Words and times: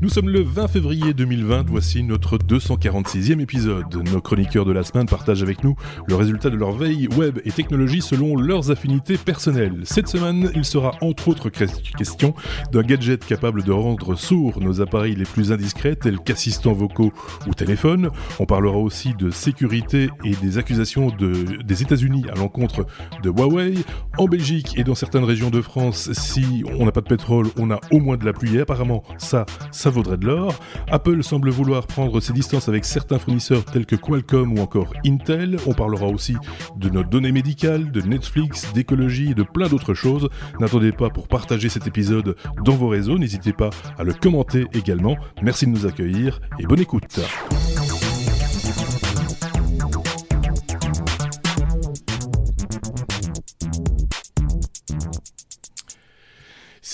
Nous 0.00 0.10
sommes 0.10 0.28
le 0.28 0.42
20 0.42 0.68
février 0.68 1.12
2020, 1.12 1.64
voici 1.68 2.04
notre 2.04 2.38
246e 2.38 3.40
épisode. 3.40 3.92
Nos 4.12 4.20
chroniqueurs 4.20 4.64
de 4.64 4.70
la 4.70 4.84
semaine 4.84 5.06
partagent 5.06 5.42
avec 5.42 5.64
nous 5.64 5.74
le 6.06 6.14
résultat 6.14 6.50
de 6.50 6.56
leur 6.56 6.70
veille 6.70 7.08
web 7.16 7.40
et 7.44 7.50
technologie 7.50 8.00
selon 8.00 8.36
leurs 8.36 8.70
affinités 8.70 9.18
personnelles. 9.18 9.80
Cette 9.82 10.06
semaine, 10.06 10.52
il 10.54 10.64
sera 10.64 10.92
entre 11.00 11.26
autres 11.26 11.48
question 11.48 12.32
d'un 12.70 12.82
gadget 12.82 13.26
capable 13.26 13.64
de 13.64 13.72
rendre 13.72 14.14
sourds 14.14 14.60
nos 14.60 14.80
appareils 14.80 15.16
les 15.16 15.24
plus 15.24 15.50
indiscrets 15.50 15.96
tels 15.96 16.20
qu'assistants 16.20 16.74
vocaux 16.74 17.12
ou 17.48 17.54
téléphones. 17.54 18.10
On 18.38 18.46
parlera 18.46 18.78
aussi 18.78 19.14
de 19.14 19.32
sécurité 19.32 20.10
et 20.24 20.36
des 20.36 20.58
accusations 20.58 21.08
de, 21.08 21.60
des 21.64 21.82
États-Unis 21.82 22.26
à 22.32 22.36
l'encontre 22.36 22.86
de 23.24 23.30
Huawei. 23.30 23.74
En 24.16 24.26
Belgique 24.26 24.78
et 24.78 24.84
dans 24.84 24.94
certaines 24.94 25.24
régions 25.24 25.50
de 25.50 25.60
France, 25.60 26.12
si 26.12 26.62
on 26.78 26.84
n'a 26.84 26.92
pas 26.92 27.00
de 27.00 27.08
pétrole, 27.08 27.48
on 27.58 27.72
a 27.72 27.80
au 27.90 27.98
moins 27.98 28.16
de 28.16 28.24
la 28.24 28.32
pluie 28.32 28.60
apparemment 28.60 29.02
ça, 29.18 29.44
ça 29.72 29.87
vaudrait 29.90 30.16
de 30.16 30.26
l'or. 30.26 30.54
Apple 30.90 31.22
semble 31.22 31.50
vouloir 31.50 31.86
prendre 31.86 32.20
ses 32.20 32.32
distances 32.32 32.68
avec 32.68 32.84
certains 32.84 33.18
fournisseurs 33.18 33.64
tels 33.64 33.86
que 33.86 33.96
Qualcomm 33.96 34.58
ou 34.58 34.62
encore 34.62 34.92
Intel. 35.06 35.56
On 35.66 35.74
parlera 35.74 36.06
aussi 36.06 36.36
de 36.76 36.88
nos 36.88 37.04
données 37.04 37.32
médicales, 37.32 37.90
de 37.90 38.00
Netflix, 38.00 38.72
d'écologie 38.72 39.30
et 39.30 39.34
de 39.34 39.42
plein 39.42 39.68
d'autres 39.68 39.94
choses. 39.94 40.28
N'attendez 40.60 40.92
pas 40.92 41.10
pour 41.10 41.28
partager 41.28 41.68
cet 41.68 41.86
épisode 41.86 42.36
dans 42.64 42.74
vos 42.74 42.88
réseaux, 42.88 43.18
n'hésitez 43.18 43.52
pas 43.52 43.70
à 43.98 44.04
le 44.04 44.12
commenter 44.12 44.66
également. 44.72 45.16
Merci 45.42 45.66
de 45.66 45.70
nous 45.70 45.86
accueillir 45.86 46.40
et 46.58 46.66
bonne 46.66 46.80
écoute. 46.80 47.20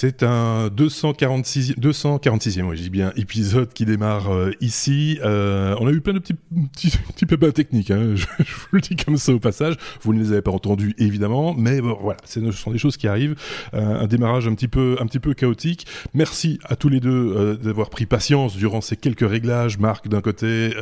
C'est 0.07 0.23
un 0.23 0.69
246, 0.69 1.77
246e, 1.79 2.65
ouais, 2.65 2.77
bien, 2.91 3.11
épisode 3.17 3.73
qui 3.73 3.87
démarre 3.87 4.31
euh, 4.31 4.51
ici. 4.61 5.19
Euh, 5.25 5.75
on 5.81 5.87
a 5.87 5.93
eu 5.93 6.03
plein 6.03 6.13
de 6.13 6.19
petits, 6.19 6.35
petits, 6.75 6.91
petits 7.15 7.25
pépins 7.25 7.53
techniques, 7.53 7.91
hein, 7.91 8.11
je, 8.15 8.27
je, 8.39 8.55
vous 8.55 8.69
le 8.73 8.81
dis 8.83 8.97
comme 8.97 9.17
ça 9.17 9.33
au 9.33 9.39
passage. 9.39 9.77
Vous 10.03 10.13
ne 10.13 10.19
les 10.19 10.33
avez 10.33 10.43
pas 10.43 10.51
entendus, 10.51 10.95
évidemment, 10.99 11.55
mais 11.55 11.81
bon, 11.81 11.97
voilà, 11.99 12.19
ce 12.27 12.51
sont 12.51 12.71
des 12.71 12.77
choses 12.77 12.99
qui 12.99 13.09
arrivent. 13.09 13.35
Euh, 13.73 14.03
un 14.03 14.07
démarrage 14.07 14.47
un 14.47 14.55
petit 14.55 14.69
peu, 14.69 14.99
un 15.01 15.07
petit 15.07 15.21
peu 15.21 15.33
chaotique. 15.33 15.87
Merci 16.13 16.59
à 16.65 16.77
tous 16.77 16.91
les 16.91 17.01
deux 17.01 17.33
euh, 17.35 17.57
d'avoir 17.57 17.89
pris 17.89 18.05
patience 18.05 18.57
durant 18.57 18.83
ces 18.83 18.99
quelques 18.99 19.27
réglages. 19.27 19.79
Marc 19.79 20.09
d'un 20.09 20.21
côté, 20.21 20.73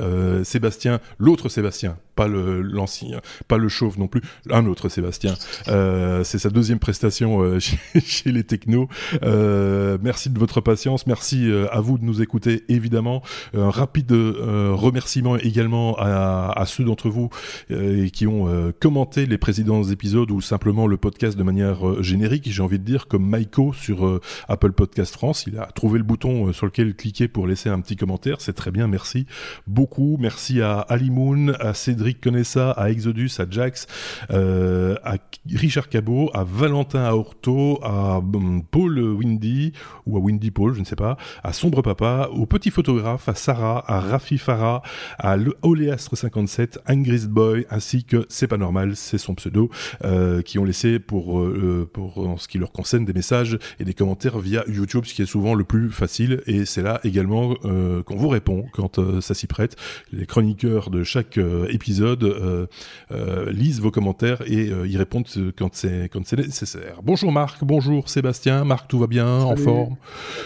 Sébastien, 0.42 0.98
l'autre 1.19 1.48
Sébastien, 1.48 1.97
pas 2.14 2.28
le 2.28 2.62
l'ancien, 2.62 3.20
pas 3.48 3.58
le 3.58 3.68
chauve 3.68 3.98
non 3.98 4.06
plus, 4.06 4.22
un 4.50 4.66
autre 4.66 4.88
Sébastien. 4.88 5.34
C'est 5.66 6.38
sa 6.38 6.50
deuxième 6.50 6.78
prestation 6.78 7.58
chez, 7.58 7.78
chez 8.05 8.32
les 8.32 8.44
technos. 8.44 8.88
Euh, 9.22 9.98
merci 10.02 10.30
de 10.30 10.38
votre 10.38 10.60
patience, 10.60 11.06
merci 11.06 11.48
euh, 11.48 11.66
à 11.72 11.80
vous 11.80 11.98
de 11.98 12.05
nous 12.05 12.22
écouter 12.22 12.64
évidemment. 12.68 13.22
Un 13.55 13.70
rapide 13.70 14.12
euh, 14.12 14.72
remerciement 14.74 15.36
également 15.36 15.96
à, 15.98 16.52
à 16.55 16.66
ceux 16.66 16.84
d'entre 16.84 17.08
vous 17.08 17.30
euh, 17.70 18.08
qui 18.08 18.27
ont 18.27 18.48
euh, 18.48 18.72
commenté 18.78 19.27
les 19.27 19.38
précédents 19.38 19.83
épisodes 19.84 20.30
ou 20.30 20.40
simplement 20.40 20.86
le 20.86 20.96
podcast 20.96 21.36
de 21.36 21.42
manière 21.42 22.02
générique, 22.02 22.50
j'ai 22.50 22.62
envie 22.62 22.78
de 22.78 22.84
dire, 22.84 23.08
comme 23.08 23.28
Maiko 23.28 23.72
sur 23.72 24.20
Apple 24.48 24.72
Podcast 24.72 25.14
France. 25.14 25.44
Il 25.46 25.58
a 25.58 25.66
trouvé 25.66 25.98
le 25.98 26.05
bouton 26.05 26.52
sur 26.52 26.66
lequel 26.66 26.94
cliquer 26.94 27.28
pour 27.28 27.46
laisser 27.46 27.68
un 27.68 27.80
petit 27.80 27.96
commentaire, 27.96 28.40
c'est 28.40 28.52
très 28.52 28.70
bien, 28.70 28.86
merci 28.86 29.27
beaucoup. 29.66 30.16
Merci 30.20 30.60
à 30.60 30.80
Ali 30.80 31.10
Moon, 31.10 31.52
à 31.60 31.74
Cédric 31.74 32.02
Conessa, 32.22 32.70
à 32.72 32.91
Exodus, 32.91 33.31
à 33.39 33.45
Jax, 33.50 33.86
à 34.31 35.17
Richard 35.55 35.89
Cabot, 35.89 36.31
à 36.34 36.45
Valentin 36.45 37.05
Aorto, 37.05 37.81
à 37.83 38.19
hum, 38.19 38.62
Paul 38.70 38.98
Windy, 38.98 39.72
ou 40.06 40.17
à 40.17 40.20
Windy 40.20 40.50
Paul, 40.50 40.75
je 40.75 40.80
ne 40.80 40.84
sais 40.84 40.97
pas, 40.97 41.17
à 41.42 41.53
Sombre 41.53 41.83
Papa, 41.83 42.28
au 42.33 42.47
Petit 42.47 42.70
Photographe, 42.70 43.28
à 43.28 43.34
Sarah, 43.34 43.84
à 43.86 44.00
Rafi 44.00 44.39
Farah, 44.39 44.83
à 45.19 45.36
Oléastre57, 45.36 46.78
Angris 46.89 47.27
Boy, 47.29 47.67
ainsi 47.70 48.05
que 48.05 48.27
C'est 48.29 48.46
pas 48.46 48.57
normal, 48.57 48.96
c'est 48.96 49.19
son 49.19 49.34
pseudo, 49.34 49.70
euh, 50.05 50.42
qui 50.42 50.58
ont 50.58 50.64
laissé 50.64 50.98
pour, 50.98 51.40
euh, 51.40 51.89
pour 51.92 52.19
en 52.19 52.36
ce 52.36 52.48
qui 52.48 52.58
leur 52.58 52.73
concerne 52.73 53.05
des 53.05 53.13
messages 53.13 53.58
et 53.79 53.84
des 53.84 53.95
commentaires 53.95 54.39
via 54.39 54.64
YouTube, 54.69 55.05
ce 55.05 55.14
qui 55.14 55.23
est 55.23 55.27
souvent 55.27 55.55
le 55.55 55.64
plus 55.64 55.90
facile, 55.90 56.42
et 56.46 56.64
c'est 56.64 56.83
là 56.83 57.01
également 57.05 57.55
euh, 57.64 58.02
qu'on 58.02 58.17
vous 58.17 58.29
répond 58.29 58.67
quand 58.73 58.98
euh, 58.98 59.20
ça 59.20 59.34
s'y 59.34 59.46
prête. 59.46 59.77
Les 60.13 60.27
chroniqueurs 60.27 60.90
de 60.90 61.05
chaque 61.05 61.39
euh, 61.39 61.67
épisode 61.92 62.25
euh, 62.25 63.53
lisent 63.53 63.80
vos 63.80 63.91
commentaires 63.91 64.42
et 64.47 64.69
y 64.69 64.97
répondent 64.97 65.27
quand 65.58 65.75
c'est 65.75 66.08
quand 66.11 66.25
c'est 66.25 66.39
nécessaire. 66.39 67.01
Bonjour 67.03 67.30
Marc, 67.33 67.63
bonjour 67.63 68.08
Sébastien, 68.08 68.64
Marc 68.64 68.89
tout 68.89 68.98
va 68.98 69.07
bien, 69.07 69.41
Salut. 69.41 69.53
en 69.53 69.57
forme 69.57 69.97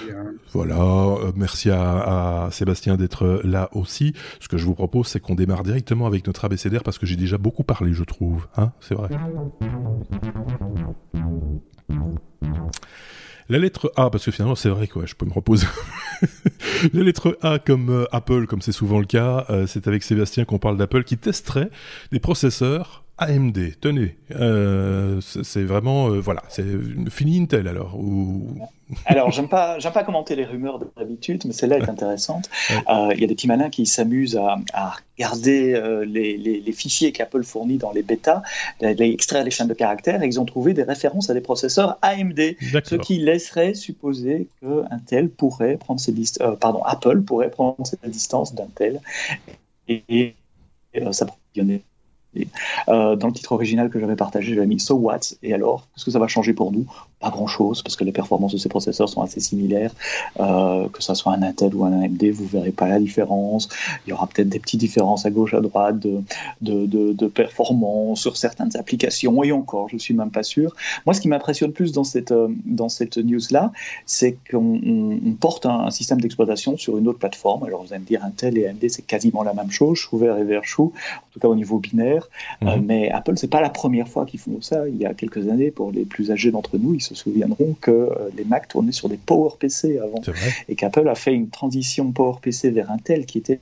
bien. 0.05 0.17
Voilà, 0.53 0.81
euh, 0.81 1.33
merci 1.37 1.71
à, 1.71 2.47
à, 2.47 2.51
Sébastien 2.51 2.97
d'être 2.97 3.43
là 3.45 3.69
aussi. 3.73 4.13
Ce 4.41 4.49
que 4.49 4.57
je 4.57 4.65
vous 4.65 4.75
propose, 4.75 5.07
c'est 5.07 5.21
qu'on 5.21 5.37
démarre 5.37 5.63
directement 5.63 6.07
avec 6.07 6.27
notre 6.27 6.45
abécédaire 6.45 6.83
parce 6.83 6.99
que 6.99 7.07
j'ai 7.07 7.17
déjà 7.17 7.39
beaucoup 7.39 7.63
parlé, 7.63 7.93
je 7.93 8.03
trouve. 8.03 8.49
Hein 8.57 8.73
c'est 8.81 8.95
vrai. 8.95 9.09
La 13.49 13.59
lettre 13.59 13.93
A, 13.97 14.11
parce 14.11 14.25
que 14.25 14.31
finalement 14.31 14.57
c'est 14.57 14.69
vrai 14.69 14.89
quoi, 14.89 15.07
je 15.07 15.15
peux 15.15 15.27
me 15.27 15.33
reposer. 15.33 15.67
la 16.93 17.03
lettre 17.03 17.39
A 17.43 17.59
comme 17.59 17.91
euh, 17.91 18.05
Apple, 18.11 18.47
comme 18.47 18.61
c'est 18.61 18.73
souvent 18.73 18.99
le 18.99 19.07
cas, 19.07 19.47
euh, 19.51 19.67
c'est 19.67 19.87
avec 19.87 20.03
Sébastien 20.03 20.45
qu'on 20.45 20.59
parle 20.59 20.77
d'Apple 20.77 21.05
qui 21.05 21.17
testerait 21.17 21.71
des 22.11 22.19
processeurs 22.19 23.06
AMD. 23.19 23.81
Tenez, 23.81 24.17
euh, 24.33 25.21
c'est 25.21 25.65
vraiment 25.65 26.11
euh, 26.11 26.21
voilà, 26.21 26.43
c'est 26.49 26.67
fini 27.09 27.41
Intel 27.41 27.67
alors 27.67 27.99
ou 27.99 28.59
alors, 29.05 29.33
j'aime 29.33 29.49
pas, 29.49 29.81
j'aime 29.81 29.93
pas 29.93 30.05
commenter 30.05 30.37
les 30.37 30.45
rumeurs 30.45 30.79
d'habitude, 30.97 31.43
mais 31.45 31.53
celle-là 31.53 31.79
est 31.79 31.89
intéressante. 31.89 32.49
Il 32.71 32.77
ouais. 32.77 32.83
euh, 32.89 33.15
y 33.17 33.25
a 33.25 33.27
des 33.27 33.35
petits 33.35 33.49
malins 33.49 33.69
qui 33.69 33.85
s'amusent 33.85 34.37
à, 34.37 34.59
à, 34.75 34.95
regarder 35.17 36.05
les, 36.07 36.37
les, 36.37 36.61
les, 36.61 36.73
fichiers 36.73 37.11
qu'Apple 37.11 37.43
fournit 37.43 37.79
dans 37.79 37.91
les 37.91 38.05
bêtas, 38.05 38.43
les 38.81 38.95
extraire 39.11 39.43
les 39.43 39.51
chaînes 39.51 39.67
de 39.67 39.75
caractères, 39.75 40.23
et 40.23 40.27
ils 40.27 40.39
ont 40.39 40.45
trouvé 40.45 40.73
des 40.73 40.85
références 40.85 41.31
à 41.31 41.35
des 41.35 41.41
processeurs 41.41 41.99
AMD, 42.03 42.39
ce 42.85 42.95
qui 42.95 43.19
laisserait 43.19 43.75
supposer 43.75 44.47
que 44.61 44.85
Intel 44.93 45.31
pourrait 45.31 45.79
prendre 45.79 45.99
ses 45.99 46.15
pardon, 46.61 46.85
Apple 46.85 47.23
pourrait 47.23 47.51
prendre 47.51 47.85
ses 47.85 47.99
distances 48.09 48.55
d'Intel 48.55 49.01
et, 49.89 50.05
et, 50.09 50.37
et 50.95 51.13
s'approvisionner 51.13 51.83
euh, 52.89 53.17
dans 53.17 53.29
le 53.29 53.33
titre 53.33 53.53
original 53.53 53.91
que 53.91 53.99
j'avais 53.99 54.17
partagé, 54.17 54.55
j'avais 54.55 54.67
mis 54.67 54.81
So 54.81 54.95
what? 54.95 55.21
Et 55.43 55.55
alors, 55.55 55.87
qu'est-ce 55.95 56.05
que 56.05 56.11
ça 56.11 56.19
va 56.19 56.29
changer 56.29 56.53
pour 56.53 56.73
nous? 56.73 56.87
Pas 57.21 57.31
grand-chose, 57.31 57.83
parce 57.83 57.97
que 57.97 58.05
les 58.05 58.13
performances 58.13 58.53
de 58.53 58.59
ces 58.59 58.69
processeurs 58.69 59.09
sont 59.09 59.23
assez 59.23 59.41
similaires. 59.41 59.93
Euh, 60.39 60.89
que 60.91 61.03
ce 61.03 61.15
soit 61.15 61.33
un 61.33 61.43
Intel 61.43 61.75
ou 61.75 61.85
un 61.85 62.03
AMD, 62.03 62.23
vous 62.31 62.47
verrez 62.47 62.73
pas 62.73 62.89
la 62.89 62.99
différence. 62.99 63.69
Il 64.07 64.11
y 64.11 64.13
aura 64.13 64.27
peut-être 64.27 64.51
des 64.51 64.59
petites 64.59 64.81
différences 64.81 65.25
à 65.25 65.31
gauche, 65.31 65.55
à 65.55 65.61
droite 65.61 65.99
de, 65.99 66.23
de, 66.61 66.85
de, 66.85 67.13
de 67.13 67.27
performance 67.27 68.21
sur 68.21 68.37
certaines 68.37 68.77
applications. 68.77 69.43
Et 69.43 69.53
encore, 69.53 69.89
je 69.89 69.97
suis 69.97 70.13
même 70.13 70.31
pas 70.31 70.43
sûr. 70.43 70.75
Moi, 71.07 71.15
ce 71.15 71.23
qui 71.23 71.29
m'impressionne 71.29 71.73
plus 71.73 71.93
dans 71.93 72.05
cette, 72.05 72.33
euh, 72.33 72.49
dans 72.67 72.91
cette 72.91 73.17
news-là, 73.17 73.73
c'est 74.05 74.37
qu'on 74.51 74.81
on 74.85 75.33
porte 75.41 75.65
un, 75.65 75.87
un 75.87 75.91
système 75.91 76.21
d'exploitation 76.21 76.77
sur 76.77 76.99
une 76.99 77.09
autre 77.09 77.19
plateforme. 77.19 77.65
Alors, 77.65 77.83
vous 77.83 77.95
allez 77.95 78.03
me 78.03 78.07
dire, 78.07 78.23
Intel 78.25 78.59
et 78.59 78.67
AMD, 78.67 78.89
c'est 78.89 79.07
quasiment 79.07 79.43
la 79.43 79.55
même 79.55 79.71
chose, 79.71 79.97
chou 79.97 80.19
vert 80.19 80.37
et 80.37 80.45
vert 80.45 80.65
chou, 80.65 80.93
en 80.95 81.33
tout 81.33 81.41
cas 81.41 81.49
au 81.49 81.55
niveau 81.55 81.79
binaire. 81.79 82.29
Mmh. 82.61 82.69
Euh, 82.69 82.77
mais 82.83 83.11
Apple, 83.11 83.35
c'est 83.37 83.49
pas 83.49 83.63
la 83.63 83.71
première 83.71 84.09
fois 84.09 84.27
qu'ils 84.27 84.41
font 84.41 84.61
ça. 84.61 84.87
Il 84.89 84.97
y 84.97 85.07
a 85.07 85.15
quelques 85.15 85.49
années, 85.49 85.71
pour 85.71 85.93
les 85.93 86.05
plus 86.05 86.31
âgés 86.31 86.51
d'entre 86.51 86.77
nous, 86.79 86.95
ils 86.95 87.06
se 87.07 87.15
souviendront 87.15 87.75
que 87.81 87.91
euh, 87.91 88.31
les 88.37 88.45
Mac 88.45 88.69
tournaient 88.69 88.93
sur 88.93 89.09
des 89.09 89.17
PowerPC 89.17 89.99
avant, 89.99 90.21
et 90.69 90.75
qu'Apple 90.75 91.09
a 91.09 91.15
fait 91.15 91.33
une 91.33 91.49
transition 91.49 92.13
PowerPC 92.13 92.71
vers 92.71 92.91
Intel 92.91 93.27
qui 93.27 93.39
était 93.39 93.61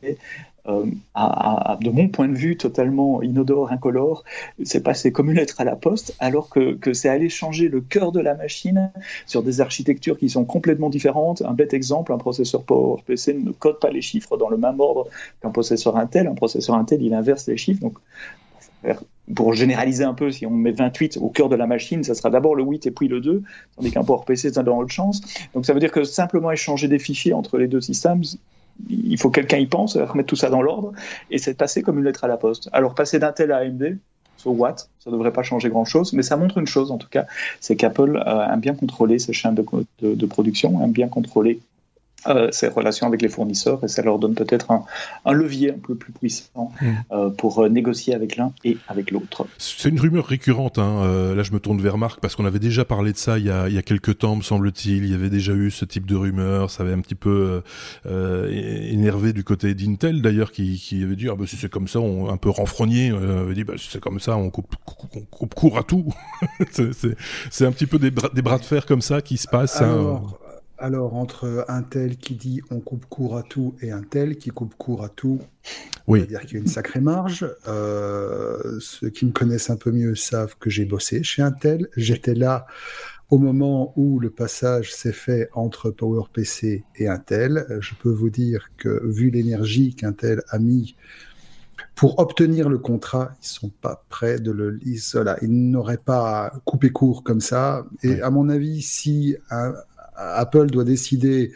euh, 0.67 0.87
à, 1.13 1.73
à, 1.73 1.77
de 1.77 1.91
mon 1.91 2.09
point 2.09 2.27
de 2.27 2.35
vue, 2.35 2.57
totalement 2.57 3.21
inodore, 3.21 3.71
incolore. 3.71 4.25
C'est 4.65 4.83
passé 4.83 5.13
comme 5.13 5.31
une 5.31 5.37
lettre 5.37 5.61
à 5.61 5.65
la 5.65 5.77
poste, 5.77 6.17
alors 6.21 6.49
que, 6.49 6.73
que 6.75 6.95
c'est 6.95 7.11
allé 7.11 7.29
changer 7.29 7.69
le 7.69 7.83
cœur 7.83 8.13
de 8.13 8.21
la 8.21 8.35
machine 8.35 8.91
sur 9.27 9.43
des 9.43 9.61
architectures 9.61 10.19
qui 10.19 10.31
sont 10.31 10.47
complètement 10.47 10.89
différentes. 10.89 11.43
Un 11.43 11.53
bête 11.53 11.75
exemple, 11.75 12.15
un 12.15 12.19
processeur 12.19 12.63
PowerPC 12.63 13.35
ne 13.35 13.53
code 13.53 13.79
pas 13.79 13.91
les 13.91 14.01
chiffres 14.01 14.39
dans 14.39 14.49
le 14.49 14.57
même 14.57 14.81
ordre 14.81 15.09
qu'un 15.43 15.51
processeur 15.51 15.99
Intel. 15.99 16.27
Un 16.29 16.35
processeur 16.35 16.77
Intel, 16.77 17.03
il 17.03 17.13
inverse 17.13 17.47
les 17.47 17.59
chiffres. 17.59 17.83
Donc, 17.83 17.99
pour 19.35 19.55
généraliser 19.55 20.05
un 20.05 20.15
peu, 20.15 20.31
si 20.31 20.47
on 20.47 20.51
met 20.51 20.73
28 20.73 21.19
au 21.21 21.31
cœur 21.31 21.49
de 21.49 21.57
la 21.57 21.67
machine, 21.67 22.05
ça 22.05 22.15
sera 22.15 22.31
d'abord 22.31 22.55
le 22.55 22.63
8 22.63 22.87
et 22.87 22.91
puis 22.91 23.09
le 23.09 23.21
2, 23.21 23.43
tandis 23.77 23.91
qu'un 23.91 24.05
PowerPC, 24.05 24.53
c'est 24.53 24.63
dans 24.63 24.81
l'autre 24.81 24.93
chance. 24.93 25.21
Donc 25.55 25.65
ça 25.65 25.73
veut 25.73 25.81
dire 25.81 25.93
que 25.93 26.05
simplement 26.05 26.51
échanger 26.51 26.89
des 26.89 26.99
fichiers 26.99 27.33
entre 27.33 27.57
les 27.59 27.67
deux 27.67 27.81
systèmes, 27.81 28.23
il 28.89 29.19
faut 29.19 29.31
quelqu'un 29.31 29.59
y 29.59 29.67
pense, 29.67 29.97
remettre 29.97 30.29
tout 30.29 30.37
ça 30.37 30.51
dans 30.51 30.61
l'ordre, 30.61 30.93
et 31.31 31.39
c'est 31.39 31.55
passé 31.55 31.83
comme 31.83 31.99
une 31.99 32.05
lettre 32.05 32.25
à 32.25 32.29
la 32.29 32.37
poste. 32.37 32.69
Alors 32.73 32.95
passer 32.95 33.19
d'Intel 33.19 33.53
à 33.53 33.59
AMD, 33.59 33.99
so 34.37 34.51
what? 34.51 34.77
Ça 34.99 35.11
ne 35.11 35.13
devrait 35.13 35.33
pas 35.33 35.43
changer 35.43 35.71
grand-chose, 35.71 36.13
mais 36.13 36.23
ça 36.23 36.37
montre 36.37 36.59
une 36.59 36.67
chose 36.67 36.91
en 36.91 36.99
tout 36.99 37.09
cas, 37.09 37.27
c'est 37.61 37.77
qu'Apple 37.77 38.23
aime 38.27 38.61
bien 38.61 38.75
contrôler 38.75 39.19
ses 39.19 39.33
chaînes 39.33 39.55
de, 39.55 40.15
de, 40.15 40.27
production, 40.27 40.83
aime 40.83 40.93
bien 40.93 41.09
contrôler 41.09 41.61
ses 42.51 42.69
relations 42.69 43.07
avec 43.07 43.23
les 43.23 43.29
fournisseurs 43.29 43.83
et 43.85 43.89
ça 43.89 44.03
leur 44.03 44.19
donne 44.19 44.35
peut-être 44.35 44.71
un, 44.71 44.85
levier 45.33 45.73
un 45.73 45.79
peu 45.79 45.95
plus 45.95 46.13
puissant 46.13 46.73
mm. 46.81 47.33
pour 47.37 47.69
négocier 47.69 48.15
avec 48.15 48.37
l'un 48.37 48.53
et 48.65 48.77
avec 48.89 49.11
l'autre. 49.11 49.47
C'est 49.59 49.89
une 49.89 50.01
rumeur 50.01 50.27
récurrente. 50.27 50.79
Hein. 50.79 51.35
là, 51.35 51.43
je 51.43 51.53
me 51.53 51.59
tourne 51.59 51.81
vers 51.81 51.99
Marc 51.99 52.21
parce 52.21 52.37
qu'on 52.37 52.47
avait 52.47 52.59
déjà 52.59 52.85
parlé 52.85 53.13
de 53.13 53.19
ça 53.19 53.39
il 53.39 53.47
y 53.47 53.51
a, 53.51 53.69
il 53.69 53.75
y 53.75 53.79
a 53.79 53.83
quelques 53.83 54.19
temps, 54.19 54.37
me 54.37 54.43
semble-t-il. 54.43 55.05
Il 55.05 55.11
y 55.11 55.15
avait 55.15 55.31
déjà 55.31 55.53
eu 55.53 55.71
ce 55.71 55.85
type 55.85 56.07
de 56.07 56.17
rumeur. 56.17 56.71
Ça 56.71 56.83
avait 56.83 56.93
un 56.93 57.01
petit 57.01 57.15
peu 57.15 57.63
énervé 58.05 59.33
du 59.33 59.45
côté 59.45 59.75
d'Intel 59.75 60.23
d'ailleurs, 60.23 60.53
qui, 60.53 60.79
qui, 60.79 61.03
avait 61.03 61.17
dit 61.17 61.29
ah, 61.29 61.35
bah, 61.35 61.45
si 61.47 61.57
c'est 61.57 61.71
comme 61.71 61.89
ça, 61.89 62.01
on, 62.01 62.29
un 62.29 62.37
peu 62.37 62.51
renfrogné, 62.51 63.11
avait 63.11 63.55
dit 63.55 63.65
bah, 63.65 63.75
si 63.77 63.89
c'est 63.91 64.01
comme 64.01 64.21
ça, 64.21 64.37
on 64.37 64.51
coupe, 64.51 64.75
coupe, 65.31 65.55
court 65.55 65.79
à 65.79 65.83
tout. 65.83 66.13
c'est 67.51 67.67
un 67.67 67.73
petit 67.73 67.87
peu 67.87 67.99
des, 67.99 68.11
des, 68.11 68.43
bras 68.43 68.59
de 68.59 68.65
fer 68.65 68.87
comme 68.87 69.03
ça 69.03 69.21
qui 69.21 69.37
se 69.37 69.49
passent. 69.49 69.81
Hein. 69.81 70.23
Alors, 70.79 71.15
entre 71.15 71.65
un 71.69 71.83
tel 71.83 72.17
qui 72.17 72.35
dit 72.35 72.61
on 72.71 72.81
coupe 72.81 73.07
court 73.07 73.37
à 73.37 73.43
tout 73.43 73.75
et 73.81 73.93
un 73.93 74.03
tel 74.03 74.37
qui 74.37 74.51
coupe 74.51 74.75
court 74.75 75.05
à 75.05 75.09
tout, 75.09 75.41
oui. 76.09 76.23
on 76.23 76.25
dire 76.27 76.41
qu'il 76.41 76.55
y 76.55 76.57
a 76.57 76.61
une 76.61 76.67
sacrée 76.67 77.01
marge. 77.01 77.47
Euh, 77.69 78.79
ceux 78.81 79.11
qui 79.11 79.25
me 79.25 79.33
connaissent 79.33 79.71
un 79.71 79.77
peu 79.77 79.93
mieux 79.93 80.15
savent 80.15 80.57
que 80.59 80.71
j'ai 80.71 80.85
bossé 80.85 81.23
chez 81.23 81.43
un 81.43 81.53
tel. 81.53 81.89
J'étais 81.97 82.35
là 82.35 82.67
au 83.31 83.39
moment 83.39 83.93
où 83.97 84.19
le 84.19 84.31
passage 84.31 84.93
s'est 84.93 85.13
fait 85.13 85.49
entre 85.55 85.91
PowerPC 85.91 86.85
et 86.97 87.09
Intel. 87.09 87.67
Je 87.81 87.95
peux 87.95 88.11
vous 88.11 88.31
dire 88.31 88.69
que 88.77 89.01
vu 89.07 89.31
l'énergie 89.31 89.95
qu'Intel 89.95 90.43
a 90.49 90.59
mis 90.59 90.97
pour 91.95 92.19
obtenir 92.19 92.69
le 92.69 92.79
contrat, 92.79 93.33
ils 93.41 93.47
sont 93.47 93.71
pas 93.71 94.05
prêts 94.09 94.41
de 94.41 94.51
le 94.51 94.81
voilà, 95.13 95.37
ils 95.43 95.71
n'auraient 95.71 95.97
pas 95.97 96.53
coupé 96.65 96.91
court 96.91 97.23
comme 97.23 97.41
ça. 97.41 97.87
Et 98.03 98.21
à 98.21 98.31
mon 98.31 98.49
avis, 98.49 98.83
si 98.83 99.37
Apple 100.17 100.67
doit 100.67 100.85
décider 100.85 101.53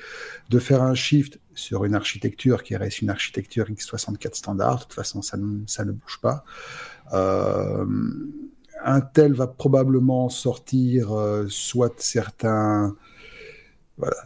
de 0.50 0.58
faire 0.58 0.82
un 0.82 0.94
shift 0.94 1.38
sur 1.54 1.84
une 1.84 1.94
architecture 1.94 2.62
qui 2.62 2.76
reste 2.76 3.02
une 3.02 3.10
architecture 3.10 3.66
x64 3.68 4.34
standard, 4.34 4.76
de 4.76 4.82
toute 4.82 4.94
façon, 4.94 5.22
ça 5.22 5.36
ne, 5.36 5.92
bouge 5.92 6.20
pas. 6.22 6.44
Euh, 7.12 7.84
Intel 8.84 9.34
va 9.34 9.46
probablement 9.48 10.28
sortir 10.28 11.12
euh, 11.12 11.46
soit 11.48 12.00
certains 12.00 12.94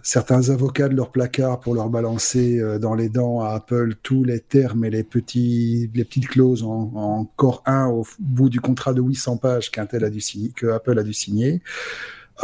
certains 0.03 0.51
avocats 0.51 0.89
de 0.89 0.95
leur 0.95 1.11
placard 1.11 1.61
pour 1.61 1.75
leur 1.75 1.89
balancer 1.89 2.61
euh, 2.61 2.79
dans 2.79 2.95
les 2.95 3.09
dents 3.09 3.41
à 3.41 3.55
Apple 3.55 3.95
tous 4.03 4.25
les 4.25 4.41
termes 4.41 4.85
et 4.85 4.91
les, 4.91 5.05
petits, 5.05 5.91
petites 5.93 6.29
clauses 6.29 6.63
en, 6.63 6.93
en 6.95 7.25
corps 7.37 7.63
1 7.67 7.87
au 7.87 8.07
bout 8.19 8.51
du 8.51 8.61
contrat 8.61 8.93
de 8.93 9.01
800 9.01 9.39
pages 9.39 9.71
qu'Intel 9.71 10.05
a 10.05 10.11
dû 10.11 10.21
signer, 10.21 10.51
que 10.51 10.67
Apple 10.67 10.99
a 10.99 11.03
dû 11.03 11.15
signer. 11.15 11.63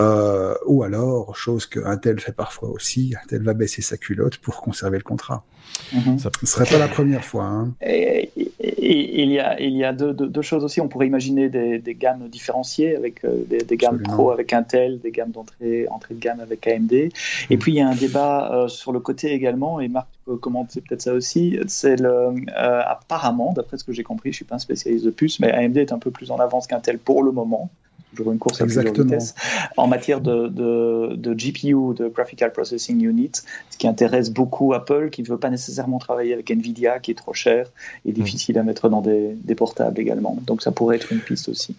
Euh, 0.00 0.54
ou 0.66 0.82
alors, 0.82 1.34
chose 1.36 1.66
que 1.66 1.80
Intel 1.80 2.20
fait 2.20 2.32
parfois 2.32 2.68
aussi, 2.68 3.14
Intel 3.22 3.42
va 3.42 3.54
baisser 3.54 3.82
sa 3.82 3.96
culotte 3.96 4.36
pour 4.38 4.60
conserver 4.60 4.98
le 4.98 5.02
contrat. 5.02 5.44
Mhm. 5.92 6.18
Ça 6.18 6.30
ne 6.42 6.46
serait 6.46 6.66
pas 6.66 6.78
la 6.78 6.88
première 6.88 7.24
fois. 7.24 7.44
Hein. 7.44 7.74
Et, 7.80 8.30
il 8.60 9.30
y 9.30 9.38
a, 9.38 9.60
il 9.60 9.76
y 9.76 9.84
a 9.84 9.92
deux, 9.92 10.12
deux, 10.12 10.42
choses 10.42 10.64
aussi. 10.64 10.80
On 10.80 10.88
pourrait 10.88 11.06
imaginer 11.06 11.48
des, 11.48 11.78
des 11.78 11.94
gammes 11.94 12.28
différenciées 12.28 12.96
avec 12.96 13.24
euh, 13.24 13.44
des, 13.46 13.76
gammes 13.76 14.00
pro 14.00 14.30
avec 14.30 14.52
Intel, 14.52 15.00
des 15.00 15.10
gammes 15.10 15.30
d'entrée 15.30 15.86
entrée 15.88 16.14
de 16.14 16.20
gamme 16.20 16.40
avec 16.40 16.66
AMD. 16.66 16.92
Et 16.92 17.10
mhm. 17.50 17.58
puis 17.58 17.72
il 17.72 17.76
y 17.76 17.80
a 17.80 17.88
un 17.88 17.94
débat 17.94 18.52
euh, 18.52 18.68
sur 18.68 18.92
le 18.92 19.00
côté 19.00 19.32
également, 19.32 19.80
et 19.80 19.88
Marc 19.88 20.08
peut 20.24 20.36
commenter 20.36 20.80
peut-être 20.80 21.02
ça 21.02 21.12
aussi. 21.12 21.58
C'est 21.66 22.00
le 22.00 22.34
apparemment, 22.56 23.52
d'après 23.52 23.78
ce 23.78 23.84
que 23.84 23.92
j'ai 23.92 24.04
compris, 24.04 24.32
je 24.32 24.36
suis 24.36 24.44
pas 24.44 24.56
un 24.56 24.60
spécialiste 24.60 25.04
de 25.04 25.10
puces, 25.10 25.40
mais 25.40 25.50
AMD 25.52 25.76
est 25.76 25.92
un 25.92 25.98
peu 25.98 26.10
plus 26.10 26.30
en 26.30 26.36
avance 26.36 26.66
qu'Intel 26.66 26.98
pour 26.98 27.22
le 27.22 27.32
moment 27.32 27.70
toujours 28.10 28.32
une 28.32 28.38
course 28.38 28.60
à 28.60 28.64
plusieurs 28.64 28.92
vitesses. 28.92 29.34
En 29.76 29.86
matière 29.86 30.20
de, 30.20 30.48
de, 30.48 31.34
GPU, 31.34 31.94
de 31.94 32.08
Graphical 32.08 32.52
Processing 32.52 33.04
Unit, 33.04 33.32
ce 33.70 33.78
qui 33.78 33.86
intéresse 33.86 34.30
beaucoup 34.30 34.72
Apple, 34.74 35.10
qui 35.10 35.22
ne 35.22 35.28
veut 35.28 35.38
pas 35.38 35.50
nécessairement 35.50 35.98
travailler 35.98 36.32
avec 36.32 36.50
Nvidia, 36.50 36.98
qui 36.98 37.10
est 37.10 37.14
trop 37.14 37.34
cher 37.34 37.70
et 38.04 38.12
difficile 38.12 38.58
à 38.58 38.62
mettre 38.62 38.88
dans 38.88 39.00
des, 39.00 39.34
des 39.34 39.54
portables 39.54 40.00
également. 40.00 40.36
Donc 40.46 40.62
ça 40.62 40.72
pourrait 40.72 40.96
être 40.96 41.12
une 41.12 41.20
piste 41.20 41.48
aussi. 41.48 41.76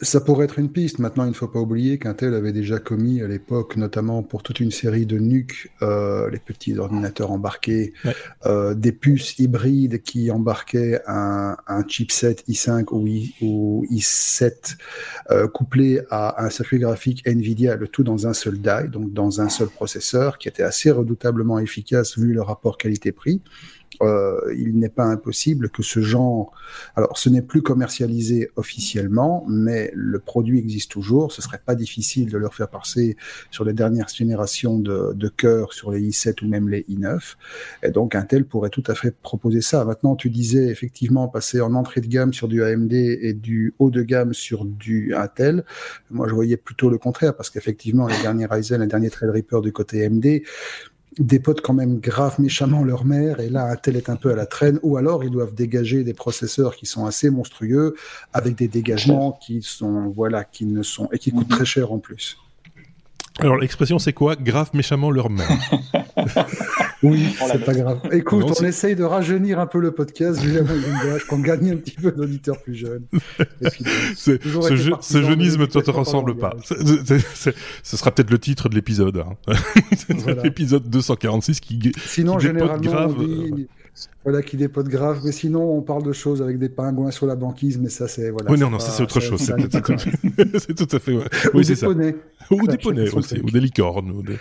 Ça 0.00 0.20
pourrait 0.20 0.44
être 0.44 0.60
une 0.60 0.70
piste. 0.70 1.00
Maintenant, 1.00 1.24
il 1.24 1.30
ne 1.30 1.34
faut 1.34 1.48
pas 1.48 1.58
oublier 1.58 1.98
qu'Intel 1.98 2.32
avait 2.34 2.52
déjà 2.52 2.78
commis 2.78 3.20
à 3.20 3.26
l'époque, 3.26 3.76
notamment 3.76 4.22
pour 4.22 4.44
toute 4.44 4.60
une 4.60 4.70
série 4.70 5.06
de 5.06 5.18
NUC, 5.18 5.72
euh, 5.82 6.30
les 6.30 6.38
petits 6.38 6.78
ordinateurs 6.78 7.32
embarqués, 7.32 7.92
euh, 8.46 8.74
des 8.74 8.92
puces 8.92 9.40
hybrides 9.40 10.02
qui 10.02 10.30
embarquaient 10.30 11.00
un, 11.08 11.56
un 11.66 11.84
chipset 11.88 12.36
i5 12.48 12.86
ou, 12.92 13.08
I, 13.08 13.34
ou 13.42 13.86
i7 13.90 14.76
euh, 15.32 15.48
couplé 15.48 16.00
à 16.10 16.44
un 16.44 16.50
circuit 16.50 16.78
graphique 16.78 17.26
NVIDIA, 17.26 17.74
le 17.74 17.88
tout 17.88 18.04
dans 18.04 18.28
un 18.28 18.34
seul 18.34 18.60
die, 18.60 18.88
donc 18.88 19.12
dans 19.12 19.40
un 19.40 19.48
seul 19.48 19.68
processeur, 19.68 20.38
qui 20.38 20.46
était 20.46 20.62
assez 20.62 20.92
redoutablement 20.92 21.58
efficace 21.58 22.16
vu 22.16 22.32
le 22.32 22.42
rapport 22.42 22.78
qualité-prix. 22.78 23.42
Euh, 24.02 24.54
il 24.56 24.78
n'est 24.78 24.88
pas 24.88 25.04
impossible 25.04 25.70
que 25.70 25.82
ce 25.82 26.00
genre, 26.00 26.52
alors 26.94 27.18
ce 27.18 27.28
n'est 27.28 27.42
plus 27.42 27.62
commercialisé 27.62 28.50
officiellement, 28.56 29.44
mais 29.48 29.90
le 29.94 30.18
produit 30.18 30.58
existe 30.58 30.90
toujours. 30.90 31.32
Ce 31.32 31.42
serait 31.42 31.60
pas 31.64 31.74
difficile 31.74 32.30
de 32.30 32.38
leur 32.38 32.54
faire 32.54 32.68
passer 32.68 33.16
sur 33.50 33.64
les 33.64 33.72
dernières 33.72 34.08
générations 34.08 34.78
de, 34.78 35.12
de 35.14 35.28
cœur, 35.28 35.72
sur 35.72 35.90
les 35.90 36.00
i7 36.00 36.44
ou 36.44 36.48
même 36.48 36.68
les 36.68 36.82
i9. 36.82 37.36
Et 37.82 37.90
donc 37.90 38.14
Intel 38.14 38.44
pourrait 38.44 38.70
tout 38.70 38.84
à 38.86 38.94
fait 38.94 39.14
proposer 39.16 39.60
ça. 39.60 39.84
Maintenant, 39.84 40.16
tu 40.16 40.30
disais 40.30 40.66
effectivement 40.66 41.28
passer 41.28 41.60
en 41.60 41.74
entrée 41.74 42.00
de 42.00 42.06
gamme 42.06 42.32
sur 42.32 42.48
du 42.48 42.62
AMD 42.62 42.92
et 42.92 43.32
du 43.32 43.74
haut 43.78 43.90
de 43.90 44.02
gamme 44.02 44.32
sur 44.32 44.64
du 44.64 45.14
Intel. 45.14 45.64
Moi, 46.10 46.28
je 46.28 46.34
voyais 46.34 46.56
plutôt 46.56 46.90
le 46.90 46.98
contraire 46.98 47.34
parce 47.34 47.50
qu'effectivement, 47.50 48.06
les 48.06 48.20
derniers 48.22 48.46
Ryzen, 48.46 48.80
les 48.80 48.86
derniers 48.86 49.10
Threadripper 49.10 49.60
du 49.62 49.72
côté 49.72 50.04
AMD, 50.06 50.26
des 51.18 51.40
potes 51.40 51.60
quand 51.60 51.74
même 51.74 51.98
grave 51.98 52.40
méchamment 52.40 52.84
leur 52.84 53.04
mère, 53.04 53.40
et 53.40 53.48
là, 53.48 53.70
un 53.70 53.76
tel 53.76 53.96
est 53.96 54.08
un 54.08 54.16
peu 54.16 54.30
à 54.30 54.36
la 54.36 54.46
traîne, 54.46 54.78
ou 54.82 54.96
alors 54.96 55.24
ils 55.24 55.30
doivent 55.30 55.54
dégager 55.54 56.04
des 56.04 56.14
processeurs 56.14 56.76
qui 56.76 56.86
sont 56.86 57.06
assez 57.06 57.30
monstrueux, 57.30 57.94
avec 58.32 58.54
des 58.56 58.68
dégagements 58.68 59.32
qui 59.32 59.62
sont, 59.62 60.08
voilà, 60.08 60.44
qui 60.44 60.66
ne 60.66 60.82
sont, 60.82 61.08
et 61.12 61.18
qui 61.18 61.30
coûtent 61.30 61.48
très 61.48 61.64
cher 61.64 61.92
en 61.92 61.98
plus. 61.98 62.38
Alors 63.38 63.56
l'expression 63.56 63.98
c'est 63.98 64.12
quoi? 64.12 64.36
Grave 64.36 64.70
méchamment 64.74 65.10
leur 65.10 65.30
mère. 65.30 65.48
oui, 67.02 67.34
c'est 67.50 67.64
pas 67.64 67.74
grave. 67.74 68.00
Écoute, 68.12 68.44
on 68.60 68.64
essaye 68.64 68.96
de 68.96 69.04
rajeunir 69.04 69.60
un 69.60 69.66
peu 69.66 69.78
le 69.78 69.92
podcast, 69.92 70.40
qu'on 71.28 71.38
gagne 71.38 71.72
un 71.72 71.76
petit 71.76 71.94
peu 71.94 72.10
d'auditeurs 72.12 72.60
plus 72.60 72.74
jeunes. 72.74 73.04
ce, 74.16 74.38
jeunisme 75.22 75.60
ne 75.60 75.66
te, 75.66 75.90
ressemble 75.90 76.36
pas. 76.36 76.54
ce 76.62 77.96
sera 77.96 78.10
peut-être 78.10 78.30
le 78.30 78.38
titre 78.38 78.68
de 78.68 78.74
l'épisode. 78.74 79.18
Hein. 79.18 79.54
L'épisode 80.42 80.88
246 80.88 81.60
qui, 81.60 81.92
Sinon, 82.06 82.38
généralement, 82.38 82.82
grave. 82.82 83.16
Voilà, 84.28 84.42
qui 84.42 84.58
des 84.58 84.68
potes 84.68 84.88
graves. 84.88 85.22
Mais 85.24 85.32
sinon, 85.32 85.74
on 85.74 85.80
parle 85.80 86.02
de 86.02 86.12
choses 86.12 86.42
avec 86.42 86.58
des 86.58 86.68
pingouins 86.68 87.10
sur 87.10 87.24
la 87.24 87.34
banquise, 87.34 87.78
mais 87.78 87.88
ça, 87.88 88.08
c'est. 88.08 88.28
Voilà, 88.28 88.50
oui, 88.50 88.58
non, 88.58 88.68
non, 88.68 88.78
ça, 88.78 88.90
c'est 88.90 89.02
autre 89.02 89.20
chose. 89.20 89.40
C'est 90.58 90.74
tout 90.74 90.94
à 90.94 90.98
fait. 90.98 91.12
Ouais. 91.12 91.24
Oui, 91.54 91.64
c'est 91.64 91.76
ça. 91.76 91.88
Ou 91.88 92.66
des 92.66 92.76
poneys 92.76 93.10
aussi, 93.14 93.40
ou 93.40 93.50
des 93.50 93.60
licornes. 93.60 94.10
Ou 94.10 94.22
des... 94.22 94.36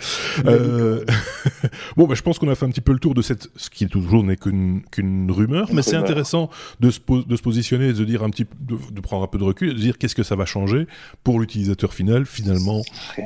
Euh... 0.45 1.05
bon, 1.95 2.05
bah, 2.05 2.15
je 2.15 2.21
pense 2.21 2.37
qu'on 2.37 2.49
a 2.49 2.55
fait 2.55 2.65
un 2.65 2.69
petit 2.69 2.81
peu 2.81 2.91
le 2.91 2.99
tour 2.99 3.13
de 3.13 3.21
cette, 3.21 3.47
ce 3.55 3.69
qui 3.69 3.87
toujours 3.87 4.25
n'est 4.25 4.35
qu'une 4.35 5.31
rumeur, 5.31 5.69
mais 5.71 5.81
c'est 5.81 5.95
intéressant 5.95 6.49
de 6.81 6.89
se, 6.89 6.99
de 7.25 7.35
se 7.35 7.41
positionner, 7.41 7.93
de 7.93 8.03
dire 8.03 8.23
un 8.23 8.29
petit, 8.29 8.45
de, 8.59 8.75
de 8.91 9.01
prendre 9.01 9.23
un 9.23 9.27
peu 9.27 9.37
de 9.37 9.45
recul, 9.45 9.73
de 9.73 9.79
dire 9.79 9.97
qu'est-ce 9.97 10.15
que 10.15 10.23
ça 10.23 10.35
va 10.35 10.45
changer 10.45 10.85
pour 11.23 11.39
l'utilisateur 11.39 11.93
final. 11.93 12.25
Finalement, 12.25 12.81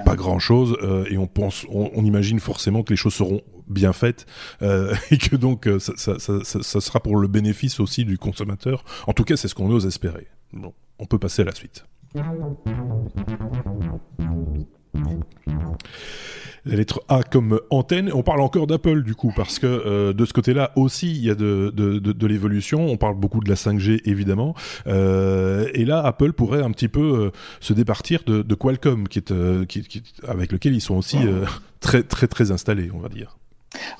pas 0.05 0.15
grand-chose, 0.15 0.77
euh, 0.83 1.05
et 1.09 1.17
on 1.17 1.27
pense, 1.27 1.65
on, 1.69 1.89
on 1.95 2.05
imagine 2.05 2.39
forcément 2.39 2.83
que 2.83 2.91
les 2.91 2.97
choses 2.97 3.15
seront 3.15 3.41
bien 3.71 3.93
faites 3.93 4.25
euh, 4.61 4.93
et 5.11 5.17
que 5.17 5.35
donc 5.35 5.67
euh, 5.67 5.79
ça, 5.79 5.93
ça, 5.95 6.19
ça, 6.19 6.50
ça, 6.61 6.81
sera 6.81 6.99
pour 6.99 7.17
le 7.17 7.27
bénéfice 7.27 7.79
aussi 7.79 8.05
du 8.05 8.17
consommateur. 8.17 8.83
En 9.07 9.13
tout 9.13 9.23
cas, 9.23 9.37
c'est 9.37 9.47
ce 9.47 9.55
qu'on 9.55 9.69
ose 9.71 9.85
espérer. 9.85 10.27
Bon, 10.53 10.73
on 10.99 11.05
peut 11.05 11.19
passer 11.19 11.41
à 11.43 11.45
la 11.45 11.55
suite. 11.55 11.85
La 16.63 16.75
lettre 16.75 17.01
A 17.07 17.23
comme 17.23 17.59
antenne. 17.71 18.11
On 18.13 18.21
parle 18.21 18.41
encore 18.41 18.67
d'Apple 18.67 19.01
du 19.01 19.15
coup 19.15 19.33
parce 19.35 19.57
que 19.57 19.65
euh, 19.65 20.13
de 20.13 20.25
ce 20.25 20.33
côté-là 20.33 20.71
aussi 20.75 21.09
il 21.09 21.25
y 21.25 21.31
a 21.31 21.35
de, 21.35 22.27
l'évolution. 22.27 22.85
On 22.87 22.97
parle 22.97 23.15
beaucoup 23.15 23.39
de 23.39 23.49
la 23.49 23.55
5G 23.55 24.01
évidemment. 24.05 24.53
Euh, 24.85 25.67
et 25.73 25.85
là 25.85 26.01
Apple 26.01 26.33
pourrait 26.33 26.61
un 26.61 26.71
petit 26.71 26.87
peu 26.87 27.01
euh, 27.01 27.31
se 27.61 27.73
départir 27.73 28.23
de, 28.25 28.53
Qualcomm 28.53 29.05
avec 30.27 30.51
lequel 30.51 30.75
ils 30.75 30.81
sont 30.81 30.95
aussi 30.95 31.17
très 31.79 32.03
très 32.03 32.27
très 32.27 32.51
installés 32.51 32.91
on 32.93 32.99
va 32.99 33.09
dire 33.09 33.37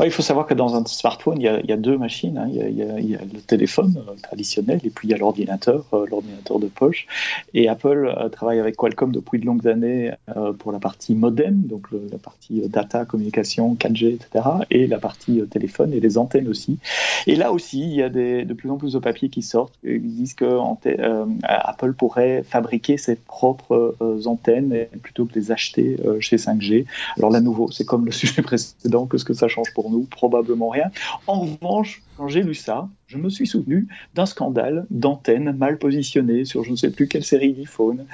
il 0.03 0.11
faut 0.11 0.21
savoir 0.21 0.47
que 0.47 0.53
dans 0.53 0.75
un 0.75 0.85
smartphone, 0.85 1.39
il 1.39 1.43
y 1.43 1.71
a, 1.71 1.77
deux 1.77 1.97
machines. 1.97 2.37
Hein. 2.37 2.47
Il, 2.49 2.75
y 2.75 3.15
a, 3.15 3.19
le 3.21 3.39
téléphone 3.39 4.03
euh, 4.07 4.13
traditionnel 4.21 4.79
et 4.83 4.89
puis 4.89 5.07
il 5.07 5.11
y 5.11 5.13
a 5.13 5.17
l'ordinateur, 5.17 5.85
euh, 5.93 6.05
l'ordinateur 6.09 6.59
de 6.59 6.67
poche. 6.67 7.07
Et 7.53 7.69
Apple 7.69 8.13
euh, 8.17 8.29
travaille 8.29 8.59
avec 8.59 8.75
Qualcomm 8.75 9.11
depuis 9.11 9.39
de 9.39 9.45
longues 9.45 9.67
années 9.67 10.11
pour 10.59 10.71
la 10.71 10.79
partie 10.79 11.15
modem, 11.15 11.61
donc 11.61 11.87
la 11.91 12.17
partie 12.17 12.67
data, 12.67 13.05
communication, 13.05 13.75
4G, 13.75 14.15
etc. 14.15 14.45
Et 14.69 14.87
la 14.87 14.99
partie 14.99 15.41
téléphone 15.49 15.93
et 15.93 15.99
les 15.99 16.17
antennes 16.17 16.47
aussi. 16.47 16.79
Et 17.27 17.35
là 17.35 17.51
aussi, 17.51 17.81
il 17.81 17.93
y 17.93 18.03
a 18.03 18.09
de 18.09 18.53
plus 18.53 18.69
en 18.69 18.77
plus 18.77 18.93
de 18.93 18.99
papiers 18.99 19.29
qui 19.29 19.41
sortent. 19.41 19.73
Ils 19.83 20.01
disent 20.01 20.33
que 20.33 20.59
Apple 21.43 21.93
pourrait 21.93 22.43
fabriquer 22.43 22.97
ses 22.97 23.15
propres 23.15 23.95
antennes 24.25 24.87
plutôt 25.01 25.25
que 25.25 25.33
les 25.35 25.51
acheter 25.51 25.97
chez 26.19 26.37
5G. 26.37 26.85
Alors 27.17 27.29
là, 27.29 27.41
nouveau, 27.41 27.69
c'est 27.71 27.85
comme 27.85 28.05
le 28.05 28.11
sujet 28.21 28.41
précédent, 28.41 29.05
que 29.05 29.17
ce 29.17 29.25
que 29.25 29.33
ça 29.33 29.47
change 29.47 29.60
pour 29.73 29.81
pour 29.81 29.91
nous 29.91 30.03
Probablement 30.03 30.69
rien. 30.69 30.91
En 31.27 31.41
revanche, 31.41 32.03
quand 32.17 32.27
j'ai 32.27 32.43
lu 32.43 32.53
ça, 32.53 32.87
je 33.07 33.17
me 33.17 33.29
suis 33.29 33.47
souvenu 33.47 33.87
d'un 34.13 34.25
scandale 34.25 34.85
d'antenne 34.91 35.51
mal 35.53 35.77
positionnées 35.77 36.45
sur 36.45 36.63
je 36.63 36.71
ne 36.71 36.75
sais 36.75 36.91
plus 36.91 37.07
quelle 37.07 37.23
série 37.23 37.51
d'iPhone. 37.53 38.05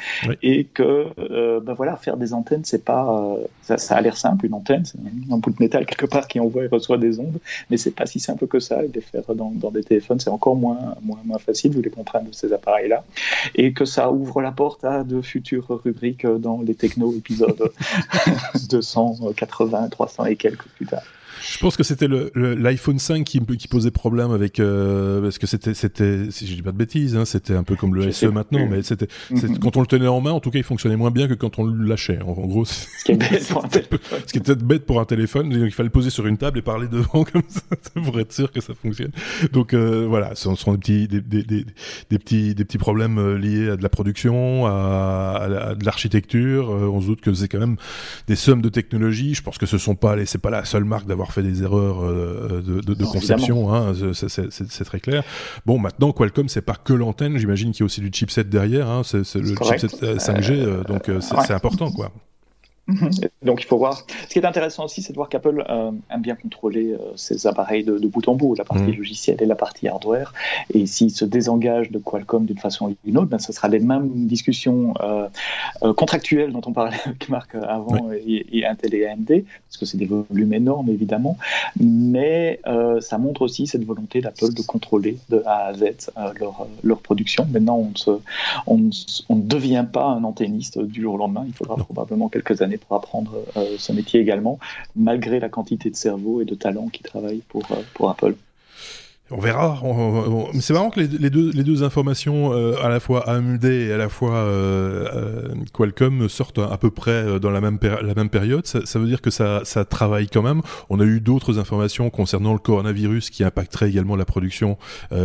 Et 0.42 0.64
que, 0.64 1.08
euh, 1.20 1.60
ben 1.60 1.74
voilà, 1.74 1.98
faire 1.98 2.16
des 2.16 2.34
antennes, 2.34 2.64
c'est 2.64 2.86
pas. 2.86 3.38
Euh, 3.38 3.76
ça, 3.78 3.96
a 3.96 4.02
l'air 4.02 4.16
simple, 4.16 4.46
une 4.46 4.54
antenne, 4.54 4.86
c'est 4.86 4.98
un 4.98 5.38
bout 5.38 5.52
de 5.52 5.58
métal 5.60 5.86
quelque 5.86 6.06
part 6.06 6.28
qui 6.28 6.40
envoie 6.40 6.64
et 6.64 6.68
reçoit 6.68 6.98
des 6.98 7.20
ondes, 7.20 7.40
mais 7.70 7.78
c'est 7.78 7.92
pas 7.92 8.06
si 8.06 8.20
simple 8.20 8.48
que 8.48 8.60
ça. 8.60 8.84
Et 8.84 8.90
les 8.94 9.02
faire 9.02 9.24
dans, 9.36 9.52
des 9.72 9.84
téléphones, 9.84 10.20
c'est 10.20 10.30
encore 10.30 10.56
moins, 10.56 10.96
moins, 11.02 11.20
moins 11.26 11.40
facile 11.40 11.74
vu 11.74 11.82
les 11.82 11.90
contraintes 11.90 12.30
de 12.30 12.34
ces 12.34 12.54
appareils-là. 12.54 13.04
Et 13.56 13.74
que 13.74 13.84
ça 13.84 14.12
ouvre 14.12 14.42
la 14.42 14.52
porte 14.52 14.86
à 14.86 15.04
de 15.04 15.22
futures 15.22 15.82
rubriques 15.84 16.26
dans 16.26 16.62
les 16.62 16.76
techno 16.76 17.14
épisodes 17.14 17.72
280, 18.70 19.90
300 19.90 20.26
et 20.26 20.36
quelques 20.38 20.68
plus 20.70 20.86
tard. 20.86 21.04
Je 21.50 21.58
pense 21.60 21.78
que 21.78 21.84
c'était 21.84 22.08
l'iPhone 22.08 22.96
le, 22.96 23.00
5 23.00 23.24
qui, 23.24 23.40
qui, 23.40 23.68
posait 23.68 23.92
problème 23.92 24.32
avec 24.32 24.60
euh, 24.60 25.22
parce 25.22 25.38
que 25.38 25.48
c'était 25.48 25.74
c'était 25.74 26.30
si 26.30 26.46
je 26.46 26.56
dis 26.56 26.62
pas 26.62 26.72
de 26.72 26.78
bêtises 26.78 27.16
hein, 27.16 27.26
c'était 27.26 27.54
un 27.54 27.64
peu 27.64 27.76
comme 27.76 27.96
le 27.96 28.12
SE 28.12 28.26
maintenant 28.28 28.68
mais 28.70 28.84
c'était 28.84 29.08
mm-hmm. 29.32 29.60
quand 29.60 29.78
on 29.78 29.82
le 29.82 29.88
tenait 29.88 30.08
en 30.08 30.20
main 30.20 30.32
en 30.32 30.40
tout 30.40 30.52
cas 30.52 30.60
il 30.60 30.64
fonctionnait 30.64 30.98
moins 30.98 31.12
bien 31.12 31.28
que 31.28 31.34
quand 31.34 31.58
on 31.60 31.64
le 31.64 31.86
lâchait. 31.86 32.20
En, 32.22 32.34
gros 32.34 32.66
ce 32.66 33.04
qui, 33.06 34.38
était 34.38 34.56
bête 34.56 34.86
pour 34.86 35.00
un 35.00 35.06
téléphone. 35.06 35.52
il 35.52 35.72
fallait 35.72 35.88
le 35.88 35.92
poser 35.92 36.10
sur 36.10 36.28
une 36.28 36.38
table 36.38 36.60
et 36.60 36.62
parler 36.62 36.88
devant 36.88 37.24
comme 37.32 37.44
ça 37.48 37.62
pour 37.94 38.20
être 38.20 38.34
sûr 38.34 38.52
que 38.52 38.60
ça 38.60 38.74
fonctionne. 38.74 39.12
Donc 39.54 39.74
euh, 39.74 40.06
voilà 40.08 40.36
ce 40.36 40.54
sont 40.56 40.74
des 40.74 40.78
petits 40.78 41.08
des, 41.08 41.22
des, 41.22 41.44
des, 41.44 41.66
des, 42.10 42.20
petits 42.20 42.56
des 42.56 42.66
petits 42.66 42.78
problèmes 42.78 43.20
euh, 43.20 43.38
liés 43.38 43.70
à 43.70 43.78
de 43.78 43.84
la 43.84 43.90
production 43.90 44.66
à, 44.66 45.70
à, 45.70 45.76
de 45.76 45.86
l'architecture 45.86 46.70
on 46.70 47.00
se 47.02 47.08
doute 47.08 47.22
que 47.22 47.34
c'est 47.34 47.48
quand 47.48 47.60
même 47.60 47.78
des 48.28 48.36
sommes 48.36 48.62
de 48.62 48.70
technologie. 48.70 49.34
Je 49.34 49.42
pense 49.42 49.58
que 49.58 49.66
ce 49.66 49.78
sont 49.78 49.96
pas 49.96 50.16
les 50.16 50.26
c'est 50.26 50.38
pas 50.38 50.50
la 50.50 50.66
seule 50.66 50.84
marque 50.84 51.08
d'avoir 51.08 51.32
fait 51.38 51.48
des 51.48 51.64
erreurs 51.64 52.04
euh, 52.04 52.62
de, 52.66 52.82
de, 52.82 52.94
de 52.94 53.06
conception, 53.06 53.74
hein, 53.74 53.94
c'est 54.14 54.84
très 54.84 55.00
clair. 55.00 55.24
Bon, 55.66 55.78
maintenant, 55.78 56.12
Qualcomm, 56.12 56.50
c'est 56.50 56.62
pas 56.62 56.76
que 56.76 56.94
l'antenne, 56.94 57.38
j'imagine 57.38 57.72
qu'il 57.72 57.82
y 57.82 57.84
a 57.84 57.86
aussi 57.86 58.02
du 58.02 58.10
chipset 58.12 58.44
derrière, 58.44 58.90
hein, 58.90 59.02
c'est 59.04 59.36
le 59.36 59.56
chipset 59.56 59.88
5G, 60.18 60.52
euh, 60.52 60.84
donc 60.84 61.10
euh, 61.10 61.20
c'est 61.22 61.54
important, 61.54 61.92
quoi. 61.92 62.12
Mhm. 62.88 63.10
Donc 63.44 63.62
il 63.62 63.66
faut 63.66 63.78
voir. 63.78 63.98
Ce 63.98 64.34
qui 64.34 64.40
est 64.40 64.46
intéressant 64.46 64.86
aussi, 64.86 65.02
c'est 65.02 65.12
de 65.12 65.18
voir 65.18 65.28
qu'Apple 65.28 65.64
euh, 65.70 65.92
aime 66.10 66.22
bien 66.22 66.36
contrôler 66.36 66.94
euh, 66.94 66.98
ses 67.16 67.46
appareils 67.46 67.84
de, 67.84 67.98
bout 68.08 68.28
en 68.28 68.36
bout, 68.36 68.56
la 68.56 68.64
partie 68.64 68.84
mhm. 68.84 68.98
logicielle 68.98 69.38
et 69.42 69.46
la 69.46 69.56
partie 69.56 69.88
hardware. 69.88 70.34
Et 70.74 70.86
s'il 70.86 71.12
se 71.12 71.26
désengage 71.26 71.92
de 71.92 72.00
Qualcomm 72.00 72.46
d'une 72.46 72.58
façon 72.58 72.88
ou 72.88 72.96
d'une 73.04 73.18
autre, 73.18 73.28
ben, 73.28 73.40
ce 73.40 73.52
sera 73.52 73.68
les 73.68 73.80
mêmes 73.80 74.10
discussions 74.28 74.94
euh, 75.02 75.28
contractuelles 75.94 76.52
dont 76.54 76.62
on 76.66 76.72
parlait 76.72 76.98
avec 77.06 77.28
Marc 77.30 77.56
avant 77.56 78.10
et, 78.14 78.66
Intel 78.66 78.96
et 78.96 79.08
AMD, 79.08 79.28
parce 79.28 79.78
que 79.78 79.86
c'est 79.86 79.98
des 79.98 80.06
volumes 80.06 80.54
énormes 80.54 80.90
évidemment. 80.90 81.38
Mais 81.80 82.60
ça 83.02 83.18
montre 83.18 83.42
aussi 83.42 83.68
cette 83.68 83.84
volonté 83.84 84.22
d'Apple 84.22 84.54
de 84.54 84.62
contrôler 84.62 85.18
de 85.30 85.42
A 85.46 85.68
à 85.68 85.74
Z 85.74 86.12
leur, 86.40 86.68
leur, 86.84 87.00
production. 87.00 87.48
Maintenant, 87.52 87.78
on, 87.78 87.96
se, 87.96 88.12
on, 88.66 89.36
ne 89.36 89.42
devient 89.42 89.86
pas 89.92 90.06
un 90.06 90.24
antenniste 90.24 90.80
du 90.80 91.02
jour 91.02 91.16
au 91.16 91.18
lendemain. 91.18 91.44
Il 91.48 91.54
faudra 91.54 91.76
probablement 91.76 92.30
quelques 92.30 92.62
années 92.62 92.77
pour 92.78 92.96
apprendre 92.96 93.46
euh, 93.58 93.76
ce 93.78 93.92
métier 93.92 94.20
également, 94.20 94.60
malgré 94.96 95.40
la 95.40 95.50
quantité 95.50 95.90
de 95.90 95.96
cerveau 95.96 96.42
et 96.42 96.46
de 96.46 96.56
talents 96.56 96.90
qui 96.90 97.04
travaillent 97.04 97.44
pour, 97.48 97.72
euh, 97.72 97.84
pour 97.94 98.10
Apple. 98.10 98.36
On 99.30 99.40
verra. 99.42 99.82
C'est 100.62 100.74
marrant 100.74 100.90
que 100.90 101.02
les, 101.02 101.30
deux, 101.30 101.52
les 101.52 101.64
deux 101.64 101.84
informations, 101.84 102.54
euh, 102.54 102.82
à 102.82 102.88
la 102.88 103.02
fois 103.02 103.30
AMD 103.30 103.66
et 103.66 103.92
à 103.92 103.98
la 103.98 104.08
fois 104.08 104.36
euh, 104.36 105.06
euh, 105.14 105.54
Qualcomm, 105.74 106.30
sortent 106.30 106.60
à 106.60 106.78
peu 106.78 106.92
près 106.92 107.38
dans 107.40 107.50
la 107.50 107.60
même, 107.60 107.78
la 107.82 108.14
même 108.14 108.30
période. 108.30 108.66
Ça, 108.66 109.00
veut 109.00 109.08
dire 109.08 109.22
que 109.22 109.30
ça, 109.30 109.62
ça 109.66 109.84
travaille 109.84 110.28
quand 110.28 110.44
même. 110.44 110.62
On 110.90 111.02
a 111.02 111.04
eu 111.04 111.20
d'autres 111.20 111.60
informations 111.60 112.10
concernant 112.10 112.54
le 112.54 112.60
coronavirus 112.60 113.30
qui 113.30 113.44
impacterait 113.44 113.90
également 113.90 114.16
la 114.16 114.24
production 114.24 114.78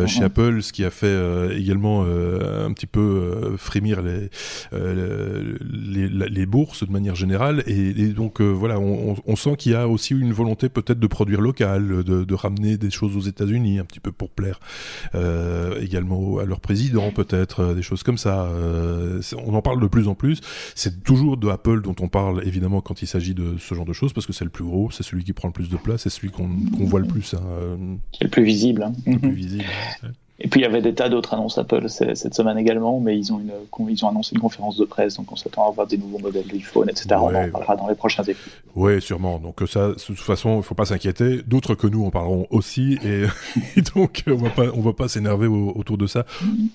chez 0.07 0.21
mhm. 0.21 0.27
Apple, 0.27 0.63
ce 0.63 0.73
qui 0.73 0.85
a 0.85 0.91
fait 0.91 1.57
également 1.57 2.03
un 2.03 2.73
petit 2.73 2.87
peu 2.87 3.55
frémir 3.57 4.03
les, 4.03 4.31
les, 4.73 6.09
les, 6.09 6.47
bourses 6.47 6.85
de 6.85 6.93
manière 6.93 7.15
générale. 7.15 7.63
Et, 7.67 8.09
donc 8.09 8.41
voilà, 8.41 8.81
on, 8.81 9.17
on 9.25 9.37
sent 9.37 9.57
qu'il 9.57 9.73
y 9.73 9.75
a 9.77 9.87
aussi 9.87 10.15
une 10.15 10.33
volonté 10.33 10.69
peut-être 10.69 10.99
de 10.99 11.07
produire 11.07 11.41
local, 11.41 12.03
de, 12.03 12.25
de 12.25 12.35
ramener 12.35 12.77
des 12.77 12.91
choses 12.91 13.17
aux 13.17 13.21
États-Unis 13.21 13.79
petit 13.93 14.01
peu 14.01 14.13
pour 14.13 14.31
plaire 14.31 14.59
euh, 15.15 15.81
également 15.81 16.39
à 16.39 16.45
leur 16.45 16.61
président, 16.61 17.11
peut-être, 17.11 17.61
euh, 17.61 17.75
des 17.75 17.83
choses 17.83 18.03
comme 18.03 18.19
ça. 18.19 18.45
Euh, 18.45 19.21
on 19.45 19.55
en 19.55 19.63
parle 19.63 19.81
de 19.81 19.87
plus 19.87 20.09
en 20.09 20.15
plus. 20.15 20.41
C'est 20.75 21.05
toujours 21.05 21.37
de 21.37 21.49
Apple 21.49 21.83
dont 21.83 21.95
on 22.01 22.09
parle, 22.09 22.47
évidemment, 22.47 22.81
quand 22.81 23.03
il 23.03 23.07
s'agit 23.07 23.35
de 23.35 23.57
ce 23.59 23.75
genre 23.75 23.85
de 23.85 23.93
choses, 23.93 24.13
parce 24.13 24.27
que 24.27 24.33
c'est 24.33 24.45
le 24.45 24.51
plus 24.51 24.65
gros, 24.65 24.91
c'est 24.91 25.03
celui 25.03 25.25
qui 25.25 25.33
prend 25.33 25.49
le 25.49 25.53
plus 25.53 25.69
de 25.69 25.77
place, 25.77 26.03
c'est 26.03 26.11
celui 26.11 26.31
qu'on 26.31 26.49
voit 26.87 27.01
le 27.01 27.07
plus. 27.07 27.35
Hein. 27.35 27.99
C'est 28.13 28.25
le 28.25 28.31
plus 28.31 28.45
visible. 28.45 28.83
Hein. 28.83 28.93
Le 29.07 29.19
plus 29.19 29.33
visible. 29.33 29.65
Et 30.43 30.49
puis 30.49 30.61
il 30.61 30.63
y 30.65 30.67
avait 30.67 30.83
des 30.83 30.93
tas 30.93 31.09
d'autres 31.09 31.35
annonces 31.35 31.57
Apple 31.57 31.89
cette 31.89 32.35
semaine 32.35 32.59
également, 32.59 32.99
mais 32.99 33.17
ils 33.17 33.33
ont, 33.33 33.39
une, 33.39 33.53
ils 33.89 34.05
ont 34.05 34.09
annoncé 34.09 34.35
une 34.35 34.41
conférence 34.41 34.77
de 34.77 34.85
presse, 34.85 35.17
donc 35.17 35.31
on 35.31 35.37
s'attend 35.37 35.67
à 35.67 35.69
avoir 35.69 35.87
des 35.87 35.97
nouveaux 35.97 36.19
modèles 36.19 36.49
d'iPhone, 36.49 36.91
etc. 36.91 37.07
on 37.13 37.33
en 37.33 37.49
parlera 37.49 37.77
dans 37.77 37.89
les 37.89 37.95
prochains 37.95 38.25
épisodes. 38.25 38.53
Oui, 38.75 39.01
sûrement. 39.01 39.39
Donc 39.39 39.63
ça, 39.69 39.89
de 39.89 39.95
toute 39.95 40.19
façon, 40.19 40.55
il 40.55 40.57
ne 40.59 40.63
faut 40.63 40.75
pas 40.75 40.87
s'inquiéter. 40.87 41.43
D'autres 41.47 41.77
que 41.77 41.87
nous 41.87 42.05
en 42.05 42.11
parleront 42.11 42.49
aussi, 42.51 42.99
et, 43.05 43.27
donc 43.95 44.25
on 44.27 44.43
on 44.75 44.81
va 44.81 44.93
pas 44.93 45.07
s'énerver 45.07 45.47
autour 45.47 45.97
de 45.97 46.09
ça 46.09 46.27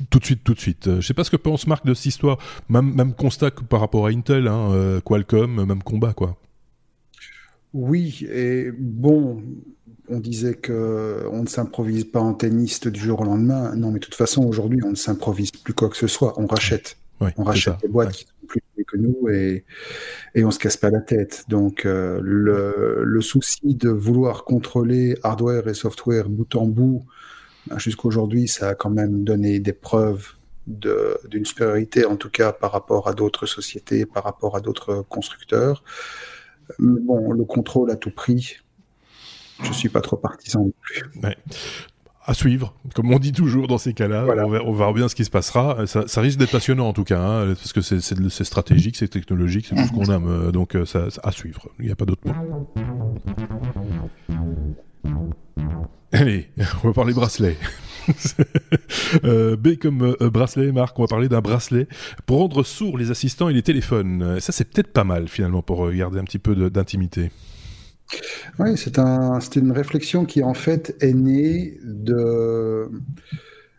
tout 0.10 0.20
de 0.20 0.26
suite, 0.26 0.44
tout 0.46 0.54
de 0.54 0.60
suite. 0.60 0.86
Je 0.86 0.92
ne 0.92 1.02
sais 1.02 1.14
pas 1.14 1.26
ce 1.26 1.32
que 1.32 1.36
pense 1.36 1.68
Marc 1.68 1.86
de 1.86 1.94
cette 1.94 2.06
histoire. 2.06 2.38
Même, 2.70 2.94
même 2.94 3.14
constat 3.14 3.52
que 3.52 3.64
par 3.64 3.82
rapport 3.82 4.08
à 4.08 4.10
Intel, 4.10 4.48
hein, 4.48 4.72
euh, 4.72 5.02
Qualcomm, 5.02 5.66
même 5.66 5.84
combat, 5.84 6.14
quoi. 6.14 6.38
Oui, 7.74 8.26
et 8.32 8.72
bon, 8.78 9.44
on 10.10 10.20
disait 10.20 10.54
que 10.54 11.26
on 11.32 11.44
ne 11.44 11.48
s'improvise 11.48 12.06
pas 12.06 12.20
antenniste 12.20 12.88
du 12.88 13.00
jour 13.00 13.22
au 13.22 13.26
lendemain. 13.26 13.76
Non, 13.76 13.92
mais 13.92 14.00
de 14.00 14.06
toute 14.06 14.16
façon, 14.16 14.46
aujourd'hui, 14.46 14.80
on 14.84 14.92
ne 14.92 14.96
s'improvise 14.96 15.52
plus 15.52 15.74
quoi 15.74 15.90
que 15.90 15.98
ce 15.98 16.08
soit. 16.08 16.34
On 16.40 16.48
rachète. 16.48 16.98
on 17.20 17.44
rachète 17.44 17.80
des 17.82 17.88
boîtes 17.88 18.12
qui 18.12 18.26
sont 18.26 18.48
plus 18.48 18.62
que 18.88 18.98
nous 18.98 19.30
et, 19.30 19.66
et 20.34 20.46
on 20.46 20.52
se 20.52 20.60
casse 20.60 20.78
pas 20.78 20.90
la 20.90 21.02
tête. 21.02 21.46
Donc, 21.48 21.86
euh, 21.86 22.20
le, 22.22 23.22
souci 23.22 23.76
de 23.76 23.90
vouloir 23.90 24.46
contrôler 24.46 25.18
hardware 25.24 25.68
et 25.68 25.74
software 25.74 26.30
bout 26.30 26.56
en 26.56 26.66
bout, 26.66 27.04
ben, 27.68 27.78
jusqu'aujourd'hui, 27.78 28.48
ça 28.48 28.70
a 28.70 28.76
quand 28.76 28.90
même 28.90 29.24
donné 29.24 29.60
des 29.60 29.74
preuves 29.74 30.34
d'une 30.68 31.46
supériorité, 31.46 32.06
en 32.06 32.18
tout 32.18 32.30
cas 32.30 32.52
par 32.52 32.74
rapport 32.74 33.08
à 33.08 33.14
d'autres 33.14 33.46
sociétés, 33.46 34.06
par 34.06 34.26
rapport 34.26 34.58
à 34.58 34.60
d'autres 34.60 35.06
constructeurs. 35.08 35.82
Bon, 36.78 37.32
le 37.32 37.46
contrôle 37.46 37.90
à 37.90 37.96
tout 37.96 38.12
prix, 38.12 38.58
je 39.64 39.74
suis 39.74 39.90
pas 39.90 40.02
trop 40.02 40.18
partisan 40.18 40.66
non 40.66 40.74
plus. 40.82 41.04
À 42.30 42.34
suivre, 42.34 42.74
comme 42.94 43.14
on 43.14 43.20
dit 43.20 43.32
toujours 43.32 43.70
dans 43.70 43.78
ces 43.78 43.94
cas-là, 43.94 44.26
on, 44.28 44.54
on, 44.54 44.74
verra 44.74 44.92
bien 44.92 45.08
ce 45.08 45.16
qui 45.16 45.24
se 45.24 45.30
passera. 45.30 45.88
Ça, 45.88 46.20
risque 46.20 46.38
d'être 46.38 46.52
passionnant 46.52 46.90
en 46.90 46.92
tout 46.92 47.06
cas, 47.06 47.22
hein, 47.22 47.54
parce 47.56 47.72
que 47.72 47.80
c'est 47.80 48.44
stratégique, 48.44 48.98
c'est 48.98 49.08
technologique, 49.08 49.68
c'est 49.70 49.76
tout 49.76 49.88
ce 49.88 49.94
qu'on 49.94 50.14
aime, 50.14 50.28
euh, 50.28 50.52
donc 50.52 50.76
euh, 50.76 50.86
ça, 50.86 51.08
à 51.24 51.32
suivre. 51.32 51.70
Il 51.80 51.86
n'y 51.86 51.92
a 51.92 51.96
pas 51.96 52.04
d'autre 52.04 52.24
mot. 52.26 52.34
Allez, 56.12 56.50
on 56.84 56.88
va 56.88 56.94
parler 56.94 57.14
bracelet. 57.14 57.56
euh, 59.24 59.56
B 59.56 59.78
comme 59.78 60.16
euh, 60.20 60.30
bracelet, 60.30 60.74
Marc, 60.74 61.00
on 61.00 61.04
va 61.04 61.08
parler 61.08 61.30
d'un 61.30 61.40
bracelet 61.40 61.88
pour 62.26 62.40
rendre 62.40 62.64
sourds 62.64 62.98
les 62.98 63.10
assistants 63.10 63.48
et 63.48 63.54
les 63.54 63.64
téléphones. 63.64 64.42
Ça, 64.42 64.52
c'est 64.52 64.66
peut-être 64.66 64.92
pas 64.92 65.06
mal 65.06 65.30
finalement 65.30 65.62
pour 65.62 65.90
garder 65.92 66.20
un 66.20 66.26
petit 66.26 66.40
peu 66.40 66.70
d'intimité. 66.70 67.32
Oui, 68.60 68.78
c'est 68.78 69.00
un, 69.00 69.40
une 69.56 69.72
réflexion 69.72 70.26
qui 70.26 70.44
en 70.44 70.54
fait 70.54 70.96
est 71.02 71.14
née 71.14 71.80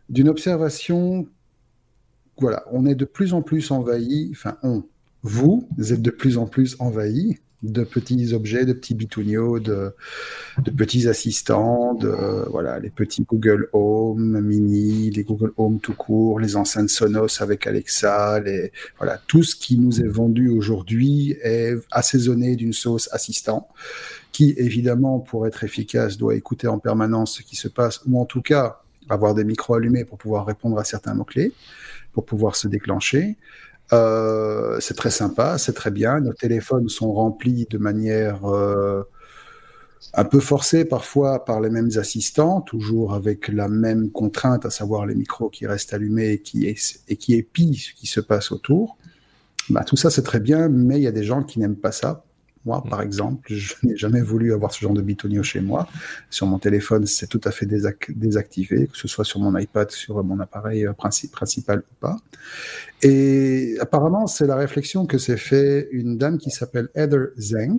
d'une 0.08 0.28
observation. 0.28 1.26
Voilà, 2.40 2.64
on 2.70 2.86
est 2.86 2.94
de 2.94 3.04
plus 3.04 3.34
en 3.34 3.42
plus 3.42 3.70
envahi, 3.70 4.28
enfin 4.32 4.58
vous 5.22 5.68
êtes 5.78 6.02
de 6.02 6.10
plus 6.10 6.38
en 6.38 6.46
plus 6.46 6.76
envahi 6.78 7.38
de 7.62 7.82
petits 7.82 8.34
objets, 8.34 8.64
de 8.64 8.72
petits 8.72 8.94
bitougnaux, 8.94 9.58
de, 9.58 9.92
de 10.58 10.70
petits 10.70 11.08
assistants, 11.08 11.94
de 11.94 12.14
voilà 12.50 12.78
les 12.78 12.90
petits 12.90 13.24
Google 13.24 13.68
Home 13.72 14.40
Mini, 14.40 15.10
les 15.10 15.24
Google 15.24 15.52
Home 15.56 15.80
tout 15.80 15.94
court, 15.94 16.38
les 16.38 16.54
enceintes 16.54 16.88
Sonos 16.88 17.42
avec 17.42 17.66
Alexa, 17.66 18.40
les 18.40 18.70
voilà 18.98 19.20
tout 19.26 19.42
ce 19.42 19.56
qui 19.56 19.76
nous 19.76 20.00
est 20.00 20.06
vendu 20.06 20.48
aujourd'hui 20.48 21.36
est 21.42 21.74
assaisonné 21.90 22.54
d'une 22.54 22.72
sauce 22.72 23.08
assistant 23.12 23.68
qui 24.38 24.54
évidemment 24.56 25.18
pour 25.18 25.48
être 25.48 25.64
efficace 25.64 26.16
doit 26.16 26.36
écouter 26.36 26.68
en 26.68 26.78
permanence 26.78 27.38
ce 27.38 27.42
qui 27.42 27.56
se 27.56 27.66
passe 27.66 28.00
ou 28.06 28.20
en 28.20 28.24
tout 28.24 28.40
cas 28.40 28.82
avoir 29.08 29.34
des 29.34 29.42
micros 29.42 29.74
allumés 29.74 30.04
pour 30.04 30.16
pouvoir 30.16 30.46
répondre 30.46 30.78
à 30.78 30.84
certains 30.84 31.12
mots 31.12 31.24
clés, 31.24 31.52
pour 32.12 32.24
pouvoir 32.24 32.54
se 32.54 32.68
déclencher. 32.68 33.36
Euh, 33.92 34.78
c'est 34.78 34.94
très 34.94 35.10
sympa, 35.10 35.58
c'est 35.58 35.72
très 35.72 35.90
bien. 35.90 36.20
Nos 36.20 36.32
téléphones 36.32 36.88
sont 36.88 37.12
remplis 37.12 37.66
de 37.68 37.78
manière 37.78 38.44
euh, 38.44 39.02
un 40.14 40.24
peu 40.24 40.38
forcée 40.38 40.84
parfois 40.84 41.44
par 41.44 41.60
les 41.60 41.68
mêmes 41.68 41.90
assistants, 41.96 42.60
toujours 42.60 43.14
avec 43.14 43.48
la 43.48 43.66
même 43.66 44.12
contrainte, 44.12 44.64
à 44.64 44.70
savoir 44.70 45.04
les 45.04 45.16
micros 45.16 45.50
qui 45.50 45.66
restent 45.66 45.94
allumés 45.94 46.28
et 46.34 46.42
qui, 46.42 46.64
et 47.08 47.16
qui 47.16 47.34
épient 47.34 47.74
ce 47.74 47.92
qui 47.92 48.06
se 48.06 48.20
passe 48.20 48.52
autour. 48.52 48.98
Bah, 49.68 49.82
tout 49.82 49.96
ça, 49.96 50.10
c'est 50.10 50.22
très 50.22 50.38
bien, 50.38 50.68
mais 50.68 50.98
il 50.98 51.02
y 51.02 51.08
a 51.08 51.12
des 51.12 51.24
gens 51.24 51.42
qui 51.42 51.58
n'aiment 51.58 51.74
pas 51.74 51.90
ça 51.90 52.22
Moi, 52.64 52.82
par 52.88 53.02
exemple, 53.02 53.52
je 53.52 53.74
n'ai 53.82 53.96
jamais 53.96 54.20
voulu 54.20 54.52
avoir 54.52 54.72
ce 54.72 54.80
genre 54.80 54.92
de 54.92 55.02
bitonio 55.02 55.42
chez 55.42 55.60
moi. 55.60 55.88
Sur 56.30 56.46
mon 56.46 56.58
téléphone, 56.58 57.06
c'est 57.06 57.26
tout 57.26 57.40
à 57.44 57.50
fait 57.50 57.66
désactivé, 57.66 58.86
que 58.86 58.96
ce 58.96 59.08
soit 59.08 59.24
sur 59.24 59.40
mon 59.40 59.56
iPad, 59.56 59.90
sur 59.90 60.22
mon 60.22 60.40
appareil 60.40 60.86
euh, 60.86 60.92
principal 60.92 61.78
ou 61.78 61.94
pas. 62.00 62.16
Et 63.02 63.76
apparemment, 63.80 64.26
c'est 64.26 64.46
la 64.46 64.56
réflexion 64.56 65.06
que 65.06 65.18
s'est 65.18 65.36
fait 65.36 65.88
une 65.92 66.18
dame 66.18 66.38
qui 66.38 66.50
s'appelle 66.50 66.88
Heather 66.94 67.28
Zeng, 67.38 67.76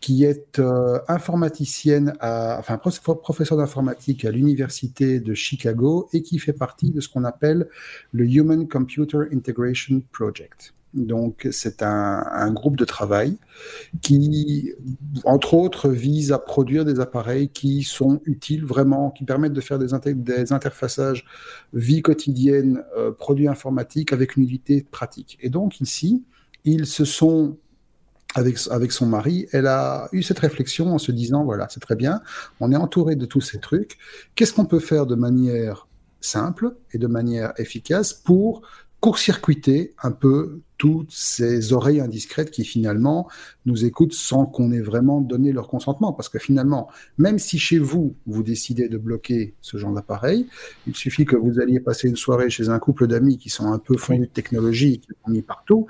qui 0.00 0.24
est 0.24 0.58
euh, 0.58 0.98
informaticienne, 1.08 2.14
à, 2.20 2.56
enfin 2.58 2.78
professeur 2.78 3.58
d'informatique 3.58 4.24
à 4.24 4.30
l'université 4.30 5.20
de 5.20 5.34
Chicago 5.34 6.08
et 6.12 6.22
qui 6.22 6.38
fait 6.38 6.52
partie 6.52 6.90
de 6.90 7.00
ce 7.00 7.08
qu'on 7.08 7.24
appelle 7.24 7.68
le 8.12 8.24
Human 8.24 8.66
Computer 8.68 9.18
Integration 9.32 10.02
Project. 10.12 10.74
Donc, 10.92 11.46
c'est 11.52 11.82
un, 11.82 12.50
groupe 12.52 12.76
de 12.76 12.84
travail 12.84 13.36
qui, 14.02 14.72
entre 15.24 15.54
autres, 15.54 15.88
vise 15.88 16.32
à 16.32 16.38
produire 16.38 16.84
des 16.84 16.98
appareils 16.98 17.48
qui 17.48 17.84
sont 17.84 18.20
utiles 18.24 18.64
vraiment, 18.64 19.10
qui 19.10 19.24
permettent 19.24 19.52
de 19.52 19.60
faire 19.60 19.78
des, 19.78 20.14
des 20.14 20.52
interfaçages 20.52 21.24
vie 21.72 22.02
quotidienne, 22.02 22.82
euh, 22.96 23.12
produits 23.12 23.46
informatiques 23.46 24.12
avec 24.12 24.36
une 24.36 24.42
utilité 24.42 24.84
pratique. 24.90 25.38
Et 25.40 25.48
donc, 25.48 25.80
ici, 25.80 26.24
ils 26.64 26.86
se 26.86 27.04
sont 27.04 27.56
avec, 28.34 28.58
avec 28.70 28.92
son 28.92 29.06
mari, 29.06 29.46
elle 29.52 29.66
a 29.66 30.08
eu 30.12 30.22
cette 30.22 30.38
réflexion 30.38 30.92
en 30.92 30.98
se 30.98 31.10
disant, 31.12 31.44
voilà, 31.44 31.68
c'est 31.68 31.80
très 31.80 31.96
bien, 31.96 32.20
on 32.60 32.70
est 32.70 32.76
entouré 32.76 33.16
de 33.16 33.26
tous 33.26 33.40
ces 33.40 33.58
trucs, 33.58 33.98
qu'est-ce 34.34 34.52
qu'on 34.52 34.66
peut 34.66 34.78
faire 34.78 35.06
de 35.06 35.16
manière 35.16 35.88
simple 36.20 36.76
et 36.92 36.98
de 36.98 37.06
manière 37.06 37.52
efficace 37.58 38.12
pour 38.12 38.62
court-circuiter 39.00 39.94
un 40.02 40.10
peu 40.10 40.60
toutes 40.76 41.10
ces 41.10 41.74
oreilles 41.74 42.00
indiscrètes 42.00 42.50
qui 42.50 42.64
finalement 42.64 43.28
nous 43.66 43.84
écoutent 43.84 44.14
sans 44.14 44.46
qu'on 44.46 44.72
ait 44.72 44.80
vraiment 44.80 45.20
donné 45.20 45.52
leur 45.52 45.68
consentement. 45.68 46.12
Parce 46.14 46.30
que 46.30 46.38
finalement, 46.38 46.88
même 47.18 47.38
si 47.38 47.58
chez 47.58 47.78
vous, 47.78 48.14
vous 48.26 48.42
décidez 48.42 48.88
de 48.88 48.96
bloquer 48.96 49.54
ce 49.60 49.76
genre 49.76 49.92
d'appareil, 49.92 50.46
il 50.86 50.96
suffit 50.96 51.26
que 51.26 51.36
vous 51.36 51.60
alliez 51.60 51.80
passer 51.80 52.08
une 52.08 52.16
soirée 52.16 52.48
chez 52.48 52.70
un 52.70 52.78
couple 52.78 53.06
d'amis 53.06 53.36
qui 53.36 53.50
sont 53.50 53.72
un 53.72 53.78
peu 53.78 53.96
fondus 53.98 54.20
de 54.20 54.32
technologie, 54.32 55.00
qui 55.00 55.08
sont 55.22 55.30
mis 55.30 55.42
partout, 55.42 55.86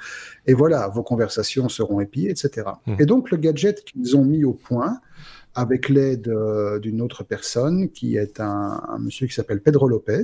et 0.47 0.55
voilà, 0.55 0.89
vos 0.89 1.05
conversations 1.05 1.69
seront 1.69 2.01
épiées, 2.01 2.31
etc. 2.31 2.69
Mmh. 2.87 2.95
Et 2.99 3.07
donc 3.07 3.31
le 3.31 3.37
gadget 3.37 3.85
qu'ils 3.85 4.17
ont 4.17 4.25
mis 4.25 4.45
au 4.45 4.55
point, 4.55 5.01
avec 5.55 5.89
l'aide 5.89 6.29
euh, 6.29 6.79
d'une 6.79 7.01
autre 7.01 7.25
personne, 7.25 7.91
qui 7.91 8.17
est 8.17 8.41
un, 8.41 8.83
un 8.89 8.99
monsieur 8.99 9.27
qui 9.27 9.35
s'appelle 9.35 9.61
Pedro 9.61 9.89
Lopez, 9.89 10.23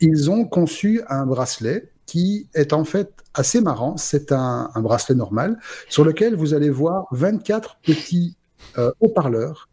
ils 0.00 0.30
ont 0.30 0.44
conçu 0.44 1.02
un 1.08 1.26
bracelet 1.26 1.90
qui 2.10 2.48
est 2.54 2.72
en 2.72 2.82
fait 2.82 3.12
assez 3.34 3.60
marrant. 3.60 3.96
C'est 3.96 4.32
un, 4.32 4.68
bracelet 4.78 5.14
normal 5.14 5.60
sur 5.88 6.04
lequel 6.04 6.34
vous 6.34 6.54
allez 6.54 6.68
voir 6.68 7.06
24 7.12 7.78
petits 7.84 8.36
euh, 8.78 8.90
haut-parleurs. 8.98 9.68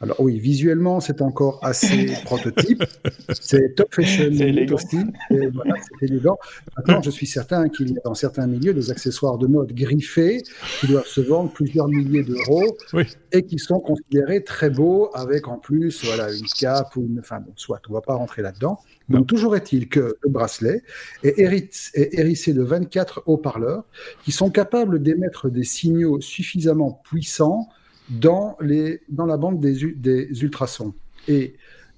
Alors 0.00 0.20
oui, 0.20 0.38
visuellement, 0.38 1.00
c'est 1.00 1.20
encore 1.22 1.58
assez 1.62 2.12
prototype. 2.24 2.84
C'est 3.32 3.74
top 3.74 3.92
fashion 3.92 4.30
aussi. 4.72 4.98
Voilà, 5.30 5.74
c'est 5.80 6.06
élégant. 6.06 6.38
Maintenant, 6.76 7.02
je 7.02 7.10
suis 7.10 7.26
certain 7.26 7.68
qu'il 7.68 7.90
y 7.90 7.98
a 7.98 8.00
dans 8.04 8.14
certains 8.14 8.46
milieux 8.46 8.74
des 8.74 8.92
accessoires 8.92 9.36
de 9.36 9.48
mode 9.48 9.72
griffés 9.72 10.40
qui 10.78 10.86
doivent 10.86 11.06
se 11.06 11.20
vendre 11.20 11.50
plusieurs 11.50 11.88
milliers 11.88 12.22
d'euros 12.22 12.76
et 13.32 13.42
qui 13.42 13.58
sont 13.58 13.80
considérés 13.80 14.44
très 14.44 14.70
beaux 14.70 15.10
avec 15.14 15.48
en 15.48 15.58
plus 15.58 16.04
voilà, 16.04 16.32
une 16.32 16.46
cape 16.46 16.94
ou 16.94 17.02
une... 17.02 17.18
Enfin 17.18 17.40
bon, 17.40 17.52
soit, 17.56 17.80
on 17.88 17.92
ne 17.92 17.96
va 17.96 18.02
pas 18.02 18.14
rentrer 18.14 18.42
là-dedans. 18.42 18.78
Donc, 19.12 19.26
toujours 19.26 19.56
est-il 19.56 19.88
que 19.88 20.16
le 20.22 20.28
bracelet 20.30 20.82
est, 21.22 21.38
hérissé 21.94 22.52
de 22.52 22.62
24 22.62 23.22
haut-parleurs 23.26 23.84
qui 24.24 24.32
sont 24.32 24.50
capables 24.50 25.02
d'émettre 25.02 25.50
des 25.50 25.64
signaux 25.64 26.20
suffisamment 26.20 27.00
puissants 27.04 27.68
dans, 28.10 28.56
les, 28.60 29.00
dans 29.08 29.26
la 29.26 29.36
bande 29.36 29.60
des, 29.60 29.92
des 29.94 30.42
ultrasons. 30.42 30.94
Et 31.28 31.54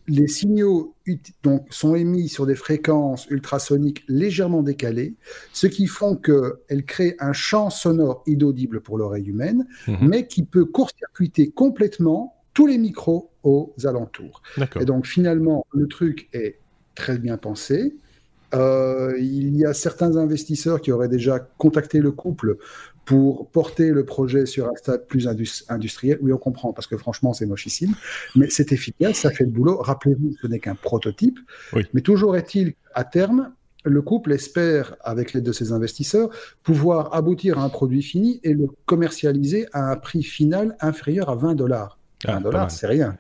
les 0.07 0.29
signaux 0.29 0.95
donc, 1.43 1.67
sont 1.71 1.95
émis 1.95 2.29
sur 2.29 2.47
des 2.47 2.55
fréquences 2.55 3.27
ultrasoniques 3.31 4.05
légèrement 4.09 4.63
décalées, 4.63 5.15
ce 5.53 5.67
qui 5.67 5.87
font 5.87 6.17
qu'elles 6.17 6.85
créent 6.85 7.17
un 7.21 7.33
champ 7.33 7.71
sonore 7.71 8.23
inaudible 8.27 8.81
pour 8.81 8.99
l'oreille 8.99 9.29
humaine, 9.29 9.67
mhm. 9.89 10.09
mais 10.09 10.27
qui 10.27 10.45
peut 10.45 10.65
court-circuiter 10.65 11.51
complètement 11.51 12.35
tous 12.53 12.67
les 12.67 12.79
micros 12.79 13.31
aux 13.43 13.75
alentours. 13.85 14.43
Et 14.81 14.85
donc 14.85 15.07
finalement, 15.07 15.67
le 15.73 15.89
truc 15.89 16.29
est 16.33 16.61
très 16.95 17.19
bien 17.19 17.37
pensé. 17.37 17.95
Euh, 18.55 19.15
il 19.19 19.57
y 19.57 19.65
a 19.65 19.75
certains 19.75 20.17
investisseurs 20.17 20.81
qui 20.81 20.93
auraient 20.93 21.09
déjà 21.09 21.41
contacté 21.59 22.01
le 22.01 22.13
couple 22.13 22.57
pour 23.05 23.49
porter 23.51 23.91
le 23.91 24.05
projet 24.05 24.47
sur 24.47 24.67
un 24.67 24.75
stade 24.77 25.07
plus 25.07 25.29
industriel. 25.69 26.19
Oui, 26.23 26.33
on 26.33 26.39
comprend, 26.39 26.73
parce 26.73 26.87
que 26.87 26.97
franchement, 26.97 27.33
c'est 27.33 27.47
mochissime, 27.47 27.95
mais 28.35 28.49
c'est 28.49 28.73
efficace, 28.73 29.17
ça 29.17 29.31
fait 29.31 29.45
le 29.45 29.51
boulot. 29.51 29.79
Rappelez-vous, 29.79 30.35
ce 30.41 30.47
n'est 30.47 30.61
qu'un 30.61 30.75
prototype, 30.75 31.39
mais 31.93 32.01
toujours 32.01 32.37
est-il 32.37 32.75
à 32.95 33.05
terme, 33.05 33.53
le 33.85 34.01
couple 34.01 34.33
espère, 34.33 34.97
avec 35.01 35.35
l'aide 35.35 35.45
de 35.45 35.53
ses 35.53 35.73
investisseurs, 35.73 36.31
pouvoir 36.63 37.15
aboutir 37.15 37.59
à 37.59 37.65
un 37.65 37.69
produit 37.69 38.03
fini 38.03 38.41
et 38.43 38.55
le 38.55 38.69
commercialiser 38.87 39.67
à 39.73 39.91
un 39.91 39.97
prix 39.97 40.23
final 40.23 40.77
inférieur 40.81 41.29
à 41.29 41.35
20 41.35 41.55
dollars. 41.55 41.99
Un 42.27 42.37
ah, 42.37 42.41
dollar, 42.41 42.71
c'est 42.71 42.87
rien. 42.87 43.17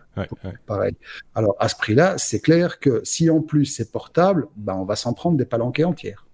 Pareil. 0.67 0.97
Alors, 1.35 1.57
à 1.59 1.69
ce 1.69 1.77
prix-là, 1.77 2.19
c'est 2.19 2.41
clair 2.41 2.79
que 2.79 3.01
si 3.05 3.31
en 3.31 3.41
plus 3.41 3.67
c'est 3.67 3.91
portable, 3.91 4.47
ben, 4.57 4.75
on 4.75 4.85
va 4.85 4.97
s'en 4.97 5.13
prendre 5.13 5.37
des 5.37 5.45
palanquets 5.45 5.85
entières. 5.85 6.27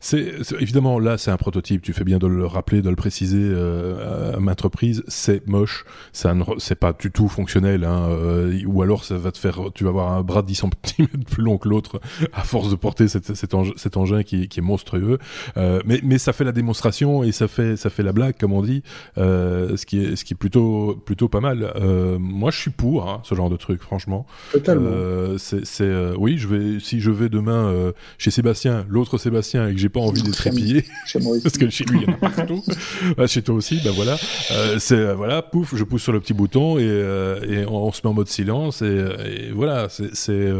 C'est 0.00 0.34
évidemment 0.60 0.98
là, 0.98 1.18
c'est 1.18 1.30
un 1.30 1.36
prototype. 1.36 1.82
Tu 1.82 1.92
fais 1.92 2.04
bien 2.04 2.18
de 2.18 2.26
le 2.26 2.46
rappeler, 2.46 2.82
de 2.82 2.90
le 2.90 2.96
préciser 2.96 3.40
euh, 3.40 4.36
à 4.36 4.40
maintes 4.40 4.60
reprises. 4.60 5.02
C'est 5.08 5.46
moche, 5.46 5.84
c'est 6.12 6.74
pas 6.74 6.92
du 6.92 7.10
tout 7.10 7.28
fonctionnel. 7.28 7.84
Hein, 7.84 8.08
euh, 8.10 8.62
ou 8.66 8.82
alors, 8.82 9.04
ça 9.04 9.16
va 9.16 9.32
te 9.32 9.38
faire, 9.38 9.60
tu 9.74 9.84
vas 9.84 9.90
avoir 9.90 10.12
un 10.12 10.22
bras 10.22 10.42
de 10.42 10.46
10 10.46 10.54
cm 10.54 11.06
plus 11.30 11.42
long 11.42 11.58
que 11.58 11.68
l'autre 11.68 12.00
à 12.32 12.42
force 12.42 12.70
de 12.70 12.76
porter 12.76 13.08
cet, 13.08 13.34
cet, 13.34 13.96
engin, 13.96 14.22
qui, 14.22 14.42
est 14.42 14.60
monstrueux. 14.60 15.18
Euh, 15.56 15.80
mais, 15.84 16.00
mais 16.02 16.18
ça 16.18 16.32
fait 16.32 16.44
la 16.44 16.52
démonstration 16.52 17.22
et 17.22 17.32
ça 17.32 17.48
fait, 17.48 17.76
ça 17.76 17.90
fait 17.90 18.02
la 18.02 18.12
blague, 18.12 18.36
comme 18.38 18.52
on 18.52 18.62
dit, 18.62 18.82
ce 19.16 19.84
qui 19.84 20.02
est, 20.02 20.16
ce 20.16 20.24
qui 20.24 20.34
est 20.34 20.36
plutôt, 20.36 21.00
plutôt 21.04 21.28
pas 21.28 21.40
mal. 21.40 21.72
moi, 22.18 22.50
je 22.50 22.58
suis 22.58 22.70
pour 22.70 23.08
hein, 23.08 23.20
ce 23.24 23.34
genre 23.34 23.50
de 23.50 23.56
truc, 23.56 23.82
franchement. 23.82 24.26
Totalement. 24.52 24.90
c'est, 25.38 26.14
oui, 26.16 26.38
je 26.38 26.48
vais, 26.48 26.80
si 26.80 27.00
je 27.00 27.10
vais 27.10 27.28
demain 27.28 27.92
chez 28.18 28.30
Sébastien, 28.30 28.86
l'autre 28.88 29.18
Sébastien 29.18 29.47
et 29.54 29.72
que 29.72 29.78
j'ai 29.78 29.88
pas 29.88 30.00
envie 30.00 30.22
d'être 30.22 30.46
épillé, 30.46 30.84
parce 31.42 31.58
que 31.58 31.70
chez 31.70 31.84
lui 31.84 32.00
il 32.00 32.08
y 32.08 32.10
en 32.10 32.14
a 32.14 32.16
partout, 32.16 32.62
chez 33.26 33.42
toi 33.42 33.54
aussi, 33.54 33.80
ben 33.82 33.92
voilà, 33.92 34.16
euh, 34.50 34.78
c'est 34.78 34.96
euh, 34.96 35.14
voilà, 35.14 35.42
pouf, 35.42 35.74
je 35.76 35.84
pousse 35.84 36.02
sur 36.02 36.12
le 36.12 36.20
petit 36.20 36.34
bouton 36.34 36.78
et, 36.78 36.82
euh, 36.84 37.62
et 37.62 37.66
on, 37.66 37.92
se 37.92 38.00
met 38.04 38.10
en 38.10 38.14
mode 38.14 38.28
silence 38.28 38.82
et, 38.82 39.50
voilà, 39.54 39.88
c'est 39.88 40.52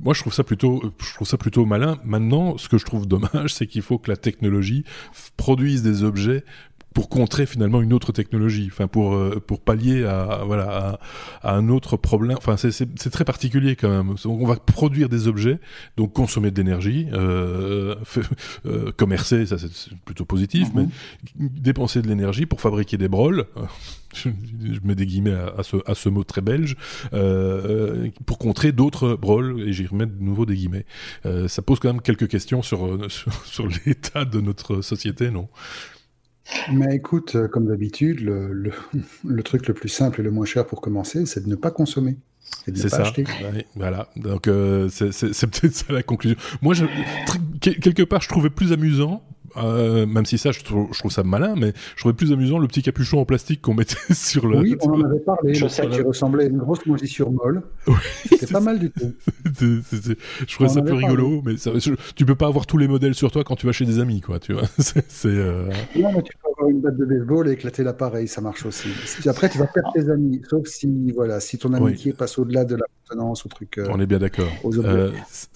moi 0.00 0.14
je 0.14 0.20
trouve 0.20 0.32
ça 0.32 0.44
plutôt, 0.44 0.82
je 0.98 1.14
trouve 1.14 1.26
ça 1.26 1.36
plutôt 1.36 1.64
malin. 1.66 1.98
Maintenant, 2.04 2.58
ce 2.58 2.68
que 2.68 2.78
je 2.78 2.84
trouve 2.84 3.06
dommage, 3.06 3.54
c'est 3.54 3.66
qu'il 3.66 3.82
faut 3.82 3.98
que 3.98 4.10
la 4.10 4.16
technologie 4.16 4.84
produise 5.36 5.82
des 5.82 6.04
objets 6.04 6.44
pour 6.94 7.08
contrer 7.08 7.46
finalement 7.46 7.80
une 7.82 7.92
autre 7.92 8.12
technologie, 8.12 8.68
enfin 8.72 8.88
pour 8.88 9.14
euh, 9.14 9.42
pour 9.46 9.60
pallier 9.60 10.04
à 10.04 10.42
voilà 10.44 10.98
à, 11.42 11.54
un 11.54 11.68
autre 11.68 11.96
problème. 11.96 12.36
Enfin 12.38 12.56
c'est 12.56 13.10
très 13.10 13.24
particulier 13.24 13.76
quand 13.76 13.88
même. 13.90 14.14
on 14.24 14.46
va 14.46 14.56
produire 14.56 15.08
des 15.08 15.28
objets, 15.28 15.60
donc 15.96 16.12
consommer 16.12 16.50
de 16.50 16.56
l'énergie, 16.56 17.06
euh, 17.12 17.94
euh, 18.66 18.90
commercer, 18.96 19.46
ça 19.46 19.56
c'est 19.58 19.96
plutôt 20.04 20.24
positif, 20.24 20.68
mais 20.74 20.82
mhm. 21.38 21.48
dépenser 21.60 22.02
de 22.02 22.08
l'énergie 22.08 22.46
pour 22.46 22.60
fabriquer 22.60 22.96
des 22.96 23.08
broles. 23.08 23.46
Je, 24.14 24.30
mets 24.84 24.94
des 24.94 25.04
guillemets 25.04 25.36
à, 25.58 25.62
ce, 25.62 25.76
à 25.84 25.94
ce 25.94 26.08
mot 26.08 26.24
très 26.24 26.40
belge, 26.40 26.76
euh, 27.12 28.08
pour 28.24 28.38
contrer 28.38 28.72
d'autres 28.72 29.16
broles, 29.16 29.60
et 29.60 29.74
j'y 29.74 29.86
remets 29.86 30.06
de 30.06 30.16
nouveau 30.18 30.46
des 30.46 30.54
guillemets. 30.54 30.86
ça 31.46 31.60
pose 31.60 31.78
quand 31.78 31.92
même 31.92 32.00
quelques 32.00 32.26
questions 32.26 32.62
sur, 32.62 32.98
sur 33.44 33.68
l'état 33.84 34.24
de 34.24 34.40
notre 34.40 34.80
société, 34.80 35.30
non? 35.30 35.48
Mais 36.72 36.96
écoute, 36.96 37.34
euh, 37.34 37.48
comme 37.48 37.66
d'habitude, 37.66 38.20
le, 38.20 38.72
le, 39.24 39.42
truc 39.42 39.66
le 39.68 39.74
plus 39.74 39.88
simple 39.88 40.20
et 40.20 40.24
le 40.24 40.30
moins 40.30 40.46
cher 40.46 40.66
pour 40.66 40.80
commencer, 40.80 41.26
c'est 41.26 41.44
de 41.44 41.48
ne 41.48 41.56
pas 41.56 41.70
consommer. 41.70 42.16
C'est 42.66 42.88
ça. 42.88 43.02
Acheter. 43.02 43.24
voilà. 43.76 44.08
Donc 44.16 44.48
euh, 44.48 44.88
c'est 44.90 45.46
peut-être 45.46 45.74
ça 45.74 45.92
la 45.92 46.02
conclusion. 46.02 46.36
Moi, 46.62 46.74
je, 46.74 46.86
quelque 47.60 48.02
part, 48.02 48.22
je 48.22 48.28
trouvais 48.28 48.50
plus 48.50 48.72
amusant 48.72 49.22
euh, 49.56 50.06
même 50.06 50.26
si 50.26 50.38
ça, 50.38 50.52
je 50.52 50.60
trouve, 50.62 50.88
je 50.92 50.98
trouve, 50.98 51.10
ça 51.10 51.22
malin, 51.22 51.54
mais 51.56 51.72
je 51.94 52.00
trouvais 52.00 52.14
plus 52.14 52.32
amusant 52.32 52.58
le 52.58 52.66
petit 52.66 52.82
capuchon 52.82 53.20
en 53.20 53.24
plastique 53.24 53.62
qu'on 53.62 53.74
mettait 53.74 53.96
sur 54.14 54.46
le. 54.46 54.58
Oui, 54.58 54.76
on 54.80 54.90
en 54.90 55.04
avait 55.04 55.20
parlé. 55.20 55.54
Je 55.54 55.66
sais 55.66 55.88
qui 55.88 56.00
ressemblait 56.02 56.44
à 56.44 56.46
une 56.48 56.58
grosse 56.58 56.84
moissure 56.86 57.30
molle. 57.30 57.62
Oui, 57.86 57.94
c'est 58.38 58.52
pas 58.52 58.60
mal 58.60 58.78
du 58.78 58.90
tout. 58.90 59.12
je 59.60 60.54
trouvais 60.54 60.68
ça 60.68 60.82
plus 60.82 60.94
rigolo, 60.94 61.42
mais 61.44 61.56
ça, 61.56 61.70
tu 62.14 62.24
peux 62.24 62.34
pas 62.34 62.46
avoir 62.46 62.66
tous 62.66 62.78
les 62.78 62.88
modèles 62.88 63.14
sur 63.14 63.30
toi 63.30 63.44
quand 63.44 63.56
tu 63.56 63.66
vas 63.66 63.72
chez 63.72 63.84
des 63.84 63.98
amis, 63.98 64.20
quoi. 64.20 64.38
Tu 64.38 64.52
vois. 64.52 64.68
c'est. 64.78 65.28
Euh... 65.28 65.70
Non, 65.96 66.12
mais 66.12 66.22
tu 66.22 66.32
peux 66.42 66.47
une 66.66 66.80
batte 66.80 66.96
de 66.96 67.04
baseball 67.04 67.48
et 67.48 67.52
éclater 67.52 67.84
l'appareil, 67.84 68.26
ça 68.28 68.40
marche 68.40 68.66
aussi. 68.66 68.88
Après, 69.26 69.48
tu 69.48 69.58
vas 69.58 69.66
perdre 69.66 69.92
tes 69.92 70.10
amis, 70.10 70.42
sauf 70.48 70.66
si, 70.66 71.12
voilà, 71.12 71.40
si 71.40 71.58
ton 71.58 71.72
amitié 71.72 72.12
passe 72.12 72.38
au-delà 72.38 72.64
de 72.64 72.76
la 72.76 72.84
maintenance 73.10 73.46
au 73.46 73.48
truc. 73.48 73.80
On 73.88 74.00
est 74.00 74.06
bien 74.06 74.18
d'accord. 74.18 74.50
en, 74.64 74.70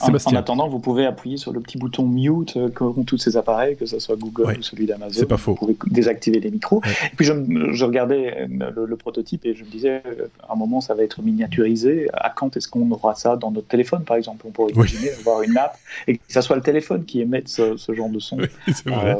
en, 0.01 0.37
attendant, 0.37 0.69
vous 0.69 0.79
pouvez 0.79 1.07
appuyer 1.07 1.37
sur 1.37 1.53
le 1.53 1.61
petit 1.61 1.79
bouton 1.79 2.07
mute 2.07 2.57
comme 2.75 3.05
tous 3.05 3.19
ces 3.19 3.37
appareils, 3.37 3.77
que 3.77 3.87
ce 3.87 3.99
soit 3.99 4.17
Google 4.17 4.57
ou 4.59 4.62
celui 4.62 4.87
d'Amazon. 4.87 5.19
C'est 5.21 5.27
pas 5.27 5.37
faux. 5.37 5.57
Vous 5.61 5.75
pouvez 5.75 5.93
désactiver 5.93 6.41
les 6.41 6.51
micros. 6.51 6.83
Et 6.85 7.17
puis 7.17 7.27
je, 7.27 7.33
je 7.73 7.85
regardais 7.85 8.47
le, 8.49 8.87
le, 8.87 8.97
prototype 8.97 9.45
et 9.45 9.55
je 9.55 9.65
me 9.65 9.71
disais, 9.71 10.03
à 10.49 10.53
un 10.53 10.57
moment, 10.57 10.81
ça 10.81 10.95
va 10.95 11.03
être 11.03 11.23
miniaturisé. 11.23 12.09
À 12.12 12.31
quand 12.31 12.57
est-ce 12.57 12.69
qu'on 12.69 12.91
aura 12.91 13.15
ça 13.15 13.37
dans 13.37 13.51
notre 13.51 13.69
téléphone, 13.69 14.05
par 14.05 14.17
exemple? 14.17 14.47
On 14.47 14.51
pourrait 14.51 14.73
imaginer 14.73 15.11
avoir 15.21 15.43
une 15.43 15.57
app 15.57 15.77
et 16.07 16.17
que 16.17 16.23
ce 16.29 16.41
soit 16.41 16.57
le 16.57 16.62
téléphone 16.62 17.05
qui 17.05 17.21
émette 17.21 17.49
ce, 17.49 17.77
ce 17.77 17.93
genre 17.93 18.11
de 18.11 18.19
son. 18.19 18.38
Oui, 18.38 18.47
c'est 18.67 18.88
vrai. 18.88 19.19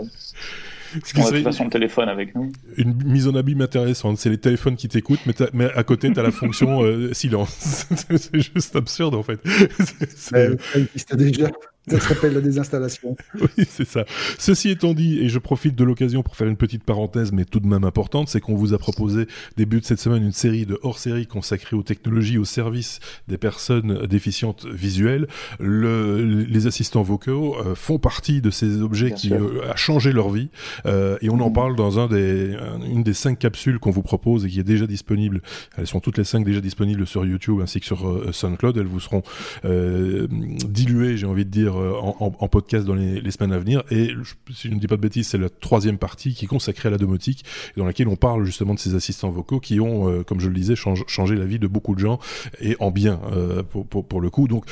Ce 1.05 1.19
on 1.19 1.27
a 1.27 1.31
de 1.31 1.37
toute 1.37 1.45
façon 1.45 1.65
le 1.65 1.71
téléphone 1.71 2.09
avec 2.09 2.35
nous. 2.35 2.53
Une 2.77 2.95
mise 3.05 3.29
en 3.29 3.35
abîme 3.35 3.61
intéressante, 3.61 4.19
c'est 4.19 4.31
les 4.31 4.39
téléphones 4.39 4.77
qui 4.77 4.89
t'écoutent, 4.89 5.25
mais, 5.27 5.35
mais, 5.53 5.73
à 5.73 5.83
côté, 5.85 6.13
tu 6.13 6.19
as 6.19 6.23
la 6.23 6.31
fonction 6.33 6.83
euh, 6.83 7.13
silence. 7.13 7.87
c'est 8.17 8.41
juste 8.55 8.77
absurde 8.77 9.15
en 9.15 9.23
fait. 9.23 9.41
Ça 10.15 10.39
existe 10.75 11.15
déjà. 11.17 11.51
Ça 11.89 11.99
s'appelle 11.99 12.35
la 12.35 12.41
désinstallation. 12.41 13.17
oui, 13.41 13.65
c'est 13.69 13.87
ça. 13.87 14.05
Ceci 14.39 14.71
étant 14.71 14.95
dit, 14.95 15.19
et 15.19 15.29
je 15.29 15.39
profite 15.39 15.75
de 15.75 15.83
l'occasion 15.83 16.23
pour 16.23 16.37
faire 16.37 16.47
une 16.47 16.57
petite 16.57 16.85
parenthèse, 16.85 17.33
mais 17.33 17.45
tout 17.45 17.59
de 17.59 17.67
même 17.67 17.85
importante, 17.85 18.29
c'est 18.29 18.41
qu'on 18.41 18.55
vous 18.55 18.73
a 18.73 18.79
proposé, 18.79 19.27
début 19.57 19.81
de 19.81 19.85
cette 19.85 19.99
semaine, 19.99 20.23
une 20.23 20.33
série 20.33 20.65
de 20.65 20.79
hors-série 20.83 21.27
consacrée 21.27 21.75
aux 21.75 21.83
technologies 21.83 22.39
au 22.39 22.45
service 22.45 23.01
des 23.27 23.37
personnes 23.37 24.07
déficientes 24.07 24.65
visuelles. 24.67 25.27
Le, 25.59 26.25
les 26.25 26.67
assistants 26.69 27.03
vocaux 27.03 27.57
euh, 27.57 27.75
font 27.75 27.99
partie 27.99 28.41
de 28.41 28.51
ces 28.51 28.81
objets 28.81 29.07
Bien 29.07 29.17
qui 29.17 29.33
euh, 29.33 29.69
a 29.69 29.77
changé 29.77 30.13
leur 30.13 30.31
vie, 30.31 30.51
euh, 30.87 31.19
et 31.21 31.31
on 31.31 31.41
en 31.41 31.51
mmh. 31.51 31.53
parle 31.53 31.77
dans 31.77 31.99
un 31.99 32.07
des, 32.07 32.57
une 32.87 33.03
des 33.03 33.15
cinq 33.15 33.39
capsules 33.39 33.79
qu'on 33.79 33.91
vous 33.91 34.03
propose 34.03 34.45
et 34.45 34.49
qui 34.49 34.61
est 34.61 34.65
déjà 34.65 34.87
disponible. 34.87 35.43
Elles 35.77 35.87
sont 35.87 36.01
toutes 36.01 36.19
les 36.19 36.25
cinq 36.25 36.45
déjà 36.45 36.61
disponibles 36.61 37.07
sur 37.07 37.25
YouTube 37.25 37.61
ainsi 37.61 37.81
que 37.81 37.87
sur 37.87 38.09
euh, 38.09 38.31
SoundCloud. 38.31 38.77
Elles 38.77 38.87
vous 38.87 39.01
seront 39.01 39.23
diluées, 39.65 41.17
j'ai 41.17 41.27
envie 41.27 41.45
de 41.45 41.51
dire 41.51 41.72
euh, 41.77 41.93
en, 42.21 42.49
podcast 42.49 42.87
dans 42.87 42.95
les, 42.95 43.31
semaines 43.31 43.53
à 43.53 43.59
venir. 43.59 43.83
Et 43.91 44.11
si 44.53 44.69
je 44.69 44.75
ne 44.75 44.79
dis 44.79 44.87
pas 44.87 44.97
de 44.97 45.01
bêtises, 45.01 45.29
c'est 45.29 45.39
la 45.39 45.49
troisième 45.49 45.99
partie 45.99 46.35
qui 46.35 46.45
est 46.45 46.49
consacrée 46.49 46.89
à 46.89 46.91
la 46.91 46.99
domotique, 46.99 47.45
dans 47.77 47.85
laquelle 47.85 48.09
on 48.09 48.17
parle 48.17 48.45
justement 48.45 48.75
de 48.75 48.79
ces 48.79 48.95
assistants 48.95 49.31
vocaux 49.31 49.61
qui 49.61 49.81
ont, 49.81 50.09
euh, 50.09 50.23
comme 50.23 50.41
je 50.41 50.49
le 50.49 50.55
disais, 50.55 50.75
changé 50.77 51.35
la 51.35 51.45
vie 51.45 51.59
de 51.59 51.67
beaucoup 51.67 51.95
de 51.95 52.01
gens 52.01 52.19
et 52.61 52.77
en 52.81 52.91
bien 52.91 53.21
euh, 53.33 53.63
pour, 53.63 54.21
le 54.21 54.31
coup. 54.31 54.49
Donc 54.49 54.65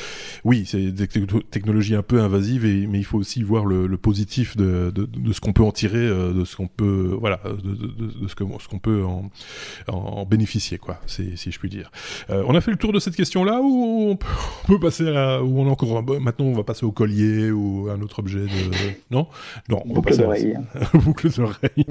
oui, 0.44 0.64
c'est 0.66 0.90
des 0.90 1.08
technologies 1.08 1.94
un 1.94 2.02
peu 2.02 2.20
invasives, 2.20 2.64
mais 2.64 2.98
il 2.98 3.04
faut 3.04 3.18
aussi 3.18 3.42
voir 3.42 3.64
le, 3.64 3.88
positif 3.96 4.56
de, 4.56 4.92
ce 5.32 5.40
qu'on 5.40 5.52
peut 5.52 5.62
en 5.62 5.72
tirer, 5.72 6.06
de 6.06 6.44
ce 6.44 6.56
qu'on 6.56 6.68
peut, 6.68 7.16
voilà, 7.18 7.40
de, 7.44 8.28
ce 8.28 8.34
qu'on 8.34 8.78
peut 8.78 9.04
en, 9.88 10.24
bénéficier, 10.24 10.78
quoi, 10.78 11.00
si 11.06 11.34
je 11.36 11.58
puis 11.58 11.68
dire. 11.68 11.90
on 12.28 12.54
a 12.54 12.60
fait 12.60 12.70
le 12.70 12.76
tour 12.76 12.92
de 12.92 12.98
cette 12.98 13.16
question-là, 13.16 13.60
ou 13.60 14.10
on 14.10 14.16
peut, 14.16 14.26
on 14.64 14.66
peut 14.68 14.80
passer 14.80 15.08
à, 15.08 15.42
où 15.42 15.60
on 15.60 15.66
a 15.66 15.70
encore, 15.70 16.02
maintenant 16.20 16.46
on 16.46 16.54
va 16.54 16.64
passer 16.64 16.84
au 16.84 16.89
collier 16.92 17.50
ou 17.50 17.88
un 17.90 18.00
autre 18.00 18.20
objet 18.20 18.40
de... 18.40 18.70
Non? 19.10 19.26
Non, 19.68 19.82
on 19.86 19.94
Boucle 19.94 20.16
d'oreille. 20.16 20.56
Boucle 20.94 21.30
d'oreille. 21.30 21.86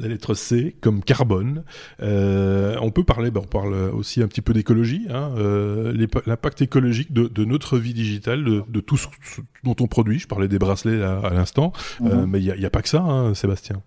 La 0.00 0.08
lettre 0.08 0.34
C 0.34 0.76
comme 0.80 1.02
carbone. 1.02 1.64
Euh, 2.00 2.76
on 2.80 2.90
peut 2.90 3.02
parler, 3.02 3.30
ben 3.30 3.40
on 3.42 3.48
parle 3.48 3.74
aussi 3.74 4.22
un 4.22 4.28
petit 4.28 4.42
peu 4.42 4.52
d'écologie, 4.52 5.06
hein, 5.10 5.32
euh, 5.38 6.06
l'impact 6.26 6.62
écologique 6.62 7.12
de, 7.12 7.26
de, 7.26 7.44
notre 7.44 7.78
vie 7.78 7.94
digitale, 7.94 8.44
de, 8.44 8.62
de, 8.68 8.80
tout 8.80 8.96
ce 8.96 9.08
dont 9.64 9.74
on 9.80 9.88
produit. 9.88 10.20
Je 10.20 10.28
parlais 10.28 10.46
des 10.46 10.58
bracelets 10.58 10.98
là, 10.98 11.18
à 11.18 11.34
l'instant, 11.34 11.72
euh, 12.02 12.22
mhm. 12.22 12.30
mais 12.30 12.40
il 12.40 12.54
n'y 12.56 12.64
a, 12.64 12.66
a, 12.66 12.70
pas 12.70 12.82
que 12.82 12.88
ça, 12.88 13.02
hein, 13.02 13.34
Sébastien. 13.34 13.82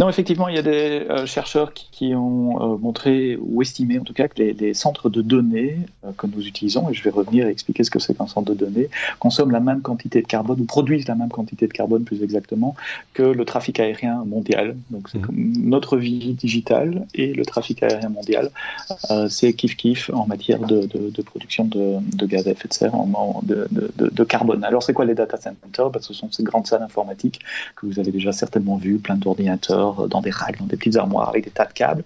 Non, 0.00 0.08
effectivement, 0.08 0.48
il 0.48 0.54
y 0.54 0.58
a 0.58 0.62
des 0.62 1.06
euh, 1.10 1.26
chercheurs 1.26 1.74
qui, 1.74 1.86
qui 1.92 2.14
ont 2.14 2.74
euh, 2.74 2.78
montré 2.78 3.36
ou 3.38 3.60
estimé 3.60 3.98
en 3.98 4.02
tout 4.02 4.14
cas 4.14 4.28
que 4.28 4.38
les, 4.38 4.54
les 4.54 4.72
centres 4.72 5.10
de 5.10 5.20
données 5.20 5.76
euh, 6.06 6.12
que 6.16 6.26
nous 6.26 6.46
utilisons, 6.46 6.88
et 6.88 6.94
je 6.94 7.04
vais 7.04 7.10
revenir 7.10 7.46
et 7.46 7.50
expliquer 7.50 7.84
ce 7.84 7.90
que 7.90 7.98
c'est 7.98 8.16
qu'un 8.16 8.26
centre 8.26 8.50
de 8.50 8.56
données, 8.56 8.88
consomment 9.18 9.50
la 9.50 9.60
même 9.60 9.82
quantité 9.82 10.22
de 10.22 10.26
carbone 10.26 10.58
ou 10.58 10.64
produisent 10.64 11.06
la 11.06 11.16
même 11.16 11.28
quantité 11.28 11.66
de 11.66 11.72
carbone 11.74 12.04
plus 12.04 12.22
exactement 12.22 12.74
que 13.12 13.22
le 13.22 13.44
trafic 13.44 13.78
aérien 13.78 14.24
mondial. 14.24 14.74
Donc 14.88 15.10
c'est 15.10 15.18
mmh. 15.18 15.20
comme 15.20 15.52
notre 15.58 15.98
vie 15.98 16.32
digitale 16.32 17.06
et 17.14 17.34
le 17.34 17.44
trafic 17.44 17.82
aérien 17.82 18.08
mondial, 18.08 18.50
c'est 19.28 19.52
kiff 19.52 19.76
kiff 19.76 20.10
en 20.14 20.26
matière 20.26 20.60
de, 20.60 20.86
de, 20.86 21.10
de 21.10 21.22
production 21.22 21.66
de, 21.66 21.96
de, 22.16 22.24
gaz 22.24 22.48
à 22.48 22.52
effet 22.52 22.68
de 22.68 22.72
serre, 22.72 22.94
en, 22.94 23.42
de, 23.42 24.24
carbone. 24.24 24.64
Alors 24.64 24.82
c'est 24.82 24.94
quoi 24.94 25.04
les 25.04 25.14
data 25.14 25.36
centers? 25.36 25.90
Ben, 25.90 26.00
Ce 26.00 26.14
sont 26.14 26.30
ces 26.32 26.42
grandes 26.42 26.66
salles 26.66 26.82
informatiques 26.82 27.40
que 27.76 27.84
vous 27.84 27.98
avez 27.98 28.12
déjà 28.12 28.32
certainement 28.32 28.76
vues, 28.76 28.98
plein 28.98 29.16
d'ordinateurs 29.16 29.89
dans 30.08 30.20
des 30.20 30.30
racks, 30.30 30.58
dans 30.58 30.66
des 30.66 30.76
petites 30.76 30.96
armoires 30.96 31.28
avec 31.28 31.44
des 31.44 31.50
tas 31.50 31.66
de 31.66 31.72
câbles. 31.72 32.04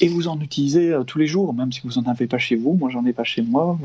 Et 0.00 0.08
vous 0.08 0.28
en 0.28 0.40
utilisez 0.40 0.90
euh, 0.90 1.02
tous 1.04 1.18
les 1.18 1.26
jours, 1.26 1.52
même 1.54 1.72
si 1.72 1.80
vous 1.84 2.00
n'en 2.00 2.10
avez 2.10 2.26
pas 2.26 2.38
chez 2.38 2.56
vous. 2.56 2.74
Moi, 2.74 2.90
j'en 2.90 3.04
ai 3.06 3.12
pas 3.12 3.24
chez 3.24 3.42
moi. 3.42 3.78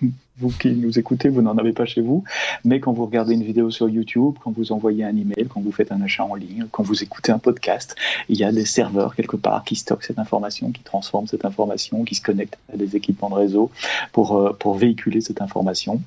vous 0.38 0.50
qui 0.50 0.70
nous 0.70 0.98
écoutez, 0.98 1.28
vous 1.28 1.40
n'en 1.40 1.56
avez 1.56 1.72
pas 1.72 1.86
chez 1.86 2.02
vous. 2.02 2.24
Mais 2.64 2.80
quand 2.80 2.92
vous 2.92 3.06
regardez 3.06 3.34
une 3.34 3.42
vidéo 3.42 3.70
sur 3.70 3.88
YouTube, 3.88 4.34
quand 4.42 4.50
vous 4.50 4.72
envoyez 4.72 5.04
un 5.04 5.16
email, 5.16 5.46
quand 5.48 5.60
vous 5.60 5.72
faites 5.72 5.92
un 5.92 6.02
achat 6.02 6.24
en 6.24 6.34
ligne, 6.34 6.66
quand 6.70 6.82
vous 6.82 7.02
écoutez 7.02 7.32
un 7.32 7.38
podcast, 7.38 7.96
il 8.28 8.36
y 8.36 8.44
a 8.44 8.52
des 8.52 8.66
serveurs 8.66 9.14
quelque 9.14 9.36
part 9.36 9.64
qui 9.64 9.76
stockent 9.76 10.04
cette 10.04 10.18
information, 10.18 10.72
qui 10.72 10.82
transforment 10.82 11.26
cette 11.26 11.44
information, 11.44 12.04
qui 12.04 12.14
se 12.14 12.22
connectent 12.22 12.58
à 12.72 12.76
des 12.76 12.96
équipements 12.96 13.30
de 13.30 13.34
réseau 13.34 13.70
pour, 14.12 14.36
euh, 14.36 14.52
pour 14.52 14.74
véhiculer 14.74 15.20
cette 15.20 15.40
information. 15.40 16.02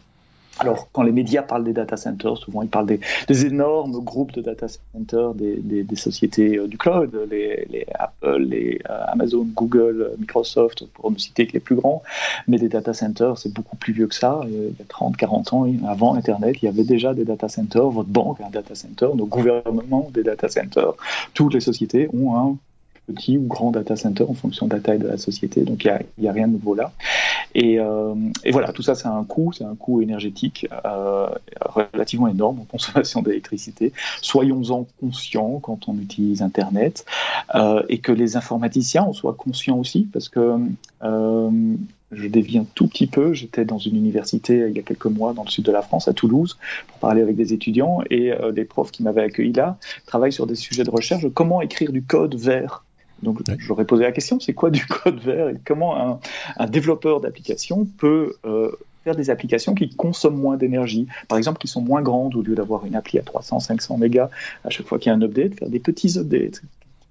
Alors, 0.60 0.90
quand 0.92 1.04
les 1.04 1.12
médias 1.12 1.42
parlent 1.42 1.64
des 1.64 1.74
data 1.74 1.96
centers, 1.96 2.38
souvent 2.38 2.62
ils 2.62 2.70
parlent 2.70 2.86
des, 2.86 3.46
énormes 3.46 4.04
groupes 4.04 4.34
de 4.34 4.42
data 4.42 4.68
centers, 4.68 5.34
des, 5.34 5.86
sociétés 5.96 6.58
euh, 6.58 6.68
du 6.68 6.78
cloud, 6.78 7.12
les, 7.30 7.86
Apple, 7.98 8.42
les 8.42 8.80
euh, 8.90 9.04
Amazon, 9.08 9.48
Google, 9.56 10.12
Microsoft, 10.20 10.86
pour 10.94 11.12
ne 11.12 11.18
citer 11.18 11.48
que 11.48 11.54
les 11.54 11.60
plus 11.60 11.76
grands. 11.76 12.04
Mais 12.48 12.58
des 12.58 12.70
data 12.70 12.94
centers, 12.94 13.38
c'est 13.38 13.54
beaucoup 13.54 13.78
plus 13.78 13.94
vieux 13.94 14.08
que 14.08 14.16
ça. 14.16 14.42
Il 14.46 14.54
y 14.54 14.82
a 14.82 14.86
30, 14.88 15.16
40 15.18 15.54
ans, 15.54 15.68
avant 15.88 16.16
Internet, 16.16 16.58
il 16.62 16.66
y 16.66 16.68
avait 16.68 16.84
déjà 16.84 17.14
des 17.14 17.26
data 17.26 17.48
centers. 17.48 17.90
Votre 17.90 18.10
banque 18.10 18.42
a 18.42 18.48
un 18.48 18.50
data 18.50 18.76
center, 18.76 19.10
nos 19.16 19.26
gouvernements 19.26 20.10
des 20.14 20.24
data 20.24 20.50
centers. 20.50 20.94
Toutes 21.34 21.54
les 21.54 21.62
sociétés 21.62 22.10
ont 22.14 22.36
un 22.36 22.58
petit 23.14 23.38
ou 23.38 23.42
grand 23.42 23.72
data 23.72 23.96
center 23.96 24.26
en 24.28 24.34
fonction 24.34 24.68
de 24.68 24.76
la 24.76 24.82
taille 24.82 25.00
de 25.00 25.08
la 25.08 25.18
société. 25.18 25.64
Donc 25.64 25.84
il 25.86 26.00
n'y 26.18 26.28
a, 26.28 26.32
rien 26.32 26.48
de 26.48 26.54
nouveau 26.54 26.76
là. 26.76 26.92
Et, 27.56 27.80
euh, 27.80 28.14
et 28.44 28.52
voilà, 28.52 28.72
tout 28.72 28.82
ça, 28.82 28.96
c'est 28.96 29.08
un 29.08 29.24
coût, 29.24 29.52
c'est 29.52 29.64
un 29.64 29.76
coût 29.76 30.02
énergétique 30.02 30.68
euh, 30.86 31.28
relativement 31.62 32.28
énorme 32.28 32.60
en 32.60 32.66
consommation 32.66 33.22
d'électricité. 33.22 33.92
Soyons-en 34.22 34.86
conscients 35.00 35.60
quand 35.60 35.90
on 35.90 35.98
utilise 35.98 36.42
Internet 36.42 37.06
euh, 37.56 37.84
et 37.90 38.00
que 38.00 38.12
les 38.12 38.38
informaticiens 38.38 39.04
en 39.04 39.14
soient 39.14 39.34
conscients 39.34 39.78
aussi, 39.78 40.08
parce 40.12 40.30
que 40.30 40.58
je 42.12 42.28
dévie 42.28 42.62
tout 42.76 42.88
petit 42.88 43.08
peu. 43.08 43.34
J'étais 43.34 43.66
dans 43.66 43.78
une 43.78 43.96
université 43.96 44.66
il 44.70 44.76
y 44.76 44.80
a 44.80 44.84
quelques 44.84 45.06
mois 45.06 45.34
dans 45.34 45.44
le 45.44 45.50
sud 45.50 45.66
de 45.66 45.72
la 45.72 45.82
France, 45.82 46.08
à 46.08 46.14
Toulouse, 46.14 46.58
pour 46.88 47.00
parler 47.00 47.22
avec 47.22 47.36
des 47.36 47.54
étudiants 47.54 48.00
et 48.10 48.32
euh, 48.32 48.52
les 48.52 48.66
profs 48.66 48.92
qui 48.92 49.04
m'avaient 49.04 49.24
accueilli 49.24 49.54
là 49.54 49.78
travaillent 50.06 50.34
sur 50.34 50.48
des 50.48 50.56
sujets 50.56 50.84
de 50.84 50.90
recherche. 50.90 51.26
Comment 51.34 51.62
écrire 51.62 51.92
du 51.92 52.04
code 52.04 52.36
vert 52.36 52.84
donc, 53.24 53.42
j'aurais 53.58 53.86
posé 53.86 54.04
la 54.04 54.12
question, 54.12 54.40
c'est 54.40 54.54
quoi 54.54 54.70
du 54.70 54.86
code 55.04 55.20
vert 55.20 55.50
et 55.50 55.56
comment 55.66 55.98
un, 55.98 56.20
un 56.58 56.68
développeur 56.68 57.22
d'application 57.22 57.86
peut 57.98 58.36
euh, 58.46 58.72
faire 59.04 59.16
des 59.16 59.30
applications 59.30 59.74
qui 59.74 59.90
consomment 59.90 60.40
moins 60.40 60.58
d'énergie, 60.58 61.08
par 61.28 61.38
exemple 61.38 61.60
qui 61.60 61.68
sont 61.68 61.82
moins 61.82 62.02
grandes 62.02 62.36
au 62.36 62.42
lieu 62.42 62.56
d'avoir 62.56 62.86
une 62.86 62.96
appli 62.96 63.20
à 63.20 63.22
300, 63.22 63.60
500 63.60 63.98
mégas 63.98 64.30
à 64.64 64.70
chaque 64.70 64.88
fois 64.88 65.00
qu'il 65.00 65.10
y 65.10 65.14
a 65.14 65.16
un 65.16 65.22
update, 65.22 65.60
faire 65.60 65.70
des 65.70 65.80
petits 65.80 66.18
updates 66.18 66.62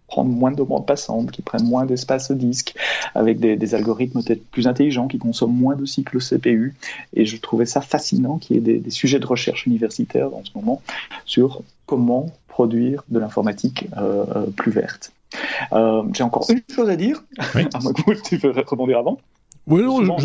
prendre 0.09 0.31
moins 0.31 0.51
de 0.51 0.63
bandes 0.63 0.87
passantes, 0.87 1.31
qui 1.31 1.43
prennent 1.43 1.69
moins 1.69 1.87
d'espace 1.87 2.33
disque, 2.33 2.75
avec 3.15 3.39
des, 3.39 3.57
des 3.57 3.75
algorithmes 3.75 4.23
peut-être 4.23 4.45
plus 4.47 4.67
intelligents, 4.67 5.07
qui 5.07 5.19
consomment 5.19 5.55
moins 5.55 5.77
de 5.77 5.85
cycles 5.85 6.19
CPU. 6.19 6.75
Et 7.15 7.27
je 7.27 7.37
trouvais 7.37 7.67
ça 7.67 7.81
fascinant 7.81 8.39
qu'il 8.39 8.57
y 8.57 8.59
ait 8.59 8.63
des, 8.63 8.79
des, 8.79 8.91
sujets 8.91 9.21
de 9.21 9.27
recherche 9.27 9.67
universitaire 9.67 10.35
en 10.35 10.43
ce 10.45 10.51
moment 10.55 10.83
sur 11.27 11.63
comment 11.87 12.33
produire 12.49 13.05
de 13.09 13.19
l'informatique 13.19 13.87
euh, 13.97 14.25
euh 14.35 14.47
plus 14.47 14.73
verte. 14.73 15.13
Euh, 15.73 16.03
J'ai 16.13 16.23
encore 16.23 16.47
une 16.51 16.63
chose 16.75 16.89
à 16.89 16.97
dire, 16.97 17.23
oui. 17.55 17.67
moins 17.83 17.93
que 17.93 18.23
tu 18.23 18.37
veux 18.37 18.51
rebondir 18.51 18.99
avant. 18.99 19.19
Oui, 19.69 19.83
non, 19.83 20.17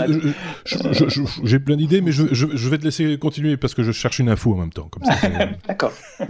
j'ai 1.43 1.59
plein 1.59 1.75
d'idées, 1.75 1.99
mais 1.99 2.13
je, 2.13 2.33
je, 2.33 2.69
vais 2.69 2.77
te 2.77 2.85
laisser 2.85 3.17
continuer 3.19 3.57
parce 3.57 3.73
que 3.73 3.83
je 3.83 3.91
cherche 3.91 4.19
une 4.19 4.29
info 4.29 4.53
en 4.53 4.55
même 4.55 4.71
temps. 4.71 4.89
D'accord. 5.67 5.91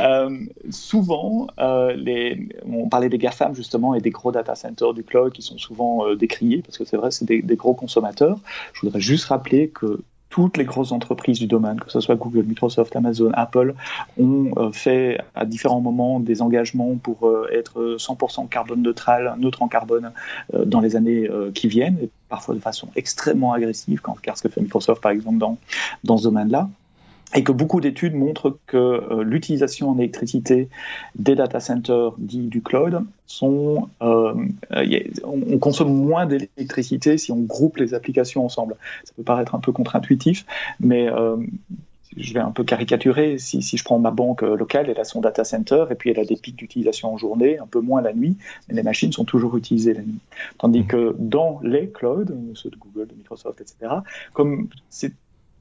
euh, 0.00 0.38
souvent, 0.70 1.46
euh, 1.60 1.94
les, 1.94 2.48
on 2.66 2.88
parlait 2.88 3.08
des 3.08 3.18
GAFAM 3.18 3.54
justement 3.54 3.94
et 3.94 4.00
des 4.00 4.10
gros 4.10 4.32
data 4.32 4.56
centers 4.56 4.92
du 4.92 5.04
cloud 5.04 5.32
qui 5.32 5.42
sont 5.42 5.56
souvent 5.56 6.04
euh, 6.04 6.16
décriés 6.16 6.62
parce 6.66 6.78
que 6.78 6.84
c'est 6.84 6.96
vrai, 6.96 7.12
c'est 7.12 7.26
des, 7.26 7.42
des, 7.42 7.56
gros 7.56 7.74
consommateurs. 7.74 8.40
Je 8.72 8.80
voudrais 8.80 9.00
juste 9.00 9.26
rappeler 9.26 9.68
que 9.68 10.00
toutes 10.30 10.56
les 10.56 10.64
grosses 10.64 10.92
entreprises 10.92 11.38
du 11.38 11.46
domaine, 11.46 11.78
que 11.80 11.90
ce 11.90 12.00
soit 12.00 12.14
Google, 12.14 12.44
Microsoft, 12.44 12.94
Amazon, 12.96 13.32
Apple, 13.34 13.74
ont 14.18 14.52
euh, 14.56 14.72
fait 14.72 15.20
à 15.34 15.44
différents 15.44 15.80
moments 15.80 16.20
des 16.20 16.40
engagements 16.40 16.94
pour 16.96 17.26
euh, 17.26 17.48
être 17.52 17.96
100% 17.98 18.48
carbone 18.48 18.80
neutral, 18.80 19.34
neutre 19.38 19.62
en 19.62 19.68
carbone 19.68 20.12
euh, 20.54 20.64
dans 20.64 20.80
les 20.80 20.96
années 20.96 21.28
qui 21.54 21.68
viennent, 21.68 21.98
et 22.00 22.08
parfois 22.28 22.54
de 22.54 22.60
façon 22.60 22.88
extrêmement 22.94 23.52
agressive, 23.52 24.00
quand, 24.00 24.16
car 24.22 24.38
ce 24.38 24.44
que 24.44 24.48
fait 24.48 24.60
Microsoft 24.60 25.02
par 25.02 25.12
exemple 25.12 25.38
dans, 25.38 25.58
dans 26.04 26.16
ce 26.16 26.24
domaine-là. 26.24 26.68
Et 27.34 27.44
que 27.44 27.52
beaucoup 27.52 27.80
d'études 27.80 28.14
montrent 28.14 28.58
que 28.66 28.76
euh, 28.76 29.22
l'utilisation 29.22 29.90
en 29.90 29.98
électricité 29.98 30.68
des 31.16 31.34
data 31.36 31.60
centers 31.60 32.12
dits 32.18 32.48
du 32.48 32.60
cloud 32.60 33.04
sont, 33.26 33.88
euh, 34.02 34.34
on 35.24 35.58
consomme 35.58 35.94
moins 35.94 36.26
d'électricité 36.26 37.18
si 37.18 37.30
on 37.30 37.40
groupe 37.40 37.76
les 37.76 37.94
applications 37.94 38.44
ensemble. 38.44 38.76
Ça 39.04 39.12
peut 39.16 39.22
paraître 39.22 39.54
un 39.54 39.60
peu 39.60 39.70
contre-intuitif, 39.70 40.44
mais 40.80 41.08
euh, 41.08 41.36
je 42.16 42.34
vais 42.34 42.40
un 42.40 42.50
peu 42.50 42.64
caricaturer. 42.64 43.38
Si, 43.38 43.62
si, 43.62 43.76
je 43.76 43.84
prends 43.84 44.00
ma 44.00 44.10
banque 44.10 44.42
locale, 44.42 44.90
elle 44.90 44.98
a 44.98 45.04
son 45.04 45.20
data 45.20 45.44
center 45.44 45.84
et 45.90 45.94
puis 45.94 46.10
elle 46.10 46.18
a 46.18 46.24
des 46.24 46.36
pics 46.36 46.56
d'utilisation 46.56 47.14
en 47.14 47.16
journée, 47.16 47.60
un 47.60 47.66
peu 47.66 47.80
moins 47.80 48.02
la 48.02 48.12
nuit, 48.12 48.36
mais 48.68 48.74
les 48.74 48.82
machines 48.82 49.12
sont 49.12 49.24
toujours 49.24 49.56
utilisées 49.56 49.94
la 49.94 50.02
nuit. 50.02 50.18
Tandis 50.58 50.80
mmh. 50.80 50.86
que 50.88 51.14
dans 51.20 51.60
les 51.62 51.88
clouds, 51.88 52.24
ceux 52.54 52.70
de 52.70 52.76
Google, 52.76 53.06
de 53.06 53.14
Microsoft, 53.14 53.60
etc., 53.60 53.92
comme 54.32 54.68
c'est 54.88 55.12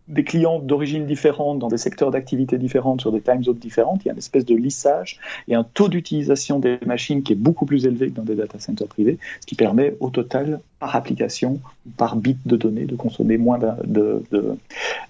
des 0.09 0.23
clients 0.23 0.59
d'origine 0.59 1.05
différente, 1.05 1.59
dans 1.59 1.67
des 1.67 1.77
secteurs 1.77 2.11
d'activité 2.11 2.57
différentes, 2.57 3.01
sur 3.01 3.11
des 3.11 3.21
time 3.21 3.43
zones 3.43 3.57
différentes, 3.57 4.01
il 4.03 4.07
y 4.07 4.09
a 4.09 4.13
une 4.13 4.17
espèce 4.17 4.45
de 4.45 4.55
lissage 4.55 5.19
et 5.47 5.55
un 5.55 5.63
taux 5.63 5.87
d'utilisation 5.87 6.59
des 6.59 6.79
machines 6.85 7.21
qui 7.23 7.33
est 7.33 7.37
beaucoup 7.37 7.65
plus 7.65 7.85
élevé 7.85 8.09
que 8.09 8.15
dans 8.15 8.23
des 8.23 8.35
data 8.35 8.59
centers 8.59 8.87
privés, 8.87 9.19
ce 9.39 9.45
qui 9.45 9.55
permet 9.55 9.95
au 9.99 10.09
total, 10.09 10.59
par 10.79 10.95
application 10.95 11.59
ou 11.85 11.89
par 11.97 12.15
bit 12.15 12.37
de 12.45 12.55
données, 12.55 12.85
de 12.85 12.95
consommer 12.95 13.37
moins 13.37 13.59
de, 13.59 14.23
de, 14.33 14.57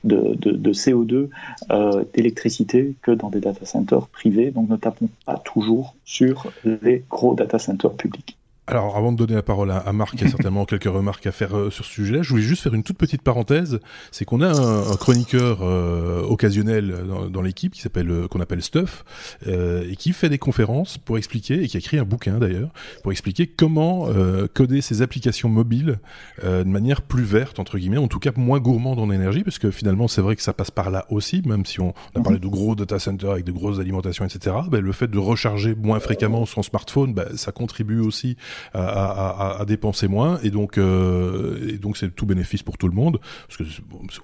de, 0.04 0.36
de 0.36 0.74
CO2 0.74 1.30
euh, 1.70 2.04
d'électricité 2.14 2.96
que 3.02 3.12
dans 3.12 3.30
des 3.30 3.40
data 3.40 3.66
centers 3.66 4.08
privés. 4.08 4.52
Donc 4.52 4.68
ne 4.68 4.78
tapons 4.78 5.10
pas 5.26 5.38
toujours 5.38 5.96
sur 6.06 6.52
les 6.66 7.04
gros 7.10 7.36
data 7.36 7.60
centers 7.60 7.94
publics. 7.94 8.39
Alors, 8.70 8.96
avant 8.96 9.12
de 9.12 9.18
donner 9.18 9.34
la 9.34 9.42
parole 9.42 9.72
à, 9.72 9.92
Marc, 9.94 10.14
il 10.14 10.22
y 10.22 10.26
a 10.26 10.30
certainement 10.30 10.64
quelques 10.66 10.84
remarques 10.84 11.26
à 11.26 11.32
faire 11.32 11.58
euh, 11.58 11.72
sur 11.72 11.86
ce 11.86 11.92
sujet-là. 11.92 12.22
Je 12.22 12.30
voulais 12.30 12.44
juste 12.44 12.62
faire 12.62 12.76
une 12.76 12.84
toute 12.84 13.00
petite 13.00 13.24
parenthèse. 13.24 13.80
C'est 14.12 14.26
qu'on 14.26 14.42
a 14.42 14.50
un, 14.50 14.96
chroniqueur 14.96 15.62
euh, 15.64 16.22
occasionnel 16.22 16.94
dans, 17.32 17.42
l'équipe 17.42 17.74
qui 17.74 17.82
s'appelle, 17.82 18.12
euh, 18.12 18.28
qu'on 18.28 18.42
appelle 18.42 18.62
Stuff, 18.62 19.04
et 19.48 19.96
qui 19.96 20.14
fait 20.14 20.30
des 20.30 20.38
conférences 20.38 21.00
pour 21.00 21.18
expliquer, 21.18 21.64
et 21.64 21.68
qui 21.68 21.78
a 21.78 21.80
écrit 21.80 21.98
un 21.98 22.04
bouquin 22.04 22.38
d'ailleurs, 22.38 22.70
pour 23.02 23.12
expliquer 23.12 23.48
comment 23.48 24.08
coder 24.54 24.82
ses 24.82 25.02
applications 25.02 25.50
mobiles 25.50 26.00
de 26.44 26.64
manière 26.64 27.02
plus 27.02 27.24
verte, 27.24 27.60
entre 27.60 27.78
guillemets, 27.78 27.98
en 27.98 28.08
tout 28.08 28.20
cas 28.20 28.32
moins 28.36 28.60
gourmande 28.60 29.00
en 29.00 29.10
énergie, 29.12 29.44
parce 29.44 29.58
que 29.58 29.72
finalement, 29.72 30.08
c'est 30.08 30.22
vrai 30.22 30.36
que 30.36 30.42
ça 30.42 30.54
passe 30.54 30.72
par 30.72 30.90
là 30.90 31.06
aussi, 31.10 31.42
même 31.46 31.66
si 31.66 31.80
on, 31.80 31.94
a 32.16 32.20
parlé 32.20 32.38
mhm. 32.38 32.44
de 32.44 32.48
gros 32.48 32.76
data 32.76 33.00
centers 33.00 33.32
avec 33.32 33.46
de 33.46 33.52
grosses 33.52 33.80
alimentations, 33.80 34.26
etc. 34.26 34.58
Ben, 34.70 34.82
le 34.82 34.92
fait 34.92 35.08
de 35.08 35.18
recharger 35.18 35.74
moins 35.76 36.00
fréquemment 36.00 36.46
son 36.46 36.62
smartphone, 36.62 37.14
ben, 37.14 37.26
ça 37.36 37.52
contribue 37.52 38.00
aussi 38.00 38.36
à, 38.74 39.64
dépenser 39.68 40.08
moins. 40.08 40.40
Et 40.44 40.52
donc 40.52 40.78
euh, 40.78 41.70
et 41.70 41.78
donc 41.78 41.98
c'est 41.98 42.14
tout 42.14 42.26
bénéfice 42.26 42.64
pour 42.64 42.78
tout 42.78 42.88
le 42.88 42.96
monde. 42.96 43.20
Parce 43.48 43.58
que 43.58 43.64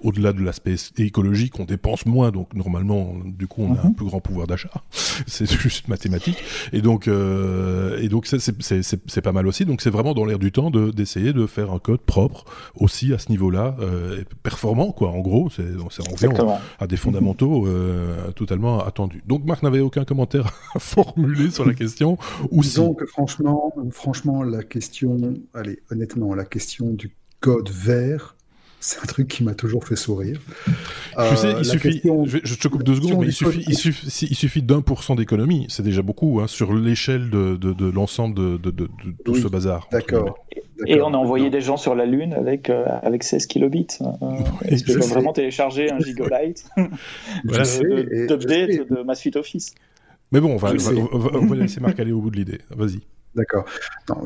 au-delà 0.02 0.32
de 0.32 0.42
l'aspect 0.42 0.76
écologique 0.98 1.58
on 1.58 1.64
dépense 1.64 2.06
moins. 2.06 2.30
Donc 2.30 2.54
normalement 2.54 3.14
du 3.24 3.46
coup 3.46 3.62
on 3.62 3.74
a 3.74 3.80
un 3.80 3.88
mhm. 3.88 3.94
plus 3.94 4.06
grand 4.06 4.20
pouvoir 4.20 4.46
d'achat. 4.46 4.70
C'est 5.26 5.50
juste 5.50 5.88
mathématique. 5.88 6.38
Et 6.72 6.82
donc 6.82 7.08
euh, 7.08 8.00
et 8.00 8.08
donc 8.08 8.26
c'est 8.26 9.20
pas 9.20 9.32
mal 9.32 9.46
aussi. 9.46 9.64
Donc 9.64 9.80
c'est 9.80 9.90
vraiment 9.90 10.14
dans 10.14 10.24
l'air 10.24 10.38
du 10.38 10.52
temps 10.52 10.70
d'essayer 10.70 11.32
de, 11.32 11.46
faire 11.46 11.70
un 11.70 11.78
code 11.78 12.00
propre 12.00 12.44
aussi 12.74 13.12
à 13.12 13.18
ce 13.18 13.30
niveau-là 13.30 13.76
euh, 13.80 14.24
performant 14.42 14.90
quoi. 14.90 15.10
En 15.10 15.20
gros 15.20 15.48
c'est 15.50 15.62
on 15.78 16.12
revient 16.12 16.58
à 16.78 16.86
des 16.86 16.96
fondamentaux 16.96 17.68
totalement 18.34 18.80
attendus. 18.80 19.22
Donc 19.26 19.44
Marc 19.44 19.62
n'avait 19.62 19.80
aucun 19.80 20.04
commentaire 20.04 20.46
à 20.74 20.78
formuler 20.78 21.50
sur 21.50 21.64
la 21.64 21.74
question 21.82 22.18
ou 22.50 22.62
Disons 22.62 22.94
que 22.94 23.06
franchement 23.06 23.74
franchement 23.90 24.25
la 24.42 24.62
question, 24.62 25.34
allez, 25.54 25.80
honnêtement, 25.90 26.34
la 26.34 26.44
question 26.44 26.92
du 26.92 27.10
code 27.40 27.70
vert, 27.70 28.36
c'est 28.80 29.00
un 29.00 29.06
truc 29.06 29.28
qui 29.28 29.42
m'a 29.42 29.54
toujours 29.54 29.84
fait 29.84 29.96
sourire. 29.96 30.40
Tu 30.66 31.36
sais, 31.36 31.50
il 31.50 31.56
euh, 31.56 31.62
suffit, 31.64 32.02
je, 32.02 32.54
te 32.54 32.68
coupe 32.68 32.82
deux 32.82 32.94
secondes, 32.96 33.20
mais 33.20 33.26
il 33.26 33.32
suffit, 33.32 33.64
il 33.66 33.76
suffit, 33.76 34.26
il 34.26 34.36
suffit 34.36 34.62
d'un 34.62 34.80
pour 34.80 35.02
cent 35.02 35.14
d'économie, 35.14 35.66
c'est 35.68 35.82
déjà 35.82 36.02
beaucoup, 36.02 36.40
hein, 36.40 36.46
sur 36.46 36.74
l'échelle 36.74 37.30
de, 37.30 37.56
de, 37.56 37.90
l'ensemble 37.90 38.34
de, 38.34 38.70
de, 38.70 38.88
tout 39.24 39.34
ce 39.34 39.48
bazar. 39.48 39.88
D'accord. 39.90 40.38
Et 40.86 41.00
on 41.00 41.14
a 41.14 41.16
envoyé 41.16 41.48
des 41.48 41.62
gens 41.62 41.78
sur 41.78 41.94
la 41.94 42.04
Lune 42.04 42.34
avec, 42.34 42.68
euh, 42.68 42.84
avec 43.02 43.22
16 43.22 43.46
kilobits. 43.46 43.86
Euh, 44.02 44.26
est-ce 44.66 44.84
que 44.84 44.92
je 44.92 44.98
peux 44.98 45.06
vraiment 45.06 45.32
télécharger 45.32 45.90
un 45.90 45.98
gigabyte 46.00 46.68
d'update 47.44 48.70
de, 48.70 48.94
de 48.94 49.02
MassFit 49.02 49.32
Office 49.36 49.74
Mais 50.32 50.40
bon, 50.40 50.52
on 50.52 50.56
va, 50.56 50.72
on 51.12 51.46
va 51.46 51.56
laisser 51.56 51.80
Marc 51.80 51.98
aller 51.98 52.12
au 52.12 52.20
bout 52.20 52.30
de 52.30 52.36
l'idée. 52.36 52.60
Vas-y. 52.70 53.00
D'accord. 53.36 53.66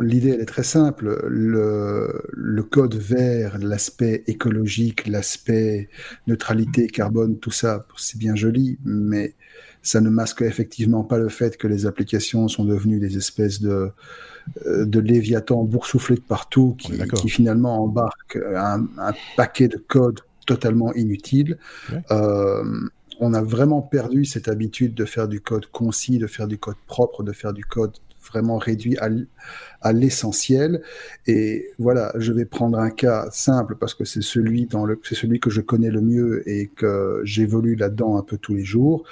L'idée, 0.00 0.30
elle 0.30 0.40
est 0.40 0.46
très 0.46 0.62
simple. 0.62 1.20
Le, 1.26 2.22
le 2.32 2.62
code 2.62 2.94
vert, 2.94 3.58
l'aspect 3.58 4.22
écologique, 4.28 5.08
l'aspect 5.08 5.88
neutralité, 6.28 6.86
carbone, 6.86 7.38
tout 7.38 7.50
ça, 7.50 7.86
c'est 7.96 8.18
bien 8.18 8.36
joli, 8.36 8.78
mais 8.84 9.34
ça 9.82 10.00
ne 10.00 10.10
masque 10.10 10.42
effectivement 10.42 11.02
pas 11.02 11.18
le 11.18 11.28
fait 11.28 11.56
que 11.56 11.66
les 11.66 11.86
applications 11.86 12.48
sont 12.48 12.64
devenues 12.64 13.00
des 13.00 13.16
espèces 13.16 13.60
de, 13.60 13.90
euh, 14.66 14.84
de 14.84 15.00
léviathans 15.00 15.64
boursouflés 15.64 16.16
de 16.16 16.20
partout 16.20 16.76
qui, 16.78 16.92
qui 17.16 17.28
finalement 17.28 17.82
embarquent 17.82 18.38
un, 18.54 18.86
un, 18.98 19.12
paquet 19.36 19.68
de 19.68 19.78
code 19.78 20.20
totalement 20.46 20.92
inutile. 20.94 21.58
Euh, 22.10 22.64
on 23.20 23.34
a 23.34 23.42
vraiment 23.42 23.82
perdu 23.82 24.24
cette 24.24 24.48
habitude 24.48 24.94
de 24.94 25.04
faire 25.04 25.28
du 25.28 25.40
code 25.40 25.66
concis, 25.66 26.18
de 26.18 26.26
faire 26.26 26.48
du 26.48 26.58
code 26.58 26.76
propre, 26.86 27.22
de 27.22 27.32
faire 27.32 27.52
du 27.52 27.64
code 27.64 27.96
vraiment 28.28 28.58
réduit 28.58 28.96
à, 28.98 29.92
l'essentiel. 29.92 30.82
Et 31.26 31.70
voilà, 31.78 32.12
je 32.16 32.32
vais 32.32 32.44
prendre 32.44 32.78
un 32.78 32.90
cas 32.90 33.28
simple 33.30 33.76
parce 33.76 33.94
que 33.94 34.04
c'est 34.04 34.22
celui, 34.22 34.68
celui 35.02 35.40
que 35.40 35.50
je 35.50 35.60
connais 35.60 35.90
le 35.90 36.00
mieux 36.00 36.48
et 36.48 36.68
que 36.68 37.20
j'évolue 37.24 37.76
là-dedans 37.76 38.16
un 38.16 38.22
peu 38.22 38.36
tous 38.36 38.54
les 38.54 38.64
jours. 38.64 39.04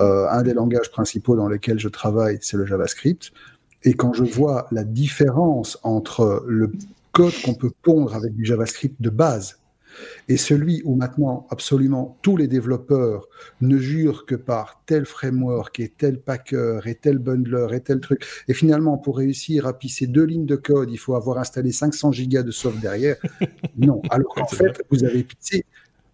Euh, 0.00 0.28
un 0.28 0.42
des 0.42 0.54
langages 0.54 0.90
principaux 0.90 1.36
dans 1.36 1.48
lesquels 1.48 1.78
je 1.78 1.88
travaille, 1.88 2.38
c'est 2.40 2.56
le 2.56 2.66
JavaScript. 2.66 3.32
Et 3.84 3.94
quand 3.94 4.12
je 4.12 4.24
vois 4.24 4.66
la 4.72 4.84
différence 4.84 5.78
entre 5.82 6.44
le 6.46 6.72
code 7.12 7.34
qu'on 7.44 7.54
peut 7.54 7.70
pondre 7.82 8.14
avec 8.14 8.34
du 8.34 8.44
JavaScript 8.44 9.00
de 9.00 9.10
base 9.10 9.58
et 10.28 10.36
celui 10.36 10.82
où 10.84 10.94
maintenant 10.94 11.46
absolument 11.50 12.18
tous 12.22 12.36
les 12.36 12.48
développeurs 12.48 13.28
ne 13.60 13.78
jurent 13.78 14.26
que 14.26 14.34
par 14.34 14.82
tel 14.86 15.04
framework 15.04 15.80
et 15.80 15.88
tel 15.88 16.20
packer 16.20 16.80
et 16.86 16.94
tel 16.94 17.18
bundler 17.18 17.68
et 17.72 17.80
tel 17.80 18.00
truc. 18.00 18.24
Et 18.48 18.54
finalement, 18.54 18.98
pour 18.98 19.18
réussir 19.18 19.66
à 19.66 19.78
pisser 19.78 20.06
deux 20.06 20.24
lignes 20.24 20.46
de 20.46 20.56
code, 20.56 20.90
il 20.90 20.98
faut 20.98 21.14
avoir 21.14 21.38
installé 21.38 21.72
500 21.72 22.12
gigas 22.12 22.42
de 22.42 22.50
soft 22.50 22.80
derrière. 22.80 23.16
non, 23.76 24.02
alors 24.10 24.34
qu'en 24.34 24.46
fait, 24.56 24.82
vous 24.90 25.04
avez 25.04 25.24
pissé 25.24 25.64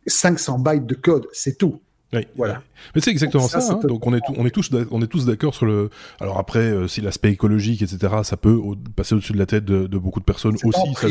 500 0.07 0.59
bytes 0.59 0.87
de 0.87 0.95
code, 0.95 1.27
c'est 1.33 1.57
tout. 1.57 1.81
Voilà. 2.37 2.63
Mais 2.95 3.01
c'est 3.01 3.11
exactement 3.11 3.49
ça. 3.49 3.59
Hein. 3.59 3.81
Donc 3.85 4.07
on 4.07 4.15
est, 4.15 4.21
on 4.37 4.47
est 4.47 4.51
tous, 4.51 4.71
on 4.91 5.03
est 5.03 5.07
tous 5.07 5.27
d'accord 5.27 5.55
sur 5.55 5.67
le. 5.67 5.91
Alors 6.21 6.39
après, 6.39 6.61
euh, 6.61 6.89
si 6.89 7.01
l'aspect 7.01 7.31
écologique, 7.31 7.83
etc., 7.83 8.15
ça 8.23 8.37
peut 8.37 8.61
passer 8.97 9.15
au-dessus 9.15 9.33
de 9.33 9.39
la 9.39 9.47
tête 9.47 9.65
de, 9.65 9.87
beaucoup 9.99 10.21
de 10.21 10.25
personnes 10.25 10.57
aussi. 10.65 10.95
ça, 10.95 11.07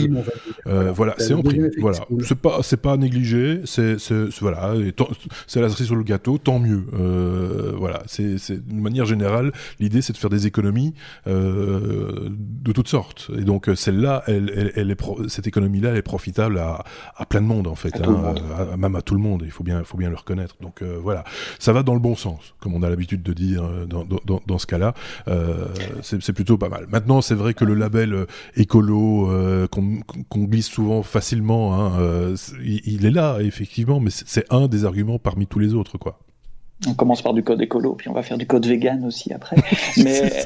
euh, 0.67 0.91
voilà, 0.91 1.15
c'est 1.17 1.33
en 1.33 1.41
prime. 1.41 1.69
Voilà, 1.79 1.99
c'est 2.23 2.37
pas, 2.37 2.59
c'est 2.63 2.77
pas 2.77 2.97
négligé. 2.97 3.61
C'est, 3.65 3.97
voilà, 4.41 4.73
c'est 5.47 5.61
la 5.61 5.69
cerise 5.69 5.87
sur 5.87 5.95
le 5.95 6.03
gâteau. 6.03 6.37
Tant 6.37 6.59
mieux. 6.59 6.85
Euh, 6.93 7.73
voilà, 7.77 8.03
c'est, 8.05 8.35
de 8.51 8.73
manière 8.73 9.05
générale, 9.05 9.51
l'idée 9.79 10.01
c'est 10.01 10.13
de 10.13 10.17
faire 10.17 10.29
des 10.29 10.47
économies 10.47 10.93
euh, 11.27 12.29
de 12.29 12.71
toutes 12.71 12.87
sortes. 12.87 13.31
Et 13.37 13.43
donc 13.43 13.69
celle-là, 13.75 14.23
elle, 14.27 14.71
elle, 14.75 14.91
est 14.91 14.97
cette 15.27 15.47
économie-là, 15.47 15.89
elle 15.89 15.97
est 15.97 16.01
profitable 16.01 16.59
à, 16.59 16.83
à 17.15 17.25
plein 17.25 17.41
de 17.41 17.47
monde 17.47 17.67
en 17.67 17.75
fait, 17.75 17.93
hein, 18.01 18.35
même 18.77 18.95
à 18.95 19.01
tout 19.01 19.15
le 19.15 19.21
monde. 19.21 19.43
Il 19.45 19.51
faut 19.51 19.63
bien, 19.63 19.79
il 19.79 19.85
faut 19.85 19.97
bien 19.97 20.09
le 20.09 20.15
reconnaître. 20.15 20.55
Donc 20.61 20.81
voilà 21.01 21.23
ça 21.59 21.73
va 21.73 21.83
dans 21.83 21.93
le 21.93 21.99
bon 21.99 22.15
sens, 22.15 22.53
comme 22.59 22.73
on 22.75 22.83
a 22.83 22.89
l'habitude 22.89 23.23
de 23.23 23.33
dire 23.33 23.63
euh, 23.63 23.85
dans, 23.85 24.03
dans, 24.03 24.41
dans 24.45 24.57
ce 24.57 24.67
cas-là. 24.67 24.93
Euh, 25.27 25.67
c'est 26.01 26.33
plutôt 26.33 26.57
pas 26.57 26.69
mal. 26.69 26.85
Maintenant, 26.89 27.21
c'est 27.21 27.35
vrai 27.35 27.53
que 27.53 27.65
le 27.65 27.73
label 27.73 28.13
euh, 28.13 28.25
écolo 28.55 29.31
euh, 29.31 29.67
qu'on 29.67 30.43
glisse 30.43 30.67
souvent 30.67 31.03
facilement, 31.03 31.73
hein, 31.73 32.33
il, 32.63 33.05
est 33.05 33.11
là 33.11 33.39
effectivement, 33.41 33.99
mais 33.99 34.09
c'est 34.11 34.45
un 34.51 34.67
des 34.67 34.85
arguments 34.85 35.19
parmi 35.19 35.47
tous 35.47 35.59
les 35.59 35.73
autres, 35.73 35.97
quoi. 35.97 36.19
On 36.85 36.93
commence 36.95 37.21
par 37.21 37.33
du 37.33 37.43
code 37.43 37.61
écolo, 37.61 37.93
puis 37.93 38.09
on 38.09 38.13
va 38.13 38.23
faire 38.23 38.37
du 38.37 38.45
code 38.45 38.65
vegan 38.65 39.05
aussi 39.05 39.31
après. 39.31 39.55
Mais 40.03 40.43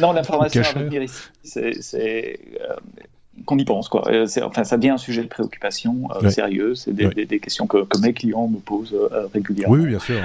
non, 0.00 0.12
l'information 0.12 0.62
à 0.62 0.68
retenir 0.68 1.02
ici, 1.02 1.20
c'est 1.42 2.38
qu'on 3.44 3.58
y 3.58 3.64
pense. 3.64 3.88
Quoi. 3.88 4.08
Euh, 4.10 4.26
enfin, 4.42 4.64
ça 4.64 4.76
devient 4.76 4.90
un 4.90 4.98
sujet 4.98 5.22
de 5.22 5.28
préoccupation 5.28 6.08
euh, 6.22 6.30
sérieux. 6.30 6.74
C'est 6.74 6.92
des, 6.92 7.38
questions 7.40 7.66
que, 7.66 7.78
mes 8.00 8.12
clients 8.12 8.48
me 8.48 8.58
posent 8.58 8.94
euh, 8.94 9.26
régulièrement. 9.32 9.74
Oui, 9.74 9.86
bien 9.86 9.98
sûr. 9.98 10.16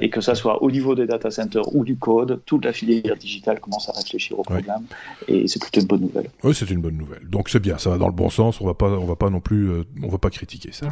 et 0.00 0.10
que 0.10 0.20
ça 0.20 0.34
soit 0.34 0.62
au 0.62 0.70
niveau 0.70 0.94
des 0.94 1.06
data 1.06 1.30
centers 1.30 1.74
ou 1.74 1.84
du 1.84 1.96
code, 1.96 2.40
toute 2.44 2.64
la 2.64 2.72
filière 2.72 3.16
digitale 3.16 3.60
commence 3.60 3.88
à 3.88 3.92
réfléchir 3.92 4.38
au 4.38 4.42
programme. 4.42 4.84
Et 5.26 5.48
c'est 5.48 5.60
plutôt 5.60 5.80
une 5.80 5.86
bonne 5.86 6.00
nouvelle. 6.00 6.30
Oui, 6.42 6.54
c'est 6.54 6.70
une 6.70 6.80
bonne 6.80 6.96
nouvelle. 6.96 7.28
Donc 7.28 7.48
c'est 7.48 7.60
bien, 7.60 7.78
ça 7.78 7.90
va 7.90 7.98
dans 7.98 8.08
le 8.08 8.12
bon 8.12 8.30
sens. 8.30 8.60
On 8.60 8.66
va 8.66 8.74
pas, 8.74 8.90
on 8.90 9.06
va 9.06 9.16
pas 9.16 9.30
non 9.30 9.40
plus, 9.40 9.70
on 10.02 10.08
va 10.08 10.18
pas 10.18 10.30
critiquer 10.30 10.70
ça. 10.72 10.86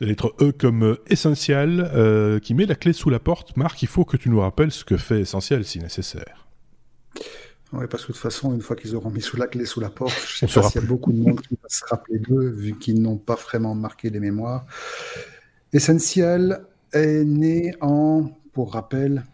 La 0.00 0.06
lettre 0.06 0.34
E 0.40 0.52
comme 0.52 0.96
essentiel, 1.08 2.40
qui 2.42 2.54
met 2.54 2.66
la 2.66 2.74
clé 2.74 2.92
sous 2.92 3.10
la 3.10 3.18
porte. 3.18 3.56
Marc, 3.56 3.82
il 3.82 3.88
faut 3.88 4.04
que 4.04 4.16
tu 4.16 4.30
nous 4.30 4.40
rappelles 4.40 4.72
ce 4.72 4.84
que 4.84 4.96
fait 4.96 5.20
essentiel 5.20 5.64
si 5.64 5.78
nécessaire. 5.78 6.47
Oui, 7.72 7.84
parce 7.90 8.04
que 8.04 8.08
de 8.08 8.12
toute 8.14 8.22
façon, 8.22 8.54
une 8.54 8.62
fois 8.62 8.76
qu'ils 8.76 8.96
auront 8.96 9.10
mis 9.10 9.20
sous 9.20 9.36
la 9.36 9.46
clé 9.46 9.66
sous 9.66 9.80
la 9.80 9.90
porte, 9.90 10.16
je 10.26 10.44
ne 10.44 10.50
sais 10.50 10.60
pas 10.60 10.68
s'il 10.68 10.80
y 10.80 10.84
a 10.84 10.86
beaucoup 10.86 11.12
de 11.12 11.18
monde 11.18 11.40
qui 11.42 11.54
va 11.62 11.68
se 11.68 11.84
rappeler 11.84 12.18
d'eux, 12.18 12.48
vu 12.48 12.78
qu'ils 12.78 13.02
n'ont 13.02 13.18
pas 13.18 13.34
vraiment 13.34 13.74
marqué 13.74 14.08
les 14.08 14.20
mémoires. 14.20 14.64
Essentiel 15.72 16.64
est 16.92 17.24
né 17.24 17.74
en, 17.82 18.30
pour 18.54 18.72
rappel, 18.72 19.24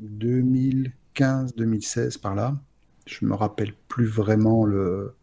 2015-2016 0.00 2.20
par 2.20 2.36
là. 2.36 2.56
Je 3.06 3.24
ne 3.24 3.30
me 3.30 3.34
rappelle 3.34 3.72
plus 3.88 4.06
vraiment 4.06 4.64
le, 4.64 5.14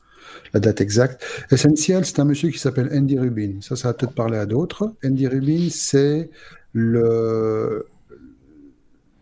la 0.54 0.60
date 0.60 0.82
exacte. 0.82 1.24
Essentiel, 1.52 2.06
c'est 2.06 2.20
un 2.20 2.26
monsieur 2.26 2.50
qui 2.50 2.60
s'appelle 2.60 2.90
Andy 2.94 3.18
Rubin. 3.18 3.60
Ça, 3.62 3.76
ça 3.76 3.90
va 3.90 3.94
peut-être 3.94 4.16
parler 4.16 4.38
à 4.38 4.46
d'autres. 4.46 4.94
Andy 5.04 5.28
Rubin, 5.28 5.68
c'est 5.70 6.30
le, 6.74 7.88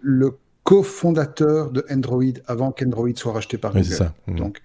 le 0.01 0.37
cofondateur 0.71 1.69
de 1.69 1.85
Android 1.89 2.23
avant 2.47 2.71
qu'Android 2.71 3.09
soit 3.15 3.33
racheté 3.33 3.57
par 3.57 3.73
Google. 3.73 3.83
ça. 3.83 4.13
Mmh. 4.27 4.35
Donc, 4.35 4.61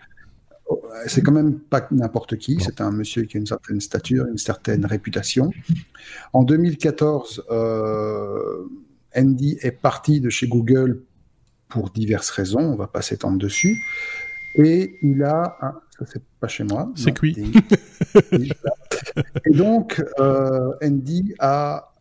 oh, 0.69 0.81
c'est 1.09 1.21
quand 1.21 1.33
même 1.33 1.59
pas 1.59 1.85
n'importe 1.91 2.37
qui. 2.37 2.61
C'est 2.61 2.81
un 2.81 2.93
monsieur 2.93 3.25
qui 3.25 3.37
a 3.37 3.41
une 3.41 3.47
certaine 3.47 3.81
stature, 3.81 4.25
une 4.27 4.39
certaine 4.39 4.87
réputation. 4.87 5.51
En 6.33 6.45
2014, 6.45 7.47
euh, 7.51 8.69
Andy 9.17 9.59
est 9.63 9.73
parti 9.73 10.21
de 10.21 10.31
chez 10.31 10.47
Google 10.47 11.03
pour 11.69 11.91
diverses 11.91 12.31
raisons. 12.31 12.61
On 12.61 12.77
va 12.77 12.87
pas 12.87 13.03
s'étendre 13.03 13.39
dessus. 13.39 13.77
Et 14.55 14.95
il 15.03 15.25
a, 15.25 15.59
ça 15.99 16.07
c'est 16.07 16.23
pas 16.39 16.47
chez 16.47 16.63
moi. 16.63 16.89
C'est 16.95 17.15
cuit. 17.15 17.37
Et 19.45 19.51
donc, 19.51 20.05
euh, 20.21 20.71
Andy 20.81 21.35
a 21.41 21.96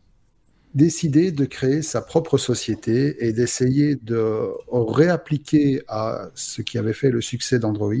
décidé 0.76 1.32
de 1.32 1.46
créer 1.46 1.80
sa 1.80 2.02
propre 2.02 2.36
société 2.36 3.26
et 3.26 3.32
d'essayer 3.32 3.96
de 3.96 4.50
réappliquer 4.70 5.82
à 5.88 6.28
ce 6.34 6.60
qui 6.60 6.76
avait 6.76 6.92
fait 6.92 7.10
le 7.10 7.22
succès 7.22 7.58
d'Android, 7.58 7.94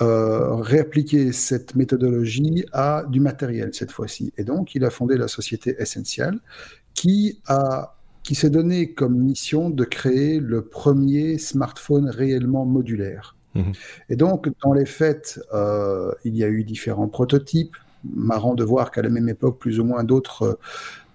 euh, 0.00 0.54
réappliquer 0.54 1.32
cette 1.32 1.74
méthodologie 1.74 2.64
à 2.72 3.04
du 3.08 3.18
matériel 3.18 3.70
cette 3.74 3.90
fois-ci. 3.90 4.32
Et 4.38 4.44
donc, 4.44 4.76
il 4.76 4.84
a 4.84 4.90
fondé 4.90 5.18
la 5.18 5.26
société 5.26 5.74
Essential, 5.78 6.38
qui 6.94 7.40
a 7.46 7.96
qui 8.22 8.34
s'est 8.34 8.50
donné 8.50 8.92
comme 8.92 9.16
mission 9.16 9.70
de 9.70 9.82
créer 9.84 10.40
le 10.40 10.62
premier 10.62 11.38
smartphone 11.38 12.10
réellement 12.10 12.66
modulaire. 12.66 13.34
Mhm. 13.54 13.72
Et 14.10 14.16
donc, 14.16 14.50
dans 14.62 14.74
les 14.74 14.84
faits, 14.84 15.40
euh, 15.54 16.12
il 16.24 16.36
y 16.36 16.44
a 16.44 16.48
eu 16.48 16.62
différents 16.62 17.08
prototypes. 17.08 17.76
Marrant 18.04 18.54
de 18.54 18.64
voir 18.64 18.90
qu'à 18.90 19.02
la 19.02 19.10
même 19.10 19.28
époque, 19.28 19.58
plus 19.58 19.80
ou 19.80 19.84
moins 19.84 20.04
d'autres 20.04 20.58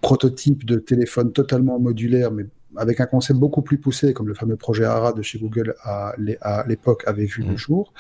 euh, 0.05 0.07
prototypes 0.07 0.65
de 0.65 0.77
téléphones 0.77 1.31
totalement 1.31 1.79
modulaires, 1.79 2.31
mais 2.31 2.45
avec 2.77 2.99
un 2.99 3.05
concept 3.05 3.39
beaucoup 3.39 3.61
plus 3.61 3.77
poussé, 3.77 4.13
comme 4.13 4.27
le 4.27 4.33
fameux 4.33 4.57
projet 4.57 4.83
ARA 4.83 5.13
de 5.13 5.21
chez 5.21 5.39
Google 5.39 5.75
à 5.81 6.13
l'époque 6.67 7.03
avait 7.07 7.25
vu 7.25 7.41
le 7.41 7.51
mhm. 7.51 7.57
jour. 7.57 7.93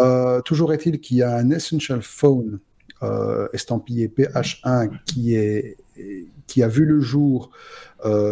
Euh, 0.00 0.40
toujours 0.40 0.72
est-il 0.72 1.00
qu'il 1.00 1.16
y 1.18 1.22
a 1.22 1.36
un 1.36 1.50
Essential 1.50 2.02
Phone 2.02 2.60
estampillé 3.52 4.08
PH1 4.08 4.88
qui, 5.04 5.34
est, 5.34 5.76
qui 6.46 6.62
a 6.62 6.68
vu 6.68 6.86
le 6.86 7.00
jour 7.00 7.50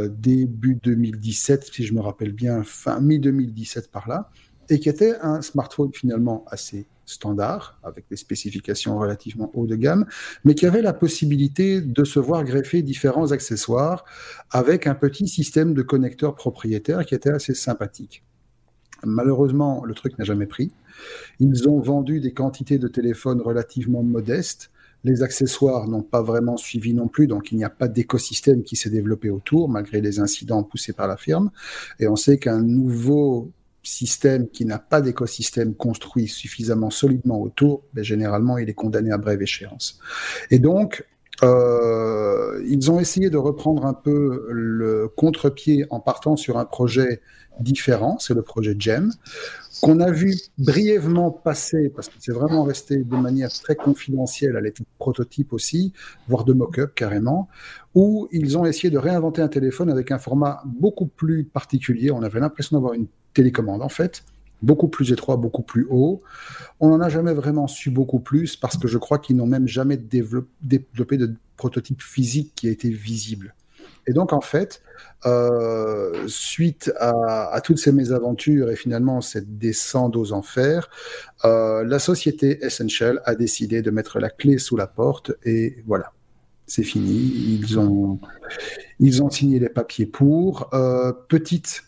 début 0.08 0.78
2017, 0.82 1.64
si 1.70 1.84
je 1.84 1.92
me 1.92 2.00
rappelle 2.00 2.32
bien, 2.32 2.62
fin 2.62 2.98
mi-2017 2.98 3.90
par 3.90 4.08
là, 4.08 4.30
et 4.70 4.80
qui 4.80 4.88
était 4.88 5.16
un 5.20 5.42
smartphone 5.42 5.90
finalement 5.92 6.46
assez 6.48 6.86
standard, 7.12 7.78
avec 7.82 8.06
des 8.10 8.16
spécifications 8.16 8.98
relativement 8.98 9.50
haut 9.54 9.66
de 9.66 9.76
gamme, 9.76 10.06
mais 10.44 10.54
qui 10.54 10.66
avait 10.66 10.82
la 10.82 10.92
possibilité 10.92 11.80
de 11.80 12.04
se 12.04 12.18
voir 12.18 12.44
greffer 12.44 12.82
différents 12.82 13.32
accessoires 13.32 14.04
avec 14.50 14.86
un 14.86 14.94
petit 14.94 15.28
système 15.28 15.74
de 15.74 15.82
connecteurs 15.82 16.34
propriétaires 16.34 17.04
qui 17.04 17.14
était 17.14 17.30
assez 17.30 17.54
sympathique. 17.54 18.24
Malheureusement, 19.04 19.84
le 19.84 19.94
truc 19.94 20.18
n'a 20.18 20.24
jamais 20.24 20.46
pris. 20.46 20.72
Ils 21.40 21.68
ont 21.68 21.80
vendu 21.80 22.20
des 22.20 22.32
quantités 22.32 22.78
de 22.78 22.88
téléphones 22.88 23.40
relativement 23.40 24.02
modestes. 24.02 24.70
Les 25.04 25.24
accessoires 25.24 25.88
n'ont 25.88 26.02
pas 26.02 26.22
vraiment 26.22 26.56
suivi 26.56 26.94
non 26.94 27.08
plus, 27.08 27.26
donc 27.26 27.50
il 27.50 27.58
n'y 27.58 27.64
a 27.64 27.70
pas 27.70 27.88
d'écosystème 27.88 28.62
qui 28.62 28.76
s'est 28.76 28.90
développé 28.90 29.30
autour, 29.30 29.68
malgré 29.68 30.00
les 30.00 30.20
incidents 30.20 30.62
poussés 30.62 30.92
par 30.92 31.08
la 31.08 31.16
firme. 31.16 31.50
Et 31.98 32.06
on 32.06 32.14
sait 32.14 32.38
qu'un 32.38 32.62
nouveau 32.62 33.50
système 33.82 34.48
qui 34.48 34.64
n'a 34.64 34.78
pas 34.78 35.00
d'écosystème 35.00 35.74
construit 35.74 36.28
suffisamment 36.28 36.90
solidement 36.90 37.40
autour, 37.40 37.82
ben, 37.94 38.04
généralement, 38.04 38.58
il 38.58 38.68
est 38.68 38.74
condamné 38.74 39.10
à 39.10 39.18
brève 39.18 39.42
échéance. 39.42 39.98
Et 40.50 40.58
donc, 40.58 41.04
euh, 41.42 42.62
ils 42.66 42.90
ont 42.90 43.00
essayé 43.00 43.30
de 43.30 43.38
reprendre 43.38 43.86
un 43.86 43.94
peu 43.94 44.46
le 44.50 45.08
contre-pied 45.08 45.86
en 45.90 45.98
partant 45.98 46.36
sur 46.36 46.58
un 46.58 46.64
projet 46.64 47.20
différent, 47.60 48.18
c'est 48.18 48.34
le 48.34 48.42
projet 48.42 48.74
GEM, 48.78 49.12
qu'on 49.82 49.98
a 49.98 50.10
vu 50.10 50.34
brièvement 50.58 51.30
passer, 51.30 51.90
parce 51.94 52.08
que 52.08 52.14
c'est 52.20 52.32
vraiment 52.32 52.62
resté 52.62 52.98
de 52.98 53.16
manière 53.16 53.50
très 53.50 53.74
confidentielle 53.74 54.56
à 54.56 54.60
l'état 54.60 54.84
prototype 54.98 55.52
aussi, 55.52 55.92
voire 56.28 56.44
de 56.44 56.52
mock-up 56.52 56.92
carrément, 56.94 57.48
où 57.94 58.28
ils 58.30 58.56
ont 58.56 58.64
essayé 58.64 58.90
de 58.90 58.98
réinventer 58.98 59.42
un 59.42 59.48
téléphone 59.48 59.90
avec 59.90 60.12
un 60.12 60.18
format 60.18 60.62
beaucoup 60.64 61.06
plus 61.06 61.44
particulier. 61.44 62.12
On 62.12 62.22
avait 62.22 62.38
l'impression 62.38 62.76
d'avoir 62.76 62.94
une 62.94 63.08
télécommande 63.34 63.82
en 63.82 63.88
fait, 63.88 64.24
beaucoup 64.62 64.88
plus 64.88 65.12
étroit, 65.12 65.36
beaucoup 65.36 65.62
plus 65.62 65.86
haut. 65.90 66.22
On 66.80 66.88
n'en 66.90 67.00
a 67.00 67.08
jamais 67.08 67.34
vraiment 67.34 67.66
su 67.66 67.90
beaucoup 67.90 68.20
plus 68.20 68.56
parce 68.56 68.76
que 68.76 68.88
je 68.88 68.98
crois 68.98 69.18
qu'ils 69.18 69.36
n'ont 69.36 69.46
même 69.46 69.68
jamais 69.68 69.96
développé 69.96 71.16
de 71.16 71.34
prototype 71.56 72.02
physique 72.02 72.52
qui 72.54 72.68
a 72.68 72.70
été 72.70 72.90
visible. 72.90 73.54
Et 74.06 74.12
donc, 74.12 74.32
en 74.32 74.40
fait, 74.40 74.82
euh, 75.26 76.26
suite 76.26 76.92
à, 76.98 77.60
toutes 77.62 77.78
ces 77.78 77.92
mésaventures 77.92 78.70
et 78.70 78.76
finalement 78.76 79.20
cette 79.20 79.58
descente 79.58 80.16
aux 80.16 80.32
enfers, 80.32 80.90
euh, 81.44 81.84
la 81.84 81.98
société 81.98 82.64
Essential 82.64 83.22
a 83.24 83.34
décidé 83.34 83.82
de 83.82 83.90
mettre 83.90 84.18
la 84.18 84.30
clé 84.30 84.58
sous 84.58 84.76
la 84.76 84.88
porte 84.88 85.32
et 85.44 85.82
voilà, 85.86 86.12
c'est 86.66 86.82
fini. 86.82 87.60
Ils 87.60 87.78
ont, 87.78 88.18
ils 88.98 89.22
ont 89.22 89.30
signé 89.30 89.60
les 89.60 89.68
papiers 89.68 90.06
pour. 90.06 90.68
Euh, 90.74 91.12
petite 91.28 91.84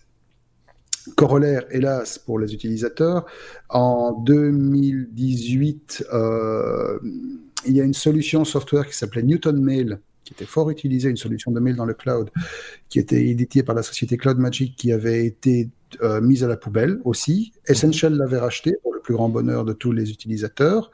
corollaire, 1.16 1.64
hélas, 1.70 2.18
pour 2.18 2.38
les 2.38 2.54
utilisateurs, 2.54 3.26
en 3.68 4.12
2018, 4.12 6.06
il 7.66 7.72
y 7.72 7.80
a 7.80 7.84
une 7.84 7.94
solution 7.94 8.44
software 8.44 8.86
qui 8.86 8.96
s'appelait 8.96 9.22
Newton 9.22 9.60
Mail 9.60 10.00
qui 10.24 10.32
était 10.32 10.46
fort 10.46 10.70
utilisé, 10.70 11.10
une 11.10 11.16
solution 11.16 11.52
de 11.52 11.60
mail 11.60 11.76
dans 11.76 11.84
le 11.84 11.94
cloud, 11.94 12.30
qui 12.88 12.98
était 12.98 13.26
éditée 13.26 13.62
par 13.62 13.74
la 13.74 13.82
société 13.82 14.16
Cloud 14.16 14.38
Magic, 14.38 14.74
qui 14.76 14.90
avait 14.90 15.26
été 15.26 15.70
euh, 16.02 16.20
mise 16.20 16.42
à 16.42 16.48
la 16.48 16.56
poubelle 16.56 17.00
aussi. 17.04 17.52
Essential 17.66 18.14
l'avait 18.14 18.38
racheté 18.38 18.76
pour 18.82 18.94
le 18.94 19.00
plus 19.00 19.14
grand 19.14 19.28
bonheur 19.28 19.64
de 19.64 19.72
tous 19.72 19.92
les 19.92 20.10
utilisateurs. 20.10 20.90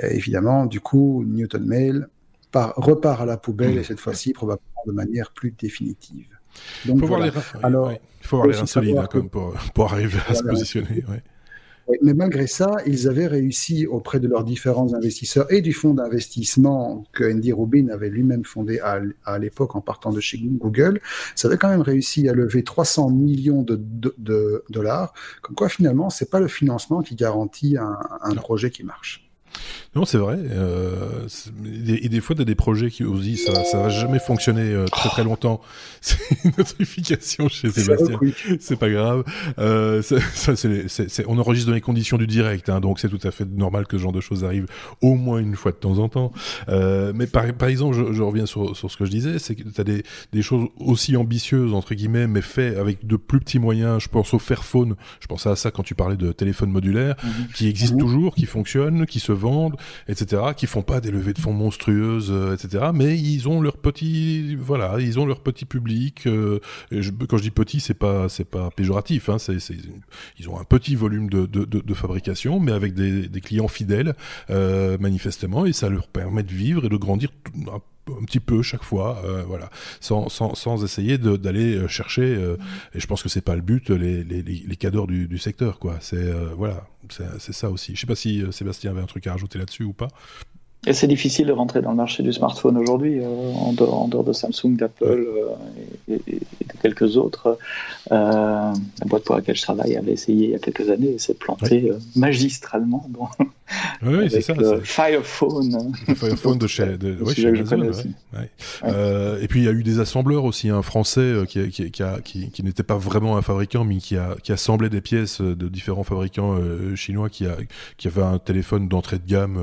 Évidemment, 0.00 0.66
du 0.66 0.80
coup, 0.80 1.24
Newton 1.26 1.64
Mail 1.66 2.08
repart 2.54 3.20
à 3.20 3.26
la 3.26 3.36
poubelle, 3.36 3.78
et 3.78 3.84
cette 3.84 4.00
fois-ci, 4.00 4.32
probablement 4.32 4.82
de 4.86 4.92
manière 4.92 5.32
plus 5.32 5.50
définitive. 5.50 6.33
Donc, 6.86 6.96
il 6.96 7.00
faut 7.00 7.06
voir 7.06 7.20
les, 7.20 7.30
Alors, 7.62 7.92
il 7.92 8.26
faut 8.26 8.36
voir 8.36 8.48
les 8.48 8.56
reins 8.56 8.66
solides 8.66 8.96
hein, 8.96 9.08
pour, 9.30 9.54
pour, 9.74 9.92
arriver 9.92 10.18
à 10.28 10.34
se 10.34 10.42
positionner. 10.42 11.04
Mais 12.00 12.14
malgré 12.14 12.46
ça, 12.46 12.76
ils 12.86 13.08
avaient 13.08 13.26
réussi 13.26 13.86
auprès 13.86 14.18
de 14.18 14.26
leurs 14.26 14.44
différents 14.44 14.94
investisseurs 14.94 15.52
et 15.52 15.60
du 15.60 15.74
fonds 15.74 15.92
d'investissement 15.92 17.04
que 17.12 17.30
Andy 17.30 17.52
Rubin 17.52 17.88
avait 17.88 18.08
lui-même 18.08 18.44
fondé 18.44 18.80
à, 18.80 19.38
l'époque 19.38 19.76
en 19.76 19.82
partant 19.82 20.10
de 20.10 20.20
chez 20.20 20.38
Google, 20.38 21.00
ça 21.34 21.48
avait 21.48 21.58
quand 21.58 21.68
même 21.68 21.82
réussi 21.82 22.26
à 22.28 22.32
lever 22.32 22.64
300 22.64 23.10
millions 23.10 23.62
de, 23.62 24.64
dollars. 24.70 25.12
Comme 25.42 25.56
quoi, 25.56 25.68
finalement, 25.68 26.08
c'est 26.08 26.30
pas 26.30 26.40
le 26.40 26.48
financement 26.48 27.02
qui 27.02 27.16
garantit 27.16 27.76
un 27.76 28.34
projet 28.34 28.70
qui 28.70 28.82
marche. 28.82 29.30
Non, 29.94 30.04
c'est 30.04 30.18
vrai. 30.18 30.38
Euh, 30.38 31.28
et 31.86 32.08
des 32.08 32.20
fois, 32.20 32.34
tu 32.34 32.42
as 32.42 32.44
des 32.44 32.56
projets 32.56 32.90
qui 32.90 33.04
aussi, 33.04 33.36
ça, 33.36 33.64
ça 33.64 33.78
va 33.78 33.88
jamais 33.90 34.18
fonctionner 34.18 34.62
euh, 34.62 34.86
très 34.86 35.08
très 35.08 35.22
longtemps. 35.22 35.60
C'est 36.00 36.18
une 36.44 36.52
notification 36.58 37.48
chez 37.48 37.70
Sébastien. 37.70 38.18
C'est 38.60 38.76
pas 38.76 38.90
grave. 38.90 39.24
Euh, 39.58 40.02
ça, 40.02 40.18
ça 40.34 40.54
c'est, 40.56 41.24
on 41.26 41.38
enregistre 41.38 41.68
dans 41.68 41.74
les 41.74 41.80
conditions 41.80 42.18
du 42.18 42.26
direct, 42.26 42.68
hein, 42.68 42.80
donc 42.80 42.98
c'est 42.98 43.08
tout 43.08 43.20
à 43.22 43.30
fait 43.30 43.46
normal 43.46 43.86
que 43.86 43.96
ce 43.96 44.02
genre 44.02 44.12
de 44.12 44.20
choses 44.20 44.44
arrivent 44.44 44.66
au 45.00 45.14
moins 45.14 45.38
une 45.38 45.56
fois 45.56 45.72
de 45.72 45.76
temps 45.76 45.98
en 45.98 46.10
temps. 46.10 46.32
Euh, 46.68 47.12
mais 47.14 47.26
par, 47.26 47.50
par 47.54 47.68
exemple, 47.68 47.96
je, 47.96 48.12
je 48.12 48.22
reviens 48.22 48.44
sur, 48.44 48.76
sur, 48.76 48.90
ce 48.90 48.98
que 48.98 49.06
je 49.06 49.10
disais, 49.10 49.38
c'est 49.38 49.54
que 49.54 49.62
tu 49.62 49.80
as 49.80 49.84
des, 49.84 50.02
des 50.32 50.42
choses 50.42 50.68
aussi 50.76 51.16
ambitieuses, 51.16 51.72
entre 51.72 51.94
guillemets, 51.94 52.26
mais 52.26 52.42
fait 52.42 52.76
avec 52.76 53.06
de 53.06 53.16
plus 53.16 53.40
petits 53.40 53.58
moyens. 53.58 54.02
Je 54.02 54.08
pense 54.08 54.34
au 54.34 54.38
Fairphone, 54.38 54.94
je 55.20 55.26
pensais 55.26 55.48
à 55.48 55.56
ça 55.56 55.70
quand 55.70 55.82
tu 55.82 55.94
parlais 55.94 56.16
de 56.16 56.32
téléphone 56.32 56.70
modulaire, 56.70 57.16
mhm. 57.22 57.46
qui 57.54 57.68
existe 57.68 57.96
toujours, 57.98 58.34
qui 58.34 58.44
fonctionne, 58.44 59.06
qui 59.06 59.20
se 59.20 59.32
vendent 59.32 59.76
etc., 60.08 60.42
qui 60.56 60.66
font 60.66 60.82
pas 60.82 61.00
des 61.00 61.10
levées 61.10 61.32
de 61.32 61.38
fonds 61.38 61.52
monstrueuses, 61.52 62.30
euh, 62.30 62.54
etc., 62.54 62.86
mais 62.94 63.18
ils 63.18 63.48
ont 63.48 63.60
leur 63.60 63.76
petit, 63.78 64.56
voilà, 64.56 64.96
ils 65.00 65.18
ont 65.18 65.26
leur 65.26 65.40
petit 65.40 65.64
public. 65.64 66.26
Euh, 66.26 66.60
quand 67.28 67.36
je 67.36 67.42
dis 67.42 67.50
petit, 67.50 67.80
c'est 67.80 67.94
pas, 67.94 68.28
c'est 68.28 68.44
pas 68.44 68.70
péjoratif, 68.70 69.28
hein, 69.28 69.38
c'est, 69.38 69.58
ils 70.38 70.48
ont 70.48 70.58
un 70.58 70.64
petit 70.64 70.94
volume 70.94 71.28
de, 71.28 71.46
de, 71.46 71.64
de, 71.64 71.94
fabrication, 71.94 72.60
mais 72.60 72.72
avec 72.72 72.94
des, 72.94 73.28
des 73.28 73.40
clients 73.40 73.68
fidèles, 73.68 74.14
euh, 74.50 74.98
manifestement, 74.98 75.66
et 75.66 75.72
ça 75.72 75.88
leur 75.88 76.08
permet 76.08 76.42
de 76.42 76.52
vivre 76.52 76.84
et 76.84 76.88
de 76.88 76.96
grandir 76.96 77.30
un 78.08 78.24
petit 78.24 78.40
peu 78.40 78.62
chaque 78.62 78.82
fois, 78.82 79.22
voilà, 79.46 79.70
sans, 80.00 80.28
sans, 80.28 80.54
sans 80.54 80.84
essayer 80.84 81.18
d'aller 81.18 81.88
chercher. 81.88 82.34
et 82.94 83.00
je 83.00 83.06
pense 83.06 83.22
que 83.22 83.28
c'est 83.28 83.40
pas 83.40 83.56
le 83.56 83.62
but 83.62 83.90
les, 83.90 84.22
les, 84.24 84.42
les 84.42 84.76
cadors 84.76 85.06
du, 85.06 85.26
du 85.26 85.38
secteur, 85.38 85.78
quoi. 85.78 85.96
C'est 86.00 86.32
voilà, 86.56 86.86
c'est 87.08 87.52
ça 87.52 87.70
aussi. 87.70 87.94
Je 87.94 88.00
sais 88.00 88.06
pas 88.06 88.14
si 88.14 88.44
Sébastien 88.52 88.90
avait 88.90 89.00
un 89.00 89.06
truc 89.06 89.26
à 89.26 89.32
rajouter 89.32 89.58
là-dessus 89.58 89.84
ou 89.84 89.92
pas. 89.92 90.08
Et 90.86 90.92
c'est 90.92 91.06
difficile 91.06 91.46
de 91.46 91.52
rentrer 91.52 91.80
dans 91.80 91.90
le 91.90 91.96
marché 91.96 92.22
du 92.22 92.32
smartphone 92.32 92.76
aujourd'hui, 92.76 93.18
euh, 93.20 93.52
en, 93.54 93.72
dehors, 93.72 94.24
de 94.24 94.32
Samsung, 94.32 94.76
d'Apple 94.76 95.04
euh, 95.04 96.16
et, 96.26 96.34
de 96.36 96.80
quelques 96.82 97.16
autres. 97.16 97.58
Euh, 98.12 98.14
la 98.14 99.06
boîte 99.06 99.24
pour 99.24 99.34
laquelle 99.34 99.56
je 99.56 99.62
travaille 99.62 99.96
avait 99.96 100.12
essayé 100.12 100.46
il 100.46 100.50
y 100.50 100.54
a 100.54 100.58
quelques 100.58 100.90
années 100.90 101.12
et 101.12 101.18
s'est 101.18 101.34
plantée 101.34 101.90
magistralement 102.14 103.08
dans, 103.08 103.30
oui, 104.02 104.28
c'est 104.30 104.40
ça. 104.42 104.52
Le 104.52 104.80
Firephone. 104.80 105.94
Le 106.06 106.14
Firephone 106.14 106.58
de 106.58 106.66
chez, 106.66 106.98
de, 106.98 107.18
chez 107.34 107.48
Amazon. 107.48 108.10
Et 109.40 109.48
puis 109.48 109.60
il 109.60 109.64
y 109.64 109.68
a 109.68 109.72
eu 109.72 109.82
des 109.82 110.00
assembleurs 110.00 110.44
aussi, 110.44 110.68
un 110.68 110.82
français 110.82 111.34
qui, 111.48 111.70
qui, 111.70 111.90
qui, 111.90 112.02
qui, 112.24 112.50
qui 112.50 112.62
n'était 112.62 112.82
pas 112.82 112.98
vraiment 112.98 113.38
un 113.38 113.42
fabricant, 113.42 113.84
mais 113.84 113.96
qui 113.96 114.18
a, 114.18 114.36
qui 114.42 114.52
assemblait 114.52 114.90
des 114.90 115.00
pièces 115.00 115.40
de 115.40 115.68
différents 115.68 116.04
fabricants 116.04 116.58
chinois, 116.94 117.30
qui, 117.30 117.46
a, 117.46 117.56
qui 117.96 118.08
avait 118.08 118.22
un 118.22 118.38
téléphone 118.38 118.88
d'entrée 118.88 119.18
de 119.18 119.26
gamme 119.26 119.58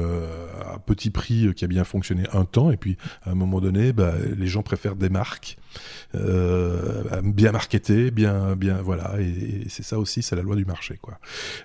à 0.65 0.79
petit 0.79 1.10
prix 1.11 1.47
euh, 1.47 1.53
qui 1.53 1.65
a 1.65 1.67
bien 1.67 1.83
fonctionné 1.83 2.23
un 2.33 2.45
temps, 2.45 2.71
et 2.71 2.77
puis 2.77 2.97
à 3.23 3.31
un 3.31 3.35
moment 3.35 3.61
donné, 3.61 3.93
bah, 3.93 4.13
les 4.37 4.47
gens 4.47 4.63
préfèrent 4.63 4.95
des 4.95 5.09
marques 5.09 5.57
euh, 6.15 7.21
bien 7.23 7.51
marketées, 7.51 8.11
bien, 8.11 8.55
bien, 8.55 8.81
voilà, 8.81 9.19
et, 9.19 9.65
c'est 9.69 9.83
ça 9.83 9.99
aussi, 9.99 10.21
c'est 10.21 10.35
la 10.35 10.41
loi 10.41 10.55
du 10.55 10.65
marché, 10.65 10.97
quoi. 11.01 11.19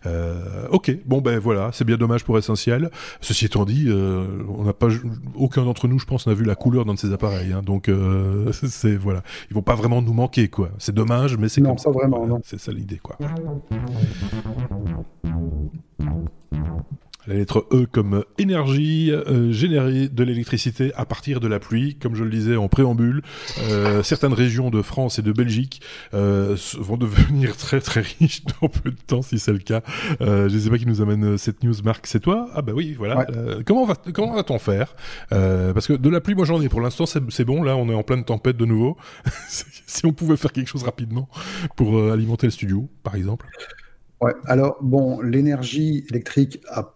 Euh, 0.07 0.67
ok, 0.71 0.97
bon 1.07 1.21
ben 1.21 1.39
voilà, 1.39 1.71
c'est 1.73 1.85
bien 1.85 1.97
dommage 1.97 2.25
pour 2.25 2.39
Essentiel. 2.39 2.91
Ceci 3.21 3.47
étant 3.47 3.65
dit, 3.65 3.89
on 3.91 4.65
n'a 4.65 4.73
pas, 4.73 4.89
aucun 5.35 5.65
d'entre 5.65 5.89
nous, 5.89 5.99
je 5.99 6.07
pense, 6.07 6.27
n'a 6.27 6.35
vu 6.35 6.45
la 6.45 6.55
couleur 6.55 6.85
d'un 6.85 6.95
de 6.95 6.99
ces 6.99 7.13
appareils, 7.13 7.53
hein, 7.53 7.63
donc 7.63 7.91
c'est 8.53 8.97
voilà, 8.97 9.23
ils 9.51 9.55
vont 9.55 9.63
pas 9.63 9.75
vraiment 9.75 10.03
nous 10.03 10.15
manquer, 10.15 10.49
quoi. 10.49 10.71
C'est 10.79 10.95
dommage, 10.95 11.37
mais 11.37 11.49
c'est 11.49 11.63
comme 11.63 11.79
ça. 11.79 11.91
vraiment, 11.91 12.41
C'est 12.45 12.61
ça 12.61 12.73
l'idée, 12.73 12.99
quoi. 12.99 13.17
La 17.27 17.35
lettre 17.35 17.67
E 17.73 17.87
comme 17.91 18.25
énergie, 18.39 19.11
euh, 19.11 19.51
générer 19.51 20.09
de 20.09 20.23
l'électricité 20.23 20.93
à 20.95 21.05
partir 21.05 21.41
de 21.41 21.49
la 21.49 21.59
pluie. 21.59 21.97
Comme 21.97 22.15
je 22.15 22.23
le 22.23 22.31
disais 22.31 22.57
en 22.57 22.69
préambule, 22.69 23.23
euh, 23.69 24.03
certaines 24.05 24.33
régions 24.33 24.71
de 24.71 24.81
France 24.81 25.19
et 25.19 25.23
de 25.23 25.33
Belgique 25.33 25.81
euh, 26.15 26.57
vont 26.79 26.97
devenir 26.97 27.57
très 27.57 27.81
très 27.81 28.01
riches 28.01 28.43
dans 28.61 28.69
peu 28.69 28.91
de 28.91 28.97
temps 29.07 29.23
si 29.23 29.39
c'est 29.39 29.53
le 29.53 29.59
cas. 29.59 29.83
Euh, 30.21 30.49
je 30.49 30.55
ne 30.55 30.61
sais 30.61 30.71
pas 30.71 30.79
qui 30.79 30.87
nous 30.87 31.03
amène 31.03 31.37
cette 31.37 31.65
news, 31.65 31.75
Marc. 31.85 32.07
C'est 32.07 32.21
toi? 32.21 32.49
Ah 32.55 32.63
bah 32.63 32.73
oui, 32.75 32.95
voilà. 32.97 33.27
Euh, 33.31 33.63
comment 33.67 33.85
va 33.85 33.97
comment 34.15 34.35
va-t-on 34.35 34.59
faire? 34.59 34.95
Euh, 35.33 35.73
Parce 35.73 35.89
que 35.89 35.95
de 35.95 36.09
la 36.09 36.21
pluie, 36.21 36.35
moi 36.35 36.45
j'en 36.45 36.61
ai. 36.61 36.69
Pour 36.69 36.81
l'instant, 36.81 37.07
c'est 37.07 37.45
bon. 37.45 37.63
Là, 37.63 37.77
on 37.77 37.89
est 37.89 37.95
en 37.95 38.03
pleine 38.03 38.25
tempête 38.25 38.57
de 38.57 38.65
nouveau. 38.65 38.97
si 39.49 40.07
on 40.07 40.13
pouvait 40.13 40.37
faire 40.37 40.53
quelque 40.53 40.69
chose 40.69 40.85
rapidement 40.85 41.29
pour 41.77 42.11
alimenter 42.13 42.47
le 42.47 42.53
studio, 42.53 42.89
par 43.03 43.17
exemple. 43.17 43.47
Alors 44.47 44.79
bon, 44.81 45.21
l'énergie 45.21 46.07
électrique 46.11 46.63
à, 46.69 46.95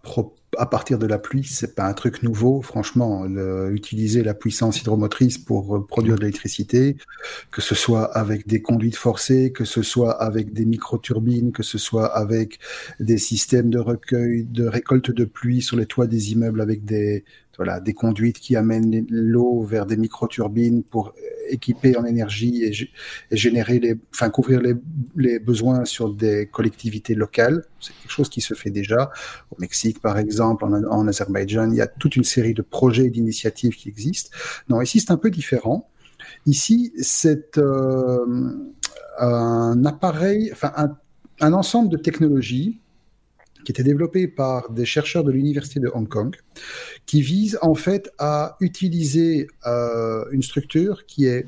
à, 0.57 0.65
partir 0.65 0.97
de 0.97 1.05
la 1.05 1.19
pluie, 1.19 1.43
c'est 1.43 1.75
pas 1.75 1.85
un 1.85 1.93
truc 1.93 2.23
nouveau, 2.23 2.61
franchement. 2.63 3.25
utiliser 3.69 4.23
la 4.23 4.33
puissance 4.33 4.81
hydromotrice 4.81 5.37
pour 5.37 5.75
euh, 5.75 5.85
produire 5.85 6.15
de 6.15 6.21
l'électricité, 6.21 6.97
que 7.51 7.61
ce 7.61 7.75
soit 7.75 8.05
avec 8.17 8.47
des 8.47 8.61
conduites 8.61 8.95
forcées, 8.95 9.51
que 9.51 9.65
ce 9.65 9.83
soit 9.83 10.19
avec 10.19 10.51
des 10.51 10.65
microturbines, 10.65 11.51
que 11.51 11.63
ce 11.63 11.77
soit 11.77 12.07
avec 12.07 12.59
des 12.99 13.19
systèmes 13.19 13.69
de 13.69 13.79
recueil, 13.79 14.45
de 14.45 14.65
récolte 14.65 15.11
de 15.11 15.25
pluie 15.25 15.61
sur 15.61 15.77
les 15.77 15.85
toits 15.85 16.07
des 16.07 16.31
immeubles 16.31 16.59
avec 16.59 16.85
des, 16.85 17.23
voilà, 17.61 17.79
des 17.79 17.93
conduites 17.93 18.39
qui 18.39 18.55
amènent 18.55 19.05
l'eau 19.11 19.61
vers 19.61 19.85
des 19.85 19.95
microturbines 19.95 20.81
pour 20.81 21.13
équiper 21.47 21.95
en 21.95 22.05
énergie 22.05 22.63
et, 22.63 22.73
générer 23.37 23.77
les, 23.77 23.99
enfin 24.11 24.31
couvrir 24.31 24.61
les, 24.61 25.37
besoins 25.37 25.85
sur 25.85 26.11
des 26.11 26.47
collectivités 26.47 27.13
locales. 27.13 27.63
C'est 27.79 27.93
quelque 27.93 28.11
chose 28.11 28.29
qui 28.29 28.41
se 28.41 28.55
fait 28.55 28.71
déjà 28.71 29.11
au 29.51 29.61
Mexique, 29.61 30.01
par 30.01 30.17
exemple, 30.17 30.65
en, 30.65 30.73
en 30.73 31.07
Azerbaïdjan. 31.07 31.69
Il 31.69 31.77
y 31.77 31.81
a 31.81 31.87
toute 31.87 32.15
une 32.15 32.23
série 32.23 32.55
de 32.55 32.63
projets 32.63 33.05
et 33.05 33.11
d'initiatives 33.11 33.75
qui 33.75 33.89
existent. 33.89 34.31
Non, 34.67 34.81
ici 34.81 34.99
c'est 34.99 35.11
un 35.11 35.17
peu 35.17 35.29
différent. 35.29 35.87
Ici, 36.47 36.91
c'est 36.97 37.59
euh, 37.59 38.25
un 39.19 39.85
appareil, 39.85 40.49
enfin 40.51 40.73
un, 40.75 40.97
un 41.41 41.53
ensemble 41.53 41.89
de 41.89 41.97
technologies 41.97 42.80
qui 43.63 43.71
était 43.71 43.83
développé 43.83 44.27
par 44.27 44.69
des 44.71 44.85
chercheurs 44.85 45.23
de 45.23 45.31
l'université 45.31 45.79
de 45.79 45.89
Hong 45.93 46.07
Kong, 46.07 46.35
qui 47.05 47.21
vise 47.21 47.57
en 47.61 47.75
fait 47.75 48.11
à 48.17 48.57
utiliser 48.59 49.47
euh, 49.65 50.25
une 50.31 50.43
structure 50.43 51.05
qui 51.05 51.25
est 51.25 51.47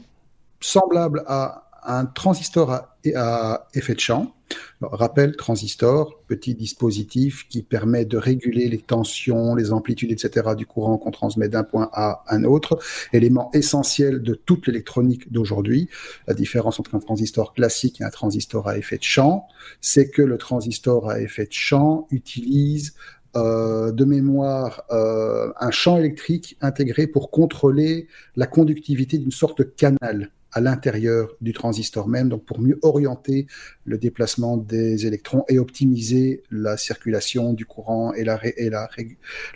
semblable 0.60 1.24
à 1.28 1.70
un 1.86 2.06
transistor 2.06 2.72
à, 3.16 3.68
effet 3.74 3.94
de 3.94 4.00
champ. 4.00 4.34
Rappel, 4.82 5.36
transistor, 5.36 6.20
petit 6.28 6.56
dispositif 6.56 7.48
qui 7.48 7.64
permet 7.64 8.06
de 8.06 8.18
réguler 8.18 8.68
les 8.68 8.80
tensions, 8.80 9.56
les 9.56 9.72
amplitudes, 9.72 10.12
etc. 10.12 10.56
du 10.58 10.66
courant 10.66 10.98
qu'on 10.98 11.12
transmet 11.12 11.50
d'un 11.50 11.64
point 11.64 11.90
à 11.94 12.24
un 12.28 12.44
autre, 12.44 12.80
élément 13.14 13.50
essentiel 13.54 14.22
de 14.22 14.34
toute 14.34 14.68
l'électronique 14.68 15.32
d'aujourd'hui. 15.32 15.90
La 16.28 16.34
différence 16.34 16.80
entre 16.80 16.96
un 16.96 17.00
transistor 17.00 17.54
classique 17.54 18.02
et 18.02 18.04
un 18.04 18.10
transistor 18.10 18.68
à 18.68 18.78
effet 18.78 18.98
de 18.98 19.04
champ, 19.04 19.48
c'est 19.82 20.10
que 20.10 20.22
le 20.22 20.38
transistor 20.38 21.10
à 21.10 21.20
effet 21.20 21.46
de 21.46 21.54
champ 21.54 22.08
utilise 22.12 22.94
euh, 23.36 23.92
de 23.92 24.06
mémoire 24.06 24.84
euh, 24.92 25.52
un 25.60 25.72
champ 25.72 25.98
électrique 25.98 26.56
intégré 26.62 27.08
pour 27.08 27.32
contrôler 27.32 28.08
la 28.36 28.46
conductivité 28.46 29.18
d'une 29.18 29.32
sorte 29.32 29.58
de 29.58 29.64
canal 29.64 30.30
à 30.54 30.62
l'intérieur 30.62 31.36
du 31.42 31.54
transistor 31.54 32.08
même, 32.08 32.30
donc 32.30 32.46
pour 32.46 32.60
mieux 32.62 32.80
orienter 32.82 33.48
le 33.86 33.98
déplacement 33.98 34.58
des 34.58 35.06
électrons 35.06 35.44
et 35.50 35.60
optimiser 35.60 36.44
la 36.52 36.78
circulation 36.78 37.54
du 37.54 37.66
courant 37.66 38.14
et 38.14 38.24
la, 38.24 38.40
et 38.44 38.70
la, 38.70 38.90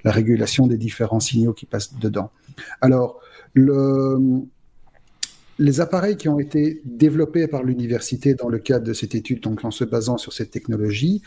la 0.04 0.12
régulation 0.12 0.68
des 0.68 0.78
différents 0.78 1.20
signaux 1.20 1.54
qui 1.54 1.66
passent 1.66 1.94
dedans. 1.96 2.32
Alors, 2.82 3.20
le, 3.54 4.44
les 5.60 5.82
appareils 5.82 6.18
qui 6.18 6.30
ont 6.30 6.40
été 6.40 6.82
développés 6.86 7.48
par 7.48 7.64
l'université 7.64 8.36
dans 8.36 8.50
le 8.50 8.60
cadre 8.60 8.86
de 8.86 8.94
cette 8.94 9.16
étude, 9.16 9.42
donc 9.42 9.64
en 9.66 9.72
se 9.72 9.84
basant 9.84 10.18
sur 10.18 10.34
cette 10.34 10.52
technologie, 10.52 11.22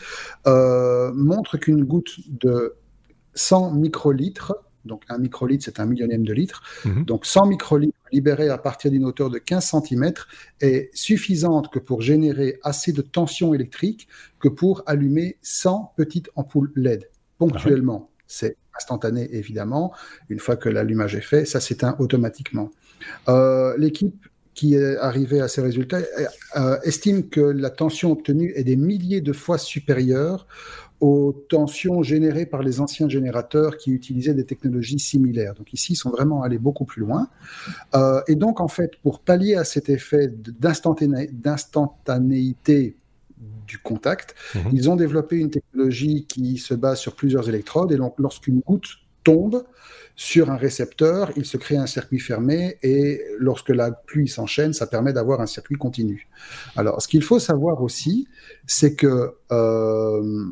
euh, 0.47 1.11
montrent 1.13 1.57
qu'une 1.57 1.83
goutte 1.83 2.19
de 2.27 2.75
100 3.33 3.71
microlitres 3.71 4.53
donc 4.85 5.03
un 5.09 5.17
microlitre, 5.17 5.63
c'est 5.65 5.79
un 5.79 5.85
millionième 5.85 6.23
de 6.23 6.33
litre. 6.33 6.63
Mhm. 6.85 7.05
Donc 7.05 7.25
100 7.25 7.47
microlitres 7.47 7.97
libérés 8.11 8.49
à 8.49 8.57
partir 8.57 8.91
d'une 8.91 9.05
hauteur 9.05 9.29
de 9.29 9.37
15 9.37 9.73
cm 9.87 10.13
est 10.59 10.89
suffisante 10.93 11.71
que 11.71 11.79
pour 11.79 12.01
générer 12.01 12.59
assez 12.63 12.91
de 12.91 13.01
tension 13.01 13.53
électrique 13.53 14.07
que 14.39 14.49
pour 14.49 14.83
allumer 14.85 15.37
100 15.41 15.93
petites 15.95 16.29
ampoules 16.35 16.71
LED 16.75 17.09
ponctuellement. 17.37 18.09
Ah 18.09 18.21
c'est 18.27 18.57
instantané 18.77 19.29
évidemment. 19.35 19.93
Une 20.29 20.39
fois 20.39 20.55
que 20.55 20.69
l'allumage 20.69 21.15
est 21.15 21.21
fait, 21.21 21.45
ça 21.45 21.59
s'éteint 21.59 21.95
automatiquement. 21.99 22.71
Euh, 23.27 23.75
l'équipe 23.77 24.15
qui 24.53 24.75
est 24.75 24.97
arrivée 24.97 25.41
à 25.41 25.47
ces 25.47 25.61
résultats 25.61 25.99
euh, 26.55 26.79
estime 26.83 27.29
que 27.29 27.41
la 27.41 27.69
tension 27.69 28.11
obtenue 28.11 28.51
est 28.55 28.63
des 28.63 28.75
milliers 28.75 29.21
de 29.21 29.33
fois 29.33 29.57
supérieure 29.57 30.47
aux 31.01 31.33
tensions 31.49 32.01
générées 32.03 32.45
par 32.45 32.61
les 32.61 32.79
anciens 32.79 33.09
générateurs 33.09 33.75
qui 33.77 33.89
utilisaient 33.91 34.35
des 34.35 34.45
technologies 34.45 34.99
similaires. 34.99 35.55
Donc 35.55 35.73
ici, 35.73 35.93
ils 35.93 35.97
sont 35.97 36.11
vraiment 36.11 36.43
allés 36.43 36.59
beaucoup 36.59 36.85
plus 36.85 37.01
loin. 37.01 37.27
Euh, 37.95 38.21
et 38.27 38.35
donc, 38.35 38.61
en 38.61 38.67
fait, 38.67 38.91
pour 39.01 39.19
pallier 39.19 39.55
à 39.55 39.63
cet 39.63 39.89
effet 39.89 40.27
d'instantanéité 40.27 42.97
du 43.65 43.79
contact, 43.79 44.35
mhm. 44.53 44.69
ils 44.73 44.91
ont 44.91 44.95
développé 44.95 45.37
une 45.37 45.49
technologie 45.49 46.27
qui 46.27 46.59
se 46.59 46.75
base 46.75 46.99
sur 46.99 47.15
plusieurs 47.15 47.49
électrodes. 47.49 47.91
Et 47.91 47.97
donc, 47.97 48.13
lorsqu'une 48.19 48.59
goutte 48.59 48.99
tombe 49.23 49.63
sur 50.15 50.51
un 50.51 50.57
récepteur, 50.57 51.31
il 51.35 51.45
se 51.45 51.57
crée 51.57 51.77
un 51.77 51.87
circuit 51.87 52.19
fermé 52.19 52.77
et 52.83 53.23
lorsque 53.39 53.69
la 53.69 53.91
pluie 53.91 54.27
s'enchaîne, 54.27 54.73
ça 54.73 54.85
permet 54.85 55.13
d'avoir 55.13 55.41
un 55.41 55.47
circuit 55.47 55.77
continu. 55.77 56.27
Alors, 56.75 57.01
ce 57.01 57.07
qu'il 57.07 57.23
faut 57.23 57.39
savoir 57.39 57.81
aussi, 57.81 58.27
c'est 58.67 58.93
que 58.95 59.33
euh, 59.51 60.45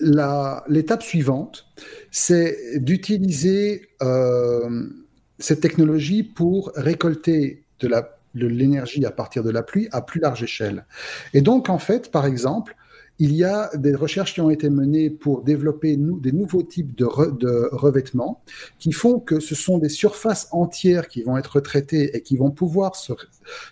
l'étape 0.00 1.02
suivante, 1.02 1.66
c'est 2.10 2.78
d'utiliser 2.78 3.88
euh, 4.02 4.86
cette 5.38 5.60
technologie 5.60 6.22
pour 6.22 6.72
récolter 6.74 7.64
de 7.80 7.88
l'énergie 8.34 9.04
à 9.04 9.10
partir 9.10 9.42
de 9.42 9.50
la 9.50 9.62
pluie 9.62 9.88
à 9.92 10.02
plus 10.02 10.20
large 10.20 10.42
échelle. 10.42 10.86
Et 11.34 11.40
donc, 11.40 11.68
en 11.68 11.78
fait, 11.78 12.10
par 12.10 12.26
exemple, 12.26 12.76
il 13.20 13.34
y 13.34 13.42
a 13.42 13.70
des 13.74 13.94
recherches 13.94 14.34
qui 14.34 14.40
ont 14.40 14.50
été 14.50 14.70
menées 14.70 15.10
pour 15.10 15.42
développer 15.42 15.96
des 15.96 16.30
nouveaux 16.32 16.62
types 16.62 16.96
de, 16.96 17.04
revêtements 17.72 18.42
qui 18.78 18.92
font 18.92 19.18
que 19.18 19.40
ce 19.40 19.56
sont 19.56 19.78
des 19.78 19.88
surfaces 19.88 20.48
entières 20.52 21.08
qui 21.08 21.22
vont 21.22 21.36
être 21.36 21.60
traitées 21.60 22.16
et 22.16 22.22
qui 22.22 22.36
vont 22.36 22.52
pouvoir 22.52 22.92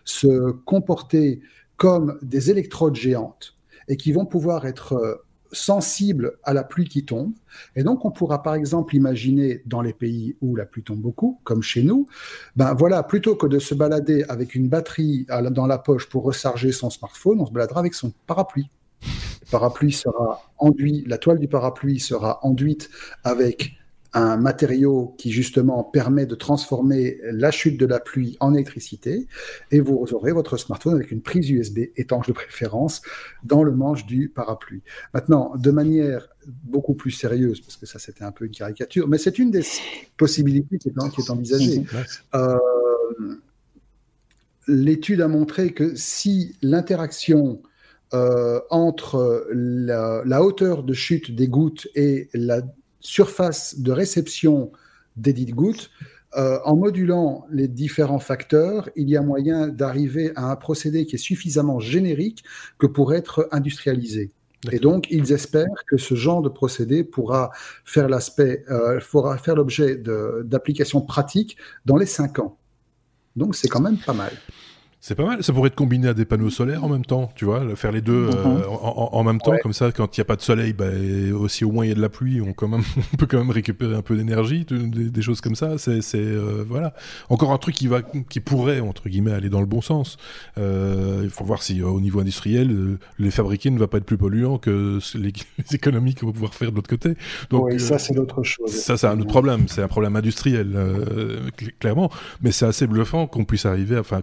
se 0.04 0.50
comporter 0.64 1.40
comme 1.76 2.18
des 2.22 2.50
électrodes 2.50 2.96
géantes 2.96 3.54
et 3.88 3.96
qui 3.96 4.12
vont 4.12 4.26
pouvoir 4.26 4.66
être 4.66 5.24
sensibles 5.52 6.38
à 6.42 6.52
la 6.52 6.64
pluie 6.64 6.88
qui 6.88 7.04
tombe. 7.04 7.32
Et 7.74 7.82
donc, 7.82 8.04
on 8.04 8.10
pourra 8.10 8.42
par 8.42 8.54
exemple 8.54 8.94
imaginer 8.94 9.62
dans 9.66 9.82
les 9.82 9.92
pays 9.92 10.36
où 10.40 10.56
la 10.56 10.66
pluie 10.66 10.82
tombe 10.82 11.00
beaucoup, 11.00 11.40
comme 11.44 11.62
chez 11.62 11.82
nous, 11.82 12.06
ben 12.56 12.74
voilà, 12.74 13.02
plutôt 13.02 13.36
que 13.36 13.46
de 13.46 13.58
se 13.58 13.74
balader 13.74 14.24
avec 14.28 14.54
une 14.54 14.68
batterie 14.68 15.26
dans 15.50 15.66
la 15.66 15.78
poche 15.78 16.08
pour 16.08 16.24
recharger 16.24 16.72
son 16.72 16.90
smartphone, 16.90 17.40
on 17.40 17.46
se 17.46 17.52
baladera 17.52 17.80
avec 17.80 17.94
son 17.94 18.12
parapluie. 18.26 18.70
Parapluie 19.50 19.92
sera 19.92 20.42
enduit, 20.58 21.04
la 21.06 21.18
toile 21.18 21.38
du 21.38 21.48
parapluie 21.48 22.00
sera 22.00 22.44
enduite 22.44 22.90
avec 23.22 23.72
un 24.16 24.38
matériau 24.38 25.14
qui 25.18 25.30
justement 25.30 25.84
permet 25.84 26.24
de 26.24 26.34
transformer 26.34 27.18
la 27.24 27.50
chute 27.50 27.78
de 27.78 27.84
la 27.84 28.00
pluie 28.00 28.38
en 28.40 28.54
électricité, 28.54 29.26
et 29.70 29.80
vous 29.80 30.06
aurez 30.12 30.32
votre 30.32 30.56
smartphone 30.56 30.94
avec 30.94 31.10
une 31.10 31.20
prise 31.20 31.50
USB 31.50 31.80
étanche 31.96 32.26
de 32.26 32.32
préférence 32.32 33.02
dans 33.44 33.62
le 33.62 33.72
manche 33.72 34.06
du 34.06 34.30
parapluie. 34.30 34.82
Maintenant, 35.12 35.52
de 35.56 35.70
manière 35.70 36.28
beaucoup 36.46 36.94
plus 36.94 37.10
sérieuse, 37.10 37.60
parce 37.60 37.76
que 37.76 37.84
ça 37.84 37.98
c'était 37.98 38.24
un 38.24 38.32
peu 38.32 38.46
une 38.46 38.52
caricature, 38.52 39.06
mais 39.06 39.18
c'est 39.18 39.38
une 39.38 39.50
des 39.50 39.64
possibilités 40.16 40.78
qui 40.78 40.88
est, 40.88 41.10
qui 41.10 41.20
est 41.20 41.30
envisagée. 41.30 41.84
Euh, 42.34 42.56
l'étude 44.66 45.20
a 45.20 45.28
montré 45.28 45.74
que 45.74 45.94
si 45.94 46.56
l'interaction 46.62 47.60
euh, 48.14 48.60
entre 48.70 49.46
la, 49.52 50.22
la, 50.24 50.42
hauteur 50.42 50.84
de 50.84 50.94
chute 50.94 51.34
des 51.34 51.48
gouttes 51.48 51.88
et 51.94 52.30
la 52.32 52.62
surface 53.06 53.78
de 53.78 53.92
réception 53.92 54.72
des 55.16 55.32
dites 55.32 55.54
gouttes, 55.54 55.90
euh, 56.36 56.58
en 56.64 56.76
modulant 56.76 57.46
les 57.50 57.68
différents 57.68 58.18
facteurs, 58.18 58.90
il 58.96 59.08
y 59.08 59.16
a 59.16 59.22
moyen 59.22 59.68
d'arriver 59.68 60.32
à 60.36 60.50
un 60.50 60.56
procédé 60.56 61.06
qui 61.06 61.14
est 61.14 61.18
suffisamment 61.18 61.78
générique 61.78 62.44
que 62.78 62.86
pour 62.86 63.14
être 63.14 63.48
industrialisé. 63.52 64.30
Et 64.72 64.78
donc, 64.78 65.06
ils 65.10 65.32
espèrent 65.32 65.84
que 65.86 65.96
ce 65.96 66.14
genre 66.14 66.42
de 66.42 66.48
procédé 66.48 67.04
pourra 67.04 67.52
faire 67.84 68.08
l'aspect, 68.08 68.64
euh, 68.70 68.98
faire 69.00 69.54
l'objet 69.54 69.96
d'applications 69.96 71.00
pratiques 71.00 71.56
dans 71.84 71.96
les 71.96 72.06
cinq 72.06 72.40
ans. 72.40 72.58
Donc, 73.36 73.54
c'est 73.54 73.68
quand 73.68 73.80
même 73.80 73.98
pas 73.98 74.14
mal. 74.14 74.32
C'est 75.00 75.14
pas 75.14 75.24
mal. 75.24 75.42
Ça 75.42 75.52
pourrait 75.52 75.68
être 75.68 75.76
combiné 75.76 76.08
à 76.08 76.14
des 76.14 76.24
panneaux 76.24 76.50
solaires 76.50 76.82
en 76.82 76.88
même 76.88 77.04
temps, 77.04 77.30
tu 77.34 77.44
vois, 77.44 77.76
faire 77.76 77.92
les 77.92 78.00
deux 78.00 78.30
euh, 78.32 78.44
mhm. 78.44 78.64
en, 78.68 79.22
même 79.24 79.40
temps, 79.40 79.54
comme 79.62 79.72
ça, 79.72 79.92
quand 79.92 80.16
il 80.16 80.20
n'y 80.20 80.22
a 80.22 80.24
pas 80.24 80.36
de 80.36 80.40
soleil, 80.40 80.72
bah, 80.72 80.86
aussi 81.34 81.64
au 81.64 81.70
moins 81.70 81.84
il 81.84 81.88
y 81.88 81.92
a 81.92 81.94
de 81.94 82.00
la 82.00 82.08
pluie, 82.08 82.40
on, 82.40 82.52
quand 82.52 82.68
même, 82.68 82.82
on 83.12 83.16
peut 83.16 83.26
quand 83.26 83.38
même 83.38 83.50
récupérer 83.50 83.94
un 83.94 84.02
peu 84.02 84.16
d'énergie, 84.16 84.64
des, 84.68 85.22
choses 85.22 85.40
comme 85.40 85.54
ça. 85.54 85.78
C'est, 85.78 86.00
euh, 86.16 86.64
voilà, 86.66 86.94
encore 87.28 87.52
un 87.52 87.58
truc 87.58 87.74
qui 87.74 87.88
va, 87.88 88.00
qui 88.02 88.40
pourrait 88.40 88.80
entre 88.80 89.08
guillemets 89.08 89.32
aller 89.32 89.50
dans 89.50 89.60
le 89.60 89.66
bon 89.66 89.80
sens. 89.80 90.16
Euh, 90.58 91.20
il 91.22 91.30
faut 91.30 91.44
voir 91.44 91.62
si 91.62 91.82
au 91.82 92.00
niveau 92.00 92.20
industriel, 92.20 92.98
les 93.18 93.30
fabriquer 93.30 93.70
ne 93.70 93.78
va 93.78 93.86
pas 93.86 93.98
être 93.98 94.04
plus 94.04 94.18
polluant 94.18 94.58
que 94.58 94.98
les, 95.18 95.32
économies 95.72 96.14
qu'on 96.14 96.26
va 96.26 96.32
pouvoir 96.32 96.54
faire 96.54 96.70
de 96.70 96.76
l'autre 96.76 96.88
côté. 96.88 97.14
Donc, 97.50 97.66
oui, 97.66 97.78
ça 97.78 97.98
c'est 97.98 98.14
l'autre 98.14 98.42
chose. 98.42 98.70
Ça 98.70 98.96
c'est 98.96 99.06
un 99.06 99.20
autre 99.20 99.28
problème. 99.28 99.68
C'est 99.68 99.82
un 99.82 99.88
problème 99.88 100.16
industriel, 100.16 100.76
clairement. 101.78 102.10
Mais 102.40 102.50
c'est 102.50 102.66
assez 102.66 102.86
bluffant 102.86 103.26
qu'on 103.26 103.44
puisse 103.44 103.66
arriver, 103.66 103.98
enfin, 103.98 104.20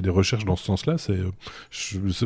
des 0.00 0.10
recherches 0.10 0.44
dans 0.44 0.56
ce 0.56 0.64
sens-là. 0.64 0.96
C'est, 0.98 1.18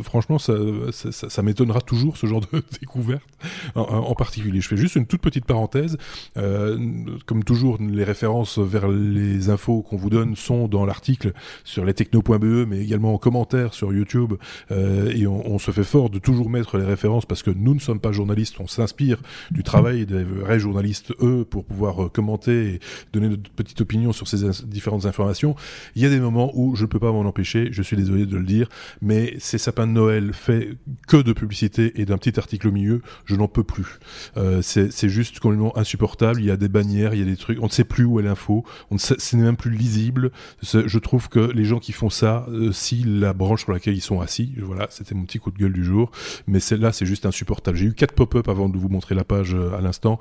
franchement, 0.03 0.39
ça, 0.39 0.55
ça, 0.93 1.43
m'étonnera 1.43 1.81
toujours 1.81 2.17
ce 2.17 2.27
genre 2.27 2.41
de 2.41 2.63
découverte 2.81 3.27
en, 3.75 4.15
particulier. 4.15 4.61
Je 4.61 4.69
fais 4.69 4.77
juste 4.77 4.97
une 4.97 5.07
toute 5.07 5.21
petite 5.21 5.45
parenthèse. 5.45 5.99
Euh, 6.37 6.79
comme 7.27 7.45
toujours, 7.45 7.79
les 7.81 8.05
références 8.05 8.59
vers 8.59 8.89
les 8.89 9.51
infos 9.51 9.83
qu'on 9.83 9.97
vous 9.97 10.11
donne 10.11 10.37
sont 10.37 10.69
dans 10.69 10.85
l'article 10.85 11.33
sur 11.65 11.85
lestechno.be, 11.85 12.67
mais 12.69 12.81
également 12.81 13.15
en 13.15 13.19
commentaire 13.19 13.75
sur 13.75 13.93
YouTube. 13.93 14.35
Euh, 14.71 15.11
et 15.11 15.27
on, 15.27 15.59
se 15.59 15.71
fait 15.71 15.85
fort 15.85 16.11
de 16.11 16.19
toujours 16.19 16.51
mettre 16.51 16.77
les 16.79 16.85
références 16.85 17.25
parce 17.25 17.43
que 17.43 17.51
nous 17.51 17.75
ne 17.75 17.79
sommes 17.79 18.01
pas 18.01 18.11
journalistes, 18.11 18.57
on 18.59 18.67
s'inspire 18.67 19.19
du 19.51 19.63
travail 19.63 20.07
des 20.07 20.25
vrais 20.25 20.59
journalistes, 20.59 21.13
eux, 21.21 21.47
pour 21.49 21.65
pouvoir 21.65 22.05
euh, 22.05 22.09
commenter 22.09 22.75
et 22.75 22.81
donner 23.13 23.29
notre 23.29 23.51
petite 23.51 23.81
opinion 23.81 24.13
sur 24.13 24.27
ces 24.29 24.39
différentes 24.65 25.07
informations. 25.07 25.55
Il 25.95 26.03
y 26.03 26.07
a 26.07 26.09
des 26.09 26.21
moments 26.21 26.51
où 26.55 26.75
je 26.75 26.83
ne 26.83 26.89
peux 26.89 26.99
pas 26.99 27.13
m'en 27.13 27.21
empêcher 27.21 27.62
je 27.71 27.83
suis 27.83 27.97
désolé 27.97 28.27
de 28.27 28.37
le 28.37 28.45
dire, 28.45 28.69
mais 29.01 29.35
ces 29.39 29.59
sapins 29.59 29.87
de 29.87 29.93
Noël 29.93 30.33
faits 30.33 30.77
que 31.07 31.17
de 31.17 31.33
publicité 31.33 32.01
et 32.01 32.05
d'un 32.05 32.19
petit 32.19 32.39
article 32.39 32.69
au 32.69 32.73
milieu, 32.73 33.03
je 33.25 33.37
n'en 33.37 33.49
peux 33.49 33.65
plus. 33.65 33.99
Euh, 34.37 34.63
c'est 34.63 35.09
juste 35.09 35.41
complètement 35.41 35.77
insupportable. 35.77 36.41
Il 36.41 36.47
y 36.47 36.51
a 36.51 36.57
des 36.57 36.69
bannières, 36.69 37.15
il 37.15 37.21
y 37.21 37.23
a 37.23 37.27
des 37.27 37.37
trucs, 37.37 37.59
on 37.61 37.67
ne 37.67 37.71
sait 37.71 37.85
plus 37.85 38.05
où 38.05 38.21
est 38.21 38.23
l'info, 38.23 38.65
ce 38.97 39.37
n'est 39.37 39.43
même 39.43 39.57
plus 39.57 39.71
lisible. 39.71 40.33
Je 40.63 40.99
trouve 40.99 41.29
que 41.29 41.41
les 41.53 41.65
gens 41.65 41.79
qui 41.79 41.93
font 41.93 42.11
ça, 42.11 42.47
euh, 42.49 42.73
si 42.73 43.03
la 43.05 43.33
branche 43.33 43.63
sur 43.63 43.73
laquelle 43.73 43.95
ils 43.95 44.01
sont 44.03 44.21
assis, 44.21 44.55
voilà, 44.61 44.87
c'était 44.91 45.15
mon 45.15 45.25
petit 45.25 45.39
coup 45.39 45.51
de 45.51 45.59
gueule 45.59 45.73
du 45.73 45.85
jour, 45.85 46.11
mais 46.47 46.61
celle-là, 46.61 46.93
c'est 46.93 47.07
juste 47.07 47.27
insupportable. 47.27 47.77
J'ai 47.77 47.87
eu 47.87 47.95
quatre 47.95 48.15
pop-up 48.15 48.49
avant 48.49 48.69
de 48.69 48.79
vous 48.79 48.89
montrer 48.89 49.15
la 49.15 49.25
page 49.25 49.55
euh, 49.55 49.77
à 49.77 49.81
l'instant, 49.81 50.19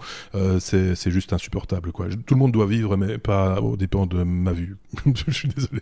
c'est 0.60 1.12
juste 1.12 1.34
insupportable. 1.34 1.92
Quoi. 1.92 2.08
Tout 2.26 2.34
le 2.36 2.40
monde 2.40 2.52
doit 2.52 2.66
vivre, 2.66 2.98
mais 2.98 3.18
pas 3.18 3.62
au 3.62 3.78
dépend 3.78 4.06
de 4.06 4.24
ma 4.24 4.52
vue. 4.52 4.78
je 5.28 5.32
suis 5.32 5.48
désolé. 5.48 5.82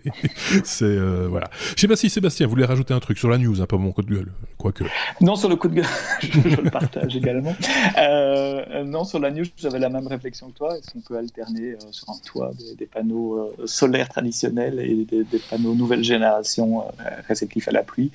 c'est 0.64 0.98
voilà. 1.28 1.49
Je 1.76 1.82
sais 1.82 1.88
pas 1.88 1.96
si 1.96 2.10
Sébastien 2.10 2.48
voulait 2.48 2.66
rajouter 2.66 2.94
un 2.94 3.00
truc 3.00 3.18
sur 3.18 3.30
la 3.30 3.38
news, 3.38 3.62
hein, 3.62 3.66
pas 3.66 3.78
mon 3.78 3.92
coup 3.92 4.02
de 4.02 4.14
gueule, 4.14 4.32
quoique. 4.58 4.84
Non, 5.22 5.36
sur 5.36 5.50
le 5.50 5.56
coup 5.56 5.68
de 5.68 5.76
gueule, 5.76 5.86
je, 6.22 6.62
le 6.62 6.70
partage 6.70 7.16
également. 7.16 7.56
Euh, 7.98 8.84
non, 8.84 9.04
sur 9.04 9.20
la 9.20 9.32
news, 9.32 9.46
j'avais 9.58 9.80
la 9.80 9.90
même 9.90 10.08
réflexion 10.08 10.50
que 10.50 10.58
toi. 10.58 10.78
Est-ce 10.78 10.92
qu'on 10.92 11.02
peut 11.02 11.18
alterner 11.18 11.72
euh, 11.72 11.78
sur 11.92 12.10
un 12.10 12.18
toit 12.26 12.52
des, 12.78 12.86
panneaux 12.86 13.38
euh, 13.38 13.66
solaires 13.66 14.10
traditionnels 14.10 14.80
et 14.80 15.06
des, 15.06 15.40
panneaux 15.50 15.76
nouvelle 15.76 16.04
génération 16.04 16.84
réceptifs 17.28 17.68
à 17.68 17.72
la 17.72 17.84
pluie, 17.84 18.12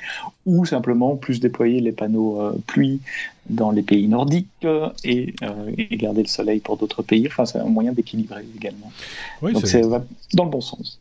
ou 0.46 0.64
simplement 0.64 1.16
plus 1.16 1.40
déployer 1.40 1.80
les 1.80 1.92
panneaux 1.92 2.52
pluie 2.66 3.00
dans 3.48 3.70
les 3.70 3.82
pays 3.82 4.08
nordiques 4.08 4.48
et, 5.04 5.34
garder 5.92 6.22
le 6.22 6.28
soleil 6.28 6.60
pour 6.60 6.76
d'autres 6.76 7.02
pays. 7.02 7.26
Enfin, 7.26 7.44
c'est 7.44 7.58
un 7.58 7.64
moyen 7.64 7.92
d'équilibrer 7.92 8.44
également. 8.56 8.92
Donc 9.42 9.66
c'est 9.66 9.82
dans 10.34 10.44
le 10.44 10.50
bon 10.50 10.60
sens. 10.60 10.98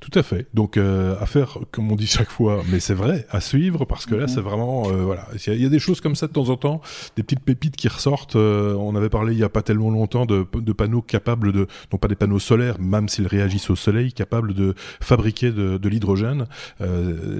Tout 0.00 0.18
à 0.18 0.22
fait. 0.22 0.46
Donc 0.54 0.76
euh, 0.76 1.14
à 1.20 1.26
faire, 1.26 1.58
comme 1.70 1.90
on 1.92 1.96
dit 1.96 2.06
chaque 2.06 2.30
fois, 2.30 2.62
mais 2.70 2.80
c'est 2.80 2.94
vrai, 2.94 3.26
à 3.30 3.40
suivre 3.40 3.84
parce 3.84 4.06
que 4.06 4.14
là, 4.14 4.22
mhm. 4.22 4.28
c'est 4.28 4.40
vraiment 4.40 4.90
euh, 4.90 5.02
voilà. 5.04 5.28
Il 5.46 5.60
y, 5.60 5.66
a 5.66 5.68
des 5.68 5.78
choses 5.78 6.00
comme 6.00 6.14
ça 6.14 6.26
de 6.26 6.32
temps 6.32 6.48
en 6.48 6.56
temps, 6.56 6.80
des 7.16 7.22
petites 7.22 7.40
pépites 7.40 7.76
qui 7.76 7.88
ressortent. 7.88 8.36
Euh, 8.36 8.74
on 8.74 8.94
avait 8.96 9.08
parlé 9.08 9.32
il 9.34 9.38
y 9.38 9.44
a 9.44 9.48
pas 9.48 9.62
tellement 9.62 9.90
longtemps 9.90 10.26
de, 10.26 10.46
de, 10.54 10.72
panneaux 10.72 11.02
capables 11.02 11.52
de, 11.52 11.66
non 11.92 11.98
pas 11.98 12.08
des 12.08 12.14
panneaux 12.14 12.38
solaires, 12.38 12.80
même 12.80 13.08
s'ils 13.08 13.26
réagissent 13.26 13.70
au 13.70 13.76
soleil, 13.76 14.12
capables 14.12 14.54
de 14.54 14.74
fabriquer 15.00 15.50
de, 15.50 15.78
de 15.78 15.88
l'hydrogène, 15.88 16.46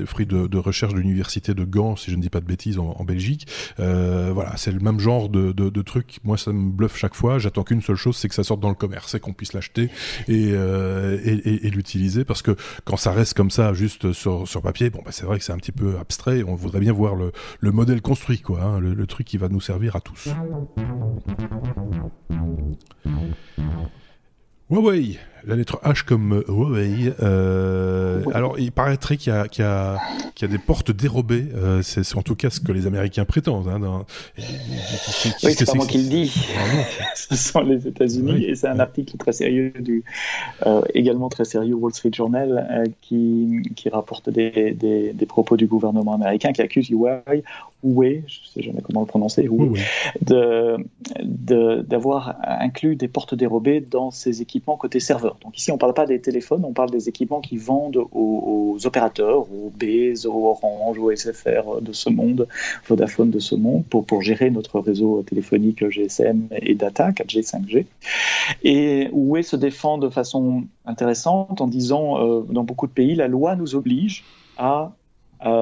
fruit 0.07 0.26
de, 0.26 0.47
de, 0.47 0.59
recherche 0.59 0.95
de 0.95 0.99
l'université 0.99 1.55
de 1.55 1.64
Gand, 1.64 1.97
si 1.97 2.11
je 2.11 2.16
ne 2.16 2.22
dis 2.22 2.31
pas 2.31 2.41
de 2.41 2.47
bêtises, 2.47 2.78
en, 2.78 2.95
en 2.99 3.05
Belgique. 3.05 3.47
voilà, 3.78 4.57
c'est 4.57 4.72
le 4.72 4.81
même 4.81 5.01
genre 5.01 5.28
de, 5.28 5.83
truc. 5.83 6.18
Moi, 6.24 6.37
ça 6.37 6.53
me 6.53 6.70
bluffe 6.70 6.97
chaque 6.97 7.14
fois. 7.14 7.39
J'attends 7.39 7.62
qu'une 7.64 7.83
seule 7.83 7.97
chose, 7.97 8.16
c'est 8.16 8.28
que 8.28 8.35
ça 8.35 8.45
sorte 8.45 8.61
dans 8.61 8.68
le 8.68 8.74
commerce, 8.74 9.12
c'est 9.12 9.20
qu'on 9.20 9.33
puisse 9.33 9.53
l'acheter 9.53 9.89
et, 10.28 10.51
et, 10.51 11.33
et, 11.33 11.66
et 11.66 11.70
l'utiliser 11.70 12.19
parce 12.24 12.42
que 12.42 12.56
quand 12.84 12.96
ça 12.96 13.12
reste 13.12 13.34
comme 13.34 13.50
ça, 13.50 13.74
juste 13.74 14.12
sur, 14.12 14.46
papier, 14.62 14.90
bon, 14.90 15.02
bah, 15.04 15.12
c'est 15.12 15.24
vrai 15.24 15.38
que 15.38 15.44
c'est 15.44 15.52
un 15.52 15.58
petit 15.58 15.72
peu 15.72 15.96
abstrait. 15.98 16.42
On 16.42 16.54
voudrait 16.54 16.80
bien 16.80 16.92
voir 16.92 17.14
le, 17.14 17.32
le 17.60 17.72
modèle 17.72 18.02
construit, 18.02 18.40
quoi, 18.40 18.62
hein, 18.62 18.80
le, 18.80 18.94
le 18.94 19.06
truc 19.06 19.26
qui 19.26 19.38
va 19.38 19.48
nous 19.48 19.60
servir 19.60 19.96
à 19.96 20.00
tous. 20.00 20.28
Huawei, 24.70 25.18
la 25.47 25.57
lettre 25.57 25.80
H 25.84 26.05
comme 26.05 26.43
Huawei. 26.49 27.12
Euh, 27.22 28.22
alors, 28.34 28.59
il 28.59 28.72
paraîtrait 28.72 29.16
qu'il 29.16 29.32
y, 29.32 29.36
y, 29.36 29.62
y, 29.62 29.64
a 29.64 29.99
des 30.49 30.59
portes 30.59 30.91
dérobées. 30.91 31.47
Euh, 31.55 31.82
c'est 31.82 32.16
en 32.16 32.22
tout 32.22 32.34
cas 32.34 32.51
ce 32.51 32.61
que 32.61 32.72
les 32.72 32.86
Américains 32.86 33.24
prétendent. 33.24 33.68
Hein, 33.68 33.80
dans... 33.80 34.05
oui, 34.38 35.55
c'est 35.57 35.64
pas 35.64 35.74
moi 35.74 35.86
qui 35.86 35.99
le 35.99 36.09
dis. 36.09 36.32
ce 37.14 37.36
sont 37.36 37.61
les 37.61 37.86
États-Unis 37.86 38.45
et 38.45 38.55
c'est 38.55 38.68
un 38.68 38.80
article 38.80 39.16
très 39.16 39.32
sérieux 39.32 39.72
du 39.78 40.05
euh, 40.66 40.82
également 40.95 41.28
très 41.28 41.45
sérieux 41.45 41.74
Wall 41.74 41.93
Street 41.93 42.11
Journal 42.12 42.91
qui, 43.01 43.62
qui 43.76 43.88
rapporte 43.88 44.30
des, 44.30 44.72
des, 44.72 45.12
des, 45.12 45.26
propos 45.26 45.57
du 45.57 45.66
gouvernement 45.66 46.14
américain 46.14 46.53
qui 46.53 46.62
accuse 46.62 46.88
Huawei, 46.88 47.43
Huawei, 47.82 48.24
je 48.26 48.38
sais 48.53 48.62
jamais 48.62 48.80
comment 48.82 49.01
le 49.01 49.07
prononcer, 49.07 49.45
Huawei, 49.45 49.80
de 50.20 50.76
d'avoir 51.82 52.36
inclus 52.43 52.97
des 52.97 53.09
portes 53.09 53.34
dérobées 53.34 53.80
dans 53.80 54.11
ses 54.11 54.43
équipements 54.43 54.76
côté 54.76 55.01
serveur. 55.01 55.30
Donc 55.43 55.59
ici, 55.59 55.70
on 55.70 55.74
ne 55.74 55.78
parle 55.78 55.95
pas 55.95 56.07
des 56.07 56.20
téléphones, 56.20 56.64
on 56.64 56.72
parle 56.72 56.91
des 56.91 57.09
équipements 57.09 57.41
qui 57.41 57.57
vendent 57.57 58.05
aux, 58.12 58.76
opérateurs, 58.85 59.41
aux 59.41 59.70
B's, 59.74 60.26
aux 60.26 60.51
Orange, 60.51 60.99
aux 60.99 61.14
SFR 61.14 61.81
de 61.81 61.93
ce 61.93 62.11
monde, 62.11 62.49
Vodafone 62.87 63.31
de 63.31 63.39
ce 63.39 63.55
monde, 63.55 63.85
pour, 63.89 64.05
pour 64.05 64.22
gérer 64.22 64.51
notre 64.51 64.81
réseau 64.81 65.22
téléphonique 65.22 65.89
GSM 65.89 66.49
et 66.53 66.74
data, 66.74 67.11
4G, 67.11 67.49
5G. 67.49 67.87
Et 68.62 69.09
Huawei 69.12 69.43
se 69.43 69.57
défend 69.57 69.99
de 69.99 70.09
façon 70.09 70.64
intéressante 70.87 71.61
en 71.61 71.66
disant, 71.66 72.18
euh, 72.18 72.43
dans 72.49 72.64
beaucoup 72.64 72.87
de 72.87 72.93
pays, 72.93 73.14
la 73.14 73.28
loi 73.28 73.57
nous 73.57 73.74
oblige 73.74 74.24
à 74.57 74.93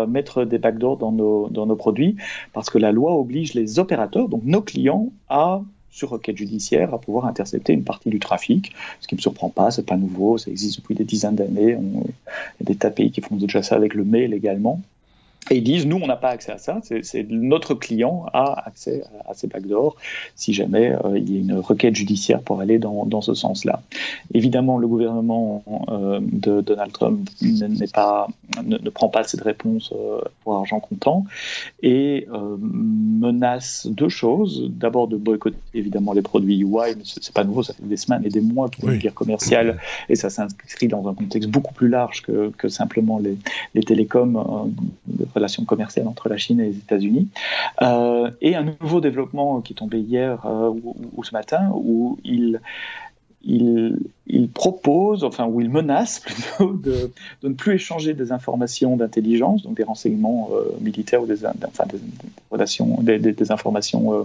mettre 0.09 0.45
des 0.45 0.59
backdoors 0.59 0.97
dans 0.97 1.13
nos, 1.13 1.49
dans 1.51 1.67
nos 1.67 1.77
produits, 1.77 2.17
parce 2.53 2.69
que 2.69 2.79
la 2.79 2.91
loi 2.91 3.15
oblige 3.15 3.55
les 3.55 3.79
opérateurs, 3.79 4.29
donc 4.29 4.43
nos 4.45 4.61
clients, 4.61 5.13
à 5.29 5.63
sur 5.91 6.11
requête 6.11 6.37
judiciaire 6.37 6.95
à 6.95 7.01
pouvoir 7.01 7.27
intercepter 7.27 7.73
une 7.73 7.85
partie 7.85 8.11
du 8.11 8.19
trafic, 8.19 8.73
ce 9.01 9.09
qui 9.09 9.15
ne 9.15 9.19
me 9.19 9.23
surprend 9.23 9.51
pas, 9.51 9.71
c'est 9.71 9.87
pas 9.87 9.97
nouveau, 9.97 10.39
ça 10.39 10.51
existe 10.51 10.79
depuis 10.79 10.95
des 10.95 11.05
dizaines 11.05 11.37
d'années, 11.37 11.79
il 11.81 12.01
y 12.01 12.63
a 12.63 12.65
des 12.65 12.77
tas 12.77 12.91
de 12.91 12.95
pays 12.95 13.11
qui 13.11 13.21
font 13.21 13.37
déjà 13.37 13.63
ça 13.63 13.77
avec 13.77 13.95
le 13.95 14.05
mail 14.05 14.35
également. 14.35 14.81
Et 15.51 15.57
ils 15.57 15.63
disent, 15.63 15.87
nous, 15.87 15.97
on 15.97 16.07
n'a 16.07 16.17
pas 16.17 16.31
accès 16.31 16.53
à 16.53 16.59
ça, 16.59 16.81
c'est 16.83 17.27
notre 17.31 17.75
client 17.75 18.27
a 18.33 18.67
accès 18.67 19.03
à, 19.27 19.35
ces 19.35 19.47
backdoors 19.47 19.97
si 20.35 20.53
jamais 20.53 20.93
euh, 20.93 21.19
il 21.19 21.33
y 21.33 21.37
a 21.37 21.41
une 21.41 21.59
requête 21.59 21.95
judiciaire 21.95 22.41
pour 22.41 22.61
aller 22.61 22.79
dans, 22.79 23.07
dans 23.07 23.21
ce 23.21 23.35
sens-là. 23.35 23.81
Évidemment, 24.35 24.79
le 24.79 24.87
gouvernement 24.87 25.63
euh, 25.89 26.21
de 26.21 26.61
Donald 26.61 26.93
Trump 26.93 27.29
n'est 27.41 27.87
pas, 27.87 28.29
ne, 28.65 28.91
prend 28.91 29.09
pas 29.09 29.25
cette 29.25 29.43
réponse 29.43 29.93
euh, 29.97 30.21
pour 30.43 30.57
argent 30.57 30.81
comptant 30.81 31.25
et 31.83 32.27
menace 32.61 33.87
deux 33.87 34.09
choses. 34.09 34.69
D'abord 34.71 35.09
de 35.09 35.17
boycotter 35.17 35.57
évidemment 35.75 36.13
les 36.13 36.23
produits 36.23 36.61
UI, 36.61 36.95
mais 36.97 37.03
c'est 37.05 37.33
pas 37.33 37.45
nouveau, 37.45 37.63
ça 37.63 37.73
fait 37.73 37.85
des 37.85 37.97
semaines 37.97 38.25
et 38.25 38.29
des 38.29 38.41
mois 38.41 38.69
pour 38.69 38.89
une 38.89 38.99
guerre 38.99 39.15
commerciale 39.15 39.79
et 40.09 40.15
ça 40.15 40.31
s'inscrit 40.31 40.89
dans 40.89 41.09
un 41.09 41.15
contexte 41.15 41.49
beaucoup 41.49 41.75
plus 41.75 41.89
large 41.89 42.23
que, 42.23 42.51
que 42.57 42.69
simplement 42.69 43.19
les, 43.19 43.37
les 43.75 43.83
télécoms 43.83 44.73
relations 45.39 45.65
commerciales 45.65 46.07
entre 46.07 46.29
la 46.29 46.37
Chine 46.37 46.61
et 46.61 46.67
les 46.67 46.77
États-Unis. 46.77 47.29
Euh, 47.83 48.31
et 48.41 48.55
un 48.57 48.67
nouveau 48.81 49.01
développement 49.01 49.61
qui 49.61 49.73
est 49.73 49.77
tombé 49.77 49.99
hier 49.99 50.45
euh, 50.47 50.71
ou, 51.17 51.25
ce 51.25 51.33
matin, 51.33 51.71
où 51.75 52.19
il 52.25 52.61
il, 53.45 53.99
il, 54.27 54.49
propose, 54.49 55.23
enfin, 55.23 55.47
ou 55.47 55.61
il 55.61 55.71
menace 55.71 56.21
plutôt, 56.59 56.73
de, 56.73 57.13
de, 57.43 57.49
ne 57.49 57.55
plus 57.55 57.75
échanger 57.75 58.15
des 58.15 58.33
informations 58.33 58.97
d'intelligence, 58.97 59.63
donc 59.63 59.77
des 59.77 59.85
renseignements 59.85 60.51
euh, 60.53 60.77
militaires 60.81 61.23
ou 61.23 61.27
des, 61.27 61.47
enfin, 61.47 61.85
des, 61.87 61.99
relations, 62.51 62.99
des, 63.01 63.19
des 63.19 63.53
informations, 63.53 64.13
euh, 64.13 64.25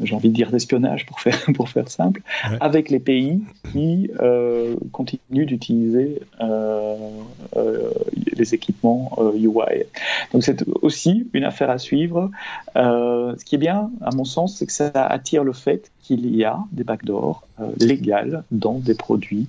j'ai 0.00 0.14
envie 0.14 0.28
de 0.28 0.34
dire 0.34 0.50
d'espionnage 0.50 1.06
pour 1.06 1.20
faire, 1.20 1.38
pour 1.54 1.68
faire 1.68 1.88
simple, 1.88 2.22
avec 2.60 2.90
les 2.90 3.00
pays 3.00 3.40
qui 3.72 4.10
euh, 4.20 4.76
continuent 4.92 5.46
d'utiliser 5.46 6.20
les 8.36 8.54
équipements 8.54 9.16
UI. 9.34 9.84
Donc 10.32 10.44
c'est 10.44 10.64
aussi 10.82 11.28
une 11.32 11.44
affaire 11.44 11.70
à 11.70 11.78
suivre. 11.78 12.30
ce 12.74 13.44
qui 13.44 13.56
est 13.56 13.58
bien, 13.58 13.90
à 14.02 14.14
mon 14.14 14.24
sens, 14.24 14.56
c'est 14.56 14.66
que 14.66 14.72
ça 14.72 14.90
attire 14.94 15.42
le 15.42 15.52
fait 15.52 15.90
qu'il 16.06 16.34
y 16.34 16.44
a 16.44 16.58
des 16.72 16.84
backdoors 16.84 17.46
euh, 17.60 17.70
légales 17.78 18.44
dans 18.50 18.78
des 18.78 18.94
produits 18.94 19.48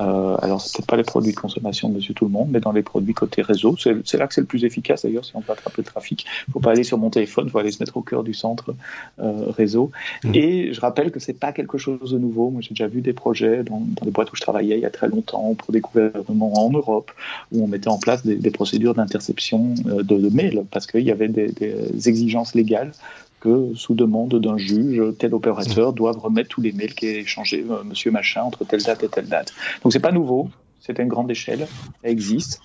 euh, 0.00 0.36
alors, 0.42 0.60
c'est 0.60 0.76
peut-être 0.76 0.86
pas 0.86 0.96
les 0.96 1.04
produits 1.04 1.32
de 1.32 1.38
consommation 1.38 1.88
de 1.88 1.94
Monsieur 1.94 2.14
Tout 2.14 2.24
le 2.24 2.30
Monde, 2.30 2.48
mais 2.50 2.60
dans 2.60 2.72
les 2.72 2.82
produits 2.82 3.14
côté 3.14 3.42
réseau. 3.42 3.76
C'est 3.76 4.18
là 4.18 4.26
que 4.26 4.34
c'est 4.34 4.40
le 4.40 4.46
plus 4.46 4.64
efficace 4.64 5.02
d'ailleurs 5.02 5.24
si 5.24 5.34
on 5.36 5.40
veut 5.40 5.50
attraper 5.50 5.78
le 5.78 5.84
trafic. 5.84 6.26
Il 6.26 6.50
ne 6.50 6.52
faut 6.54 6.60
pas 6.60 6.72
aller 6.72 6.84
sur 6.84 6.98
mon 6.98 7.10
téléphone, 7.10 7.46
il 7.46 7.50
faut 7.50 7.58
aller 7.58 7.70
se 7.70 7.82
mettre 7.82 7.96
au 7.96 8.02
cœur 8.02 8.22
du 8.22 8.34
centre 8.34 8.74
euh, 9.20 9.50
réseau. 9.50 9.90
Mmh. 10.24 10.34
Et 10.34 10.72
je 10.72 10.80
rappelle 10.80 11.10
que 11.10 11.20
c'est 11.20 11.38
pas 11.38 11.52
quelque 11.52 11.78
chose 11.78 12.10
de 12.10 12.18
nouveau. 12.18 12.50
Moi, 12.50 12.60
j'ai 12.60 12.70
déjà 12.70 12.88
vu 12.88 13.00
des 13.00 13.12
projets 13.12 13.62
dans, 13.64 13.80
dans, 13.80 14.04
des 14.04 14.10
boîtes 14.10 14.32
où 14.32 14.36
je 14.36 14.42
travaillais 14.42 14.76
il 14.76 14.82
y 14.82 14.86
a 14.86 14.90
très 14.90 15.08
longtemps 15.08 15.54
pour 15.54 15.72
des 15.72 15.80
gouvernements 15.80 16.66
en 16.66 16.70
Europe 16.70 17.10
où 17.52 17.64
on 17.64 17.68
mettait 17.68 17.88
en 17.88 17.98
place 17.98 18.24
des, 18.24 18.36
des 18.36 18.50
procédures 18.50 18.94
d'interception 18.94 19.74
euh, 19.86 20.02
de, 20.02 20.18
de, 20.18 20.28
mails 20.28 20.64
parce 20.70 20.86
qu'il 20.86 21.02
y 21.02 21.10
avait 21.10 21.28
des, 21.28 21.48
des 21.52 22.08
exigences 22.08 22.54
légales 22.54 22.92
que, 23.40 23.72
sous 23.74 23.94
demande 23.94 24.40
d'un 24.40 24.56
juge, 24.56 25.02
tel 25.18 25.34
opérateur 25.34 25.92
doit 25.92 26.12
remettre 26.12 26.48
tous 26.48 26.60
les 26.60 26.72
mails 26.72 26.94
qui 26.94 27.06
est 27.06 27.20
échangé 27.20 27.64
euh, 27.68 27.84
monsieur 27.84 28.10
machin 28.10 28.42
entre 28.42 28.64
telle 28.64 28.82
date 28.82 29.02
et 29.02 29.08
telle 29.08 29.28
date. 29.28 29.52
Donc 29.82 29.92
c'est 29.92 30.00
pas 30.00 30.12
nouveau, 30.12 30.50
c'est 30.80 30.98
à 30.98 31.02
une 31.02 31.08
grande 31.08 31.30
échelle, 31.30 31.66
ça 32.02 32.08
existe. 32.08 32.60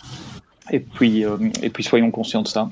Et 0.70 0.80
puis, 0.80 1.26
euh, 1.26 1.38
et 1.64 1.72
puis 1.72 1.84
soyons 1.84 2.12
conscients 2.12 2.44
de 2.44 2.48
ça. 2.48 2.70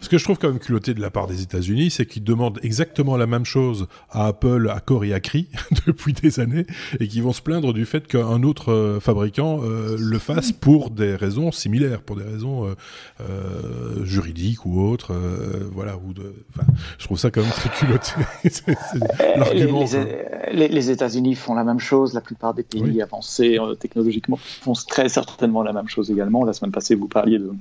Ce 0.00 0.08
que 0.08 0.16
je 0.16 0.24
trouve 0.24 0.38
quand 0.38 0.48
même 0.48 0.58
culotté 0.58 0.94
de 0.94 1.02
la 1.02 1.10
part 1.10 1.26
des 1.26 1.42
États-Unis, 1.42 1.90
c'est 1.90 2.06
qu'ils 2.06 2.24
demandent 2.24 2.58
exactement 2.62 3.18
la 3.18 3.26
même 3.26 3.44
chose 3.44 3.88
à 4.10 4.28
Apple, 4.28 4.70
à 4.74 4.80
Core 4.80 5.04
et 5.04 5.12
à 5.12 5.20
Cri 5.20 5.48
depuis 5.86 6.14
des 6.14 6.40
années, 6.40 6.64
et 6.98 7.08
qu'ils 7.08 7.22
vont 7.22 7.34
se 7.34 7.42
plaindre 7.42 7.74
du 7.74 7.84
fait 7.84 8.06
qu'un 8.06 8.42
autre 8.42 8.72
euh, 8.72 9.00
fabricant 9.00 9.60
euh, 9.62 9.96
le 9.98 10.18
fasse 10.18 10.50
pour 10.50 10.88
des 10.90 11.14
raisons 11.14 11.52
similaires, 11.52 12.00
pour 12.00 12.16
des 12.16 12.24
raisons 12.24 12.74
juridiques 14.02 14.64
ou 14.64 14.80
autres. 14.80 15.12
voilà. 15.72 15.96
Ou 15.96 16.12
de, 16.12 16.34
je 16.98 17.04
trouve 17.04 17.18
ça 17.18 17.30
quand 17.30 17.42
même 17.42 17.50
très 17.50 17.70
culotté. 17.70 18.12
les, 20.52 20.68
les, 20.68 20.90
États-Unis 20.90 21.34
font 21.34 21.54
la 21.54 21.64
même 21.64 21.78
chose. 21.78 22.14
La 22.14 22.20
plupart 22.20 22.54
des 22.54 22.62
pays 22.62 23.02
avancés 23.02 23.58
technologiquement 23.78 24.36
font 24.36 24.72
très 24.72 25.08
certainement 25.08 25.62
la 25.62 25.72
même 25.72 25.88
chose 25.88 26.10
également. 26.10 26.44
La 26.44 26.52
vous 26.96 27.08
parliez 27.08 27.38
de, 27.38 27.52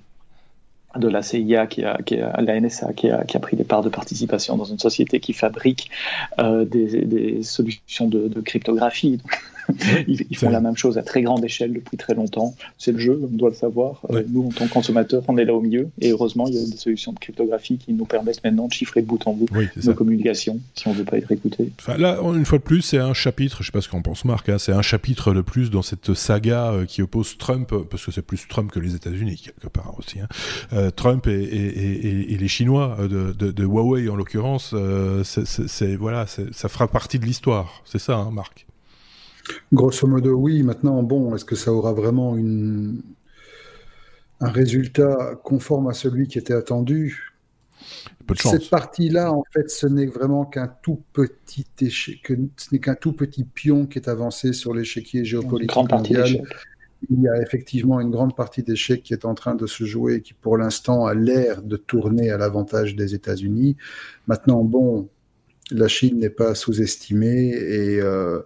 de 0.98 1.08
la 1.08 1.22
CIA, 1.22 1.68
qui 1.68 1.84
a, 1.84 1.98
qui 1.98 2.18
a, 2.20 2.40
la 2.42 2.60
NSA, 2.60 2.94
qui 2.94 3.10
a, 3.10 3.24
qui 3.24 3.38
a, 3.38 3.40
pris 3.40 3.58
des 3.58 3.64
parts 3.64 3.84
de 3.84 3.90
participation 3.90 4.58
dans 4.58 4.66
une 4.66 4.80
société 4.80 5.20
qui 5.20 5.34
fabrique 5.34 5.90
euh, 6.40 6.66
des, 6.66 7.06
des, 7.06 7.44
solutions 7.44 8.08
de 8.08 8.42
cryptographie. 8.42 9.20
ils, 10.08 10.38
font 10.38 10.50
la 10.50 10.62
même 10.62 10.78
chose 10.78 10.98
à 10.98 11.04
très 11.04 11.22
grande 11.22 11.44
échelle 11.44 11.74
depuis 11.74 11.98
très 11.98 12.14
longtemps. 12.14 12.56
C'est 12.78 12.92
le 12.92 13.00
jeu, 13.00 13.20
on 13.24 13.36
doit 13.36 13.50
le 13.50 13.56
savoir. 13.56 14.02
Euh, 14.10 14.24
nous, 14.30 14.48
en 14.48 14.50
tant 14.50 14.68
que 14.68 14.74
consommateurs, 14.74 15.24
on 15.28 15.38
est 15.38 15.46
là 15.46 15.54
au 15.54 15.62
milieu. 15.62 15.90
Et 16.00 16.12
heureusement, 16.12 16.48
il 16.48 16.56
y 16.56 16.58
a 16.58 16.66
des 16.66 16.78
solutions 16.78 17.14
de 17.14 17.20
cryptographie 17.20 17.78
qui 17.78 17.94
nous 17.94 18.06
permettent 18.06 18.44
maintenant 18.44 18.68
de 18.68 18.74
chiffrer 18.74 19.02
de 19.02 19.08
bout 19.08 19.26
en 19.28 19.34
bout 19.34 19.48
nos 19.84 19.94
communications 19.94 20.60
si 20.76 20.88
on 20.88 20.92
ne 20.92 20.98
veut 20.98 21.06
pas 21.06 21.18
être 21.18 21.32
écouté. 21.32 21.72
Enfin, 21.80 21.98
là, 21.98 22.20
une 22.22 22.46
fois 22.46 22.58
de 22.58 22.64
plus, 22.64 22.82
c'est 22.82 22.98
un 22.98 23.14
chapitre, 23.14 23.58
je 23.58 23.64
ne 23.64 23.66
sais 23.68 23.72
pas 23.72 23.82
ce 23.82 23.90
qu'en 23.90 24.02
pense 24.02 24.26
Marc, 24.26 24.50
hein, 24.50 24.58
c'est 24.58 24.72
un 24.72 24.82
chapitre 24.82 25.34
de 25.34 25.42
plus 25.42 25.70
dans 25.70 25.82
cette 25.82 26.14
saga 26.14 26.72
euh, 26.72 26.86
qui 26.86 27.02
oppose 27.02 27.38
Trump, 27.38 27.74
parce 27.90 28.06
que 28.06 28.12
c'est 28.12 28.22
plus 28.22 28.48
Trump 28.48 28.72
que 28.72 28.80
les 28.80 28.96
États-Unis, 28.96 29.42
quelque 29.44 29.68
part 29.68 29.96
aussi. 29.98 30.20
Hein. 30.20 30.28
Euh, 30.74 30.92
Trump 30.92 31.28
et, 31.28 31.32
et, 31.32 32.34
et, 32.34 32.38
les 32.38 32.48
Chinois 32.48 32.98
de, 33.02 33.34
de, 33.34 33.52
de 33.52 33.64
Huawei, 33.64 34.10
en 34.10 34.16
l'occurrence, 34.16 34.74
c'est 35.24 35.96
voilà, 35.96 36.26
ça 36.28 36.70
fera 36.70 36.88
partie 36.88 37.20
de 37.20 37.26
l'histoire. 37.26 37.82
C'est 37.86 38.00
ça, 38.00 38.16
hein, 38.16 38.32
Marc? 38.32 38.66
Grosso 39.72 40.08
modo, 40.08 40.34
oui. 40.36 40.64
Maintenant, 40.64 41.02
bon, 41.04 41.36
est-ce 41.36 41.46
que 41.46 41.56
ça 41.56 41.72
aura 41.72 41.94
vraiment 41.94 42.38
un 44.40 44.50
résultat 44.50 45.40
conforme 45.44 45.88
à 45.88 45.94
celui 45.94 46.28
qui 46.28 46.38
était 46.38 46.54
attendu? 46.54 47.32
Cette 48.36 48.70
partie-là, 48.70 49.34
en 49.34 49.44
fait, 49.52 49.70
ce 49.70 49.88
n'est 49.88 50.06
vraiment 50.06 50.46
qu'un 50.46 50.68
tout 50.68 51.02
petit 51.14 51.66
échec, 51.82 52.22
que 52.24 52.34
ce 52.58 52.68
n'est 52.72 52.80
qu'un 52.80 52.96
tout 52.96 53.14
petit 53.14 53.44
pion 53.44 53.86
qui 53.86 54.00
est 54.00 54.08
avancé 54.08 54.54
sur 54.54 54.74
l'échiquier 54.74 55.26
géopolitique 55.26 55.76
mondial. 55.76 56.44
Il 57.10 57.22
y 57.22 57.28
a 57.28 57.42
effectivement 57.42 58.00
une 58.00 58.12
grande 58.12 58.36
partie 58.36 58.62
d'échecs 58.62 59.02
qui 59.02 59.14
est 59.14 59.26
en 59.26 59.34
train 59.34 59.56
de 59.56 59.66
se 59.66 59.84
jouer, 59.86 60.22
qui 60.22 60.34
pour 60.34 60.56
l'instant 60.58 61.06
a 61.08 61.16
l'air 61.16 61.64
de 61.64 61.76
tourner 61.76 62.30
à 62.30 62.38
l'avantage 62.38 62.96
des 62.96 63.16
États-Unis. 63.16 63.76
Maintenant, 64.28 64.64
bon, 64.64 65.10
la 65.72 65.88
Chine 65.88 66.20
n'est 66.20 66.30
pas 66.30 66.54
sous-estimée 66.54 67.50
et 67.50 68.00
euh, 68.00 68.42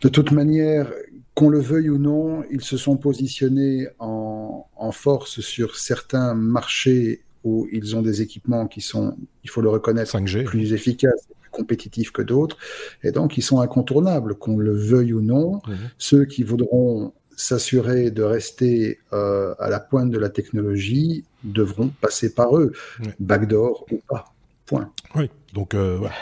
de 0.00 0.08
toute 0.08 0.32
manière, 0.32 0.90
qu'on 1.34 1.48
le 1.48 1.60
veuille 1.60 1.90
ou 1.90 1.98
non, 1.98 2.44
ils 2.50 2.62
se 2.62 2.76
sont 2.76 2.96
positionnés 2.96 3.88
en, 3.98 4.66
force 4.92 5.40
sur 5.40 5.76
certains 5.76 6.34
marchés 6.34 7.22
où 7.42 7.66
ils 7.72 7.96
ont 7.96 8.02
des 8.02 8.20
équipements 8.20 8.66
qui 8.66 8.80
sont, 8.80 9.16
il 9.42 9.50
faut 9.50 9.62
le 9.62 9.70
reconnaître, 9.70 10.16
plus 10.44 10.72
efficaces, 10.74 11.26
plus 11.40 11.50
compétitifs 11.50 12.12
que 12.12 12.22
d'autres. 12.22 12.58
Et 13.02 13.10
donc, 13.10 13.38
ils 13.38 13.42
sont 13.42 13.60
incontournables, 13.60 14.34
qu'on 14.34 14.58
le 14.58 14.76
veuille 14.76 15.14
ou 15.14 15.20
non. 15.20 15.60
Mhm. 15.66 15.76
Ceux 15.98 16.24
qui 16.26 16.42
voudront 16.42 17.12
s'assurer 17.34 18.10
de 18.10 18.22
rester 18.22 19.00
euh, 19.12 19.54
à 19.58 19.68
la 19.68 19.80
pointe 19.80 20.10
de 20.10 20.18
la 20.18 20.28
technologie 20.28 21.24
devront 21.42 21.88
passer 22.00 22.32
par 22.32 22.56
eux, 22.56 22.72
backdoor 23.18 23.86
ou 23.90 24.00
pas. 24.08 24.32
Point. 24.66 24.92
Oui, 25.16 25.30
donc 25.54 25.74
euh, 25.74 25.96
voilà. 25.98 26.14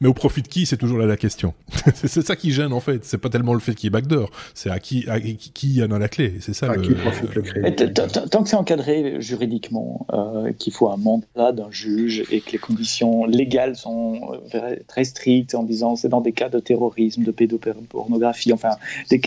Mais 0.00 0.08
au 0.08 0.14
profit 0.14 0.42
de 0.42 0.48
qui, 0.48 0.66
c'est 0.66 0.76
toujours 0.76 0.98
là 0.98 1.06
la 1.06 1.16
question. 1.16 1.54
c'est 1.94 2.22
ça 2.22 2.36
qui 2.36 2.52
gêne 2.52 2.72
en 2.72 2.80
fait. 2.80 3.04
C'est 3.04 3.18
pas 3.18 3.30
tellement 3.30 3.54
le 3.54 3.60
fait 3.60 3.74
qu'il 3.74 3.86
y 3.86 3.88
ait 3.88 3.90
backdoor, 3.90 4.30
c'est 4.54 4.70
à 4.70 4.78
qui, 4.78 5.08
à 5.08 5.18
qui 5.20 5.82
en 5.82 5.90
a 5.90 5.98
la 5.98 6.08
clé. 6.08 6.34
C'est 6.40 6.54
ça. 6.54 6.76
Qui 6.76 6.92
profite 6.92 7.34
le 7.34 7.42
crédit. 7.42 7.94
Tant 8.30 8.42
que 8.42 8.48
c'est 8.48 8.56
encadré 8.56 9.20
juridiquement, 9.20 10.06
euh, 10.12 10.52
qu'il 10.52 10.72
faut 10.72 10.90
un 10.90 10.96
mandat 10.98 11.52
d'un 11.52 11.70
juge 11.70 12.24
et 12.30 12.40
que 12.40 12.52
les 12.52 12.58
conditions 12.58 13.24
légales 13.24 13.76
sont 13.76 14.32
euh, 14.54 14.76
très 14.86 15.04
strictes 15.04 15.54
en 15.54 15.62
disant 15.62 15.96
c'est 15.96 16.08
dans 16.08 16.20
des 16.20 16.32
cas 16.32 16.50
de 16.50 16.60
terrorisme, 16.60 17.22
de 17.24 17.30
pédopornographie, 17.30 18.52
enfin 18.52 18.76
des, 19.10 19.20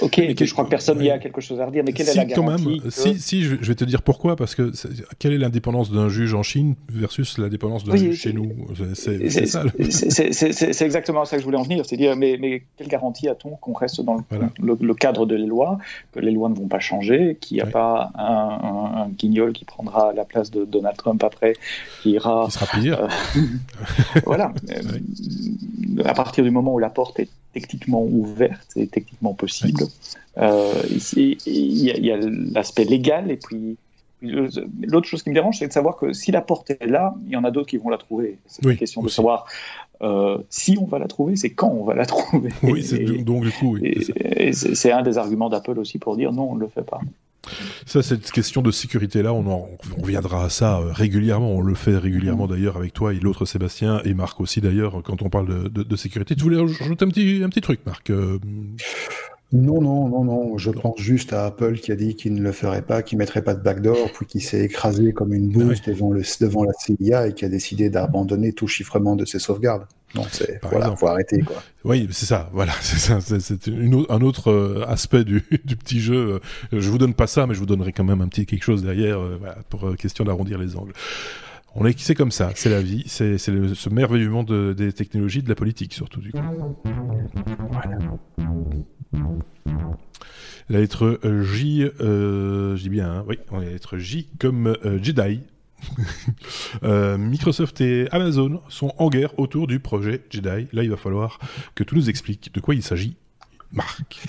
Ok, 0.00 0.20
je 0.20 0.52
crois 0.52 0.64
que 0.64 0.70
personne 0.70 0.98
n'y 0.98 1.10
a 1.10 1.18
quelque 1.18 1.40
chose 1.40 1.60
à 1.60 1.66
redire, 1.66 1.82
mais 1.84 1.92
quelle 1.92 2.08
est 2.08 2.14
la 2.14 2.24
garantie 2.24 2.82
Si, 2.90 3.18
si, 3.18 3.42
je 3.44 3.54
vais 3.54 3.74
te 3.74 3.84
dire 3.84 4.02
pourquoi, 4.02 4.36
parce 4.36 4.54
que 4.54 4.72
quelle 5.18 5.32
est 5.32 5.38
l'indépendance 5.38 5.90
d'un 5.90 6.08
juge 6.08 6.34
en 6.34 6.42
Chine 6.42 6.74
versus 6.88 7.38
l'indépendance 7.38 7.84
d'un 7.84 7.96
juge 7.96 8.20
chez 8.20 8.32
nous? 8.32 8.52
C'est 8.94 9.46
ça. 9.46 9.62
C'est 9.90 10.82
exactement 10.82 11.24
ça 11.24 11.36
que 11.36 11.40
je 11.40 11.44
voulais 11.44 11.58
en 11.58 11.62
venir, 11.62 11.84
c'est 11.86 11.96
dire, 11.96 12.16
mais, 12.16 12.36
mais 12.38 12.62
quelle 12.76 12.88
garantie 12.88 13.28
a-t-on 13.28 13.50
qu'on 13.56 13.72
reste 13.72 14.00
dans 14.00 14.18
le, 14.60 14.94
cadre 14.94 15.24
de 15.24 15.34
les 15.34 15.46
lois, 15.46 15.78
que 16.12 16.20
les 16.20 16.32
lois 16.32 16.48
ne 16.48 16.54
vont 16.54 16.68
pas 16.68 16.80
changer, 16.80 17.38
qu'il 17.40 17.56
n'y 17.56 17.62
a 17.62 17.66
pas 17.66 18.10
un, 18.16 19.02
un, 19.02 19.08
guignol 19.08 19.52
qui 19.52 19.64
prendra 19.64 20.12
la 20.12 20.24
place 20.24 20.50
de 20.50 20.64
Donald 20.64 20.96
Trump 20.96 21.22
après, 21.22 21.54
qui 22.02 22.10
ira... 22.12 22.46
Qui 22.46 22.52
sera 22.52 22.66
pire. 22.66 23.00
Euh, 23.00 23.40
voilà. 24.26 24.52
à 26.04 26.14
partir 26.14 26.44
du 26.44 26.50
moment 26.50 26.74
où 26.74 26.78
la 26.78 26.90
porte 26.90 27.20
est 27.20 27.28
techniquement 27.60 28.02
ouverte 28.04 28.68
et 28.76 28.86
techniquement 28.86 29.32
possible. 29.32 29.84
Euh, 30.38 30.82
il 31.16 32.06
y 32.06 32.10
a, 32.10 32.16
l'aspect 32.18 32.84
légal 32.84 33.30
et 33.30 33.36
puis 33.36 33.76
l'autre 34.22 35.06
chose 35.06 35.22
qui 35.22 35.30
me 35.30 35.34
dérange, 35.34 35.58
c'est 35.58 35.68
de 35.68 35.72
savoir 35.72 35.96
que 35.96 36.12
si 36.12 36.32
la 36.32 36.40
porte 36.40 36.70
est 36.70 36.86
là, 36.86 37.14
il 37.26 37.32
y 37.32 37.36
en 37.36 37.44
a 37.44 37.50
d'autres 37.50 37.68
qui 37.68 37.76
vont 37.78 37.88
la 37.88 37.98
trouver. 37.98 38.38
C'est 38.46 38.64
une 38.64 38.76
question 38.76 39.02
de 39.02 39.08
savoir 39.08 39.46
euh, 40.02 40.38
si 40.50 40.76
on 40.80 40.84
va 40.84 40.98
la 40.98 41.06
trouver, 41.06 41.36
c'est 41.36 41.50
quand 41.50 41.68
on 41.70 41.84
va 41.84 41.94
la 41.94 42.06
trouver. 42.06 42.50
Oui, 42.62 42.82
c'est 42.82 42.98
donc 42.98 43.44
du 43.44 43.52
coup. 43.52 43.78
Oui, 43.78 44.52
c'est 44.52 44.92
un 44.92 45.02
des 45.02 45.18
arguments 45.18 45.48
d'Apple 45.48 45.78
aussi 45.78 45.98
pour 45.98 46.16
dire 46.16 46.32
non, 46.32 46.50
on 46.50 46.54
ne 46.54 46.60
le 46.60 46.68
fait 46.68 46.82
pas. 46.82 47.00
Ça, 47.86 48.02
cette 48.02 48.30
question 48.30 48.62
de 48.62 48.70
sécurité-là, 48.70 49.32
on, 49.32 49.46
on 49.46 50.00
reviendra 50.00 50.44
à 50.44 50.48
ça 50.48 50.78
euh, 50.78 50.92
régulièrement. 50.92 51.52
On 51.52 51.60
le 51.60 51.74
fait 51.74 51.96
régulièrement 51.96 52.46
d'ailleurs 52.46 52.76
avec 52.76 52.92
toi 52.92 53.12
et 53.12 53.20
l'autre 53.20 53.44
Sébastien 53.44 54.00
et 54.04 54.14
Marc 54.14 54.40
aussi 54.40 54.60
d'ailleurs 54.60 55.02
quand 55.04 55.22
on 55.22 55.30
parle 55.30 55.70
de, 55.70 55.96
sécurité. 55.96 56.34
Tu 56.34 56.42
voulais 56.42 56.60
rajouter 56.60 57.04
un 57.04 57.08
petit, 57.08 57.40
un 57.42 57.48
petit 57.48 57.60
truc, 57.60 57.80
Marc 57.86 58.10
euh, 58.10 58.38
non, 59.52 59.80
non, 59.80 60.08
non, 60.08 60.24
non. 60.24 60.58
Je 60.58 60.70
pense 60.70 60.98
juste 60.98 61.32
à 61.32 61.46
Apple 61.46 61.78
qui 61.78 61.92
a 61.92 61.96
dit 61.96 62.16
qu'il 62.16 62.34
ne 62.34 62.42
le 62.42 62.52
ferait 62.52 62.82
pas, 62.82 63.02
qu'il 63.02 63.16
ne 63.16 63.22
mettrait 63.22 63.42
pas 63.42 63.54
de 63.54 63.62
backdoor, 63.62 64.10
puis 64.12 64.26
qui 64.26 64.40
s'est 64.40 64.64
écrasé 64.64 65.12
comme 65.12 65.32
une 65.32 65.48
bouse 65.48 65.80
devant, 65.82 66.10
le, 66.10 66.22
devant 66.40 66.64
la 66.64 66.72
CIA 66.72 67.28
et 67.28 67.32
qui 67.32 67.44
a 67.44 67.48
décidé 67.48 67.88
d'abandonner 67.88 68.52
tout 68.52 68.66
chiffrement 68.66 69.14
de 69.14 69.24
ses 69.24 69.38
sauvegardes. 69.38 69.86
Non, 70.14 70.24
c'est 70.30 70.60
voilà, 70.62 70.94
faut 70.96 71.08
arrêter 71.08 71.40
quoi. 71.40 71.62
Oui, 71.84 72.08
c'est 72.10 72.26
ça. 72.26 72.48
Voilà, 72.52 72.72
c'est 72.80 72.98
ça. 72.98 73.20
C'est 73.20 73.68
un 73.68 74.20
autre 74.20 74.50
euh, 74.50 74.84
aspect 74.88 75.24
du, 75.24 75.44
du, 75.64 75.76
petit 75.76 76.00
jeu. 76.00 76.40
Je 76.72 76.90
vous 76.90 76.98
donne 76.98 77.14
pas 77.14 77.26
ça, 77.26 77.46
mais 77.46 77.54
je 77.54 77.60
vous 77.60 77.66
donnerai 77.66 77.92
quand 77.92 78.04
même 78.04 78.20
un 78.20 78.28
petit 78.28 78.46
quelque 78.46 78.64
chose 78.64 78.82
derrière, 78.82 79.18
euh, 79.18 79.36
voilà, 79.38 79.58
pour 79.68 79.86
euh, 79.86 79.94
question 79.94 80.24
d'arrondir 80.24 80.58
les 80.58 80.76
angles. 80.76 80.92
On 81.78 81.84
est 81.84 81.98
c'est 81.98 82.14
comme 82.14 82.30
ça, 82.30 82.52
c'est 82.54 82.70
la 82.70 82.80
vie, 82.80 83.04
c'est 83.06 83.36
ce 83.38 83.88
merveilleux 83.90 84.30
monde 84.30 84.74
des 84.74 84.92
technologies, 84.92 85.42
de 85.42 85.48
la 85.48 85.54
politique 85.54 85.92
surtout 85.92 86.20
du 86.20 86.32
coup. 86.32 86.38
La 90.68 90.80
lettre 90.80 91.20
J, 91.42 91.84
euh, 92.00 92.76
je 92.76 92.82
dis 92.82 92.88
bien, 92.88 93.12
hein, 93.12 93.24
oui, 93.28 93.38
la 93.52 93.60
lettre 93.60 93.98
J 93.98 94.28
comme 94.38 94.68
euh, 94.84 94.98
Jedi. 95.02 95.40
Euh, 96.82 97.16
Microsoft 97.16 97.80
et 97.80 98.08
Amazon 98.10 98.60
sont 98.68 98.92
en 98.98 99.08
guerre 99.08 99.38
autour 99.38 99.66
du 99.66 99.80
projet 99.80 100.22
Jedi. 100.30 100.68
Là, 100.72 100.82
il 100.82 100.90
va 100.90 100.96
falloir 100.96 101.38
que 101.74 101.84
tu 101.84 101.94
nous 101.94 102.10
expliques 102.10 102.52
de 102.52 102.60
quoi 102.60 102.74
il 102.74 102.82
s'agit. 102.82 103.16
Marc. 103.72 104.20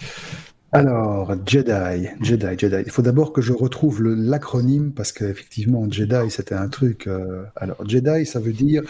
Alors, 0.72 1.34
Jedi, 1.46 2.10
Jedi, 2.22 2.58
Jedi. 2.58 2.84
Il 2.86 2.92
faut 2.92 3.02
d'abord 3.02 3.32
que 3.32 3.42
je 3.42 3.54
retrouve 3.54 4.04
l'acronyme 4.04 4.92
parce 4.92 5.12
qu'effectivement, 5.12 5.90
Jedi, 5.90 6.30
c'était 6.30 6.56
un 6.56 6.68
truc. 6.68 7.10
alors, 7.56 7.88
Jedi, 7.88 8.26
ça 8.26 8.40
veut 8.40 8.54
dire 8.54 8.84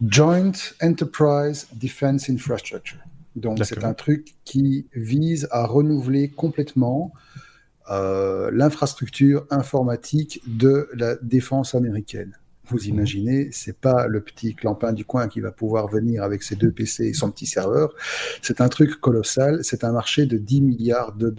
Joint 0.00 0.52
Enterprise 0.82 1.68
Defense 1.74 2.30
Infrastructure. 2.30 2.98
Donc 3.36 3.62
c'est 3.64 3.84
un 3.84 3.94
truc 3.94 4.34
qui 4.44 4.86
vise 4.94 5.46
à 5.50 5.66
renouveler 5.66 6.30
complètement 6.30 7.12
euh, 7.90 8.50
l'infrastructure 8.52 9.46
informatique 9.50 10.42
de 10.46 10.88
la 10.94 11.16
défense 11.16 11.74
américaine. 11.74 12.36
Vous 12.68 12.78
mhm. 12.78 12.94
imaginez, 12.94 13.48
c'est 13.52 13.78
pas 13.78 14.06
le 14.06 14.20
petit 14.20 14.54
clampin 14.54 14.92
du 14.92 15.04
coin 15.04 15.28
qui 15.28 15.40
va 15.40 15.52
pouvoir 15.52 15.88
venir 15.88 16.22
avec 16.22 16.42
ses 16.42 16.56
deux 16.56 16.70
PC 16.70 17.06
et 17.06 17.14
son 17.14 17.30
petit 17.30 17.46
serveur. 17.46 17.94
C'est 18.42 18.60
un 18.60 18.68
truc 18.68 19.00
colossal. 19.00 19.60
C'est 19.62 19.84
un 19.84 19.92
marché 19.92 20.26
de 20.26 20.38
10 20.38 20.60
milliards 20.62 21.12
de, 21.12 21.34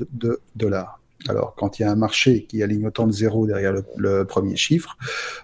dollars. 0.56 1.02
Alors, 1.28 1.56
quand 1.56 1.80
il 1.80 1.82
y 1.82 1.86
a 1.86 1.92
un 1.92 1.96
marché 1.96 2.44
qui 2.44 2.62
aligne 2.62 2.88
autant 2.88 3.08
de 3.08 3.12
zéros 3.12 3.48
derrière 3.48 3.74
le, 3.74 3.84
le 3.98 4.26
premier 4.26 4.56
chiffre, 4.56 4.98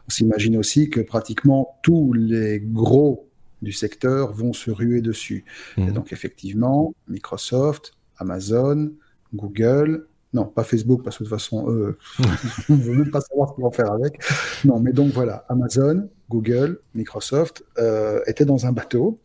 on 0.07 0.11
s'imagine 0.11 0.55
aussi 0.57 0.89
que 0.89 1.01
pratiquement 1.01 1.79
tous 1.81 2.13
les 2.13 2.59
gros 2.59 3.27
du 3.63 3.71
secteur 3.71 4.31
vont 4.33 4.53
se 4.53 4.69
ruer 4.69 5.01
dessus. 5.01 5.45
Et 5.77 5.81
mhm. 5.81 5.93
donc 5.93 6.13
effectivement, 6.13 6.93
Microsoft, 7.07 7.93
Amazon, 8.17 8.91
Google, 9.33 10.05
non, 10.33 10.45
pas 10.45 10.63
Facebook, 10.63 11.03
parce 11.03 11.17
que 11.17 11.23
de 11.23 11.29
toute 11.29 11.37
façon, 11.37 11.69
eux, 11.69 11.97
on 12.69 12.73
ne 12.73 12.81
veut 12.81 12.95
même 12.95 13.11
pas 13.11 13.21
savoir 13.21 13.49
ce 13.49 13.55
qu'ils 13.55 13.63
vont 13.63 13.71
faire 13.71 13.91
avec. 13.91 14.19
Non, 14.65 14.79
mais 14.79 14.91
donc 14.91 15.11
voilà, 15.11 15.45
Amazon, 15.47 16.09
Google, 16.29 16.79
Microsoft 16.95 17.63
euh, 17.77 18.19
étaient 18.25 18.45
dans 18.45 18.65
un 18.65 18.71
bateau. 18.71 19.19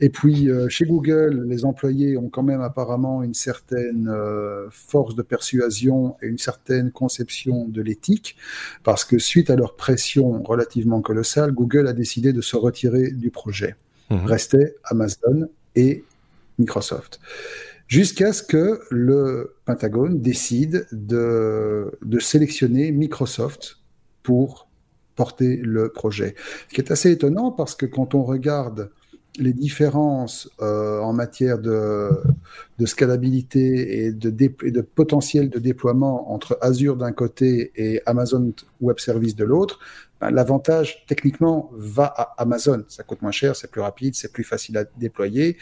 Et 0.00 0.08
puis, 0.08 0.50
euh, 0.50 0.68
chez 0.68 0.84
Google, 0.84 1.44
les 1.46 1.64
employés 1.64 2.16
ont 2.16 2.28
quand 2.28 2.42
même 2.42 2.60
apparemment 2.60 3.22
une 3.22 3.34
certaine 3.34 4.08
euh, 4.08 4.66
force 4.70 5.14
de 5.14 5.22
persuasion 5.22 6.16
et 6.22 6.26
une 6.26 6.38
certaine 6.38 6.90
conception 6.90 7.68
de 7.68 7.80
l'éthique, 7.80 8.36
parce 8.82 9.04
que 9.04 9.18
suite 9.20 9.48
à 9.48 9.54
leur 9.54 9.76
pression 9.76 10.42
relativement 10.42 11.02
colossale, 11.02 11.52
Google 11.52 11.86
a 11.86 11.92
décidé 11.92 12.32
de 12.32 12.40
se 12.40 12.56
retirer 12.56 13.12
du 13.12 13.30
projet. 13.30 13.76
Mmh. 14.10 14.26
Restait 14.26 14.74
Amazon 14.84 15.48
et 15.76 16.04
Microsoft 16.58 17.20
jusqu'à 17.86 18.32
ce 18.32 18.42
que 18.42 18.80
le 18.90 19.56
Pentagone 19.64 20.20
décide 20.20 20.86
de, 20.92 21.90
sélectionner 22.20 22.92
Microsoft 22.92 23.78
pour 24.22 24.68
porter 25.16 25.56
le 25.56 25.90
projet. 25.90 26.34
Ce 26.68 26.74
qui 26.74 26.80
est 26.80 26.90
assez 26.90 27.10
étonnant 27.10 27.50
parce 27.50 27.74
que 27.74 27.86
quand 27.86 28.14
on 28.14 28.22
regarde 28.22 28.90
les 29.38 29.52
différences 29.52 30.50
euh, 30.60 31.00
en 31.00 31.12
matière 31.12 31.58
de, 31.58 32.10
scalabilité 32.84 34.04
et 34.04 34.12
de, 34.12 34.80
potentiel 34.80 35.48
de 35.48 35.58
déploiement 35.58 36.32
entre 36.32 36.58
Azure 36.60 36.96
d'un 36.96 37.12
côté 37.12 37.72
et 37.76 38.02
Amazon 38.06 38.52
Web 38.80 38.98
Service 38.98 39.34
de 39.34 39.44
l'autre, 39.44 39.78
ben, 40.20 40.30
l'avantage 40.30 41.04
techniquement 41.06 41.70
va 41.74 42.04
à 42.04 42.34
Amazon. 42.42 42.84
Ça 42.88 43.02
coûte 43.02 43.22
moins 43.22 43.32
cher, 43.32 43.56
c'est 43.56 43.70
plus 43.70 43.80
rapide, 43.80 44.14
c'est 44.14 44.32
plus 44.32 44.44
facile 44.44 44.76
à 44.76 44.84
déployer. 44.84 45.56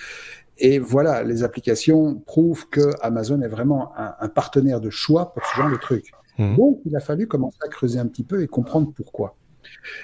Et 0.61 0.79
voilà, 0.79 1.23
les 1.23 1.43
applications 1.43 2.17
prouvent 2.17 2.69
que 2.69 2.91
Amazon 3.01 3.41
est 3.41 3.49
vraiment 3.49 3.93
un, 3.97 4.29
partenaire 4.29 4.81
de 4.81 4.91
choix 4.91 5.33
pour 5.33 5.45
ce 5.47 5.57
genre 5.57 5.71
de 5.71 5.77
truc. 5.77 6.13
Mmh. 6.39 6.57
Donc, 6.57 6.81
il 6.85 6.95
a 6.95 7.01
fallu 7.01 7.27
commencer 7.27 7.59
à 7.65 7.69
creuser 7.69 7.99
un 7.99 8.07
petit 8.07 8.25
peu 8.25 8.43
et 8.43 8.47
comprendre 8.47 8.93
pourquoi. 8.95 9.37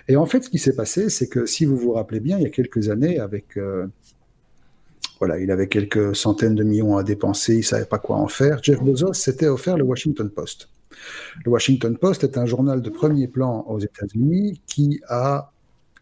Et 0.08 0.16
en 0.16 0.26
fait, 0.26 0.42
ce 0.42 0.50
qui 0.50 0.58
s'est 0.58 0.74
passé, 0.74 1.10
c'est 1.10 1.28
que 1.28 1.46
si 1.46 1.64
vous 1.64 1.76
vous 1.76 1.92
rappelez 1.92 2.20
bien, 2.20 2.38
il 2.38 2.42
y 2.42 2.46
a 2.46 2.50
quelques 2.50 2.88
années, 2.88 3.18
avec 3.18 3.56
euh, 3.56 3.86
voilà, 5.18 5.38
il 5.38 5.50
avait 5.50 5.68
quelques 5.68 6.14
centaines 6.14 6.54
de 6.54 6.64
millions 6.64 6.96
à 6.96 7.02
dépenser, 7.02 7.56
il 7.56 7.64
savait 7.64 7.84
pas 7.84 7.98
quoi 7.98 8.16
en 8.16 8.28
faire. 8.28 8.62
Jeff 8.62 8.82
Bezos 8.82 9.14
s'était 9.14 9.48
offert 9.48 9.76
le 9.76 9.84
Washington 9.84 10.30
Post. 10.30 10.68
Le 11.44 11.50
Washington 11.50 11.96
Post 11.96 12.24
est 12.24 12.38
un 12.38 12.46
journal 12.46 12.80
de 12.80 12.90
premier 12.90 13.28
plan 13.28 13.64
aux 13.68 13.78
États-Unis 13.78 14.62
qui 14.66 15.00
a 15.08 15.52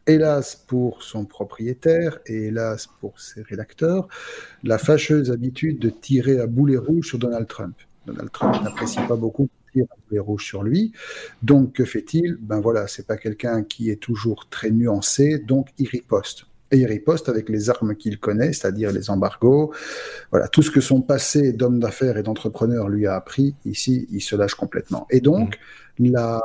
hélas 0.06 0.56
pour 0.66 1.02
son 1.02 1.24
propriétaire 1.24 2.18
et 2.26 2.46
hélas 2.46 2.88
pour 3.00 3.18
ses 3.18 3.42
rédacteurs, 3.42 4.08
la 4.62 4.78
fâcheuse 4.78 5.30
habitude 5.30 5.78
de 5.78 5.90
tirer 5.90 6.40
à 6.40 6.46
boulet 6.46 6.76
rouge 6.76 7.08
sur 7.08 7.18
Donald 7.18 7.46
Trump. 7.46 7.74
Donald 8.06 8.30
Trump 8.30 8.62
n'apprécie 8.62 9.00
pas 9.08 9.16
beaucoup 9.16 9.48
tirer 9.72 9.86
à 9.90 9.96
boulet 10.08 10.20
rouge 10.20 10.44
sur 10.44 10.62
lui. 10.62 10.92
Donc, 11.42 11.72
que 11.72 11.84
fait-il? 11.84 12.36
Ben 12.40 12.60
voilà, 12.60 12.86
c'est 12.86 13.06
pas 13.06 13.16
quelqu'un 13.16 13.62
qui 13.62 13.90
est 13.90 14.00
toujours 14.00 14.48
très 14.50 14.70
nuancé, 14.70 15.38
donc 15.38 15.68
il 15.78 15.88
riposte. 15.88 16.46
Et 16.70 16.78
il 16.78 16.86
riposte 16.86 17.28
avec 17.28 17.48
les 17.48 17.70
armes 17.70 17.94
qu'il 17.94 18.18
connaît, 18.18 18.52
c'est-à-dire 18.52 18.90
les 18.90 19.08
embargos. 19.08 19.72
Voilà, 20.30 20.48
tout 20.48 20.62
ce 20.62 20.70
que 20.70 20.80
son 20.80 21.02
passé 21.02 21.52
d'homme 21.52 21.78
d'affaires 21.78 22.16
et 22.16 22.22
d'entrepreneur 22.22 22.88
lui 22.88 23.06
a 23.06 23.14
appris, 23.14 23.54
ici, 23.64 24.08
il 24.10 24.20
se 24.20 24.34
lâche 24.34 24.54
complètement. 24.54 25.06
Et 25.10 25.20
donc, 25.20 25.58
mmh. 25.98 26.10
la 26.10 26.40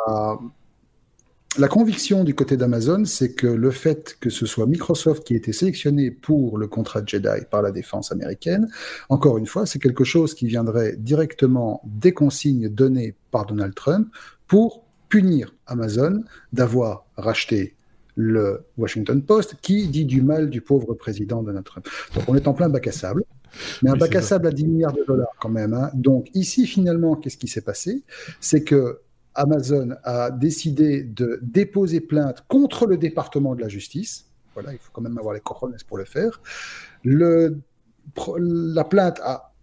la 1.58 1.68
conviction 1.68 2.24
du 2.24 2.36
côté 2.36 2.58
d'Amazon, 2.58 3.06
c'est 3.06 3.34
que 3.34 3.48
le 3.48 3.72
fait 3.72 4.18
que 4.20 4.30
ce 4.30 4.46
soit 4.46 4.68
Microsoft 4.68 5.24
qui 5.24 5.34
ait 5.34 5.38
été 5.38 5.52
sélectionné 5.52 6.12
pour 6.12 6.58
le 6.58 6.68
contrat 6.68 7.02
Jedi 7.06 7.46
par 7.50 7.62
la 7.62 7.72
défense 7.72 8.12
américaine, 8.12 8.70
encore 9.10 9.38
une 9.38 9.48
fois, 9.48 9.66
c'est 9.66 9.80
quelque 9.80 10.04
chose 10.04 10.36
qui 10.36 10.46
viendrait 10.46 10.96
directement 10.98 11.82
des 11.86 12.14
consignes 12.14 12.70
données 12.70 13.16
par 13.32 13.46
Donald 13.48 13.74
Trump 13.74 14.10
pour 14.48 14.84
punir 15.10 15.56
Amazon 15.66 16.24
d'avoir 16.54 17.08
racheté 17.18 17.76
le 18.16 18.66
Washington 18.78 19.24
Post, 19.24 19.56
qui 19.62 19.88
dit 19.88 20.06
du 20.06 20.22
mal 20.22 20.50
du 20.50 20.62
pauvre 20.62 20.94
président 20.94 21.42
Donald 21.42 21.66
Trump. 21.66 21.88
Donc 22.16 22.26
on 22.28 22.36
est 22.36 22.48
en 22.48 22.54
plein 22.54 22.70
bac 22.70 22.86
à 22.88 22.92
sable. 22.92 23.24
Mais 23.82 23.90
un 23.90 23.96
bac 23.96 24.14
à 24.16 24.22
sable 24.22 24.48
à 24.48 24.52
10 24.52 24.68
milliards 24.68 24.94
de 24.94 25.04
dollars 25.08 25.34
quand 25.40 25.50
même. 25.50 25.74
Hein. 25.74 25.90
Donc 25.96 26.30
ici, 26.36 26.68
finalement, 26.68 27.16
qu'est-ce 27.16 27.38
qui 27.38 27.48
s'est 27.48 27.62
passé? 27.62 28.04
C'est 28.40 28.64
que 28.64 29.00
Amazon 29.36 29.96
a 30.04 30.32
décidé 30.32 31.04
de 31.04 31.40
déposer 31.42 32.02
plainte 32.02 32.44
contre 32.48 32.86
le 32.86 32.98
département 32.98 33.56
de 33.56 33.62
la 33.62 33.70
justice. 33.70 34.26
Voilà, 34.54 34.74
il 34.74 34.80
faut 34.80 34.92
quand 34.92 35.02
même 35.02 35.18
avoir 35.18 35.34
les 35.34 35.40
cojones 35.40 35.76
pour 35.88 35.98
le 35.98 36.06
faire. 36.06 36.42
La 37.04 38.84
plainte 38.84 39.22
a 39.22 39.54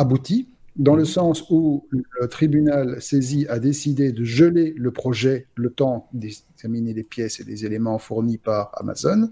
abouti 0.00 0.48
dans 0.76 0.96
le 0.96 1.02
mhm. 1.02 1.08
sens 1.08 1.44
où 1.50 1.86
le 1.90 2.28
tribunal 2.28 3.00
saisi 3.00 3.46
a 3.48 3.58
décidé 3.58 4.12
de 4.12 4.24
geler 4.24 4.74
le 4.76 4.90
projet 4.90 5.46
le 5.54 5.70
temps 5.70 6.08
d'examiner 6.12 6.92
les 6.94 7.04
pièces 7.04 7.40
et 7.40 7.44
les 7.44 7.64
éléments 7.64 7.98
fournis 7.98 8.38
par 8.38 8.72
Amazon. 8.74 9.30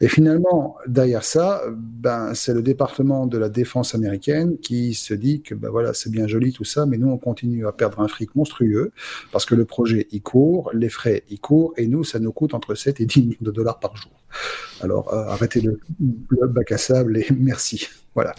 Et 0.00 0.08
finalement, 0.08 0.76
derrière 0.86 1.24
ça, 1.24 1.62
ben, 1.70 2.34
c'est 2.34 2.52
le 2.52 2.62
département 2.62 3.26
de 3.26 3.38
la 3.38 3.48
défense 3.48 3.94
américaine 3.94 4.58
qui 4.58 4.94
se 4.94 5.14
dit 5.14 5.40
que 5.40 5.54
ben 5.54 5.70
voilà, 5.70 5.94
c'est 5.94 6.10
bien 6.10 6.26
joli 6.26 6.52
tout 6.52 6.64
ça, 6.64 6.84
mais 6.84 6.98
nous, 6.98 7.08
on 7.08 7.18
continue 7.18 7.66
à 7.66 7.72
perdre 7.72 8.00
un 8.00 8.08
fric 8.08 8.34
monstrueux 8.34 8.92
parce 9.32 9.46
que 9.46 9.54
le 9.54 9.64
projet 9.64 10.06
y 10.10 10.20
court, 10.20 10.70
les 10.74 10.90
frais 10.90 11.24
y 11.30 11.38
courent, 11.38 11.72
et 11.76 11.86
nous, 11.86 12.04
ça 12.04 12.18
nous 12.18 12.32
coûte 12.32 12.52
entre 12.52 12.74
7 12.74 13.00
et 13.00 13.06
10 13.06 13.22
millions 13.22 13.36
de 13.40 13.50
dollars 13.50 13.80
par 13.80 13.96
jour. 13.96 14.12
Alors, 14.82 15.14
euh, 15.14 15.24
arrêtez 15.28 15.60
le, 15.60 15.80
le 16.28 16.48
bac 16.48 16.72
à 16.72 16.78
sable 16.78 17.16
et 17.16 17.26
merci. 17.38 17.88
Voilà. 18.14 18.34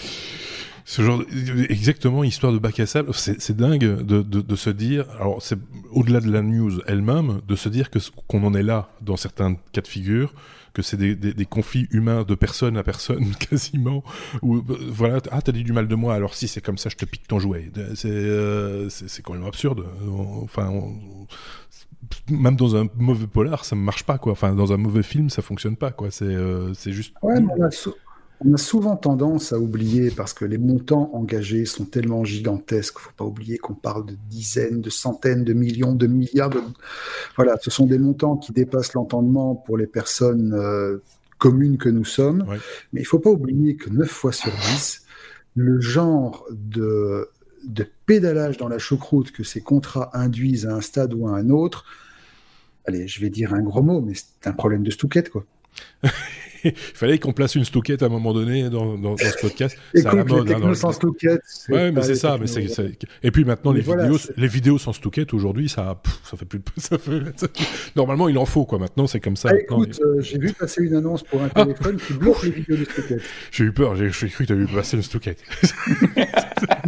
Ce 0.90 1.02
genre, 1.02 1.22
exactement, 1.68 2.24
histoire 2.24 2.54
de 2.54 2.60
bac 2.60 2.80
à 2.80 2.86
sable, 2.86 3.14
c'est 3.14 3.58
dingue 3.58 3.82
de, 3.82 4.22
de, 4.22 4.40
de, 4.40 4.56
se 4.56 4.70
dire. 4.70 5.06
Alors, 5.20 5.42
c'est 5.42 5.60
au-delà 5.92 6.22
de 6.22 6.32
la 6.32 6.42
news 6.42 6.80
elle-même, 6.88 7.42
de 7.46 7.56
se 7.58 7.68
dire 7.68 7.90
que 7.90 8.00
qu'on 8.28 8.42
en 8.46 8.54
est 8.54 8.64
là 8.64 8.90
dans 9.02 9.18
certains 9.18 9.56
cas 9.74 9.82
de 9.82 9.88
figure, 9.88 10.34
que 10.74 10.82
c'est 10.82 10.96
des, 10.96 11.14
des, 11.14 11.46
conflits 11.46 11.90
humains 11.92 12.24
de 12.24 12.36
personne 12.36 12.78
à 12.78 12.84
personne 12.84 13.36
quasiment. 13.50 14.02
Ou 14.42 14.64
voilà, 14.88 15.20
ah 15.30 15.42
t'as 15.42 15.52
dit 15.52 15.66
du 15.66 15.74
mal 15.74 15.90
de 15.90 15.96
moi, 15.96 16.16
alors 16.16 16.36
si 16.36 16.48
c'est 16.48 16.62
comme 16.62 16.78
ça, 16.78 16.88
je 16.88 16.96
te 16.96 17.04
pique 17.04 17.28
ton 17.28 17.38
jouet. 17.38 17.70
C'est 17.96 18.08
euh, 18.08 18.88
c'est 18.88 19.22
quand 19.22 19.34
même 19.34 19.44
absurde. 19.44 19.84
Enfin, 20.42 20.72
même 22.30 22.56
dans 22.56 22.78
un 22.78 22.88
mauvais 22.96 23.28
polar, 23.28 23.66
ça 23.66 23.76
ne 23.76 23.82
marche 23.82 24.06
pas 24.06 24.18
quoi. 24.18 24.32
Enfin, 24.32 24.56
dans 24.56 24.72
un 24.72 24.78
mauvais 24.78 25.04
film, 25.04 25.30
ça 25.30 25.42
fonctionne 25.42 25.76
pas 25.76 25.92
quoi. 25.92 26.12
C'est 26.12 26.24
euh, 26.24 26.74
c'est 26.74 26.94
juste. 26.94 27.14
Ouais, 27.22 27.36
on 27.42 27.62
a 27.62 27.70
souvent 28.56 28.96
tendance 28.96 29.54
à 29.54 29.60
oublier 29.60 30.12
parce 30.12 30.34
que 30.34 30.46
les 30.46 30.58
montants 30.58 31.10
engagés 31.14 31.66
sont 31.66 31.86
tellement 31.86 32.24
gigantesques. 32.24 32.96
Il 32.98 33.02
ne 33.02 33.04
faut 33.04 33.16
pas 33.18 33.26
oublier 33.26 33.58
qu'on 33.58 33.74
parle 33.74 34.06
de 34.06 34.16
dizaines, 34.30 34.82
de 34.82 34.90
centaines, 34.90 35.44
de 35.44 35.54
millions, 35.54 35.94
de 35.94 36.08
milliards. 36.08 36.52
Voilà, 37.36 37.58
ce 37.62 37.72
sont 37.72 37.86
des 37.86 37.98
montants 37.98 38.38
qui 38.38 38.52
dépassent 38.52 38.94
l'entendement 38.94 39.56
pour 39.56 39.78
les 39.78 39.88
personnes 39.88 40.54
euh, 40.54 40.98
communes 41.38 41.78
que 41.78 41.90
nous 41.90 42.06
sommes. 42.06 42.46
Mais 42.94 43.02
il 43.02 43.04
ne 43.04 43.08
faut 43.08 43.20
pas 43.20 43.32
oublier 43.32 43.76
que 43.76 43.90
9 43.90 44.08
fois 44.08 44.32
sur 44.32 44.52
10, 44.52 45.04
le 45.56 45.82
genre 45.82 46.46
de, 46.52 47.30
de 47.66 47.88
pédalage 48.06 48.58
dans 48.58 48.70
la 48.70 48.78
choucroute 48.78 49.32
que 49.32 49.44
ces 49.44 49.62
contrats 49.62 50.12
induisent 50.14 50.68
à 50.68 50.76
un 50.76 50.82
stade 50.82 51.14
ou 51.14 51.28
à 51.28 51.32
un 51.32 51.50
autre, 51.50 51.86
allez, 52.86 53.08
je 53.08 53.20
vais 53.20 53.30
dire 53.30 53.54
un 53.54 53.62
gros 53.62 53.82
mot, 53.82 54.02
mais 54.02 54.14
c'est 54.14 54.48
un 54.48 54.54
problème 54.54 54.84
de 54.84 54.92
stouquette, 54.92 55.30
quoi. 55.30 55.44
il 56.64 56.74
fallait 56.76 57.20
qu'on 57.20 57.34
place 57.34 57.56
une 57.56 57.66
stouquette 57.66 58.04
à 58.04 58.08
un 58.08 58.10
moment 58.10 58.34
donné 58.34 58.70
dans, 58.70 58.98
dans, 58.98 59.18
ce 59.18 59.40
podcast. 59.40 59.78
C'est 59.94 60.06
à 60.06 60.14
la 60.14 60.24
mode. 60.24 60.52
Hein, 60.52 60.74
sans 60.74 60.92
stouquette. 60.92 61.42
Ouais, 61.70 61.92
mais 61.92 62.02
c'est 62.02 62.16
ça. 62.16 62.38
Mais 62.40 62.48
Et 63.24 63.32
puis 63.32 63.46
maintenant, 63.46 63.72
les, 63.72 63.82
vidéos, 63.82 64.18
les 64.36 64.48
vidéos 64.48 64.78
sans 64.78 64.94
stouquette, 64.94 65.34
aujourd'hui, 65.34 65.70
ça, 65.70 66.02
ça 66.24 66.38
fait 66.38 66.46
plus. 66.46 66.62
Ça 66.78 66.98
fait... 66.98 67.12
Normalement, 67.96 68.30
il 68.30 68.38
en 68.38 68.46
faut, 68.46 68.66
quoi. 68.66 68.80
Maintenant, 68.80 69.08
c'est 69.08 69.20
comme 69.20 69.36
ça. 69.36 69.50
Ah, 69.52 69.60
écoute, 69.60 70.00
euh, 70.02 70.22
j'ai 70.22 70.38
vu 70.38 70.54
passer 70.54 70.84
une 70.84 70.96
annonce 70.96 71.24
pour 71.24 71.42
un 71.42 71.50
ah. 71.56 71.64
téléphone 71.64 71.98
qui 71.98 72.14
bloque 72.14 72.44
les 72.44 72.52
vidéos 72.52 72.78
de 72.78 72.86
stouquette. 72.86 73.22
J'ai 73.52 73.64
eu 73.66 73.72
peur, 73.72 73.96
j'ai 73.96 74.10
cru 74.10 74.30
que 74.30 74.44
tu 74.44 74.54
as 74.54 74.56
vu 74.56 74.68
passer 74.68 74.98
une 74.98 75.04
stouquette. 75.04 75.40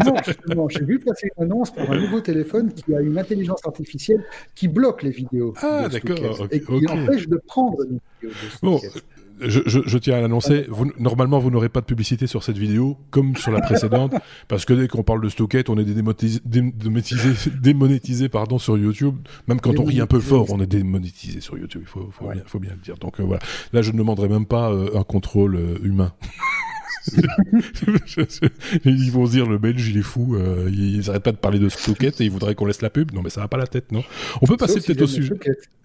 non, 0.06 0.16
justement, 0.26 0.70
j'ai 0.70 0.86
vu 0.86 1.00
passer 1.00 1.30
une 1.38 1.44
annonce 1.44 1.72
pour 1.72 1.90
un 1.90 2.00
nouveau 2.00 2.22
téléphone 2.22 2.72
qui 2.72 2.94
a 2.94 3.02
une 3.02 3.18
intelligence 3.18 3.66
artificielle 3.66 4.24
qui 4.56 4.68
bloque 4.68 5.04
les 5.04 5.12
vidéos. 5.12 5.54
Ah, 5.62 5.88
d'accord. 5.90 6.48
Et 6.52 6.62
qui 6.62 6.88
empêche 6.88 7.28
de 7.28 7.38
prendre 7.46 7.84
une 7.84 8.00
vidéo 8.22 8.30
de 8.30 8.50
stouquette 8.52 9.04
je, 9.42 9.98
tiens 9.98 10.18
à 10.18 10.22
l'annoncer. 10.22 10.68
normalement, 10.98 11.40
vous 11.40 11.52
n'aurez 11.52 11.70
pas 11.70 11.82
de 11.82 11.86
publicité 11.86 12.28
sur 12.28 12.44
cette 12.44 12.58
vidéo, 12.58 12.98
comme 13.10 13.36
sur 13.36 13.52
la 13.52 13.62
précédente, 13.62 14.14
parce 14.48 14.66
que 14.66 14.74
dès 14.74 14.88
qu'on 14.88 15.04
parle 15.04 15.22
de 15.22 15.30
Stockette, 15.30 15.70
on 15.70 15.78
est 15.78 15.86
démonétisé, 15.86 16.40
démonétisé, 17.62 18.30
pardon, 18.30 18.60
sur 18.60 18.78
YouTube. 18.78 19.16
Même 19.48 19.60
quand 19.60 19.78
on 19.80 19.84
rit 19.84 20.02
un 20.02 20.08
peu 20.08 20.20
fort, 20.20 20.48
on 20.50 20.60
est 20.62 20.68
démonétisé 20.68 21.42
sur 21.42 21.58
YouTube. 21.58 21.82
Il 21.84 21.88
faut, 21.88 22.10
faut, 22.12 22.60
bien, 22.60 22.72
le 22.72 22.82
dire. 22.82 22.98
Donc 22.98 23.20
euh, 23.20 23.24
voilà. 23.24 23.42
Là, 23.74 23.82
je 23.82 23.92
ne 23.92 23.98
demanderai 23.98 24.28
même 24.28 24.46
pas 24.46 24.72
euh, 24.72 24.98
un 24.98 25.04
contrôle 25.04 25.56
euh, 25.56 25.78
humain. 25.84 26.14
ils 28.86 29.12
vont 29.12 29.26
se 29.26 29.32
dire 29.32 29.48
le 29.48 29.58
belge 29.58 29.88
il 29.90 29.98
est 29.98 30.04
fou, 30.04 30.36
euh, 30.36 30.70
ils 30.72 31.06
n'arrêtent 31.06 31.24
pas 31.24 31.32
de 31.32 31.38
parler 31.38 31.60
de 31.60 31.70
Stockett 31.70 32.20
et 32.22 32.26
ils 32.26 32.32
voudraient 32.32 32.56
qu'on 32.56 32.66
laisse 32.66 32.82
la 32.82 32.90
pub. 32.90 33.12
Non 33.14 33.22
mais 33.22 33.30
ça 33.30 33.42
va 33.42 33.48
pas 33.48 33.58
la 33.58 33.68
tête, 33.68 33.92
non 33.92 34.04
On 34.42 34.46
peut 34.46 34.58
passer 34.58 34.82
peut-être 34.82 35.02
au 35.02 35.08
sujet. 35.08 35.34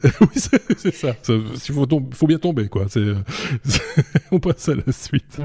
oui 0.21 0.43
c'est 0.77 0.95
ça. 0.95 1.15
Il 1.29 1.75
faut, 1.75 1.87
faut, 2.13 2.27
bien 2.27 2.39
tomber 2.39 2.69
quoi. 2.69 2.87
On 4.31 4.39
passe 4.41 4.69
à 4.69 4.75
la 4.75 4.93
suite. 4.93 5.41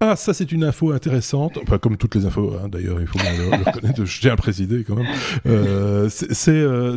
Ah, 0.00 0.14
ça 0.14 0.34
c'est 0.34 0.52
une 0.52 0.62
info 0.64 0.92
intéressante, 0.92 1.58
enfin, 1.62 1.78
comme 1.78 1.96
toutes 1.96 2.14
les 2.16 2.26
infos 2.26 2.54
hein, 2.62 2.68
d'ailleurs, 2.68 3.00
il 3.00 3.06
faut 3.06 3.18
bien 3.18 3.32
le, 3.32 3.64
reconnaître, 3.64 4.04
je 4.04 4.20
tiens 4.20 4.34
à 4.34 4.36
quand 4.36 4.94
même. 4.94 5.06
Euh, 5.46 6.08
c'est 6.10 6.50
euh, 6.50 6.96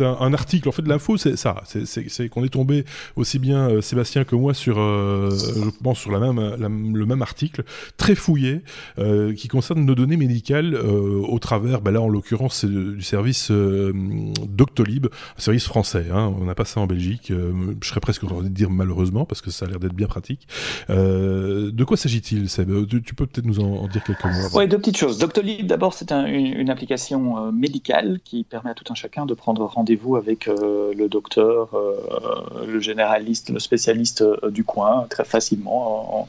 un, 0.00 0.04
un, 0.20 0.34
article, 0.34 0.68
en 0.68 0.72
fait 0.72 0.86
l'info 0.86 1.16
c'est 1.16 1.36
ça, 1.36 1.62
c'est 1.64 2.28
qu'on 2.28 2.44
est 2.44 2.50
tombé 2.50 2.84
aussi 3.16 3.38
bien 3.38 3.70
euh, 3.70 3.80
Sébastien 3.80 4.24
que 4.24 4.36
moi 4.36 4.52
sur, 4.52 4.78
euh, 4.78 5.30
je 5.30 5.70
pense 5.82 6.00
sur 6.00 6.10
la 6.10 6.20
même, 6.20 6.94
le 6.94 7.06
même 7.06 7.22
article, 7.22 7.64
très 7.96 8.14
fouillé, 8.14 8.60
euh, 8.98 9.32
qui 9.32 9.48
concerne 9.48 9.84
nos 9.84 9.94
données 9.94 10.18
médicales 10.18 10.74
au 10.74 11.38
travers, 11.38 11.80
ben 11.80 11.92
là 11.92 12.02
en 12.02 12.08
l'occurrence 12.08 12.56
c'est 12.56 12.68
du 12.68 13.02
service 13.02 13.50
Doctolib, 13.50 15.06
un 15.06 15.40
service 15.40 15.64
français, 15.64 16.06
hein, 16.12 16.34
on 16.38 16.44
n'a 16.44 16.54
pas 16.54 16.66
ça 16.66 16.80
en 16.80 16.86
Belgique, 16.86 17.32
je 17.32 17.88
serais 17.88 18.00
presque 18.00 18.24
envie 18.24 18.50
de 18.50 18.54
dire 18.54 18.68
malheureusement 18.68 19.24
parce 19.24 19.40
que 19.40 19.50
ça 19.50 19.64
a 19.64 19.68
l'air 19.68 19.80
d'être 19.80 19.94
bien 19.94 20.06
pratique. 20.08 20.46
de 20.88 21.84
quoi 21.84 21.96
s'agit 21.96 22.17
il 22.30 22.48
tu, 23.04 23.14
peux 23.14 23.26
peut-être 23.26 23.46
nous 23.46 23.60
en, 23.60 23.86
dire 23.88 24.02
quelques 24.04 24.24
mots 24.24 24.48
Oui, 24.54 24.68
deux 24.68 24.78
petites 24.78 24.96
choses. 24.96 25.18
Doctolib, 25.18 25.66
d'abord, 25.66 25.94
c'est 25.94 26.12
une, 26.12 26.70
application 26.70 27.38
euh, 27.38 27.50
médicale 27.50 28.20
qui 28.24 28.44
permet 28.44 28.70
à 28.70 28.74
tout 28.74 28.84
un 28.90 28.94
chacun 28.94 29.26
de 29.26 29.34
prendre 29.34 29.64
rendez-vous 29.64 30.16
avec 30.16 30.48
euh, 30.48 30.92
le 30.94 31.08
docteur, 31.08 31.74
euh, 31.74 32.66
le 32.66 32.80
généraliste, 32.80 33.50
le 33.50 33.58
spécialiste 33.58 34.24
du 34.50 34.64
coin 34.64 35.06
très 35.08 35.24
facilement. 35.24 36.28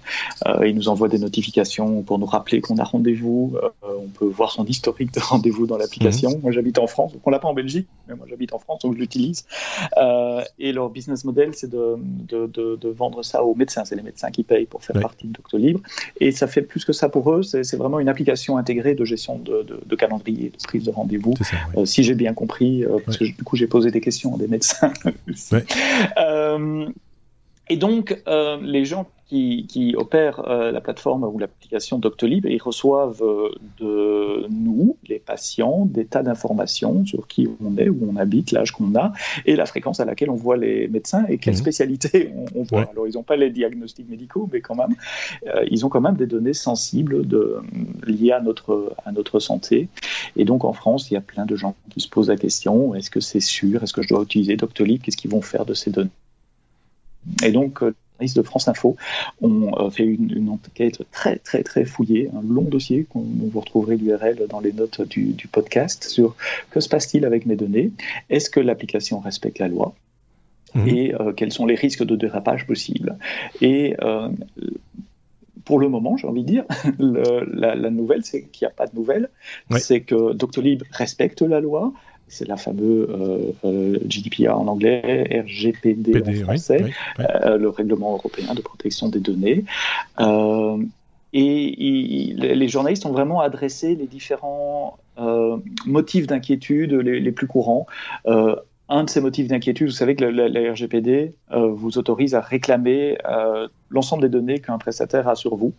il 0.66 0.76
nous 0.76 0.90
envoie 0.90 1.08
des 1.08 1.20
notifications 1.20 2.02
pour 2.04 2.20
nous 2.20 2.26
rappeler 2.26 2.62
qu'on 2.62 2.78
a 2.78 2.84
rendez-vous. 2.84 3.58
on 3.84 4.08
peut 4.08 4.26
voir 4.26 4.52
son 4.52 4.66
historique 4.66 5.14
de 5.14 5.20
rendez-vous 5.20 5.68
dans 5.68 5.78
l'application. 5.78 6.32
Mhm. 6.32 6.42
Moi, 6.42 6.52
j'habite 6.52 6.80
en 6.80 6.88
France, 6.88 7.14
donc 7.14 7.22
on 7.26 7.30
l'a 7.30 7.40
pas 7.40 7.48
en 7.48 7.54
Belgique, 7.54 7.88
mais 8.08 8.16
moi, 8.16 8.26
j'habite 8.30 8.54
en 8.54 8.60
France, 8.60 8.82
donc 8.82 8.94
je 8.96 9.00
l'utilise. 9.00 9.46
et 10.60 10.72
leur 10.72 10.90
business 10.90 11.24
model, 11.26 11.52
c'est 11.54 11.70
de, 11.70 11.98
de, 12.30 12.90
vendre 12.90 13.24
ça 13.24 13.44
aux 13.44 13.56
médecins. 13.56 13.86
C'est 13.86 13.96
les 13.96 14.02
médecins 14.02 14.32
qui 14.32 14.44
payent 14.44 14.66
pour 14.66 14.84
faire 14.84 15.00
partie 15.00 15.28
de 15.28 15.34
Doctolib. 15.34 15.69
Et 16.20 16.32
ça 16.32 16.48
fait 16.48 16.62
plus 16.62 16.86
que 16.86 16.94
ça 16.94 17.10
pour 17.10 17.32
eux, 17.32 17.44
c'est 17.44 17.76
vraiment 17.76 18.00
une 18.00 18.10
application 18.10 18.58
intégrée 18.58 18.96
de 18.96 19.06
gestion 19.06 19.38
de, 19.38 19.66
de, 19.86 19.96
calendrier, 19.96 20.50
de 20.50 20.64
prise 20.64 20.84
de 20.84 20.92
rendez-vous. 20.92 21.34
Euh, 21.78 21.86
si 21.86 22.04
j'ai 22.04 22.16
bien 22.16 22.34
compris, 22.34 22.84
euh, 22.84 22.98
parce 23.06 23.18
que 23.18 23.26
du 23.26 23.44
coup 23.44 23.56
j'ai 23.56 23.68
posé 23.68 23.92
des 23.92 24.02
questions 24.02 24.36
à 24.36 24.38
des 24.38 24.48
médecins. 24.48 24.94
Euh, 26.18 26.88
et 27.70 27.78
donc, 27.78 28.18
les 28.62 28.86
gens 28.86 29.08
qui, 29.30 29.94
opèrent 29.96 30.48
euh, 30.48 30.72
la 30.72 30.82
plateforme 30.82 31.24
ou 31.24 31.38
l'application 31.38 32.00
Doctolib 32.00 32.48
et 32.48 32.54
ils 32.54 32.62
reçoivent 32.62 33.22
euh, 33.22 33.50
de 33.80 34.48
nous, 34.50 34.98
les 35.08 35.20
patients, 35.20 35.86
des 35.86 36.06
tas 36.06 36.24
d'informations 36.24 37.06
sur 37.06 37.28
qui 37.28 37.48
on 37.64 37.78
est, 37.78 37.90
où 37.90 38.10
on 38.12 38.16
habite, 38.16 38.52
l'âge 38.52 38.72
qu'on 38.72 38.96
a 38.96 39.14
et 39.46 39.56
la 39.56 39.68
fréquence 39.68 40.00
à 40.00 40.06
laquelle 40.06 40.32
on 40.32 40.36
voit 40.36 40.58
les 40.58 40.88
médecins 40.88 41.26
et 41.30 41.38
quelle 41.38 41.54
mhm. 41.54 41.60
spécialité 41.60 42.32
on, 42.56 42.64
voit. 42.64 42.90
Alors, 42.92 43.08
ils 43.08 43.14
n'ont 43.14 43.24
pas 43.24 43.36
les 43.36 43.52
diagnostics 43.52 44.10
médicaux, 44.10 44.50
mais 44.52 44.62
quand 44.62 44.76
même, 44.76 44.96
euh, 45.48 45.64
ils 45.70 45.86
ont 45.86 45.90
quand 45.90 46.02
même 46.02 46.16
des 46.16 46.28
données 46.28 46.54
sensibles 46.54 47.28
de, 47.28 47.58
liées 48.08 48.32
à 48.32 48.42
notre, 48.42 48.96
à 49.06 49.12
notre 49.12 49.40
santé. 49.40 49.90
Et 50.38 50.46
donc, 50.46 50.66
en 50.66 50.74
France, 50.74 51.12
il 51.12 51.14
y 51.14 51.18
a 51.18 51.22
plein 51.22 51.46
de 51.46 51.56
gens 51.56 51.76
qui 51.90 52.00
se 52.00 52.10
posent 52.10 52.30
la 52.30 52.38
question 52.38 52.96
est-ce 52.96 53.12
que 53.12 53.20
c'est 53.20 53.40
sûr? 53.42 53.84
Est-ce 53.84 53.94
que 53.94 54.02
je 54.02 54.10
dois 54.10 54.24
utiliser 54.24 54.56
Doctolib? 54.56 55.02
Qu'est-ce 55.02 55.18
qu'ils 55.18 55.32
vont 55.32 55.42
faire 55.42 55.66
de 55.66 55.76
ces 55.76 55.92
données? 55.92 56.10
Et 57.44 57.52
donc, 57.52 57.84
de 58.20 58.42
France 58.42 58.68
Info 58.68 58.96
ont 59.42 59.72
euh, 59.78 59.90
fait 59.90 60.04
une, 60.04 60.50
enquête 60.50 61.02
très 61.12 61.38
très 61.38 61.64
très 61.64 61.86
fouillée, 61.86 62.30
un 62.36 62.42
long 62.42 62.64
dossier 62.64 63.06
qu'on 63.10 63.22
vous 63.22 63.60
retrouverez 63.60 63.98
l'URL 63.98 64.48
dans 64.50 64.60
les 64.60 64.74
notes 64.74 65.02
du, 65.02 65.36
podcast 65.52 66.04
sur 66.04 66.36
que 66.70 66.80
se 66.80 66.90
passe-t-il 66.90 67.26
avec 67.26 67.46
mes 67.46 67.56
données, 67.56 67.92
est-ce 68.30 68.50
que 68.50 68.60
l'application 68.60 69.20
respecte 69.20 69.60
la 69.60 69.68
loi? 69.68 69.96
Mhm. 70.76 70.88
et 70.88 71.16
euh, 71.16 71.34
quels 71.34 71.52
sont 71.52 71.66
les 71.66 71.74
risques 71.74 72.04
de 72.04 72.16
dérapage 72.16 72.68
possibles. 72.68 73.18
Et 73.60 73.96
euh, 74.04 74.30
pour 75.66 75.80
le 75.80 75.90
moment, 75.90 76.16
j'ai 76.16 76.28
envie 76.28 76.44
de 76.44 76.48
dire, 76.48 76.64
la, 77.00 77.90
nouvelle, 77.90 78.24
c'est 78.24 78.44
qu'il 78.44 78.68
n'y 78.68 78.72
a 78.72 78.76
pas 78.76 78.86
de 78.86 78.96
nouvelle. 78.96 79.30
C'est 79.78 80.02
que 80.02 80.34
Doctolib 80.34 80.84
respecte 80.92 81.42
la 81.42 81.60
loi, 81.60 81.92
c'est 82.30 82.48
la 82.48 82.58
fameuse 82.58 83.08
euh, 83.10 83.52
euh, 83.66 84.00
GDPR 84.08 84.52
en 84.52 84.68
anglais, 84.68 85.44
RGPD 85.46 86.22
en 86.22 86.44
français, 86.44 86.86
euh, 87.20 87.58
le 87.58 87.70
règlement 87.70 88.14
européen 88.14 88.54
de 88.54 88.62
protection 88.62 89.10
des 89.10 89.20
données. 89.20 89.66
et 91.34 92.34
les 92.38 92.68
journalistes 92.68 93.06
ont 93.06 93.12
vraiment 93.12 93.42
adressé 93.42 93.96
les 93.96 94.08
différents 94.08 94.98
motifs 95.86 96.28
d'inquiétude 96.28 96.94
les, 96.94 97.32
plus 97.32 97.48
courants. 97.48 97.88
un 98.26 99.04
de 99.04 99.10
ces 99.10 99.22
motifs 99.22 99.48
d'inquiétude, 99.48 99.88
vous 99.88 99.94
savez 99.94 100.16
que 100.16 100.26
la, 100.26 100.72
RGPD 100.72 101.34
vous 101.52 101.98
autorise 101.98 102.36
à 102.36 102.42
réclamer 102.42 103.18
l'ensemble 103.90 104.24
des 104.24 104.30
données 104.30 104.60
qu'un 104.60 104.78
prestataire 104.78 105.28
a 105.28 105.36
sur 105.36 105.56
vous. 105.56 105.74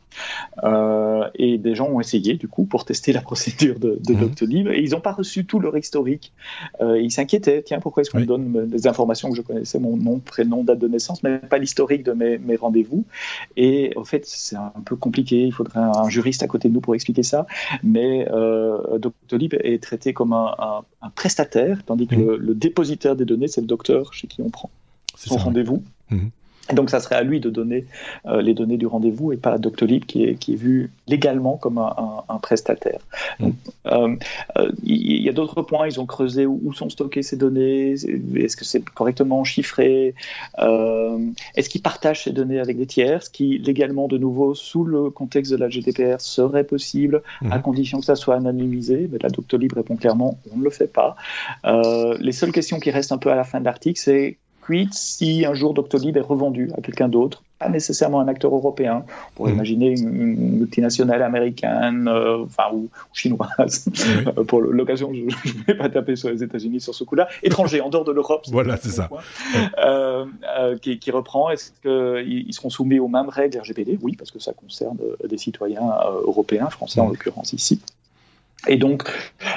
Euh, 0.65 1.29
et 1.35 1.59
des 1.59 1.75
gens 1.75 1.89
ont 1.89 2.01
essayé, 2.01 2.35
du 2.35 2.49
coup, 2.49 2.65
pour 2.65 2.85
tester 2.85 3.13
la 3.13 3.21
procédure 3.31 3.79
de, 3.79 3.99
de 4.03 4.13
mhm. 4.13 4.21
Doctolib, 4.21 4.69
et 4.69 4.81
ils 4.81 4.91
n'ont 4.91 5.01
pas 5.01 5.13
reçu 5.13 5.45
tout 5.45 5.61
leur 5.61 5.77
historique. 5.77 6.33
Euh, 6.81 7.01
ils 7.01 7.11
s'inquiétaient, 7.11 7.63
tiens, 7.63 7.81
pourquoi 7.81 8.03
est-ce 8.03 8.11
qu'on 8.11 8.21
me 8.21 8.27
donne 8.27 8.67
des 8.67 8.87
informations 8.87 9.31
que 9.31 9.37
je 9.37 9.43
connaissais, 9.43 9.79
mon 9.79 9.97
nom, 9.97 10.19
prénom, 10.19 10.65
date 10.65 10.79
de 10.79 10.89
naissance, 10.89 11.23
mais 11.23 11.39
pas 11.39 11.59
l'historique 11.59 12.03
de 12.03 12.13
mes, 12.13 12.39
mes 12.39 12.57
rendez-vous? 12.57 13.05
Et 13.57 13.93
en 13.97 14.05
fait, 14.05 14.27
c'est 14.27 14.57
un 14.57 14.73
peu 14.85 14.97
compliqué, 14.97 15.43
il 15.43 15.53
faudrait 15.53 15.81
un, 15.81 16.09
juriste 16.09 16.43
à 16.43 16.47
côté 16.47 16.69
de 16.69 16.75
nous 16.75 16.81
pour 16.81 16.95
expliquer 16.95 17.23
ça, 17.23 17.47
mais 17.83 18.27
euh, 18.31 18.99
Doctolib 18.99 19.55
est 19.63 19.83
traité 19.83 20.13
comme 20.13 20.33
un, 20.33 20.55
un, 21.03 21.11
prestataire, 21.11 21.85
tandis 21.85 22.07
que 22.07 22.17
mhm. 22.17 22.37
le, 22.37 22.55
dépositaire 22.55 23.17
des 23.17 23.25
données, 23.25 23.49
c'est 23.49 23.61
le 23.61 23.67
docteur 23.67 24.13
chez 24.13 24.27
qui 24.27 24.43
on 24.43 24.51
prend 24.51 24.71
son 25.17 25.37
rendez-vous. 25.37 25.83
Mhm. 26.11 26.31
Donc, 26.75 26.91
ça 26.91 27.01
serait 27.01 27.17
à 27.17 27.23
lui 27.23 27.41
de 27.41 27.51
donner 27.51 27.87
euh, 28.27 28.43
les 28.43 28.55
données 28.55 28.77
du 28.77 28.87
rendez-vous 28.87 29.33
et 29.33 29.37
pas 29.37 29.53
à 29.53 29.59
Doctolib 29.59 30.05
qui 30.05 30.25
est, 30.25 30.35
qui 30.35 30.55
est 30.55 30.57
vu 30.57 30.91
légalement 31.07 31.57
comme 31.57 31.79
un, 31.79 32.39
prestataire. 32.43 33.01
Mm. 33.39 33.51
Euh, 33.87 34.17
euh, 34.59 34.71
il 34.83 35.23
y 35.23 35.29
a 35.29 35.33
d'autres 35.33 35.63
points. 35.63 35.87
Ils 35.87 36.01
ont 36.01 36.07
creusé 36.07 36.47
où, 36.47 36.73
sont 36.73 36.89
stockées 36.89 37.23
ces 37.23 37.37
données. 37.37 37.93
Est-ce 38.37 38.57
que 38.57 38.65
c'est 38.65 38.85
correctement 38.91 39.45
chiffré 39.45 40.15
Est-ce 40.59 41.69
qu'ils 41.69 41.83
partagent 41.83 42.25
ces 42.25 42.33
données 42.33 42.61
avec 42.61 42.79
des 42.79 42.87
tiers 42.87 43.23
Ce 43.23 43.31
qui, 43.31 43.59
légalement, 43.59 44.09
de 44.09 44.19
nouveau, 44.19 44.55
sous 44.55 44.85
le 44.85 45.11
contexte 45.11 45.53
de 45.53 45.57
la 45.57 45.69
GDPR, 45.69 46.21
serait 46.21 46.65
possible 46.65 47.23
à 47.51 47.59
mm. 47.59 47.63
condition 47.63 47.99
que 47.99 48.05
ça 48.05 48.17
soit 48.17 48.37
anonymisé. 48.37 49.09
Mais 49.11 49.19
la 49.21 49.29
Doctolib 49.29 49.73
répond 49.73 49.97
clairement 49.97 50.39
on 50.53 50.59
ne 50.59 50.65
le 50.65 50.71
fait 50.71 50.91
pas. 50.93 51.17
les 52.21 52.33
seules 52.33 52.53
questions 52.53 52.81
qui 52.81 52.91
restent 52.91 53.13
un 53.13 53.19
peu 53.19 53.31
à 53.31 53.37
la 53.37 53.45
fin 53.45 53.61
de 53.61 53.65
l'article, 53.65 54.01
c'est 54.01 54.39
si 54.93 55.45
un 55.47 55.55
jour 55.55 55.75
Doctolib 55.75 56.17
est 56.17 56.21
revendu 56.21 56.71
à 56.77 56.81
quelqu'un 56.81 57.09
d'autre, 57.09 57.43
pas 57.59 57.69
nécessairement 57.69 58.21
un 58.21 58.29
acteur 58.29 58.55
européen. 58.55 59.05
On 59.05 59.33
pourrait 59.35 59.51
mmh. 59.51 59.55
imaginer 59.55 59.91
une, 59.91 60.59
multinationale 60.59 61.23
américaine 61.23 62.09
euh, 62.09 62.45
enfin, 62.45 62.73
ou, 62.73 62.89
chinoise. 63.13 63.87
Pour 64.49 64.63
l'occasion, 64.63 65.13
je 65.13 65.21
ne 65.21 65.65
vais 65.67 65.75
pas 65.75 65.91
taper 65.91 66.17
sur 66.17 66.31
les 66.31 66.43
États-Unis 66.43 66.81
sur 66.81 66.95
ce 66.95 67.05
coup-là. 67.05 67.29
Étranger, 67.43 67.81
en 67.83 67.91
dehors 67.91 68.05
de 68.05 68.13
l'Europe. 68.13 68.45
Voilà, 68.49 68.77
c'est 68.79 68.91
ça. 68.91 69.11
Euh, 69.79 70.25
euh, 70.59 70.79
qui, 70.79 70.99
qui, 70.99 71.11
reprend. 71.11 71.51
Est-ce 71.51 71.73
qu'ils 71.83 72.55
seront 72.55 72.71
soumis 72.71 72.99
aux 72.99 73.09
mêmes 73.09 73.29
règles 73.29 73.59
RGPD 73.59 73.99
Oui, 74.01 74.17
parce 74.17 74.31
que 74.31 74.39
ça 74.39 74.53
concerne 74.53 74.97
des 75.29 75.39
citoyens 75.39 75.91
européens, 76.25 76.71
français 76.71 77.01
en 77.01 77.07
mmh. 77.07 77.11
l'occurrence 77.11 77.53
ici. 77.53 77.81
Et 78.69 78.77
donc, 78.77 79.05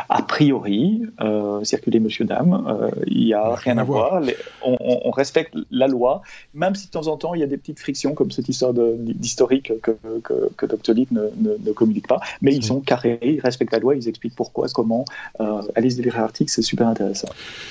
a 0.10 0.22
priori, 0.22 1.01
euh, 1.22 1.64
circuler 1.64 1.99
monsieur 1.99 2.26
dame, 2.26 2.66
euh, 2.68 2.89
il 3.08 3.26
n'y 3.26 3.34
a 3.34 3.54
rien, 3.56 3.78
à 3.78 3.84
voir. 3.84 4.22
on, 4.64 5.12
respecte 5.12 5.56
la 5.72 5.88
loi, 5.88 6.22
même 6.54 6.74
si 6.74 6.88
de 6.88 6.91
temps 6.91 7.08
en 7.08 7.18
temps 7.18 7.34
il 7.34 7.41
y 7.41 7.43
a 7.43 7.47
des 7.47 7.58
petites 7.58 7.80
frictions 7.80 8.16
comme 8.16 8.32
cette 8.32 8.49
histoire 8.49 8.74
d'historique 8.74 9.74
que, 9.82 9.91
que, 10.24 10.49
que 10.56 10.66
Doctolib 10.66 11.12
ne, 11.12 11.30
ne, 11.38 11.72
communique 11.72 12.08
pas. 12.08 12.20
Mais 12.41 12.54
ils 12.54 12.64
sont 12.64 12.80
carrés, 12.80 13.20
ils 13.22 13.39
respectent 13.39 13.74
la 13.74 13.80
loi, 13.80 13.95
ils 13.95 14.08
expliquent 14.08 14.36
pourquoi, 14.36 14.68
comment. 14.74 15.06
Euh, 15.39 15.62
allez 15.76 15.89
lire 15.89 16.16
l'article, 16.18 16.49
c'est 16.49 16.62
super 16.62 16.88
intéressant. 16.88 17.30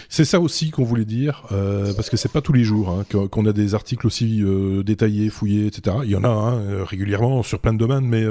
C'est 0.09 0.25
ça 0.25 0.41
aussi 0.41 0.71
qu'on 0.71 0.85
voulait 0.85 1.05
dire, 1.05 1.45
euh, 1.53 1.93
parce 1.95 2.11
que 2.11 2.17
c'est 2.17 2.31
pas 2.31 2.41
tous 2.41 2.53
les 2.53 2.65
jours 2.65 2.91
hein, 2.91 3.05
qu'on 3.31 3.47
a 3.47 3.53
des 3.53 3.75
articles 3.75 4.07
aussi 4.07 4.43
euh, 4.43 4.83
détaillés, 4.83 5.31
fouillés, 5.31 5.67
etc. 5.67 5.97
Il 6.05 6.11
y 6.11 6.17
en 6.17 6.25
a 6.25 6.29
hein, 6.29 6.85
régulièrement 6.85 7.43
sur 7.43 7.59
plein 7.59 7.73
de 7.73 7.79
domaines, 7.79 8.07
mais 8.07 8.25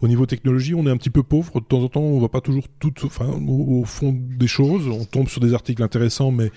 au 0.00 0.08
niveau 0.08 0.26
technologie, 0.26 0.74
on 0.74 0.86
est 0.86 0.90
un 0.90 0.96
petit 0.96 1.10
peu 1.10 1.22
pauvre. 1.22 1.60
De 1.60 1.64
temps 1.64 1.82
en 1.82 1.88
temps, 1.88 2.00
on 2.00 2.20
va 2.20 2.28
pas 2.28 2.40
toujours 2.46 2.68
tout, 2.78 2.94
enfin, 3.04 3.26
au, 3.26 3.84
fond 3.84 4.16
des 4.16 4.46
choses. 4.46 4.86
On 4.88 5.04
tombe 5.04 5.28
sur 5.28 5.40
des 5.40 5.52
articles 5.52 5.82
intéressants, 5.82 6.30
mais, 6.30 6.52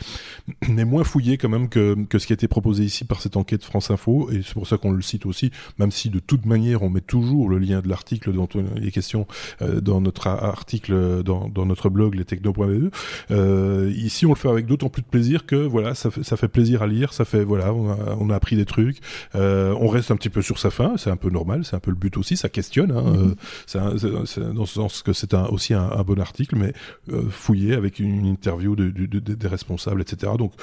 mais 0.69 0.85
moins 0.85 1.03
fouillés 1.03 1.37
quand 1.37 1.49
même 1.49 1.67
que, 1.67 1.95
que 2.07 2.19
ce 2.19 2.27
qui 2.27 2.33
a 2.33 2.35
été 2.35 2.47
proposé 2.47 2.83
ici 2.83 3.05
par 3.05 3.21
cette 3.21 3.37
enquête 3.37 3.63
France 3.63 3.89
Info. 3.89 4.29
Et 4.31 4.41
c'est 4.45 4.53
pour 4.53 4.67
ça 4.67 4.77
qu'on 4.77 4.91
le 4.91 5.01
cite 5.01 5.25
aussi, 5.25 5.51
même 5.79 5.91
si 5.91 6.09
de 6.09 6.19
toute 6.19 6.45
manière 6.45 6.83
on 6.83 6.89
met 6.89 7.01
toujours 7.01 7.49
le 7.49 7.57
lien 7.57 7.81
de 7.81 7.89
l'article 7.89 8.33
dont 8.33 8.47
il 8.77 8.87
est 8.87 8.91
question 8.91 9.25
euh, 9.61 9.81
dans 9.81 9.99
notre 9.99 10.27
article, 10.27 11.23
dans, 11.23 11.49
dans 11.49 11.65
notre 11.65 11.89
blog 11.89 12.13
lestechno.be. 12.13 12.91
Euh, 13.31 13.91
ici, 13.95 14.27
on 14.27 14.29
le 14.29 14.35
fait 14.35 14.49
avec 14.49 14.67
d'autant 14.67 14.89
plus 14.89 15.01
de 15.01 15.07
plaisir 15.07 15.47
que 15.47 15.55
voilà, 15.55 15.95
ça 15.95 16.11
fait, 16.11 16.23
ça 16.23 16.37
fait 16.37 16.47
plaisir 16.47 16.83
à 16.83 16.87
lire. 16.87 17.13
Ça 17.13 17.25
fait 17.25 17.43
voilà, 17.43 17.73
on 17.73 17.89
a, 17.89 18.15
on 18.19 18.29
a 18.29 18.35
appris 18.35 18.55
des 18.55 18.65
trucs. 18.65 18.97
Euh, 19.33 19.75
on 19.79 19.87
reste 19.87 20.11
un 20.11 20.15
petit 20.15 20.29
peu 20.29 20.43
sur 20.43 20.59
sa 20.59 20.69
fin, 20.69 20.97
c'est 20.97 21.09
un 21.09 21.17
peu 21.17 21.31
normal, 21.31 21.65
c'est 21.65 21.75
un 21.75 21.79
peu 21.79 21.91
le 21.91 21.97
but 21.97 22.15
aussi. 22.17 22.37
Ça 22.37 22.49
questionne, 22.49 22.91
hein, 22.91 23.35
mm-hmm. 23.67 24.25
c'est 24.25 24.53
dans 24.53 24.65
ce 24.65 24.73
sens 24.75 25.01
que 25.01 25.13
c'est 25.13 25.33
aussi 25.33 25.73
un, 25.73 25.78
un 25.79 26.03
bon 26.03 26.19
article, 26.19 26.55
mais 26.55 26.73
euh, 27.11 27.29
fouillé 27.29 27.73
avec 27.73 27.99
une, 27.99 28.25
interview 28.25 28.75
de, 28.75 28.89
des 28.89 29.47
responsables, 29.47 30.01
etc. 30.01 30.33
Donc 30.37 30.53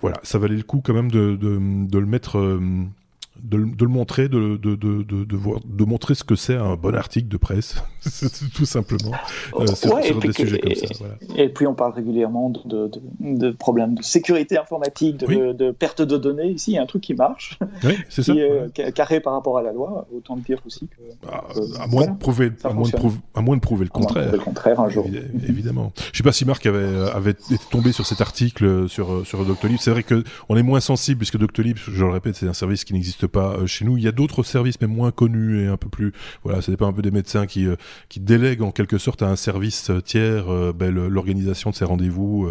voilà, 0.00 0.18
ça 0.22 0.38
valait 0.38 0.56
le 0.56 0.62
coup 0.62 0.80
quand 0.84 0.94
même 0.94 1.10
de, 1.10 1.38
le 1.40 2.06
mettre. 2.06 2.38
Euh, 2.38 2.60
de, 3.42 3.56
le 3.56 3.88
montrer, 3.88 4.28
de, 4.28 5.36
voir, 5.36 5.60
de 5.64 5.84
montrer 5.84 6.14
ce 6.14 6.24
que 6.24 6.36
c'est 6.36 6.54
un 6.54 6.76
bon 6.76 6.94
article 6.94 7.28
de 7.28 7.36
presse, 7.36 7.82
tout 8.54 8.64
simplement, 8.64 9.12
euh, 9.58 9.66
sur, 9.66 10.18
des 10.20 10.32
sujets 10.32 10.58
comme 10.58 10.74
ça. 10.74 11.04
Et 11.36 11.48
puis 11.48 11.66
on 11.66 11.74
parle 11.74 11.92
régulièrement 11.92 12.50
de, 12.50 12.90
de, 13.20 13.50
problèmes 13.50 13.94
de 13.96 14.02
sécurité 14.02 14.58
informatique, 14.58 15.18
de, 15.18 15.70
perte 15.70 16.02
de 16.02 16.16
données. 16.16 16.50
Ici, 16.50 16.72
il 16.72 16.74
y 16.74 16.78
a 16.78 16.82
un 16.82 16.86
truc 16.86 17.02
qui 17.02 17.14
marche, 17.14 17.58
c'est 18.08 18.22
qui 18.22 18.40
est 18.40 18.92
carré 18.92 19.20
par 19.20 19.32
rapport 19.32 19.58
à 19.58 19.62
la 19.62 19.72
loi. 19.72 20.06
Autant 20.14 20.36
dire 20.36 20.58
aussi 20.66 20.88
que. 20.88 21.26
Bah, 21.26 21.44
à, 21.80 21.86
moins 21.86 22.06
de 22.06 22.16
prouver, 22.16 22.52
à, 22.62 22.72
moins 22.72 22.88
de 22.88 22.96
à 23.34 23.40
moins 23.40 23.56
de 23.56 23.60
prouver 23.60 23.84
le 23.84 23.90
contraire. 23.90 24.32
le 24.32 24.38
contraire 24.38 24.80
un 24.80 24.88
jour. 24.88 25.06
Évidemment. 25.48 25.92
Je 26.12 26.18
sais 26.18 26.22
pas 26.22 26.32
si 26.32 26.44
Marc 26.44 26.64
avait, 26.66 27.10
avait 27.10 27.32
été 27.32 27.56
tombé 27.70 27.92
sur 27.92 28.06
cet 28.06 28.20
article 28.20 28.88
sur, 28.88 29.26
sur 29.26 29.44
Doctolib. 29.44 29.78
C'est 29.78 29.90
vrai 29.90 30.02
qu'on 30.02 30.56
est 30.56 30.62
moins 30.62 30.80
sensible 30.80 31.18
puisque 31.18 31.38
Doctolib, 31.38 31.76
je 31.76 32.04
le 32.04 32.10
répète, 32.10 32.36
c'est 32.36 32.48
un 32.48 32.54
service 32.54 32.84
qui 32.84 32.92
n'existe 32.92 33.26
pas 33.26 33.54
euh, 33.54 33.66
chez 33.66 33.84
nous. 33.84 33.96
Il 33.96 34.04
y 34.04 34.08
a 34.08 34.12
d'autres 34.12 34.42
services, 34.42 34.80
mais 34.80 34.86
moins 34.86 35.10
connus 35.10 35.62
et 35.62 35.66
un 35.66 35.76
peu 35.76 35.88
plus. 35.88 36.12
Voilà, 36.42 36.62
ça 36.62 36.70
dépend 36.70 36.86
un 36.86 36.92
peu 36.92 37.02
des 37.02 37.10
médecins 37.10 37.46
qui 37.46 37.66
euh, 37.66 37.76
qui 38.08 38.20
délèguent 38.20 38.62
en 38.62 38.70
quelque 38.70 38.98
sorte 38.98 39.22
à 39.22 39.28
un 39.28 39.36
service 39.36 39.90
tiers 40.04 40.48
euh, 40.48 40.72
ben, 40.72 40.94
l'organisation 40.94 41.70
de 41.70 41.74
ces 41.74 41.84
rendez-vous 41.84 42.48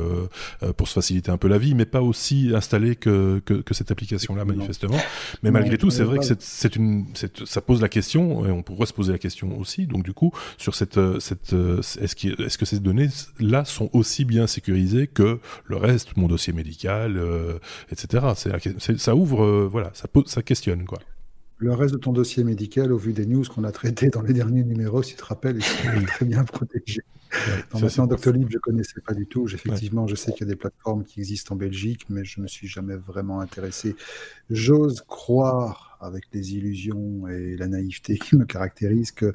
pour 0.78 0.88
se 0.88 0.94
faciliter 0.94 1.32
un 1.32 1.38
peu 1.38 1.48
la 1.48 1.58
vie, 1.58 1.76
mais 1.76 1.86
pas 1.86 2.02
aussi 2.02 2.52
installé 2.54 2.96
que 2.96 3.42
que, 3.46 3.74
cette 3.74 3.92
application-là 3.92 4.46
manifestement. 4.46 4.98
Mais 5.42 5.52
malgré 5.52 5.78
tout, 5.78 5.90
c'est 5.90 6.04
vrai 6.04 6.20
que 6.20 6.26
c'est 6.40 6.76
une 6.76 7.06
ça 7.46 7.62
pose 7.62 7.82
la 7.82 7.90
question 7.90 8.46
et 8.46 8.52
on 8.52 8.62
pourrait 8.62 8.86
se 8.86 8.94
poser 8.94 9.12
la 9.12 9.18
question 9.18 9.58
aussi. 9.60 9.88
Donc 9.88 10.04
du 10.04 10.14
coup, 10.14 10.32
sur 10.58 10.76
cette 10.76 11.00
cette 11.20 11.54
est-ce 11.54 12.16
que 12.16 12.44
est-ce 12.44 12.58
que 12.58 12.66
ces 12.66 12.80
données 12.80 13.10
là 13.40 13.66
sont 13.66 13.90
aussi 13.94 14.26
bien 14.26 14.48
sécurisées 14.48 15.08
que 15.08 15.40
le 15.66 15.78
reste, 15.78 16.16
mon 16.18 16.28
dossier 16.28 16.54
médical, 16.54 17.20
etc. 17.92 18.28
C'est 18.36 19.00
ça 19.00 19.16
ouvre 19.16 19.66
voilà, 19.66 19.92
ça 19.94 20.08
pose 20.08 20.26
ça 20.28 20.42
questionne 20.42 20.86
quoi. 20.86 21.00
Le 21.64 21.72
reste 21.72 21.94
de 21.94 21.98
ton 21.98 22.12
dossier 22.12 22.44
médical, 22.44 22.92
au 22.92 22.98
vu 22.98 23.14
des 23.14 23.26
news 23.26 23.46
qu'on 23.46 23.64
a 23.64 23.72
traités 23.72 24.10
dans 24.10 24.22
les 24.22 24.34
derniers 24.34 24.66
numéros, 24.66 25.02
si 25.02 25.12
tu 25.12 25.22
te 25.22 25.24
rappelles, 25.24 25.60
est 25.60 26.06
très 26.08 26.26
bien 26.26 26.44
protégé. 26.44 27.04
dans 27.72 28.06
Doctolib, 28.06 28.50
je 28.50 28.58
ne 28.58 28.60
connaissais 28.60 29.00
pas 29.00 29.14
du 29.14 29.26
tout. 29.28 29.48
Effectivement, 29.48 30.06
je 30.06 30.16
sais 30.16 30.34
qu'il 30.34 30.46
y 30.46 30.50
a 30.50 30.52
des 30.52 30.58
plateformes 30.58 31.06
qui 31.06 31.22
existent 31.22 31.56
en 31.56 31.58
Belgique, 31.58 32.02
mais 32.10 32.26
je 32.26 32.42
ne 32.42 32.44
me 32.44 32.48
suis 32.50 32.68
jamais 32.68 32.98
vraiment 32.98 33.40
intéressé. 33.40 33.96
J'ose 34.50 35.06
croire, 35.08 35.98
avec 36.02 36.26
les 36.34 36.56
illusions 36.56 37.30
et 37.30 37.56
la 37.56 37.70
naïveté 37.70 38.18
qui 38.18 38.36
me 38.36 38.44
caractérisent, 38.44 39.14
que 39.14 39.28
euh, 39.28 39.34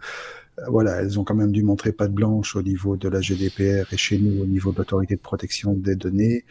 voilà, 0.68 0.96
elles 0.96 1.18
ont 1.18 1.24
quand 1.24 1.34
même 1.34 1.50
dû 1.50 1.62
montrer 1.62 1.92
pas 1.92 2.08
de 2.08 2.12
blanche 2.12 2.56
au 2.56 2.62
niveau 2.62 2.98
de 2.98 3.08
la 3.08 3.22
GDPR 3.22 3.90
et 3.90 3.96
chez 3.96 4.18
nous 4.18 4.42
au 4.42 4.46
niveau 4.46 4.70
de 4.70 4.76
l'autorité 4.76 5.16
de 5.16 5.22
protection 5.22 5.72
des 5.72 5.96
données, 5.96 6.44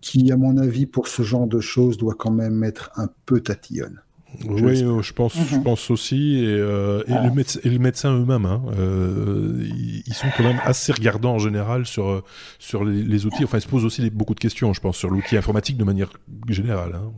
qui, 0.00 0.32
à 0.32 0.36
mon 0.36 0.58
avis, 0.58 0.86
pour 0.86 1.06
ce 1.06 1.22
genre 1.22 1.46
de 1.46 1.60
choses, 1.60 1.96
doit 1.96 2.16
quand 2.18 2.32
même 2.32 2.64
être 2.64 2.90
un 2.96 3.08
peu 3.24 3.40
tatillonne. 3.40 4.00
Oui, 4.48 4.82
euh, 4.82 5.02
je 5.02 5.12
pense, 5.12 5.34
je 5.36 5.56
mhm. 5.56 5.62
pense 5.62 5.90
aussi, 5.90 6.38
et, 6.38 6.46
euh, 6.46 7.02
et, 7.08 7.12
le 7.12 7.32
médecin, 7.32 7.60
et 7.64 7.68
le 7.68 7.78
médecin 7.78 8.16
eux-mêmes, 8.16 8.46
hein, 8.46 8.62
euh, 8.78 9.66
ils, 10.06 10.14
sont 10.14 10.28
quand 10.36 10.44
même 10.44 10.60
assez 10.64 10.92
regardants 10.92 11.34
en 11.34 11.38
général 11.38 11.84
sur 11.84 12.22
sur 12.58 12.84
les, 12.84 13.26
outils. 13.26 13.44
Enfin, 13.44 13.58
ils 13.58 13.62
se 13.62 13.68
posent 13.68 13.84
aussi 13.84 14.08
beaucoup 14.10 14.34
de 14.34 14.40
questions, 14.40 14.72
je 14.72 14.80
pense, 14.80 14.96
sur 14.96 15.10
l'outil 15.10 15.36
informatique 15.36 15.76
de 15.76 15.84
manière 15.84 16.12
générale. 16.48 16.92
Hein. 16.94 17.12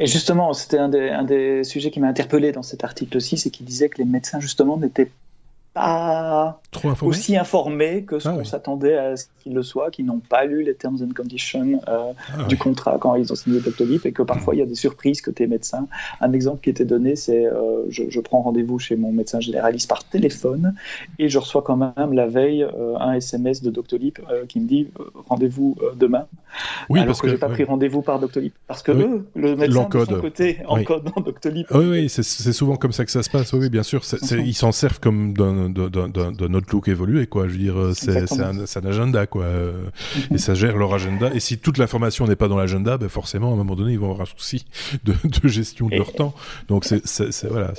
Et 0.00 0.06
justement, 0.06 0.52
c'était 0.52 0.78
un 0.78 0.88
des, 0.88 1.08
un 1.08 1.24
des 1.24 1.64
sujets 1.64 1.90
qui 1.90 2.00
m'a 2.00 2.08
interpellé 2.08 2.52
dans 2.52 2.62
cet 2.62 2.84
article 2.84 3.16
aussi, 3.16 3.36
c'est 3.36 3.50
qu'il 3.50 3.66
disait 3.66 3.88
que 3.88 3.98
les 3.98 4.04
médecins 4.04 4.40
justement 4.40 4.76
n'étaient 4.76 5.10
Trop 6.70 6.92
aussi 7.02 7.36
informés 7.36 8.02
que 8.02 8.18
ce 8.18 8.28
ah 8.28 8.32
qu'on 8.32 8.44
s'attendait 8.44 8.96
à 8.96 9.16
ce 9.16 9.24
qu'ils 9.42 9.54
le 9.54 9.62
soient, 9.62 9.90
qui 9.90 10.02
n'ont 10.02 10.18
pas 10.18 10.44
lu 10.44 10.62
les 10.62 10.74
terms 10.74 10.98
and 11.02 11.14
conditions 11.16 11.80
euh, 11.88 12.12
ah 12.36 12.44
du 12.44 12.58
contrat 12.58 12.98
quand 13.00 13.14
ils 13.14 13.32
ont 13.32 13.36
signé 13.36 13.60
Doctolib 13.60 14.04
et 14.04 14.12
que 14.12 14.22
parfois 14.22 14.54
il 14.54 14.58
y 14.58 14.62
a 14.62 14.66
des 14.66 14.74
surprises 14.74 15.22
côté 15.22 15.46
médecin. 15.46 15.88
Un 16.20 16.32
exemple 16.32 16.60
qui 16.62 16.68
était 16.68 16.84
donné, 16.84 17.16
c'est 17.16 17.46
euh, 17.46 17.84
je, 17.88 18.20
prends 18.20 18.42
rendez-vous 18.42 18.78
chez 18.78 18.96
mon 18.96 19.12
médecin 19.12 19.40
généraliste 19.40 19.88
par 19.88 20.04
téléphone 20.04 20.74
et 21.18 21.30
je 21.30 21.38
reçois 21.38 21.62
quand 21.62 21.76
même 21.76 22.12
la 22.12 22.26
veille 22.26 22.64
euh, 22.64 22.98
un 22.98 23.14
SMS 23.14 23.62
de 23.62 23.70
Doctolib 23.70 24.18
qui 24.48 24.60
me 24.60 24.66
dit 24.66 24.88
rendez-vous 25.28 25.76
demain. 25.96 26.26
Oui, 26.90 26.98
alors 26.98 27.08
parce 27.08 27.22
que, 27.22 27.28
j'ai 27.28 27.38
pas 27.38 27.48
pris 27.48 27.64
rendez-vous 27.64 28.02
par 28.02 28.18
Doctolib 28.18 28.52
parce 28.66 28.82
que 28.82 28.92
eux, 28.92 29.26
le 29.34 29.56
médecin 29.56 29.88
de 29.88 30.04
son 30.04 30.20
côté 30.20 30.58
encode 30.66 31.10
dans 31.14 31.22
Doctolib. 31.22 31.66
Oui, 31.70 31.86
oui 31.86 32.08
c'est 32.08 32.52
souvent 32.52 32.76
comme 32.76 32.92
ça 32.92 33.04
que 33.04 33.10
ça 33.10 33.22
se 33.22 33.30
passe. 33.30 33.52
Oui, 33.54 33.70
bien 33.70 33.82
sûr. 33.82 34.02
ils 34.32 34.54
s'en 34.54 34.72
servent 34.72 35.00
comme 35.00 35.32
d'un 35.32 35.67
d'un 35.72 36.54
autre 36.54 36.66
look 36.72 36.88
évolué, 36.88 37.26
quoi. 37.26 37.48
Je 37.48 37.52
veux 37.52 37.58
dire, 37.58 37.78
euh, 37.78 37.92
c'est 37.94 38.40
un, 38.40 38.58
un, 38.58 38.86
agenda, 38.86 39.26
quoi. 39.26 39.44
Mhm. 39.46 40.34
Et 40.34 40.38
ça 40.38 40.54
gère 40.54 40.76
leur 40.76 40.92
agenda. 40.94 41.30
Et 41.34 41.40
si 41.40 41.58
toute 41.58 41.78
l'information 41.78 42.26
n'est 42.26 42.36
pas 42.36 42.48
dans 42.48 42.56
l'agenda, 42.56 42.98
ben 42.98 43.08
forcément, 43.08 43.50
à 43.50 43.52
un 43.52 43.56
moment 43.56 43.76
donné, 43.76 43.92
ils 43.92 43.98
vont 43.98 44.06
avoir 44.06 44.22
un 44.22 44.30
souci 44.30 44.66
de, 45.04 45.14
de 45.42 45.48
gestion 45.48 45.88
de 45.88 45.96
leur 45.96 46.12
temps. 46.12 46.34
Donc, 46.68 46.84
c'est 46.84 47.48
voilà. 47.48 47.72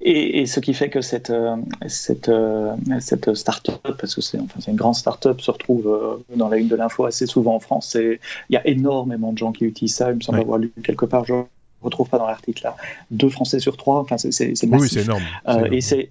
Et, 0.00 0.40
et, 0.40 0.46
ce 0.46 0.60
qui 0.60 0.74
fait 0.74 0.90
que 0.90 1.00
cette 1.00 1.30
euh, 1.30 1.56
cette 1.86 2.28
euh, 2.28 2.74
cette 3.00 3.34
start-up, 3.34 3.96
parce 3.98 4.14
que 4.14 4.20
c'est 4.20 4.38
enfin 4.38 4.60
une 4.66 4.76
grande 4.76 4.96
start-up, 4.96 5.40
se 5.40 5.50
retrouve 5.50 6.22
dans 6.34 6.48
la 6.48 6.56
une 6.56 6.68
de 6.68 6.76
l'info 6.76 7.04
assez 7.04 7.26
souvent 7.26 7.54
en 7.54 7.60
France. 7.60 7.96
Il 7.96 8.18
y 8.50 8.56
a 8.56 8.66
énormément 8.66 9.32
de 9.32 9.38
gens 9.38 9.52
qui 9.52 9.64
utilisent 9.64 9.94
ça. 9.94 10.10
Il 10.10 10.16
me 10.16 10.20
semble 10.20 10.40
avoir 10.40 10.58
lu 10.58 10.72
quelque 10.82 11.06
part. 11.06 11.24
Je 11.24 11.34
retrouve 11.82 12.08
pas 12.08 12.18
dans 12.18 12.26
l'article 12.26 12.64
là. 12.64 12.76
Deux 13.10 13.28
Français 13.28 13.60
sur 13.60 13.76
trois. 13.76 14.00
Enfin, 14.00 14.16
c'est 14.18 14.30
massif. 14.30 14.68
Oui, 14.72 14.88
c'est 14.88 15.02
énorme. 15.02 15.22
et 15.70 15.80
c'est 15.80 16.10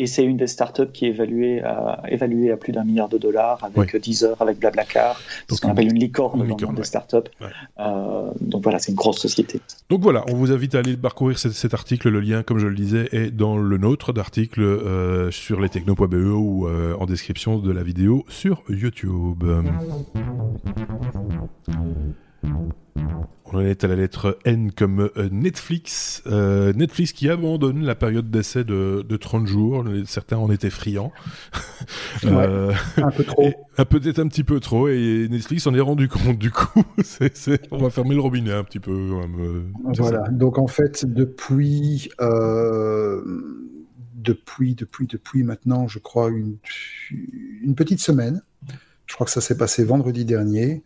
et 0.00 0.06
c'est 0.06 0.24
une 0.24 0.38
des 0.38 0.46
startups 0.46 0.90
qui 0.94 1.04
est 1.04 1.10
évaluée 1.10 1.62
à, 1.62 2.02
évaluée 2.08 2.50
à 2.50 2.56
plus 2.56 2.72
d'un 2.72 2.84
milliard 2.84 3.10
de 3.10 3.18
dollars 3.18 3.62
avec 3.62 3.94
10 3.94 4.24
heures, 4.24 4.40
avec 4.40 4.58
Blablacar, 4.58 5.20
ce 5.50 5.60
qu'on 5.60 5.72
appelle 5.72 5.88
une 5.88 5.98
licorne 5.98 6.38
dans 6.38 6.56
le 6.56 6.66
monde 6.66 6.76
des 6.76 6.84
startups. 6.84 7.16
Euh, 7.78 8.30
donc 8.40 8.62
voilà, 8.62 8.78
c'est 8.78 8.92
une 8.92 8.96
grosse 8.96 9.18
société. 9.18 9.60
Donc 9.90 10.00
voilà, 10.00 10.24
on 10.28 10.34
vous 10.34 10.52
invite 10.52 10.74
à 10.74 10.78
aller 10.78 10.96
parcourir 10.96 11.38
cet, 11.38 11.74
article. 11.74 12.08
Le 12.08 12.20
lien, 12.20 12.42
comme 12.42 12.58
je 12.58 12.66
le 12.66 12.74
disais, 12.74 13.10
est 13.12 13.30
dans 13.30 13.58
le 13.58 13.76
nôtre 13.76 14.14
d'article 14.14 14.62
euh, 14.62 15.30
sur 15.30 15.60
lestechno.be 15.60 16.14
ou 16.14 16.66
euh, 16.66 16.94
en 16.98 17.04
description 17.04 17.58
de 17.58 17.70
la 17.70 17.82
vidéo 17.82 18.24
sur 18.28 18.62
YouTube. 18.70 19.44
On 23.52 23.58
en 23.58 23.60
est 23.62 23.82
à 23.82 23.88
la 23.88 23.96
lettre 23.96 24.38
N 24.44 24.70
comme 24.70 25.10
euh, 25.16 25.28
Netflix. 25.32 26.22
Euh, 26.26 26.72
Netflix 26.72 27.12
qui 27.12 27.28
abandonne 27.28 27.84
la 27.84 27.96
période 27.96 28.30
d'essai 28.30 28.62
de, 28.62 29.04
30 29.20 29.46
jours. 29.46 29.84
Certains 30.06 30.36
en 30.36 30.50
étaient 30.50 30.70
friands. 30.70 31.12
Euh, 32.24 32.72
un 32.98 33.10
peu 33.10 33.24
trop. 33.24 33.50
Peut-être 33.88 34.18
un 34.18 34.28
petit 34.28 34.44
peu 34.44 34.60
trop. 34.60 34.88
Et 34.88 35.26
Netflix 35.30 35.62
s'en 35.62 35.74
est 35.74 35.80
rendu 35.80 36.08
compte 36.08 36.36
du 36.38 36.50
coup. 36.50 36.82
on 37.70 37.78
va 37.78 37.90
fermer 37.90 38.14
le 38.14 38.20
robinet 38.20 38.52
un 38.52 38.64
petit 38.64 38.80
peu. 38.80 39.10
voilà. 39.96 40.28
Donc 40.28 40.58
en 40.58 40.66
fait, 40.66 41.06
depuis, 41.06 42.10
depuis, 44.14 44.74
depuis, 44.74 45.06
depuis 45.06 45.42
maintenant, 45.42 45.88
je 45.88 45.98
crois, 45.98 46.28
une, 46.30 46.58
une 47.62 47.74
petite 47.74 48.00
semaine, 48.00 48.42
je 49.10 49.16
crois 49.16 49.24
que 49.24 49.32
ça 49.32 49.40
s'est 49.40 49.56
passé 49.56 49.82
vendredi 49.82 50.24
dernier. 50.24 50.84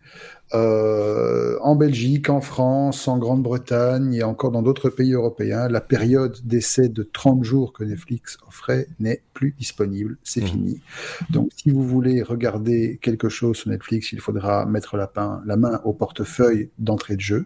Euh, 0.55 1.59
en 1.61 1.75
Belgique, 1.75 2.27
en 2.31 2.41
France, 2.41 3.07
en 3.07 3.19
Grande-Bretagne 3.19 4.15
et 4.15 4.23
encore 4.23 4.49
dans 4.49 4.63
d'autres 4.63 4.89
pays 4.89 5.13
européens, 5.13 5.67
la 5.67 5.79
période 5.79 6.35
d'essai 6.43 6.89
de 6.89 7.03
30 7.03 7.43
jours 7.43 7.71
que 7.71 7.83
Netflix 7.83 8.39
offrait 8.47 8.87
n'est 8.99 9.21
plus 9.35 9.51
disponible. 9.51 10.17
C'est 10.23 10.41
mmh. 10.41 10.47
fini. 10.47 10.81
Donc, 11.29 11.49
si 11.55 11.69
vous 11.69 11.83
voulez 11.87 12.23
regarder 12.23 12.97
quelque 12.99 13.29
chose 13.29 13.57
sur 13.57 13.69
Netflix, 13.69 14.11
il 14.11 14.19
faudra 14.19 14.65
mettre 14.65 14.97
la, 14.97 15.11
la 15.45 15.55
main 15.55 15.79
au 15.83 15.93
portefeuille 15.93 16.71
d'entrée 16.79 17.17
de 17.17 17.21
jeu. 17.21 17.45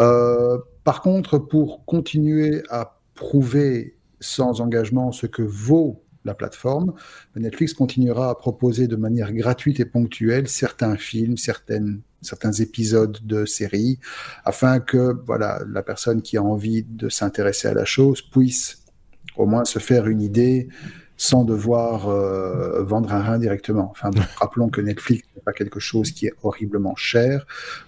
Euh, 0.00 0.58
par 0.82 1.02
contre, 1.02 1.38
pour 1.38 1.84
continuer 1.84 2.64
à 2.68 2.98
prouver 3.14 3.94
sans 4.18 4.60
engagement 4.60 5.12
ce 5.12 5.28
que 5.28 5.42
vaut 5.42 6.03
la 6.24 6.34
plateforme, 6.34 6.94
Netflix 7.36 7.74
continuera 7.74 8.30
à 8.30 8.34
proposer 8.34 8.88
de 8.88 8.96
manière 8.96 9.32
gratuite 9.32 9.80
et 9.80 9.84
ponctuelle 9.84 10.48
certains 10.48 10.96
films, 10.96 11.36
certaines, 11.36 12.00
certains 12.22 12.52
épisodes 12.52 13.18
de 13.22 13.44
séries, 13.44 13.98
afin 14.44 14.80
que 14.80 15.16
voilà, 15.26 15.62
la 15.68 15.82
personne 15.82 16.22
qui 16.22 16.36
a 16.36 16.42
envie 16.42 16.82
de 16.82 17.08
s'intéresser 17.08 17.68
à 17.68 17.74
la 17.74 17.84
chose 17.84 18.22
puisse 18.22 18.84
au 19.36 19.46
moins 19.46 19.64
se 19.64 19.78
faire 19.78 20.06
une 20.06 20.22
idée 20.22 20.68
sans 21.16 21.44
devoir 21.44 22.08
euh, 22.08 22.82
vendre 22.82 23.12
un 23.12 23.22
rein 23.22 23.38
directement. 23.38 23.88
Enfin, 23.90 24.10
rappelons 24.36 24.68
que 24.68 24.80
Netflix 24.80 25.26
n'est 25.34 25.42
pas 25.42 25.52
quelque 25.52 25.80
chose 25.80 26.10
qui 26.10 26.26
est 26.26 26.34
horriblement 26.42 26.96
cher. 26.96 27.46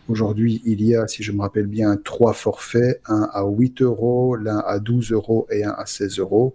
Aujourd'hui, 0.08 0.62
il 0.64 0.82
y 0.84 0.94
a, 0.94 1.06
si 1.08 1.22
je 1.22 1.32
me 1.32 1.40
rappelle 1.40 1.66
bien, 1.66 1.96
trois 1.96 2.32
forfaits, 2.32 3.00
un 3.06 3.28
à 3.32 3.44
8 3.44 3.82
euros, 3.82 4.36
l'un 4.36 4.58
à 4.66 4.78
12 4.78 5.12
euros 5.12 5.46
et 5.50 5.64
un 5.64 5.74
à 5.76 5.86
16 5.86 6.18
euros. 6.18 6.54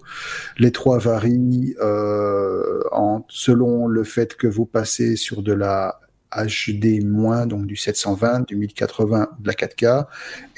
Les 0.57 0.71
trois 0.71 0.97
varient 0.97 1.75
euh, 1.81 2.81
en, 2.91 3.25
selon 3.27 3.87
le 3.87 4.03
fait 4.03 4.35
que 4.35 4.47
vous 4.47 4.65
passez 4.65 5.15
sur 5.15 5.41
de 5.41 5.53
la 5.53 5.99
HD-, 6.31 7.47
donc 7.47 7.65
du 7.65 7.75
720, 7.75 8.47
du 8.47 8.55
1080, 8.55 9.29
de 9.39 9.47
la 9.47 9.53
4K, 9.53 10.05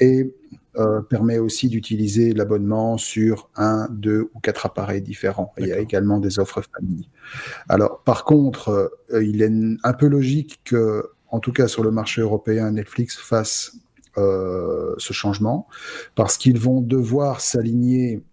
et 0.00 0.32
euh, 0.76 1.02
permet 1.02 1.38
aussi 1.38 1.68
d'utiliser 1.68 2.32
l'abonnement 2.32 2.98
sur 2.98 3.48
un, 3.54 3.86
deux 3.90 4.28
ou 4.34 4.40
quatre 4.40 4.66
appareils 4.66 5.02
différents. 5.02 5.52
Il 5.56 5.68
y 5.68 5.72
a 5.72 5.78
également 5.78 6.18
des 6.18 6.40
offres 6.40 6.62
famille. 6.74 7.08
Alors, 7.68 8.02
par 8.02 8.24
contre, 8.24 8.92
euh, 9.12 9.24
il 9.24 9.40
est 9.40 9.52
un 9.84 9.92
peu 9.92 10.08
logique 10.08 10.60
que, 10.64 11.10
en 11.28 11.38
tout 11.38 11.52
cas 11.52 11.68
sur 11.68 11.84
le 11.84 11.92
marché 11.92 12.22
européen, 12.22 12.72
Netflix 12.72 13.16
fasse 13.16 13.76
euh, 14.18 14.94
ce 14.98 15.12
changement 15.12 15.68
parce 16.16 16.36
qu'ils 16.38 16.58
vont 16.58 16.80
devoir 16.80 17.40
s'aligner 17.40 18.24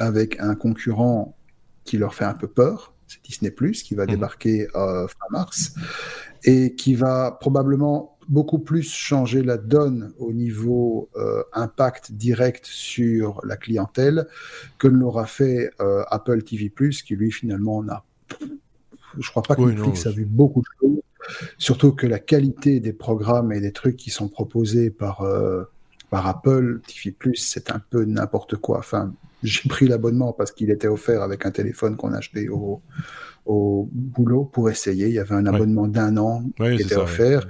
avec 0.00 0.40
un 0.40 0.56
concurrent 0.56 1.36
qui 1.84 1.98
leur 1.98 2.14
fait 2.14 2.24
un 2.24 2.34
peu 2.34 2.48
peur, 2.48 2.94
c'est 3.06 3.22
Disney⁇ 3.22 3.50
qui 3.82 3.94
va 3.94 4.04
mmh. 4.04 4.06
débarquer 4.08 4.66
fin 4.72 5.26
mars 5.30 5.74
et 6.42 6.74
qui 6.74 6.94
va 6.94 7.36
probablement 7.40 8.18
beaucoup 8.30 8.60
plus 8.60 8.88
changer 8.88 9.42
la 9.42 9.58
donne 9.58 10.12
au 10.18 10.32
niveau 10.32 11.10
euh, 11.16 11.42
impact 11.52 12.12
direct 12.12 12.64
sur 12.64 13.40
la 13.44 13.56
clientèle 13.56 14.28
que 14.78 14.86
ne 14.86 14.96
l'aura 14.96 15.26
fait 15.26 15.70
euh, 15.80 16.04
Apple 16.08 16.42
TV+, 16.42 16.72
qui 17.04 17.16
lui 17.16 17.32
finalement 17.32 17.82
n'a... 17.82 18.04
Je 19.18 19.28
crois 19.28 19.42
pas 19.42 19.56
que 19.56 19.62
Netflix 19.62 20.06
a 20.06 20.10
vu 20.10 20.24
beaucoup 20.24 20.62
de 20.62 20.66
choses. 20.80 21.00
Surtout 21.58 21.92
que 21.92 22.06
la 22.06 22.20
qualité 22.20 22.78
des 22.78 22.92
programmes 22.92 23.52
et 23.52 23.60
des 23.60 23.72
trucs 23.72 23.96
qui 23.96 24.10
sont 24.10 24.28
proposés 24.28 24.90
par, 24.90 25.22
euh, 25.22 25.64
par 26.08 26.28
Apple 26.28 26.80
TV+, 26.86 27.14
c'est 27.34 27.72
un 27.72 27.80
peu 27.90 28.04
n'importe 28.04 28.56
quoi. 28.56 28.78
Enfin, 28.78 29.12
j'ai 29.42 29.68
pris 29.68 29.88
l'abonnement 29.88 30.32
parce 30.32 30.52
qu'il 30.52 30.70
était 30.70 30.88
offert 30.88 31.22
avec 31.22 31.46
un 31.46 31.50
téléphone 31.50 31.96
qu'on 31.96 32.12
achetait 32.12 32.48
au, 32.48 32.80
au 33.46 33.88
boulot 33.92 34.44
pour 34.44 34.70
essayer. 34.70 35.08
Il 35.08 35.14
y 35.14 35.18
avait 35.18 35.34
un 35.34 35.46
abonnement 35.46 35.88
d'un 35.88 36.16
an 36.16 36.44
qui 36.56 36.82
était 36.82 36.96
offert. 36.96 37.48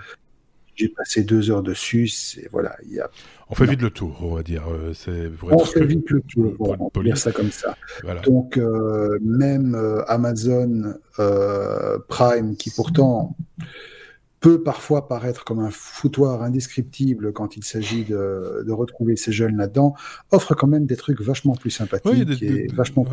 J'ai 0.76 0.88
passé 0.88 1.22
deux 1.22 1.50
heures 1.50 1.62
dessus. 1.62 2.08
C'est 2.08 2.48
voilà, 2.50 2.76
il 2.86 2.94
y 2.94 3.00
a. 3.00 3.10
On 3.48 3.54
fait 3.54 3.66
vite 3.66 3.82
le 3.82 3.90
tour, 3.90 4.16
on 4.22 4.34
va 4.36 4.42
dire. 4.42 4.62
Euh, 4.70 4.92
c'est 4.94 5.30
on 5.42 5.58
fait 5.64 5.84
vite 5.84 6.08
le 6.10 6.20
tour, 6.22 6.54
on 6.78 6.88
peut 6.88 7.02
dire 7.02 7.18
ça 7.18 7.32
comme 7.32 7.50
ça. 7.50 7.76
Donc 8.24 8.56
euh, 8.56 9.18
même 9.22 9.74
euh, 9.74 10.04
Amazon 10.06 10.94
Prime, 12.08 12.56
qui 12.56 12.70
pourtant 12.70 13.36
peut 14.40 14.62
parfois 14.62 15.06
paraître 15.06 15.44
comme 15.44 15.60
un 15.60 15.70
foutoir 15.70 16.42
indescriptible 16.42 17.32
quand 17.32 17.56
il 17.56 17.64
s'agit 17.64 18.04
de, 18.04 18.64
de, 18.66 18.72
retrouver 18.72 19.16
ces 19.16 19.32
jeunes 19.32 19.56
là-dedans, 19.56 19.94
offre 20.30 20.54
quand 20.54 20.66
même 20.66 20.86
des 20.86 20.96
trucs 20.96 21.20
vachement 21.20 21.54
plus 21.54 21.70
sympathiques. 21.70 22.10
il, 22.14 22.18
y 22.18 22.22
a 22.22 22.24
des, 22.24 22.46
et 22.46 22.66
vachement... 22.72 23.06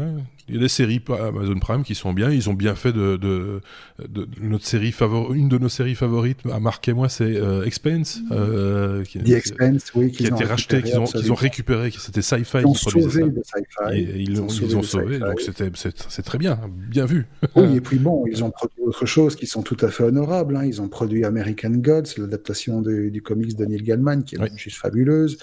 il 0.47 0.55
y 0.55 0.57
a 0.57 0.61
des 0.61 0.69
séries 0.69 1.01
Amazon 1.09 1.59
Prime 1.59 1.83
qui 1.83 1.95
sont 1.95 2.13
bien. 2.13 2.31
Ils 2.31 2.49
ont 2.49 2.53
bien 2.53 2.75
fait 2.75 2.93
de, 2.93 3.17
de, 3.17 3.61
de 4.07 4.27
notre 4.41 4.65
série 4.65 4.93
favor... 4.93 5.33
une 5.33 5.49
de 5.49 5.57
nos 5.57 5.67
séries 5.67 5.95
favorites 5.95 6.39
à 6.49 6.61
Marc 6.61 6.87
et 6.87 6.93
moi, 6.93 7.09
c'est 7.09 7.35
euh, 7.35 7.65
Expense. 7.65 8.21
Euh, 8.31 9.03
qui, 9.03 9.19
The 9.19 9.29
Expense, 9.31 9.91
oui, 9.95 10.11
qui 10.11 10.25
a 10.25 10.29
été 10.29 10.45
racheté, 10.45 10.81
qu'ils 10.81 10.97
ont, 10.97 11.03
ont 11.03 11.35
récupéré, 11.35 11.91
c'était 11.91 12.21
Sci-Fi 12.21 12.59
qui 12.63 12.85
produisait 12.85 13.23
ça. 13.43 13.93
Et, 13.93 13.99
ils, 13.99 14.31
ils, 14.31 14.41
ont, 14.41 14.47
ils 14.47 14.77
ont 14.77 14.83
sauvé, 14.83 15.19
donc 15.19 15.41
c'est 15.41 16.23
très 16.23 16.37
bien, 16.37 16.59
bien 16.73 17.05
vu. 17.05 17.25
Oui, 17.55 17.75
et 17.75 17.81
puis 17.81 17.97
bon, 17.97 18.25
ils 18.27 18.45
ont 18.45 18.51
produit 18.51 18.81
autre 18.85 19.05
chose 19.05 19.35
qui 19.35 19.45
sont 19.45 19.61
tout 19.61 19.77
à 19.81 19.89
fait 19.89 20.03
honorables. 20.03 20.55
Hein. 20.55 20.65
Ils 20.65 20.81
ont 20.81 20.87
produit 20.87 21.16
American 21.23 21.71
Gods, 21.71 22.17
l'adaptation 22.17 22.81
du 22.81 23.21
comics 23.21 23.55
de 23.55 23.65
Neil 23.65 23.81
Gaiman, 23.81 24.23
qui 24.23 24.35
est 24.35 24.57
juste 24.57 24.77
fabuleuse. 24.77 25.37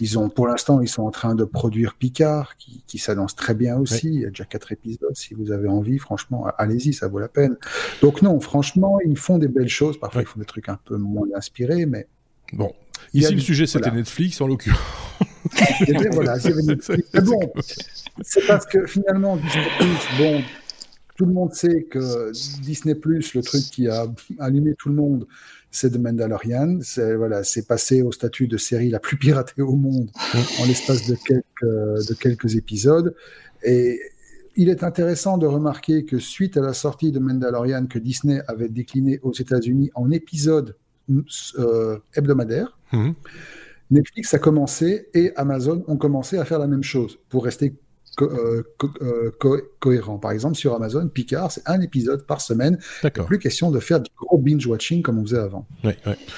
Ils 0.00 0.18
ont, 0.18 0.28
pour 0.28 0.46
l'instant, 0.46 0.80
ils 0.80 0.88
sont 0.88 1.02
en 1.02 1.10
train 1.10 1.34
de 1.34 1.44
produire 1.44 1.94
Picard, 1.94 2.56
qui, 2.56 2.82
qui 2.86 2.98
s'annonce 2.98 3.36
très 3.36 3.54
bien 3.54 3.76
aussi. 3.76 4.08
Il 4.08 4.20
y 4.20 4.26
a 4.26 4.28
déjà 4.28 4.44
quatre 4.44 4.72
épisodes. 4.72 5.14
Si 5.14 5.34
vous 5.34 5.52
avez 5.52 5.68
envie, 5.68 5.98
franchement, 5.98 6.46
allez-y, 6.58 6.92
ça 6.92 7.08
vaut 7.08 7.18
la 7.18 7.28
peine. 7.28 7.56
Donc 8.02 8.22
non, 8.22 8.38
franchement, 8.40 8.98
ils 9.04 9.18
font 9.18 9.38
des 9.38 9.48
belles 9.48 9.68
choses. 9.68 9.98
Parfois, 9.98 10.22
ils 10.22 10.28
font 10.28 10.40
des 10.40 10.46
trucs 10.46 10.68
un 10.68 10.78
peu 10.84 10.96
moins 10.96 11.28
inspirés, 11.34 11.86
mais 11.86 12.06
bon. 12.52 12.72
Ici, 13.14 13.34
le 13.34 13.40
sujet, 13.40 13.66
c'était 13.66 13.90
Netflix, 13.90 14.40
en 14.40 14.46
l'occurrence. 14.46 14.80
voilà, 16.12 16.38
c'est 16.40 17.24
bon, 17.24 17.40
c'est 18.22 18.46
parce 18.46 18.66
que 18.66 18.86
finalement, 18.86 19.38
bon, 20.18 20.42
tout 21.16 21.24
le 21.24 21.32
monde 21.32 21.52
sait 21.54 21.84
que 21.84 22.32
Disney 22.62 22.94
Plus, 22.94 23.34
le 23.34 23.42
truc 23.42 23.62
qui 23.62 23.88
a 23.88 24.06
allumé 24.38 24.74
tout 24.74 24.88
le 24.88 24.94
monde, 24.94 25.26
c'est 25.70 25.90
The 25.90 25.98
Mandalorian. 25.98 26.78
C'est 26.82 27.14
voilà, 27.14 27.44
c'est 27.44 27.66
passé 27.66 28.02
au 28.02 28.12
statut 28.12 28.48
de 28.48 28.56
série 28.56 28.90
la 28.90 29.00
plus 29.00 29.16
piratée 29.16 29.62
au 29.62 29.76
monde 29.76 30.10
en 30.60 30.66
l'espace 30.66 31.06
de 31.06 31.14
quelques 31.14 32.08
de 32.08 32.14
quelques 32.14 32.56
épisodes. 32.56 33.14
Et 33.62 34.00
il 34.56 34.68
est 34.68 34.82
intéressant 34.82 35.38
de 35.38 35.46
remarquer 35.46 36.04
que 36.04 36.18
suite 36.18 36.56
à 36.56 36.60
la 36.60 36.72
sortie 36.72 37.12
de 37.12 37.18
Mandalorian 37.18 37.86
que 37.86 37.98
Disney 37.98 38.40
avait 38.48 38.68
décliné 38.68 39.20
aux 39.22 39.32
États-Unis 39.32 39.90
en 39.94 40.10
épisodes 40.10 40.76
euh, 41.58 41.98
hebdomadaires, 42.14 42.78
mhm. 42.92 43.14
Netflix 43.90 44.34
a 44.34 44.38
commencé 44.38 45.08
et 45.14 45.32
Amazon 45.36 45.84
ont 45.86 45.96
commencé 45.96 46.38
à 46.38 46.44
faire 46.44 46.58
la 46.58 46.66
même 46.66 46.82
chose 46.82 47.18
pour 47.28 47.44
rester 47.44 47.74
euh, 48.22 48.62
euh, 49.02 49.30
cohérent. 49.78 50.18
Par 50.18 50.30
exemple, 50.30 50.56
sur 50.56 50.74
Amazon, 50.74 51.06
Picard, 51.08 51.52
c'est 51.52 51.68
un 51.68 51.80
épisode 51.80 52.26
par 52.26 52.40
semaine. 52.40 52.78
Il 53.02 53.10
plus 53.10 53.38
question 53.38 53.70
de 53.70 53.80
faire 53.80 54.00
du 54.00 54.10
gros 54.18 54.38
binge-watching 54.38 55.02
comme 55.02 55.18
on 55.18 55.22
faisait 55.22 55.38
avant. 55.38 55.66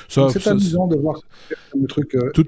c'est 0.08 0.46
amusant 0.46 0.86
de 0.86 0.96
voir 0.96 1.20
le 1.74 1.86
truc 1.86 2.14
euh, 2.14 2.30
Tout, 2.32 2.46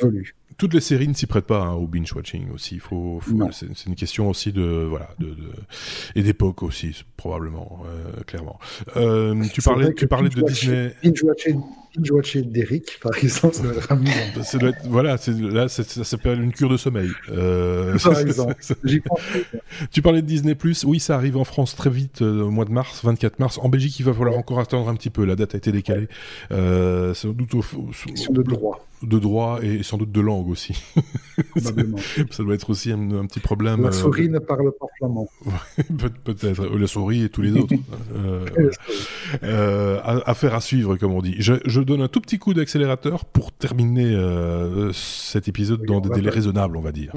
évolue 0.00 0.34
toutes 0.62 0.74
les 0.74 0.80
séries 0.80 1.08
ne 1.08 1.14
s'y 1.14 1.26
prêtent 1.26 1.46
pas 1.46 1.62
hein, 1.62 1.72
au 1.72 1.88
binge 1.88 2.12
watching 2.12 2.50
aussi. 2.52 2.78
Faut, 2.78 3.20
c'est, 3.50 3.86
une 3.86 3.96
question 3.96 4.30
aussi 4.30 4.52
de 4.52 4.86
voilà 4.88 5.08
de, 5.18 5.34
et 6.14 6.22
d'époque 6.22 6.62
aussi 6.62 7.04
probablement, 7.16 7.82
euh, 7.86 8.22
clairement. 8.22 8.60
Euh, 8.96 9.42
tu 9.52 9.60
parlais, 9.60 9.92
tu 9.92 10.06
parlais 10.06 10.28
de 10.28 10.40
Disney. 10.40 10.94
Binge-watcher 11.96 12.42
d'Eric, 12.42 12.98
par 13.02 13.16
exemple, 13.16 13.54
ça 13.54 13.62
doit 13.62 13.72
être 13.72 13.92
amusant. 13.92 14.42
Ça 14.42 14.58
doit 14.58 14.70
être, 14.70 14.86
voilà, 14.86 15.16
là, 15.26 15.68
ça 15.68 15.84
s'appelle 15.84 16.42
une 16.42 16.52
cure 16.52 16.68
de 16.68 16.76
sommeil. 16.76 17.10
Euh, 17.30 17.98
par 17.98 18.18
exemple, 18.18 18.54
Tu 19.90 20.02
parlais 20.02 20.22
de 20.22 20.26
Disney+, 20.26 20.56
oui, 20.84 21.00
ça 21.00 21.14
arrive 21.16 21.36
en 21.36 21.44
France 21.44 21.74
très 21.74 21.90
vite, 21.90 22.22
au 22.22 22.50
mois 22.50 22.64
de 22.64 22.70
mars, 22.70 23.00
24 23.04 23.38
mars. 23.38 23.58
En 23.62 23.68
Belgique, 23.68 23.98
il 24.00 24.04
va 24.04 24.12
falloir 24.12 24.36
encore 24.36 24.60
attendre 24.60 24.88
un 24.88 24.94
petit 24.94 25.10
peu, 25.10 25.24
la 25.24 25.36
date 25.36 25.54
a 25.54 25.58
été 25.58 25.72
décalée. 25.72 26.08
Euh, 26.50 27.14
sans 27.14 27.30
doute 27.30 27.54
au, 27.54 27.62
de 28.30 28.42
droit 28.42 28.86
de 29.02 29.18
droit 29.18 29.58
et 29.62 29.82
sans 29.82 29.98
doute 29.98 30.12
de 30.12 30.20
langue 30.20 30.48
aussi. 30.48 30.80
ça 31.56 32.42
doit 32.42 32.54
être 32.54 32.70
aussi 32.70 32.92
un, 32.92 33.26
petit 33.26 33.40
problème. 33.40 33.82
La 33.82 33.88
euh, 33.88 33.92
souris 33.92 34.28
ne 34.28 34.38
parle 34.38 34.72
pas 34.72 34.86
flamand. 34.98 35.28
Peut-être. 36.24 36.64
La 36.76 36.86
souris 36.86 37.24
et 37.24 37.28
tous 37.28 37.42
les 37.42 37.52
autres. 37.52 37.74
euh, 38.14 38.44
euh, 39.42 40.00
affaire 40.04 40.54
à 40.54 40.60
suivre, 40.60 40.96
comme 40.96 41.12
on 41.12 41.22
dit. 41.22 41.34
Je, 41.38 41.80
donne 41.84 42.02
un 42.02 42.08
tout 42.08 42.20
petit 42.20 42.38
coup 42.38 42.54
d'accélérateur 42.54 43.24
pour 43.24 43.52
terminer 43.52 44.14
euh, 44.14 44.92
cet 44.92 45.48
épisode 45.48 45.84
dans 45.84 46.00
des 46.00 46.10
délais 46.10 46.30
raisonnables, 46.30 46.76
on 46.76 46.80
va 46.80 46.92
dire. 46.92 47.12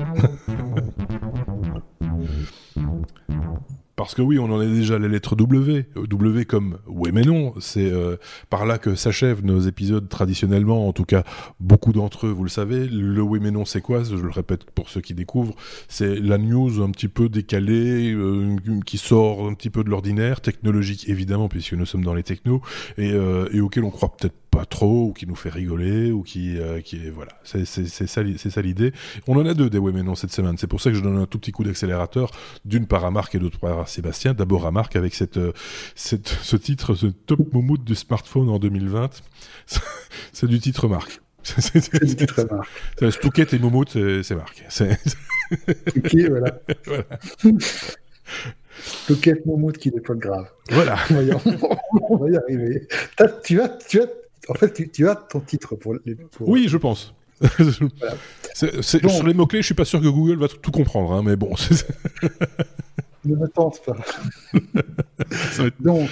Parce 3.96 4.14
que 4.14 4.22
oui, 4.22 4.38
on 4.40 4.52
en 4.52 4.62
est 4.62 4.68
déjà 4.68 5.00
les 5.00 5.08
lettres 5.08 5.38
W. 5.38 5.86
W 5.96 6.46
comme 6.46 6.80
oui 6.86 7.12
mais 7.14 7.22
non. 7.22 7.54
C'est 7.60 7.90
euh, 7.90 8.18
par 8.50 8.66
là 8.66 8.78
que 8.78 8.94
s'achèvent 8.94 9.46
nos 9.46 9.62
épisodes 9.62 10.10
traditionnellement. 10.10 10.88
En 10.88 10.92
tout 10.92 11.06
cas, 11.06 11.24
beaucoup 11.62 11.94
d'entre 11.94 12.28
eux, 12.28 12.32
vous 12.32 12.44
le 12.44 12.50
savez. 12.50 12.88
Le 12.90 13.22
oui 13.22 13.40
mais 13.42 13.52
non, 13.52 13.64
c'est 13.64 13.80
quoi? 13.80 14.04
Je 14.04 14.16
le 14.16 14.30
répète 14.30 14.66
pour 14.72 14.90
ceux 14.90 15.00
qui 15.00 15.14
découvrent. 15.14 15.56
C'est 15.88 16.16
la 16.20 16.38
news 16.38 16.84
un 16.84 16.92
petit 16.92 17.08
peu 17.08 17.30
décalée, 17.30 18.14
euh, 18.14 18.58
qui 18.86 18.98
sort 18.98 19.48
un 19.48 19.54
petit 19.54 19.70
peu 19.70 19.84
de 19.84 19.90
l'ordinaire, 19.90 20.42
technologique 20.42 21.08
évidemment, 21.08 21.48
puisque 21.48 21.74
nous 21.74 21.86
sommes 21.86 22.04
dans 22.04 22.14
les 22.14 22.24
technos, 22.24 22.62
et, 22.98 23.14
euh, 23.14 23.48
et 23.54 23.62
auquel 23.62 23.86
on 23.86 23.92
croit 23.92 24.16
peut-être 24.18 24.36
pas 24.56 24.66
trop, 24.66 25.08
ou 25.08 25.14
qui 25.14 25.28
nous 25.28 25.36
fait 25.36 25.50
rigoler, 25.50 26.12
ou 26.12 26.24
qui, 26.24 26.58
euh, 26.58 26.80
qui 26.80 27.08
est 27.08 27.10
voilà, 27.10 27.34
c'est 27.44 27.66
ça, 27.66 27.82
c'est 27.86 28.50
ça 28.50 28.62
l'idée. 28.62 28.94
On 29.28 29.36
en 29.38 29.46
a 29.46 29.54
deux 29.54 29.70
des 29.70 29.78
ouais 29.78 29.92
mais 29.92 30.04
non 30.04 30.16
cette 30.16 30.32
semaine. 30.32 30.58
C'est 30.58 30.68
pour 30.68 30.80
ça 30.80 30.92
que 30.92 30.96
je 30.96 31.02
donne 31.02 31.18
un 31.18 31.26
tout 31.26 31.40
petit 31.40 31.52
coup 31.52 31.64
d'accélérateur, 31.64 32.32
d'une 32.64 32.88
part 32.88 33.04
à 33.04 33.12
Marc 33.12 33.36
et 33.36 33.40
d'autre 33.40 33.60
part 33.60 33.80
à 33.80 33.86
Sébastien. 33.86 34.34
D'abord 34.34 34.66
à 34.66 34.72
Marc 34.72 34.96
avec 34.96 35.14
cette, 35.14 35.38
euh, 35.38 35.52
cette, 35.94 36.30
ce 36.30 36.56
titre, 36.56 36.96
ce 36.96 37.08
top 37.08 37.54
moumoute 37.54 37.84
du 37.84 37.96
smartphone 37.96 38.50
en 38.50 38.60
2020. 38.60 39.22
c'est 40.32 40.48
du 40.48 40.60
titre 40.60 40.88
Marc. 40.88 41.22
C'est 41.44 42.04
du 42.04 42.16
titre 42.16 42.48
Marc. 42.50 43.14
Stouquette 43.14 43.54
et 43.54 43.60
Moumout, 43.60 43.86
c'est 44.24 44.36
Marc. 44.36 44.64
ok, 45.96 46.16
voilà. 46.30 46.60
voilà. 46.86 47.04
Stouquette, 48.80 49.46
Moumout 49.46 49.74
qui 49.74 49.92
n'est 49.92 50.02
pas 50.02 50.16
grave. 50.16 50.48
Voilà. 50.72 50.98
on 52.10 52.18
va 52.18 52.30
y 52.30 52.36
arriver. 52.36 52.88
Tu 53.44 53.62
as, 53.62 53.70
tu 53.70 54.02
as 54.02 54.08
en 54.48 54.54
fait, 54.54 54.92
tu, 54.92 55.08
as 55.08 55.16
ton 55.16 55.40
titre 55.40 55.76
pour 55.76 55.94
les. 56.06 56.18
Oui, 56.40 56.68
je 56.68 56.78
pense. 56.78 57.14
Sur 58.82 59.24
les 59.28 59.34
mots-clés, 59.34 59.62
je 59.62 59.66
suis 59.66 59.76
pas 59.76 59.86
sûr 59.86 60.02
que 60.02 60.08
Google 60.08 60.38
va 60.38 60.48
tout 60.48 60.72
comprendre, 60.72 61.12
hein, 61.12 61.22
mais 61.24 61.36
bon. 61.36 61.54
ne 63.26 63.36
me 63.36 63.48
tente 63.48 63.82
pas. 63.84 63.98
Donc, 65.80 66.10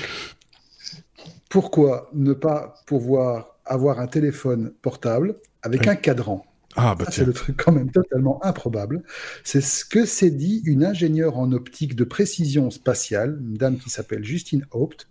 pourquoi 1.49 2.09
ne 2.13 2.33
pas 2.33 2.75
pouvoir 2.85 3.57
avoir 3.65 3.99
un 3.99 4.07
téléphone 4.07 4.73
portable 4.81 5.35
avec 5.61 5.87
un 5.87 5.95
cadran? 5.95 6.45
Ah, 6.75 6.95
bah 6.95 7.05
c'est 7.09 7.25
le 7.25 7.33
truc 7.33 7.57
quand 7.63 7.71
même 7.71 7.91
totalement 7.91 8.43
improbable. 8.43 9.03
C'est 9.43 9.61
ce 9.61 9.85
que 9.85 10.05
s'est 10.05 10.31
dit 10.31 10.61
une 10.65 10.83
ingénieure 10.83 11.37
en 11.37 11.51
optique 11.51 11.95
de 11.95 12.03
précision 12.03 12.71
spatiale, 12.71 13.39
une 13.41 13.55
dame 13.55 13.77
qui 13.77 13.89
s'appelle 13.89 14.23
Justine 14.23 14.65
Haupt. 14.71 15.07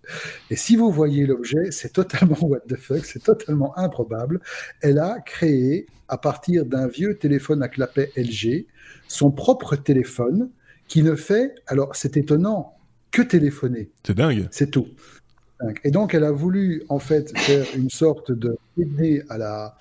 Et 0.50 0.56
si 0.56 0.76
vous 0.76 0.90
voyez 0.90 1.26
l'objet, 1.26 1.70
c'est 1.70 1.92
totalement 1.92 2.36
what 2.42 2.60
the 2.68 2.76
fuck, 2.76 3.04
c'est 3.04 3.22
totalement 3.22 3.76
improbable. 3.78 4.40
Elle 4.80 4.98
a 4.98 5.20
créé, 5.20 5.86
à 6.08 6.18
partir 6.18 6.66
d'un 6.66 6.88
vieux 6.88 7.16
téléphone 7.16 7.62
à 7.62 7.68
clapet 7.68 8.10
LG, 8.16 8.66
son 9.08 9.30
propre 9.30 9.76
téléphone 9.76 10.50
qui 10.88 11.02
ne 11.02 11.14
fait, 11.14 11.54
alors 11.66 11.94
c'est 11.94 12.16
étonnant, 12.16 12.76
que 13.10 13.22
téléphoner. 13.22 13.90
C'est 14.04 14.16
dingue. 14.16 14.48
C'est 14.50 14.70
tout. 14.70 14.88
Et 15.84 15.90
donc, 15.90 16.14
elle 16.14 16.24
a 16.24 16.32
voulu, 16.32 16.82
en 16.88 16.98
fait, 16.98 17.36
faire 17.38 17.66
une 17.76 17.90
sorte 17.90 18.32
de 18.32 18.58
à 19.28 19.38
la, 19.38 19.76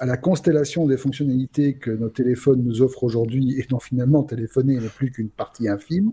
à 0.00 0.06
la 0.06 0.16
constellation 0.16 0.86
des 0.86 0.96
fonctionnalités 0.96 1.74
que 1.74 1.90
nos 1.90 2.08
téléphones 2.08 2.62
nous 2.62 2.82
offrent 2.82 3.04
aujourd'hui 3.04 3.58
et 3.58 3.66
dont 3.68 3.78
finalement 3.78 4.22
téléphoner 4.22 4.78
n'est 4.78 4.88
plus 4.88 5.10
qu'une 5.10 5.28
partie 5.28 5.68
infime, 5.68 6.12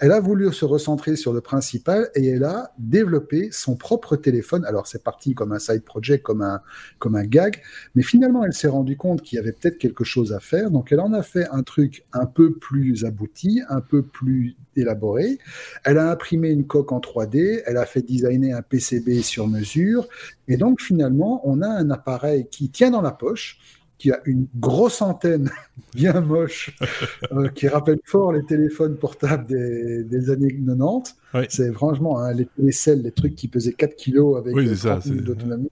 elle 0.00 0.12
a 0.12 0.20
voulu 0.20 0.52
se 0.52 0.64
recentrer 0.64 1.16
sur 1.16 1.32
le 1.32 1.40
principal 1.40 2.10
et 2.14 2.26
elle 2.26 2.44
a 2.44 2.72
développé 2.78 3.48
son 3.52 3.76
propre 3.76 4.16
téléphone. 4.16 4.64
Alors 4.64 4.86
c'est 4.86 5.02
parti 5.02 5.34
comme 5.34 5.52
un 5.52 5.58
side 5.58 5.84
project, 5.84 6.24
comme 6.24 6.42
un, 6.42 6.60
comme 6.98 7.16
un 7.16 7.24
gag, 7.24 7.62
mais 7.94 8.02
finalement 8.02 8.44
elle 8.44 8.52
s'est 8.52 8.68
rendue 8.68 8.96
compte 8.96 9.22
qu'il 9.22 9.36
y 9.36 9.38
avait 9.38 9.52
peut-être 9.52 9.78
quelque 9.78 10.04
chose 10.04 10.32
à 10.32 10.40
faire, 10.40 10.70
donc 10.70 10.92
elle 10.92 11.00
en 11.00 11.12
a 11.12 11.22
fait 11.22 11.46
un 11.50 11.62
truc 11.62 12.04
un 12.12 12.26
peu 12.26 12.52
plus 12.52 13.04
abouti, 13.04 13.62
un 13.68 13.80
peu 13.80 14.02
plus 14.02 14.56
élaboré. 14.76 15.38
Elle 15.84 15.98
a 15.98 16.10
imprimé 16.10 16.50
une 16.50 16.66
coque 16.66 16.92
en 16.92 17.00
3D, 17.00 17.62
elle 17.66 17.76
a 17.76 17.86
fait 17.86 18.02
designer 18.02 18.54
un 18.54 18.62
PCB 18.62 19.22
sur 19.22 19.46
mesure, 19.46 20.08
et 20.48 20.56
donc 20.56 20.80
finalement, 20.80 21.40
on 21.44 21.62
a 21.62 21.68
un 21.68 21.90
appareil 21.90 22.46
qui 22.50 22.68
tient 22.70 22.90
dans 22.90 23.00
la 23.00 23.11
poche, 23.12 23.58
qui 23.98 24.10
a 24.10 24.20
une 24.24 24.46
grosse 24.56 25.00
antenne 25.00 25.50
bien 25.94 26.20
moche, 26.20 26.76
euh, 27.32 27.48
qui 27.48 27.68
rappelle 27.68 28.00
fort 28.04 28.32
les 28.32 28.44
téléphones 28.44 28.96
portables 28.96 29.46
des, 29.46 30.30
années 30.30 30.52
90. 30.52 31.16
C'est 31.48 31.72
franchement 31.72 32.18
hein, 32.18 32.32
les 32.32 32.46
télécelles, 32.46 33.02
les 33.02 33.12
trucs 33.12 33.36
qui 33.36 33.48
pesaient 33.48 33.72
4 33.72 33.94
kilos 33.94 34.38
avec 34.38 34.54
oui, 34.54 34.68
d'autonomie. 35.22 35.70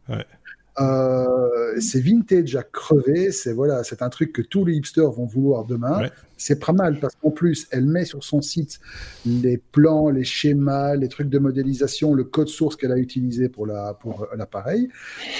Euh, 0.79 1.75
c'est 1.81 2.01
vintage 2.01 2.57
à 2.57 2.63
crever. 2.63 3.33
C'est 3.33 3.53
voilà, 3.53 3.85
c'est 3.85 4.03
un 4.03 4.09
truc 4.09 4.33
que 4.33 4.43
tous 4.43 4.65
les 4.65 4.75
hipsters 4.75 5.11
vont 5.11 5.27
vouloir 5.27 5.65
demain. 5.65 6.09
C'est 6.37 6.65
pas 6.65 6.73
mal 6.73 7.01
parce 7.01 7.17
qu'en 7.17 7.31
plus, 7.31 7.67
elle 7.71 7.85
met 7.85 8.05
sur 8.05 8.25
son 8.25 8.41
site 8.41 8.81
les 9.27 9.59
plans, 9.59 10.09
les 10.09 10.25
schémas, 10.25 10.97
les 10.97 11.09
trucs 11.09 11.29
de 11.29 11.39
modélisation, 11.39 12.15
le 12.15 12.25
code 12.25 12.49
source 12.49 12.77
qu'elle 12.77 12.93
a 12.93 12.99
utilisé 12.99 13.49
pour 13.49 13.67
la 13.67 13.95
pour 13.95 14.27
l'appareil. 14.37 14.89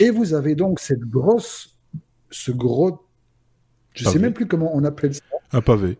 Et 0.01 0.11
vous 0.11 0.35
avez 0.35 0.55
donc 0.55 0.81
cette 0.81 1.05
grosse, 1.05 1.79
ce 2.31 2.53
gros, 2.53 3.01
je 3.95 4.09
sais 4.09 4.19
même 4.19 4.33
plus 4.33 4.47
comment 4.47 4.71
on 4.75 4.85
appelle 4.85 5.15
ça. 5.15 5.23
Un 5.53 5.61
pavé. 5.61 5.99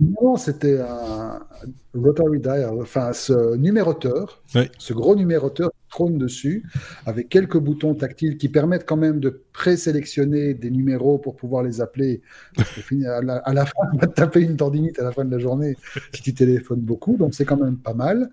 Non, 0.00 0.36
c'était 0.36 0.80
un 0.80 1.40
rotary 1.94 2.40
dial, 2.40 2.70
enfin 2.80 3.12
ce 3.12 3.56
numéroteur, 3.56 4.42
ce 4.78 4.94
gros 4.94 5.14
numéroteur 5.14 5.68
qui 5.70 5.90
trône 5.90 6.16
dessus, 6.16 6.64
avec 7.04 7.28
quelques 7.28 7.58
boutons 7.58 7.94
tactiles 7.94 8.38
qui 8.38 8.48
permettent 8.48 8.86
quand 8.86 8.96
même 8.96 9.20
de 9.20 9.42
présélectionner 9.52 10.54
des 10.54 10.70
numéros 10.70 11.18
pour 11.18 11.36
pouvoir 11.36 11.62
les 11.62 11.82
appeler. 11.82 12.22
Parce 12.56 12.70
que 12.70 13.04
à 13.06 13.20
la, 13.20 13.36
à 13.36 13.52
la 13.52 13.66
fin, 13.66 13.82
on 13.92 13.98
va 13.98 14.06
te 14.06 14.14
taper 14.14 14.40
une 14.40 14.56
tendinite 14.56 14.98
à 14.98 15.04
la 15.04 15.12
fin 15.12 15.26
de 15.26 15.30
la 15.30 15.38
journée 15.38 15.76
si 16.14 16.22
tu 16.22 16.32
téléphones 16.32 16.80
beaucoup, 16.80 17.18
donc 17.18 17.34
c'est 17.34 17.44
quand 17.44 17.58
même 17.58 17.76
pas 17.76 17.94
mal 17.94 18.30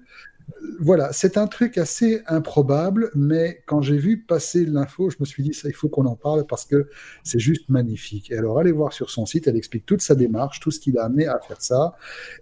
voilà, 0.79 1.11
c'est 1.11 1.37
un 1.37 1.47
truc 1.47 1.77
assez 1.77 2.21
improbable, 2.27 3.09
mais 3.15 3.63
quand 3.65 3.81
j'ai 3.81 3.97
vu 3.97 4.19
passer 4.21 4.65
l'info, 4.65 5.09
je 5.09 5.17
me 5.19 5.25
suis 5.25 5.43
dit, 5.43 5.53
ça, 5.53 5.67
il 5.67 5.73
faut 5.73 5.89
qu'on 5.89 6.05
en 6.05 6.15
parle 6.15 6.45
parce 6.45 6.65
que 6.65 6.89
c'est 7.23 7.39
juste 7.39 7.69
magnifique. 7.69 8.31
Et 8.31 8.37
alors, 8.37 8.59
allez 8.59 8.71
voir 8.71 8.93
sur 8.93 9.09
son 9.09 9.25
site, 9.25 9.47
elle 9.47 9.57
explique 9.57 9.85
toute 9.85 10.01
sa 10.01 10.15
démarche, 10.15 10.59
tout 10.59 10.71
ce 10.71 10.79
qui 10.79 10.91
l'a 10.91 11.05
amené 11.05 11.27
à 11.27 11.39
faire 11.39 11.61
ça. 11.61 11.95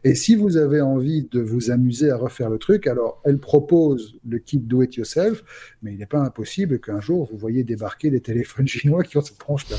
Et 0.04 0.16
si 0.16 0.36
vous 0.36 0.58
avez 0.58 0.82
envie 0.82 1.28
de 1.32 1.40
vous 1.40 1.72
amuser 1.72 2.12
à 2.12 2.18
refaire 2.18 2.50
le 2.50 2.58
truc, 2.58 2.88
alors 2.88 3.22
elle 3.24 3.40
propose 3.40 4.20
le 4.28 4.40
kit 4.40 4.60
Do 4.60 4.82
It 4.84 4.96
Yourself, 4.96 5.44
mais 5.82 5.94
il 5.94 6.00
n'est 6.00 6.06
pas 6.06 6.20
impossible 6.20 6.80
qu'un 6.80 7.00
jour 7.00 7.28
vous 7.32 7.38
voyez 7.38 7.64
débarquer 7.64 8.10
des 8.10 8.22
téléphones 8.22 8.68
chinois 8.76 9.04
qui 9.04 9.18
ont 9.18 9.22
cette 9.22 9.38
tronche-là. 9.38 9.78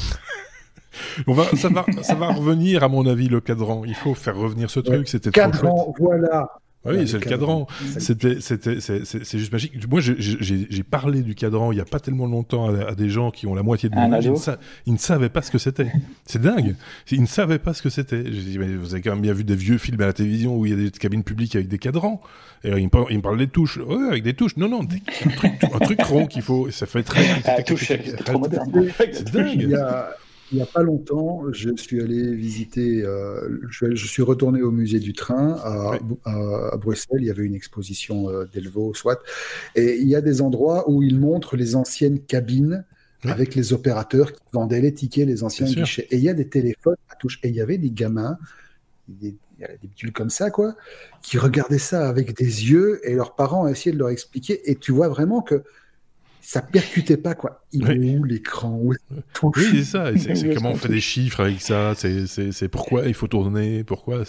On 1.27 1.35
va, 1.35 1.45
ça, 1.57 1.69
va, 1.69 1.85
ça 2.03 2.15
va 2.15 2.33
revenir, 2.33 2.83
à 2.83 2.89
mon 2.89 3.07
avis, 3.07 3.29
le 3.29 3.43
cadran. 3.43 3.85
Il 3.85 3.95
faut 3.95 4.15
faire 4.15 4.35
revenir 4.35 4.71
ce 4.71 4.81
truc. 4.81 5.09
C'était 5.09 5.31
cadran, 5.31 5.95
voilà. 5.99 6.49
Ah 6.87 6.93
oui, 6.93 7.09
c'est 7.09 7.19
le 7.19 7.29
cadran. 7.29 7.67
C'était, 7.99 8.41
c'était, 8.41 8.81
c'est 8.81 9.39
juste 9.39 9.53
magique. 9.53 9.89
Moi, 9.89 10.01
j'ai 10.01 10.83
parlé 10.83 11.23
du 11.23 11.35
cadran 11.35 11.73
il 11.73 11.79
y 11.79 11.81
a 11.81 11.85
pas 11.85 12.01
tellement 12.01 12.27
longtemps 12.27 12.75
à, 12.75 12.95
des 12.95 13.09
gens 13.09 13.31
qui 13.31 13.47
ont 13.47 13.55
la 13.55 13.63
moitié 13.63 13.89
de 13.89 13.95
mon 13.95 14.13
âge. 14.13 14.29
Ils, 14.87 14.93
ne 14.93 14.99
savaient 14.99 15.29
pas 15.29 15.43
ce 15.43 15.51
que 15.51 15.59
c'était. 15.59 15.93
C'est 16.25 16.41
dingue. 16.41 16.77
Ils 17.11 17.21
ne 17.21 17.27
savaient 17.27 17.59
pas 17.59 17.75
ce 17.75 17.83
que 17.83 17.91
c'était. 17.91 18.25
J'ai 18.25 18.43
dit, 18.43 18.59
mais 18.59 18.75
vous 18.75 18.95
avez 18.95 19.03
quand 19.03 19.11
même 19.11 19.23
bien 19.23 19.33
vu 19.33 19.45
des 19.45 19.57
vieux 19.57 19.79
films 19.79 20.01
à 20.01 20.07
la 20.07 20.13
télévision 20.13 20.57
où 20.57 20.67
il 20.67 20.71
y 20.71 20.75
a 20.75 20.91
des 20.91 20.91
cabines 20.91 21.25
publiques 21.25 21.57
avec 21.57 21.69
des 21.69 21.79
cadrans. 21.79 22.21
Et 22.65 22.71
ils, 22.71 22.85
me 22.85 23.21
parlent, 23.21 23.39
des 23.39 23.49
touches. 23.49 23.79
Ouais, 23.79 24.09
avec 24.09 24.23
des 24.23 24.35
touches. 24.35 24.57
Non, 24.57 24.69
non, 24.69 24.81
un, 24.83 25.31
truc, 25.31 25.53
un 25.63 25.79
truc 25.79 26.03
rond 26.03 26.27
qu'il 26.27 26.43
faut. 26.43 26.71
Ça 26.71 26.87
fait 26.87 27.03
très. 27.03 27.25
Ah, 27.45 27.63
touche, 27.63 27.87
c'est. 27.87 28.17
Il 30.53 30.57
n'y 30.57 30.63
a 30.63 30.67
pas 30.67 30.83
longtemps, 30.83 31.43
je 31.53 31.71
suis 31.77 32.01
allé 32.01 32.35
visiter, 32.35 33.03
euh, 33.03 33.59
je, 33.69 33.95
suis 33.95 34.23
retourné 34.23 34.63
au 34.63 34.71
musée 34.71 35.01
du 35.01 35.13
train 35.13 35.55
à, 35.55 35.99
à, 36.25 36.77
Bruxelles. 36.77 37.19
Il 37.21 37.27
y 37.27 37.31
avait 37.31 37.45
une 37.45 37.55
exposition 37.55 38.31
euh, 38.31 38.45
d'Elvo, 38.45 38.95
soit. 38.95 39.21
Et 39.75 39.97
il 39.97 40.07
y 40.07 40.15
a 40.15 40.21
des 40.21 40.43
endroits 40.43 40.89
où 40.89 41.03
ils 41.03 41.19
montrent 41.19 41.57
les 41.57 41.75
anciennes 41.75 42.21
cabines 42.21 42.85
avec 43.25 43.57
les 43.57 43.73
opérateurs 43.73 44.33
qui 44.33 44.43
vendaient 44.53 44.81
les 44.81 44.95
tickets, 44.95 45.27
les 45.27 45.43
anciens 45.43 45.67
guichets. 45.67 46.07
Et 46.11 46.17
il 46.17 46.23
y 46.23 46.29
a 46.29 46.35
des 46.35 46.49
téléphones 46.49 46.97
à 47.11 47.17
touche. 47.17 47.41
Et 47.43 47.49
il 47.49 47.55
y 47.55 47.61
avait 47.61 47.79
des 47.79 47.91
gamins, 47.91 48.39
des, 49.09 49.35
des 49.59 49.89
bitules 49.89 50.13
comme 50.13 50.31
ça, 50.31 50.51
quoi, 50.51 50.77
qui 51.23 51.39
regardaient 51.39 51.79
ça 51.79 52.09
avec 52.09 52.37
des 52.37 52.45
yeux 52.71 53.01
et 53.03 53.15
leurs 53.15 53.35
parents 53.35 53.67
essayaient 53.67 53.95
de 53.95 53.99
leur 53.99 54.11
expliquer. 54.11 54.71
Et 54.71 54.77
tu 54.77 54.93
vois 54.93 55.09
vraiment 55.09 55.43
que 55.43 55.65
ça 56.47 56.63
percutait 56.63 57.17
pas 57.17 57.35
quoi. 57.35 57.65
Il 57.73 57.91
est 57.91 58.17
où 58.17 58.23
l'écran? 58.23 58.79
Oui, 58.81 58.97
c'est 59.73 59.83
ça. 59.83 60.13
C'est 60.17 60.55
comment 60.55 60.71
on 60.71 60.77
fait 60.77 60.89
des 60.89 61.01
chiffres 61.01 61.41
avec 61.41 61.61
ça? 61.61 61.95
C'est 61.97 62.69
pourquoi 62.69 63.07
il 63.07 63.15
faut 63.15 63.27
tourner? 63.27 63.83
Pourquoi 63.83 64.23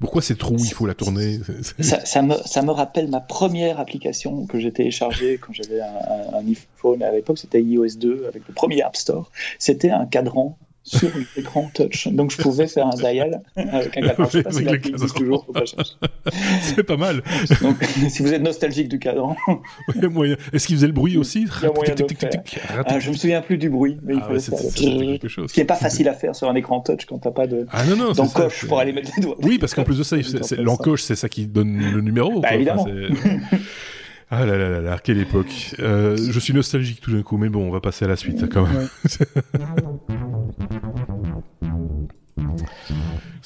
pourquoi 0.00 0.20
c'est 0.20 0.34
trou 0.34 0.56
il 0.58 0.72
faut 0.72 0.84
la 0.84 0.94
tourner? 0.94 1.38
Ça, 1.78 2.04
ça, 2.04 2.22
me, 2.22 2.34
ça 2.44 2.62
me 2.62 2.72
rappelle 2.72 3.08
ma 3.08 3.20
première 3.20 3.78
application 3.78 4.46
que 4.46 4.58
j'ai 4.58 4.72
téléchargée 4.72 5.38
quand 5.38 5.52
j'avais 5.52 5.80
un, 5.80 6.38
un, 6.38 6.48
iPhone 6.48 7.04
à 7.04 7.12
l'époque. 7.12 7.38
C'était 7.38 7.62
iOS 7.62 7.98
2 7.98 8.26
avec 8.26 8.42
le 8.48 8.52
premier 8.52 8.82
App 8.82 8.96
Store. 8.96 9.30
C'était 9.60 9.90
un 9.90 10.06
cadran 10.06 10.58
sur 10.84 11.10
l'écran 11.36 11.70
touch. 11.74 12.08
Donc 12.08 12.30
je 12.30 12.36
pouvais 12.36 12.66
faire 12.66 12.86
un 12.86 12.96
dial 12.96 13.42
avec 13.56 13.96
un 13.96 14.02
cadran. 14.02 14.24
Je 14.26 14.30
sais 14.30 14.42
pas 14.42 14.52
si 14.52 14.68
existe 14.68 15.16
toujours, 15.16 15.46
C'est 16.60 16.82
pas 16.82 16.96
mal. 16.96 17.22
Donc 17.62 17.82
si 18.08 18.22
vous 18.22 18.32
êtes 18.32 18.42
nostalgique 18.42 18.88
du 18.88 18.98
cadran. 18.98 19.36
Est-ce 20.52 20.66
qu'il 20.66 20.76
faisait 20.76 20.86
le 20.86 20.92
bruit 20.92 21.16
aussi? 21.16 21.46
Ah, 22.86 22.98
Je 23.00 23.10
me 23.10 23.16
souviens 23.16 23.40
plus 23.40 23.56
du 23.56 23.70
bruit, 23.70 23.98
mais 24.02 24.14
il 24.14 24.20
ah, 24.22 24.26
fallait 24.26 24.40
chose. 25.28 25.48
Ce 25.48 25.54
qui 25.54 25.60
n'est 25.60 25.66
pas 25.66 25.74
facile 25.74 26.08
à 26.08 26.14
faire 26.14 26.36
sur 26.36 26.48
un 26.48 26.54
écran 26.54 26.80
touch 26.80 27.06
quand 27.06 27.18
t'as 27.18 27.30
pas 27.30 27.46
de 27.46 27.66
ah, 27.72 27.82
d'encoche 28.14 28.66
pour 28.66 28.78
aller 28.78 28.92
mettre 28.92 29.10
les 29.16 29.22
doigts. 29.22 29.36
Oui, 29.42 29.58
parce 29.58 29.74
qu'en 29.74 29.84
plus 29.84 29.98
de 29.98 30.02
ça, 30.02 30.16
l'encoche, 30.58 31.02
c'est 31.02 31.16
ça 31.16 31.28
qui 31.28 31.46
donne 31.46 31.78
le 31.78 32.00
numéro. 32.00 32.40
Bah, 32.40 32.54
évidemment. 32.54 32.86
Ah 34.30 34.46
là 34.46 34.56
là 34.56 34.68
là 34.68 34.80
là, 34.80 34.98
quelle 35.02 35.18
époque. 35.18 35.76
Euh, 35.78 36.16
je 36.16 36.40
suis 36.40 36.54
nostalgique 36.54 37.00
tout 37.00 37.12
d'un 37.12 37.22
coup, 37.22 37.36
mais 37.36 37.48
bon, 37.48 37.68
on 37.68 37.70
va 37.70 37.80
passer 37.80 38.04
à 38.04 38.08
la 38.08 38.16
suite 38.16 38.48
quand 38.48 38.66
même. 38.66 38.88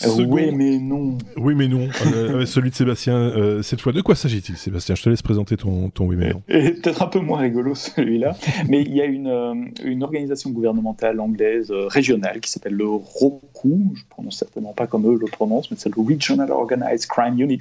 Oui, 0.07 0.53
mais 0.53 0.79
non. 0.79 1.19
Oui, 1.37 1.55
mais 1.55 1.66
non. 1.69 1.89
Euh, 2.07 2.47
celui 2.47 2.70
de 2.70 2.75
Sébastien, 2.75 3.16
euh, 3.16 3.62
cette 3.62 3.81
fois, 3.81 3.93
de 3.93 4.01
quoi 4.01 4.15
s'agit-il, 4.15 4.57
Sébastien? 4.57 4.95
Je 4.95 5.03
te 5.03 5.09
laisse 5.09 5.23
présenter 5.23 5.57
ton, 5.57 5.91
ton 5.91 6.07
oui, 6.07 6.16
mais 6.16 6.31
non. 6.31 6.43
Peut-être 6.47 7.03
un 7.03 7.09
peu 7.09 7.20
moins 7.20 7.39
rigolo 7.39 7.75
celui-là, 7.75 8.37
mais 8.69 8.83
il 8.83 8.95
y 8.95 9.01
a 9.01 9.07
une, 9.07 9.27
euh, 9.27 9.55
une 9.85 10.03
organisation 10.03 10.51
gouvernementale 10.51 11.19
anglaise 11.20 11.73
régionale 11.73 12.41
qui 12.41 12.51
s'appelle 12.51 12.75
le 12.75 12.87
ROCU, 12.89 13.77
je 13.95 14.03
prononce 14.09 14.39
certainement 14.39 14.73
pas 14.73 14.87
comme 14.87 15.07
eux 15.07 15.19
le 15.20 15.27
prononcent, 15.27 15.70
mais 15.70 15.77
c'est 15.79 15.95
le 15.95 16.01
Regional 16.01 16.51
Organized 16.51 17.07
Crime 17.09 17.41
Unit, 17.41 17.59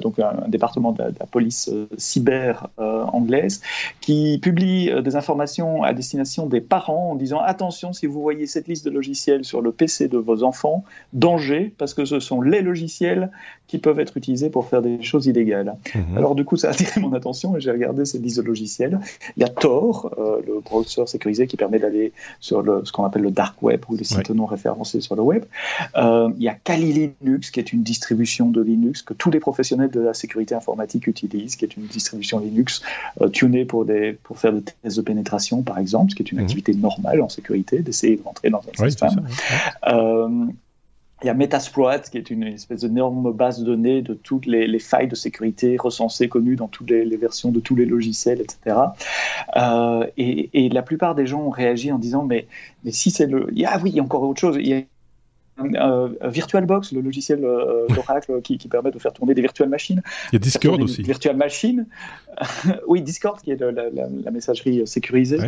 donc 0.00 0.18
un, 0.18 0.48
département 0.48 0.92
de 0.92 1.02
la, 1.02 1.26
police 1.26 1.70
cyber 1.96 2.68
anglaise, 2.78 3.62
qui 4.00 4.38
publie 4.42 4.90
des 5.02 5.16
informations 5.16 5.82
à 5.82 5.92
destination 5.92 6.46
des 6.46 6.60
parents 6.60 7.12
en 7.12 7.14
disant 7.14 7.40
attention, 7.40 7.92
si 7.92 8.06
vous 8.06 8.20
voyez 8.20 8.46
cette 8.46 8.68
liste 8.68 8.84
de 8.84 8.90
logiciels 8.90 9.44
sur 9.44 9.60
le 9.60 9.72
PC 9.72 10.08
de 10.08 10.18
vos 10.18 10.42
enfants, 10.42 10.84
danger, 11.12 11.69
parce 11.76 11.94
que 11.94 12.04
ce 12.04 12.20
sont 12.20 12.40
les 12.40 12.62
logiciels 12.62 13.30
qui 13.66 13.78
peuvent 13.78 14.00
être 14.00 14.16
utilisés 14.16 14.50
pour 14.50 14.66
faire 14.66 14.82
des 14.82 15.02
choses 15.02 15.26
illégales. 15.26 15.76
Mhm. 15.94 16.16
Alors 16.16 16.34
du 16.34 16.44
coup, 16.44 16.56
ça 16.56 16.68
a 16.68 16.70
attiré 16.72 17.00
mon 17.00 17.12
attention 17.12 17.56
et 17.56 17.60
j'ai 17.60 17.70
regardé 17.70 18.04
cette 18.04 18.22
liste 18.22 18.38
de 18.38 18.42
logiciels. 18.42 19.00
Il 19.36 19.40
y 19.40 19.44
a 19.44 19.48
Tor, 19.48 20.14
euh, 20.18 20.40
le 20.46 20.60
browser 20.60 21.06
sécurisé 21.06 21.46
qui 21.46 21.56
permet 21.56 21.78
d'aller 21.78 22.12
sur 22.40 22.62
le, 22.62 22.84
ce 22.84 22.92
qu'on 22.92 23.04
appelle 23.04 23.22
le 23.22 23.30
dark 23.30 23.62
web 23.62 23.82
ou 23.88 23.96
les 23.96 24.04
sites 24.04 24.30
non 24.30 24.46
référencés 24.46 25.00
sur 25.00 25.16
le 25.16 25.22
web. 25.22 25.44
Euh, 25.96 26.30
il 26.36 26.42
y 26.42 26.48
a 26.48 26.54
Kali 26.54 27.14
Linux 27.22 27.50
qui 27.50 27.60
est 27.60 27.72
une 27.72 27.82
distribution 27.82 28.50
de 28.50 28.60
Linux 28.60 29.02
que 29.02 29.14
tous 29.14 29.30
les 29.30 29.40
professionnels 29.40 29.90
de 29.90 30.00
la 30.00 30.14
sécurité 30.14 30.54
informatique 30.54 31.06
utilisent, 31.06 31.56
qui 31.56 31.64
est 31.64 31.76
une 31.76 31.86
distribution 31.86 32.40
Linux 32.40 32.82
euh, 33.20 33.28
tunée 33.28 33.64
pour, 33.64 33.84
des, 33.84 34.18
pour 34.22 34.38
faire 34.38 34.52
des 34.52 34.62
tests 34.62 34.96
de 34.96 35.02
pénétration 35.02 35.62
par 35.62 35.78
exemple, 35.78 36.10
ce 36.10 36.16
qui 36.16 36.22
est 36.22 36.32
une 36.32 36.38
mhm. 36.38 36.44
activité 36.44 36.74
normale 36.74 37.20
en 37.22 37.28
sécurité 37.28 37.80
d'essayer 37.80 38.16
de 38.16 38.22
rentrer 38.22 38.50
dans 38.50 38.62
un 38.78 38.88
système. 38.88 39.26
Il 41.22 41.26
y 41.26 41.30
a 41.30 41.34
Metasploit, 41.34 41.98
qui 42.00 42.18
est 42.18 42.30
une 42.30 42.44
espèce 42.44 42.80
d'énorme 42.80 43.32
base 43.32 43.60
de 43.60 43.64
données 43.64 44.00
de 44.00 44.14
toutes 44.14 44.46
les, 44.46 44.78
failles 44.78 45.08
de 45.08 45.14
sécurité 45.14 45.76
recensées, 45.78 46.28
connues 46.28 46.56
dans 46.56 46.68
toutes 46.68 46.90
les, 46.90 47.16
versions 47.16 47.50
de 47.50 47.60
tous 47.60 47.76
les 47.76 47.84
logiciels, 47.84 48.40
etc. 48.40 48.76
Euh, 49.56 50.06
et, 50.16 50.68
la 50.70 50.82
plupart 50.82 51.14
des 51.14 51.26
gens 51.26 51.42
ont 51.42 51.50
réagi 51.50 51.92
en 51.92 51.98
disant 51.98 52.24
mais, 52.24 52.46
mais 52.84 52.92
si 52.92 53.10
c'est 53.10 53.26
le... 53.26 53.48
Ah 53.66 53.78
oui, 53.82 53.90
il 53.90 53.96
y 53.96 54.00
a 54.00 54.02
encore 54.02 54.22
autre 54.22 54.40
chose. 54.40 54.56
Il 54.58 54.68
y 54.68 54.74
a 54.74 54.82
euh, 55.60 56.08
VirtualBox, 56.22 56.92
le 56.92 57.02
logiciel 57.02 57.44
euh, 57.44 57.86
d'Oracle 57.88 58.40
qui, 58.40 58.56
permet 58.68 58.90
de 58.90 58.98
faire 58.98 59.12
tourner 59.12 59.34
des 59.34 59.42
virtual 59.42 59.68
machines. 59.68 60.02
Il 60.32 60.34
y 60.34 60.36
a 60.36 60.38
Discord 60.38 60.80
aussi. 60.80 61.02
Virtual 61.02 61.36
Machine. 61.36 61.86
oui, 62.88 63.02
Discord 63.02 63.40
qui 63.42 63.50
est 63.50 63.60
la, 63.60 64.30
messagerie 64.30 64.86
sécurisée. 64.86 65.38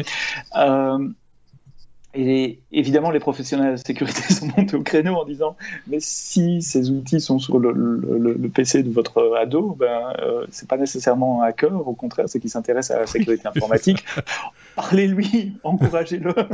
Et 2.15 2.59
évidemment, 2.73 3.11
les 3.11 3.21
professionnels 3.21 3.73
de 3.73 3.77
sécurité 3.77 4.21
sont 4.35 4.47
montés 4.57 4.77
au 4.77 4.83
créneau 4.83 5.15
en 5.17 5.25
disant 5.25 5.57
Mais 5.87 5.99
si 6.01 6.61
ces 6.61 6.91
outils 6.91 7.21
sont 7.21 7.39
sur 7.39 7.59
le, 7.59 7.73
le, 7.73 8.49
PC 8.49 8.83
de 8.83 8.91
votre 8.91 9.37
ado, 9.37 9.77
ben, 9.79 10.13
euh, 10.21 10.47
c'est 10.51 10.69
pas 10.69 10.77
nécessairement 10.77 11.43
un 11.43 11.47
hacker, 11.47 11.89
au 11.89 11.95
contraire, 11.95 12.29
c'est 12.29 12.39
qu'il 12.39 12.51
s'intéresse 12.51 12.91
à 12.91 12.99
la 12.99 13.07
sécurité 13.07 13.47
informatique. 13.47 14.05
Parlez-lui, 14.77 15.55
encouragez-le. 15.65 16.35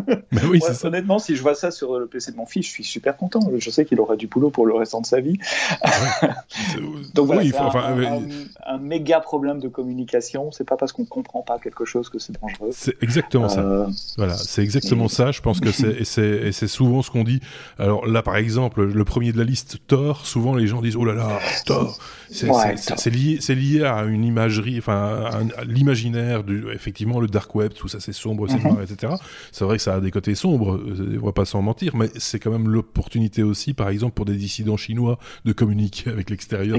Oui, 0.48 0.60
honnêtement, 0.84 1.18
si 1.18 1.36
je 1.36 1.42
vois 1.42 1.54
ça 1.54 1.70
sur 1.70 1.98
le 1.98 2.06
PC 2.06 2.32
de 2.32 2.36
mon 2.36 2.46
fils, 2.46 2.66
je 2.66 2.70
suis 2.70 2.84
super 2.84 3.16
content. 3.16 3.40
Je 3.56 3.70
sais 3.70 3.84
qu'il 3.84 4.00
aura 4.00 4.16
du 4.16 4.26
boulot 4.26 4.50
pour 4.50 4.66
le 4.66 4.74
restant 4.74 5.00
de 5.00 5.06
sa 5.06 5.20
vie. 5.20 5.38
Donc 7.14 7.26
voilà, 7.26 7.42
oui, 7.42 7.52
un, 7.56 8.74
un, 8.74 8.78
méga 8.78 9.20
problème 9.20 9.58
de 9.58 9.68
communication. 9.68 10.50
C'est 10.52 10.64
pas 10.64 10.76
parce 10.76 10.92
qu'on 10.92 11.04
comprend 11.04 11.42
pas 11.42 11.58
quelque 11.58 11.84
chose 11.84 12.08
que 12.08 12.18
c'est 12.18 12.38
dangereux. 12.40 12.70
C'est 12.72 13.02
exactement 13.02 13.48
ça. 13.48 13.60
Euh, 13.60 13.86
voilà, 14.16 14.34
c'est 14.34 14.62
exactement 14.62 15.08
ça. 15.08 15.32
Je 15.32 15.40
pense 15.40 15.60
que 15.60 15.72
c'est 15.72 15.98
et 15.98 16.52
c'est 16.52 16.68
souvent 16.68 17.02
ce 17.02 17.10
qu'on 17.10 17.24
dit. 17.24 17.40
Alors 17.78 18.06
là, 18.06 18.22
par 18.22 18.36
exemple, 18.36 18.84
le 18.84 19.04
premier 19.04 19.32
de 19.32 19.38
la 19.38 19.44
liste, 19.44 19.78
Thor. 19.86 20.26
Souvent, 20.26 20.54
les 20.54 20.66
gens 20.66 20.80
disent 20.80 20.96
oh 20.96 21.04
là 21.04 21.14
là, 21.14 21.38
Thor. 21.66 21.98
C'est 22.30 23.54
lié, 23.54 23.84
à 23.84 24.02
une 24.04 24.24
imagerie, 24.24 24.78
enfin, 24.78 25.30
l'imaginaire 25.66 26.44
du, 26.44 26.70
effectivement, 26.72 27.20
le 27.20 27.26
dark 27.26 27.54
web, 27.54 27.72
tout 27.72 27.88
ça, 27.88 28.00
c'est 28.12 28.20
sombre, 28.20 28.48
c'est 28.48 28.62
noir, 28.62 28.76
mhm. 28.76 28.82
etc. 28.82 29.14
C'est 29.52 29.64
vrai 29.64 29.76
que 29.76 29.82
ça 29.82 29.94
a 29.94 30.00
des 30.00 30.10
côtés 30.10 30.34
sombres, 30.34 30.76
euh, 30.76 31.18
on 31.20 31.26
va 31.26 31.32
pas 31.32 31.44
s'en 31.44 31.62
mentir, 31.62 31.94
mais 31.96 32.08
c'est 32.16 32.38
quand 32.38 32.50
même 32.50 32.68
l'opportunité 32.68 33.42
aussi, 33.42 33.74
par 33.74 33.88
exemple, 33.88 34.14
pour 34.14 34.24
des 34.24 34.36
dissidents 34.36 34.76
chinois 34.76 35.18
de 35.44 35.52
communiquer 35.52 36.10
avec 36.10 36.30
l'extérieur. 36.30 36.78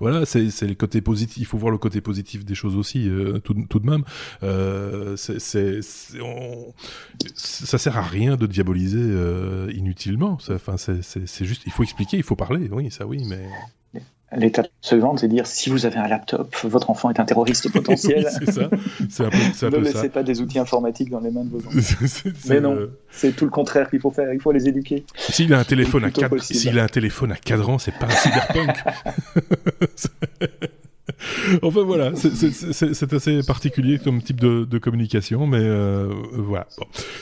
voilà, 0.00 0.24
c'est 0.26 0.62
le 0.62 0.74
côté 0.74 1.00
positif. 1.00 1.38
Il 1.38 1.46
faut 1.46 1.58
voir 1.58 1.72
le 1.72 1.78
côté 1.78 2.00
positif 2.00 2.44
des 2.44 2.54
choses 2.54 2.76
aussi, 2.76 3.08
euh, 3.08 3.38
tout, 3.38 3.54
tout, 3.68 3.80
de 3.80 3.86
même. 3.86 4.04
Euh, 4.42 5.16
c'est, 5.16 5.80
ça 7.34 7.78
sert 7.78 7.96
à 7.96 8.02
rien 8.02 8.36
de 8.36 8.46
diaboliser 8.46 8.98
euh, 9.00 9.70
inutilement. 9.74 10.38
Enfin, 10.50 10.76
c'est 10.76 11.44
juste, 11.44 11.62
il 11.66 11.72
faut 11.72 11.82
expliquer, 11.82 12.16
il 12.16 12.22
faut 12.22 12.36
parler. 12.36 12.68
Oui, 12.70 12.90
ça, 12.90 13.06
oui, 13.06 13.24
mais. 13.28 13.46
L'étape 14.36 14.66
suivante, 14.80 15.20
c'est 15.20 15.28
dire 15.28 15.46
si 15.46 15.70
vous 15.70 15.86
avez 15.86 15.98
un 15.98 16.08
laptop, 16.08 16.54
votre 16.64 16.90
enfant 16.90 17.10
est 17.10 17.20
un 17.20 17.24
terroriste 17.24 17.70
potentiel. 17.70 18.26
c'est 18.38 18.50
ça. 18.50 18.62
Un 18.64 19.30
peu, 19.30 19.78
ne 19.78 19.84
laissez 19.84 20.08
pas 20.08 20.24
des 20.24 20.40
outils 20.40 20.58
informatiques 20.58 21.10
dans 21.10 21.20
les 21.20 21.30
mains 21.30 21.44
de 21.44 21.50
vos 21.50 21.58
enfants. 21.68 22.30
Mais 22.48 22.60
non, 22.60 22.76
c'est 23.10 23.36
tout 23.36 23.44
le 23.44 23.52
contraire 23.52 23.88
qu'il 23.88 24.00
faut 24.00 24.10
faire. 24.10 24.32
Il 24.32 24.40
faut 24.40 24.50
les 24.50 24.68
éduquer. 24.68 25.04
S'il 25.16 25.54
a 25.54 25.60
un 25.60 25.64
téléphone 25.64 26.04
à 26.04 26.10
cadran, 26.10 26.38
s'il 26.40 26.78
a 26.78 26.84
un 26.84 26.88
téléphone 26.88 27.32
à 27.32 27.36
cadran, 27.36 27.78
c'est 27.78 27.96
pas 27.96 28.06
un 28.06 28.10
cyberpunk. 28.10 28.76
enfin 31.62 31.82
voilà, 31.82 32.12
c'est 32.14 33.12
assez 33.12 33.40
particulier 33.42 33.98
comme 33.98 34.22
type 34.22 34.40
de, 34.40 34.78
communication, 34.78 35.46
mais 35.46 35.60
euh, 35.60 36.12
voilà. 36.32 36.66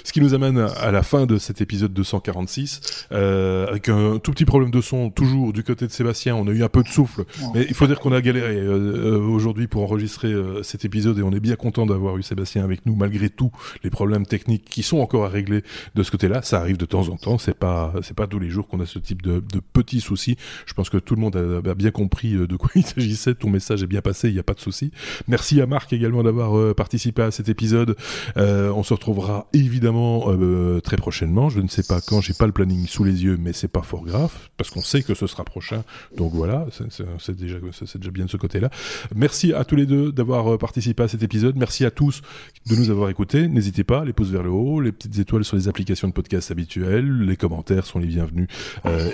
Ce 0.02 0.12
qui 0.12 0.20
nous 0.20 0.34
amène 0.34 0.58
à 0.58 0.90
la 0.90 1.02
fin 1.02 1.26
de 1.26 1.38
cet 1.38 1.60
épisode 1.60 1.92
246, 1.92 3.06
euh, 3.12 3.66
avec 3.68 3.88
un 3.88 4.18
tout 4.18 4.32
petit 4.32 4.44
problème 4.44 4.70
de 4.70 4.80
son, 4.80 5.10
toujours 5.10 5.52
du 5.52 5.62
côté 5.62 5.86
de 5.86 5.92
Sébastien. 5.92 6.34
On 6.34 6.48
a 6.48 6.50
eu 6.50 6.62
un 6.62 6.68
peu 6.68 6.82
de 6.82 6.88
souffle, 6.88 7.24
mais 7.54 7.64
il 7.68 7.74
faut 7.74 7.86
dire 7.86 8.00
qu'on 8.00 8.12
a 8.12 8.20
galéré 8.20 8.56
euh, 8.56 9.18
aujourd'hui 9.20 9.66
pour 9.66 9.82
enregistrer 9.82 10.34
cet 10.62 10.84
épisode 10.84 11.18
et 11.18 11.22
on 11.22 11.32
est 11.32 11.40
bien 11.40 11.56
content 11.56 11.86
d'avoir 11.86 12.16
eu 12.16 12.22
Sébastien 12.22 12.64
avec 12.64 12.86
nous 12.86 12.94
malgré 12.94 13.28
tout 13.28 13.52
les 13.82 13.90
problèmes 13.90 14.26
techniques 14.26 14.64
qui 14.64 14.82
sont 14.82 14.98
encore 14.98 15.26
à 15.26 15.28
régler 15.28 15.62
de 15.94 16.02
ce 16.02 16.10
côté-là. 16.10 16.42
Ça 16.42 16.58
arrive 16.60 16.76
de 16.76 16.86
temps 16.86 17.08
en 17.08 17.16
temps, 17.16 17.38
c'est 17.38 17.56
pas 17.58 17.92
c'est 18.02 18.16
pas 18.16 18.26
tous 18.26 18.38
les 18.38 18.50
jours 18.50 18.66
qu'on 18.68 18.80
a 18.80 18.86
ce 18.86 18.98
type 18.98 19.22
de, 19.22 19.40
de 19.40 19.60
petits 19.60 20.00
soucis. 20.00 20.36
Je 20.66 20.74
pense 20.74 20.90
que 20.90 20.98
tout 20.98 21.14
le 21.14 21.20
monde 21.20 21.36
a, 21.36 21.70
a 21.70 21.74
bien 21.74 21.90
compris 21.90 22.32
de 22.32 22.56
quoi 22.56 22.70
il 22.74 22.84
s'agissait. 22.84 23.34
Ton 23.34 23.50
message 23.50 23.73
est 23.82 23.86
bien 23.86 24.00
passé, 24.00 24.28
il 24.28 24.34
n'y 24.34 24.40
a 24.40 24.44
pas 24.44 24.54
de 24.54 24.60
souci. 24.60 24.90
Merci 25.28 25.60
à 25.60 25.66
Marc 25.66 25.92
également 25.92 26.22
d'avoir 26.22 26.56
euh, 26.56 26.74
participé 26.74 27.22
à 27.22 27.30
cet 27.30 27.48
épisode. 27.48 27.96
Euh, 28.36 28.70
on 28.70 28.82
se 28.82 28.94
retrouvera 28.94 29.46
évidemment 29.52 30.26
euh, 30.28 30.80
très 30.80 30.96
prochainement. 30.96 31.48
Je 31.48 31.60
ne 31.60 31.68
sais 31.68 31.82
pas 31.82 32.00
quand, 32.00 32.20
j'ai 32.20 32.34
pas 32.34 32.46
le 32.46 32.52
planning 32.52 32.86
sous 32.86 33.04
les 33.04 33.24
yeux, 33.24 33.36
mais 33.40 33.52
c'est 33.52 33.68
pas 33.68 33.82
fort 33.82 34.04
grave 34.04 34.32
parce 34.56 34.70
qu'on 34.70 34.82
sait 34.82 35.02
que 35.02 35.14
ce 35.14 35.26
sera 35.26 35.44
prochain. 35.44 35.84
Donc 36.16 36.32
voilà, 36.32 36.66
c'est 36.70 37.36
déjà, 37.36 37.56
c'est 37.72 37.98
déjà 37.98 38.10
bien 38.10 38.26
de 38.26 38.30
ce 38.30 38.36
côté-là. 38.36 38.70
Merci 39.14 39.52
à 39.52 39.64
tous 39.64 39.76
les 39.76 39.86
deux 39.86 40.12
d'avoir 40.12 40.58
participé 40.58 41.02
à 41.02 41.08
cet 41.08 41.22
épisode. 41.22 41.56
Merci 41.56 41.84
à 41.84 41.90
tous 41.90 42.22
de 42.66 42.76
nous 42.76 42.90
avoir 42.90 43.08
écoutés. 43.08 43.48
N'hésitez 43.48 43.84
pas, 43.84 44.04
les 44.04 44.12
pouces 44.12 44.30
vers 44.30 44.42
le 44.42 44.50
haut, 44.50 44.80
les 44.80 44.92
petites 44.92 45.18
étoiles 45.18 45.44
sur 45.44 45.56
les 45.56 45.68
applications 45.68 46.08
de 46.08 46.12
podcast 46.12 46.50
habituelles, 46.50 47.22
les 47.22 47.36
commentaires 47.36 47.86
sont 47.86 47.98
les 47.98 48.06
bienvenus 48.06 48.48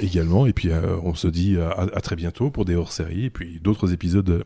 également. 0.02 0.46
Et 0.46 0.52
puis 0.52 0.70
on 1.02 1.14
se 1.14 1.28
dit 1.28 1.56
à, 1.58 1.70
à 1.70 2.00
très 2.00 2.16
bientôt 2.16 2.50
pour 2.50 2.64
des 2.64 2.74
hors-séries 2.74 3.26
et 3.26 3.30
puis 3.30 3.60
d'autres 3.62 3.92
épisodes 3.92 4.44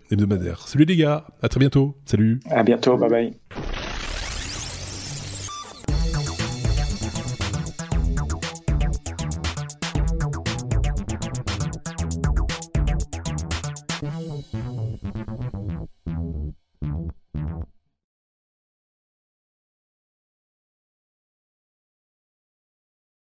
Salut 0.66 0.84
les 0.84 0.96
gars, 0.96 1.24
à 1.42 1.48
très 1.48 1.60
bientôt. 1.60 1.96
Salut. 2.04 2.40
À 2.50 2.62
bientôt, 2.62 2.96
bye 2.96 3.10
bye. 3.10 3.32